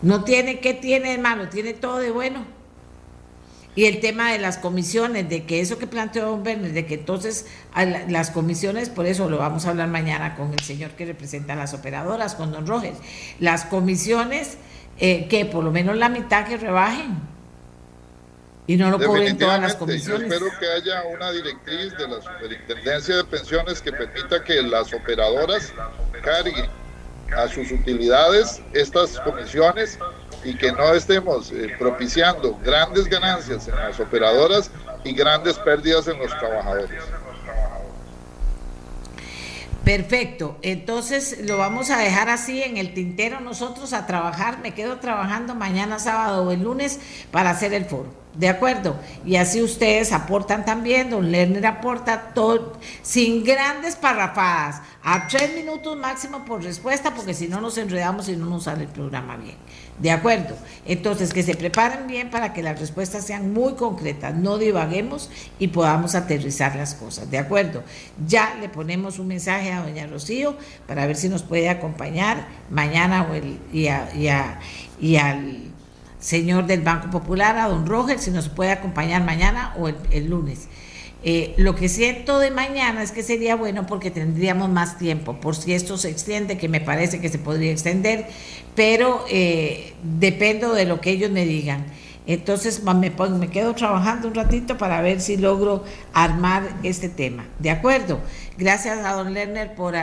No 0.00 0.24
tiene, 0.24 0.60
¿qué 0.60 0.72
tiene 0.72 1.12
de 1.12 1.18
malo? 1.18 1.48
Tiene 1.48 1.74
todo 1.74 1.98
de 1.98 2.10
bueno. 2.10 2.55
Y 3.76 3.84
el 3.84 4.00
tema 4.00 4.32
de 4.32 4.38
las 4.38 4.56
comisiones, 4.56 5.28
de 5.28 5.44
que 5.44 5.60
eso 5.60 5.78
que 5.78 5.86
planteó 5.86 6.24
Don 6.24 6.42
Bernes, 6.42 6.72
de 6.72 6.86
que 6.86 6.94
entonces 6.94 7.46
las 8.08 8.30
comisiones, 8.30 8.88
por 8.88 9.04
eso 9.06 9.28
lo 9.28 9.36
vamos 9.36 9.66
a 9.66 9.70
hablar 9.70 9.88
mañana 9.88 10.34
con 10.34 10.52
el 10.52 10.60
señor 10.60 10.92
que 10.92 11.04
representa 11.04 11.52
a 11.52 11.56
las 11.56 11.74
operadoras, 11.74 12.34
con 12.34 12.52
Don 12.52 12.66
Roges, 12.66 12.96
las 13.38 13.66
comisiones, 13.66 14.56
eh, 14.98 15.28
que 15.28 15.44
por 15.44 15.62
lo 15.62 15.70
menos 15.70 15.94
la 15.96 16.08
mitad 16.08 16.46
que 16.46 16.56
rebajen 16.56 17.18
y 18.66 18.76
no 18.76 18.90
lo 18.90 18.98
cubren 18.98 19.36
todas 19.36 19.60
las 19.60 19.76
comisiones. 19.76 20.28
Yo 20.28 20.34
espero 20.34 20.58
que 20.58 20.66
haya 20.66 21.02
una 21.14 21.30
directriz 21.32 21.96
de 21.98 22.08
la 22.08 22.20
Superintendencia 22.20 23.16
de 23.16 23.24
Pensiones 23.24 23.80
que 23.80 23.92
permita 23.92 24.42
que 24.42 24.62
las 24.62 24.92
operadoras 24.92 25.72
carguen 26.22 26.66
a 27.36 27.48
sus 27.48 27.70
utilidades 27.72 28.62
estas 28.72 29.18
comisiones 29.20 29.98
y 30.46 30.56
que 30.56 30.70
no 30.70 30.94
estemos 30.94 31.50
eh, 31.50 31.74
propiciando 31.76 32.56
grandes 32.64 33.06
ganancias 33.06 33.66
en 33.66 33.74
las 33.74 33.98
operadoras 33.98 34.70
y 35.02 35.12
grandes 35.12 35.58
pérdidas 35.58 36.06
en 36.06 36.18
los 36.18 36.30
trabajadores. 36.38 37.02
Perfecto, 39.84 40.56
entonces 40.62 41.38
lo 41.42 41.58
vamos 41.58 41.90
a 41.90 41.98
dejar 41.98 42.28
así 42.28 42.62
en 42.62 42.76
el 42.76 42.94
tintero 42.94 43.40
nosotros 43.40 43.92
a 43.92 44.06
trabajar, 44.06 44.58
me 44.58 44.74
quedo 44.74 44.98
trabajando 44.98 45.54
mañana 45.54 45.98
sábado 45.98 46.44
o 46.44 46.52
el 46.52 46.62
lunes 46.62 47.00
para 47.30 47.50
hacer 47.50 47.72
el 47.74 47.84
foro. 47.84 48.25
¿De 48.38 48.48
acuerdo? 48.48 48.96
Y 49.24 49.36
así 49.36 49.62
ustedes 49.62 50.12
aportan 50.12 50.64
también, 50.64 51.08
don 51.08 51.32
Lerner 51.32 51.64
aporta 51.66 52.34
todo, 52.34 52.74
sin 53.00 53.42
grandes 53.44 53.96
parrafadas, 53.96 54.82
a 55.02 55.26
tres 55.26 55.54
minutos 55.54 55.96
máximo 55.96 56.44
por 56.44 56.62
respuesta, 56.62 57.14
porque 57.14 57.32
si 57.32 57.48
no 57.48 57.62
nos 57.62 57.78
enredamos 57.78 58.28
y 58.28 58.36
no 58.36 58.46
nos 58.46 58.64
sale 58.64 58.84
el 58.84 58.90
programa 58.90 59.36
bien. 59.36 59.56
¿De 59.98 60.10
acuerdo? 60.10 60.54
Entonces, 60.84 61.32
que 61.32 61.42
se 61.42 61.54
preparen 61.54 62.06
bien 62.06 62.28
para 62.28 62.52
que 62.52 62.62
las 62.62 62.78
respuestas 62.78 63.24
sean 63.24 63.54
muy 63.54 63.74
concretas, 63.74 64.34
no 64.34 64.58
divaguemos 64.58 65.30
y 65.58 65.68
podamos 65.68 66.14
aterrizar 66.14 66.76
las 66.76 66.94
cosas. 66.94 67.30
¿De 67.30 67.38
acuerdo? 67.38 67.84
Ya 68.26 68.54
le 68.60 68.68
ponemos 68.68 69.18
un 69.18 69.28
mensaje 69.28 69.72
a 69.72 69.80
doña 69.80 70.06
Rocío 70.06 70.56
para 70.86 71.06
ver 71.06 71.16
si 71.16 71.30
nos 71.30 71.42
puede 71.42 71.70
acompañar 71.70 72.48
mañana 72.68 73.26
o 73.30 73.34
el, 73.34 73.58
y, 73.72 73.88
y 75.00 75.16
al 75.16 75.75
señor 76.26 76.66
del 76.66 76.80
Banco 76.80 77.08
Popular, 77.08 77.56
a 77.56 77.68
don 77.68 77.86
Roger, 77.86 78.18
si 78.18 78.32
nos 78.32 78.48
puede 78.48 78.72
acompañar 78.72 79.24
mañana 79.24 79.72
o 79.78 79.86
el, 79.86 80.26
lunes. 80.28 80.66
Eh, 81.22 81.54
lo 81.56 81.76
que 81.76 81.88
siento 81.88 82.40
de 82.40 82.50
mañana 82.50 83.04
es 83.04 83.12
que 83.12 83.22
sería 83.22 83.54
bueno 83.54 83.86
porque 83.86 84.10
tendríamos 84.10 84.68
más 84.68 84.98
tiempo, 84.98 85.34
por 85.40 85.54
si 85.54 85.72
esto 85.72 85.96
se 85.96 86.10
extiende, 86.10 86.58
que 86.58 86.68
me 86.68 86.80
parece 86.80 87.20
que 87.20 87.28
se 87.28 87.38
podría 87.38 87.70
extender, 87.70 88.26
pero 88.74 89.24
eh, 89.30 89.94
dependo 90.02 90.74
de 90.74 90.84
lo 90.84 91.00
que 91.00 91.10
ellos 91.10 91.30
me 91.30 91.44
digan. 91.44 91.86
Entonces 92.26 92.82
me, 92.82 93.12
quedo 93.50 93.74
trabajando 93.74 94.26
un 94.26 94.34
ratito 94.34 94.76
para 94.76 95.00
ver 95.00 95.20
si 95.20 95.36
logro 95.36 95.84
armar 96.12 96.64
este 96.82 97.08
tema. 97.08 97.46
¿De 97.60 97.70
acuerdo? 97.70 98.18
Gracias 98.58 98.98
a 98.98 99.12
don 99.12 99.32
Lerner 99.32 99.76
por 99.76 99.94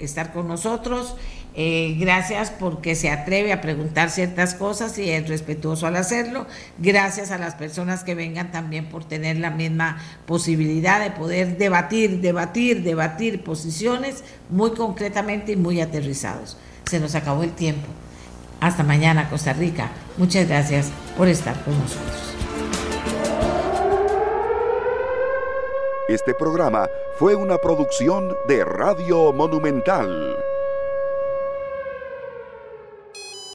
estar 0.00 0.32
con 0.32 0.48
nosotros. 0.48 1.14
Eh, 1.54 1.96
gracias 1.98 2.50
porque 2.50 2.94
se 2.94 3.10
atreve 3.10 3.52
a 3.52 3.60
preguntar 3.60 4.10
ciertas 4.10 4.54
cosas 4.54 4.96
y 4.98 5.10
es 5.10 5.28
respetuoso 5.28 5.86
al 5.86 5.96
hacerlo. 5.96 6.46
Gracias 6.78 7.30
a 7.30 7.38
las 7.38 7.54
personas 7.54 8.04
que 8.04 8.14
vengan 8.14 8.52
también 8.52 8.86
por 8.86 9.04
tener 9.04 9.36
la 9.36 9.50
misma 9.50 9.98
posibilidad 10.26 11.00
de 11.00 11.10
poder 11.10 11.58
debatir, 11.58 12.20
debatir, 12.20 12.82
debatir 12.82 13.42
posiciones 13.42 14.22
muy 14.48 14.72
concretamente 14.72 15.52
y 15.52 15.56
muy 15.56 15.80
aterrizados. 15.80 16.56
Se 16.84 17.00
nos 17.00 17.14
acabó 17.14 17.42
el 17.42 17.52
tiempo. 17.52 17.86
Hasta 18.60 18.82
mañana, 18.82 19.28
Costa 19.28 19.52
Rica. 19.52 19.90
Muchas 20.18 20.46
gracias 20.46 20.90
por 21.16 21.28
estar 21.28 21.62
con 21.64 21.78
nosotros. 21.78 22.34
Este 26.08 26.34
programa 26.34 26.88
fue 27.18 27.36
una 27.36 27.56
producción 27.58 28.34
de 28.48 28.64
Radio 28.64 29.32
Monumental. 29.32 30.36